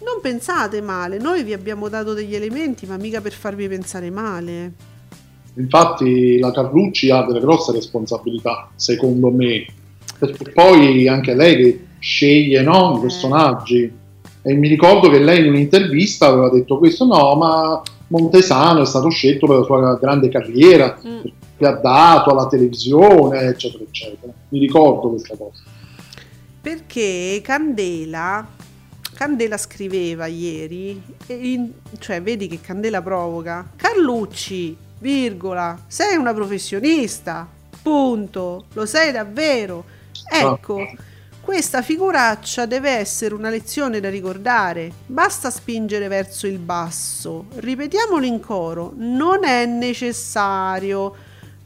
Non 0.00 0.20
pensate 0.22 0.80
male, 0.80 1.18
noi 1.18 1.42
vi 1.42 1.52
abbiamo 1.52 1.88
dato 1.88 2.14
degli 2.14 2.34
elementi, 2.34 2.86
ma 2.86 2.96
mica 2.96 3.20
per 3.20 3.32
farvi 3.32 3.68
pensare 3.68 4.10
male. 4.10 4.72
Infatti 5.58 6.38
la 6.38 6.52
Carlucci 6.52 7.10
ha 7.10 7.22
delle 7.24 7.40
grosse 7.40 7.72
responsabilità, 7.72 8.70
secondo 8.76 9.30
me. 9.30 9.66
perché 10.18 10.50
poi 10.50 11.06
anche 11.06 11.34
lei 11.34 11.56
che 11.56 11.86
sceglie 12.00 12.62
no, 12.62 12.96
i 12.96 13.00
personaggi. 13.00 13.92
E 14.42 14.54
mi 14.54 14.68
ricordo 14.68 15.08
che 15.10 15.18
lei 15.18 15.40
in 15.40 15.48
un'intervista 15.52 16.26
aveva 16.26 16.48
detto 16.50 16.78
questo, 16.78 17.04
no, 17.04 17.34
ma 17.36 17.82
Montesano 18.08 18.82
è 18.82 18.86
stato 18.86 19.10
scelto 19.10 19.46
per 19.46 19.58
la 19.58 19.64
sua 19.64 19.96
grande 20.00 20.28
carriera, 20.28 20.98
Mm. 21.06 21.20
che 21.56 21.66
ha 21.66 21.72
dato 21.72 22.30
alla 22.30 22.46
televisione, 22.48 23.40
eccetera, 23.40 23.84
eccetera. 23.84 24.32
Mi 24.48 24.58
ricordo 24.60 25.10
questa 25.10 25.36
cosa. 25.36 25.62
Perché 26.60 27.40
Candela, 27.42 28.46
Candela 29.14 29.56
scriveva 29.56 30.26
ieri, 30.26 31.00
in- 31.28 31.70
cioè 31.98 32.22
vedi 32.22 32.48
che 32.48 32.60
Candela 32.60 33.02
provoca, 33.02 33.70
Carlucci, 33.76 34.76
virgola, 34.98 35.78
sei 35.86 36.16
una 36.16 36.34
professionista, 36.34 37.46
punto, 37.82 38.66
lo 38.72 38.86
sei 38.86 39.12
davvero. 39.12 39.84
Ecco, 40.30 40.86
questa 41.40 41.80
figuraccia 41.80 42.66
deve 42.66 42.90
essere 42.90 43.34
una 43.34 43.48
lezione 43.48 44.00
da 44.00 44.10
ricordare, 44.10 44.92
basta 45.06 45.50
spingere 45.50 46.08
verso 46.08 46.46
il 46.46 46.58
basso, 46.58 47.46
ripetiamolo 47.56 48.26
in 48.26 48.40
coro, 48.40 48.92
non 48.96 49.44
è 49.44 49.64
necessario. 49.64 51.14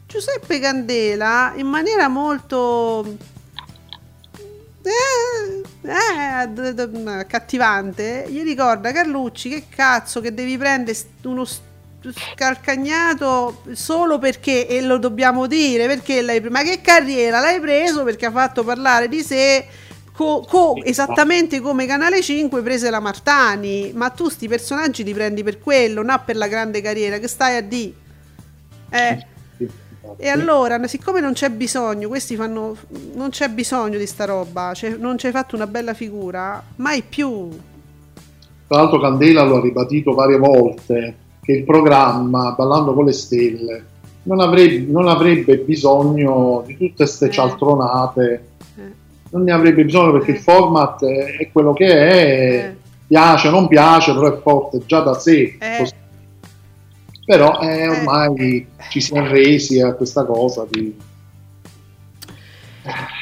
Giuseppe 0.07 0.59
Candela, 0.59 1.53
in 1.55 1.67
maniera 1.67 2.07
molto 2.07 3.17
eh, 4.83 5.63
eh, 5.81 7.09
accattivante, 7.09 8.27
gli 8.29 8.43
ricorda 8.43 8.91
Carlucci 8.91 9.49
che 9.49 9.65
cazzo 9.67 10.21
che 10.21 10.33
devi 10.33 10.57
prendere 10.57 10.97
uno 11.23 11.43
st- 11.43 11.71
scalcagnato 12.11 13.63
solo 13.71 14.17
perché 14.17 14.67
e 14.67 14.81
lo 14.81 14.97
dobbiamo 14.97 15.47
dire 15.47 15.87
perché 15.87 16.21
l'hai 16.21 16.41
ma 16.49 16.63
che 16.63 16.81
carriera 16.81 17.39
l'hai 17.39 17.59
preso 17.59 18.03
perché 18.03 18.25
ha 18.25 18.31
fatto 18.31 18.63
parlare 18.63 19.07
di 19.07 19.21
sé 19.21 19.65
co- 20.11 20.45
co- 20.47 20.75
esattamente 20.83 21.61
come 21.61 21.85
Canale 21.85 22.21
5 22.21 22.61
prese 22.61 22.89
la 22.89 22.99
Martani 22.99 23.91
ma 23.93 24.09
tu 24.09 24.27
sti 24.29 24.47
personaggi 24.47 25.03
li 25.03 25.13
prendi 25.13 25.43
per 25.43 25.59
quello 25.59 26.01
non 26.03 26.21
per 26.25 26.35
la 26.35 26.47
grande 26.47 26.81
carriera 26.81 27.19
che 27.19 27.27
stai 27.27 27.57
a 27.57 27.61
di 27.61 27.93
eh 28.89 29.31
e 30.17 30.27
allora, 30.27 30.85
siccome 30.87 31.21
non 31.21 31.33
c'è 31.33 31.49
bisogno, 31.49 32.07
questi 32.09 32.35
fanno. 32.35 32.75
Non 33.13 33.29
c'è 33.29 33.47
bisogno 33.49 33.97
di 33.97 34.05
sta 34.05 34.25
roba, 34.25 34.73
cioè, 34.73 34.95
non 34.97 35.17
ci 35.17 35.27
hai 35.27 35.31
fatto 35.31 35.55
una 35.55 35.65
bella 35.65 35.93
figura, 35.93 36.61
mai 36.77 37.03
più. 37.03 37.49
Tra 38.67 38.77
l'altro 38.77 38.99
Candela 38.99 39.43
lo 39.43 39.57
ha 39.57 39.61
ribadito 39.61 40.13
varie 40.13 40.37
volte 40.37 41.15
che 41.43 41.51
il 41.51 41.63
programma 41.65 42.53
Ballando 42.57 42.93
con 42.93 43.05
le 43.05 43.11
stelle 43.11 43.85
non 44.23 44.39
avrebbe, 44.39 44.89
non 44.89 45.07
avrebbe 45.09 45.57
bisogno 45.57 46.63
di 46.65 46.77
tutte 46.77 46.93
queste 47.03 47.25
Eh. 47.25 47.29
cialtronate, 47.31 48.47
Eh, 48.77 48.81
non 49.31 49.43
ne 49.43 49.51
avrebbe 49.51 49.83
bisogno 49.83 50.13
perché 50.13 50.31
Eh. 50.31 50.35
il 50.35 50.39
format 50.41 51.03
è, 51.03 51.49
quello 51.51 51.73
che 51.73 51.85
è, 51.87 52.65
eh, 52.69 52.75
piace 53.07 53.49
non 53.49 53.67
piace, 53.67 54.13
però 54.13 54.33
è 54.33 54.41
forte 54.41 54.81
già 54.85 55.01
da 55.01 55.13
sé. 55.13 55.57
Eh. 55.59 55.77
Così. 55.79 55.93
Però 57.25 57.59
eh, 57.59 57.79
Eh. 57.81 57.87
ormai 57.89 58.67
ci 58.89 59.01
si 59.01 59.13
è 59.13 59.21
resi 59.27 59.81
a 59.81 59.93
questa 59.93 60.25
cosa 60.25 60.65
di... 60.69 60.95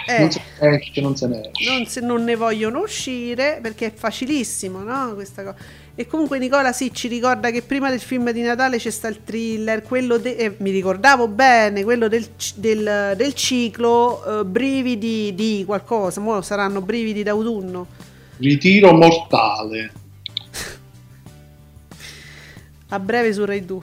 eh, 0.07 0.19
Non 0.19 0.31
se 0.31 0.41
ne 0.59 0.75
esce, 0.79 1.01
non 1.01 1.15
se 1.15 1.27
ne 1.27 1.49
esce. 1.51 1.69
non, 1.71 1.85
se- 1.85 2.01
non 2.01 2.23
ne 2.23 2.35
vogliono 2.35 2.81
uscire 2.81 3.59
perché 3.61 3.87
è 3.87 3.93
facilissimo, 3.93 4.79
no? 4.83 5.11
Questa 5.13 5.43
cosa. 5.43 5.55
E 5.93 6.07
comunque 6.07 6.39
Nicola 6.39 6.71
sì, 6.71 6.93
ci 6.93 7.07
ricorda 7.09 7.51
che 7.51 7.61
prima 7.61 7.89
del 7.89 7.99
film 7.99 8.31
di 8.31 8.41
Natale 8.41 8.77
c'è 8.77 8.89
sta 8.89 9.07
il 9.09 9.23
thriller, 9.23 9.83
quello 9.83 10.17
de- 10.17 10.35
eh, 10.35 10.55
mi 10.59 10.71
ricordavo 10.71 11.27
bene, 11.27 11.83
quello 11.83 12.07
del, 12.07 12.25
del- 12.55 13.13
del 13.17 13.33
ciclo 13.33 14.39
eh, 14.39 14.45
brividi 14.45 15.35
di 15.35 15.63
qualcosa, 15.65 16.21
mo 16.21 16.41
saranno 16.41 16.81
brividi 16.81 17.23
d'autunno. 17.23 17.87
Ritiro 18.37 18.93
mortale. 18.93 19.91
A 22.89 22.99
breve 22.99 23.33
su 23.33 23.45
Rai 23.45 23.63
2. 23.63 23.79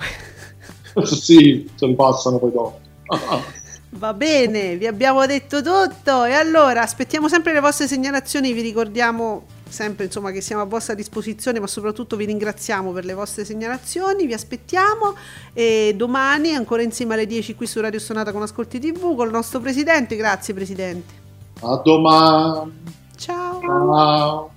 sì, 1.05 1.69
se 1.75 1.87
li 1.87 1.95
passano 1.95 2.39
poi 2.39 2.53
dopo. 2.53 2.81
Va 3.91 4.13
bene, 4.13 4.77
vi 4.77 4.87
abbiamo 4.87 5.25
detto 5.25 5.63
tutto 5.63 6.25
e 6.25 6.33
allora 6.33 6.83
aspettiamo 6.83 7.27
sempre 7.29 7.55
le 7.55 7.61
vostre 7.61 7.87
segnalazioni, 7.89 8.53
vi 8.53 8.61
ricordiamo 8.61 9.45
sempre 9.69 10.07
insomma 10.07 10.31
che 10.31 10.40
siamo 10.40 10.62
a 10.62 10.65
vostra 10.65 10.95
disposizione, 10.95 11.61
ma 11.61 11.66
soprattutto 11.66 12.16
vi 12.16 12.24
ringraziamo 12.24 12.93
per 12.93 13.05
le 13.05 13.15
vostre 13.15 13.45
segnalazioni, 13.45 14.27
vi 14.27 14.35
aspettiamo 14.35 15.15
e 15.53 15.95
domani 15.97 16.55
ancora 16.55 16.82
insieme 16.82 17.15
alle 17.15 17.27
10 17.27 17.55
qui 17.55 17.66
su 17.66 17.81
Radio 17.81 18.01
Sonata 18.01 18.32
con 18.32 18.43
Ascolti 18.43 18.78
TV 18.78 19.15
con 19.15 19.27
il 19.27 19.32
nostro 19.32 19.61
presidente, 19.61 20.16
grazie 20.16 20.55
presidente. 20.55 21.15
A 21.61 21.77
domani. 21.77 22.73
Ciao. 23.16 23.61
Ciao. 23.61 24.51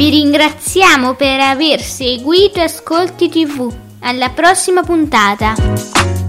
Vi 0.00 0.08
ringraziamo 0.08 1.14
per 1.14 1.40
aver 1.40 1.82
seguito 1.82 2.60
Ascolti 2.60 3.28
TV. 3.28 3.70
Alla 4.00 4.30
prossima 4.30 4.82
puntata. 4.82 6.19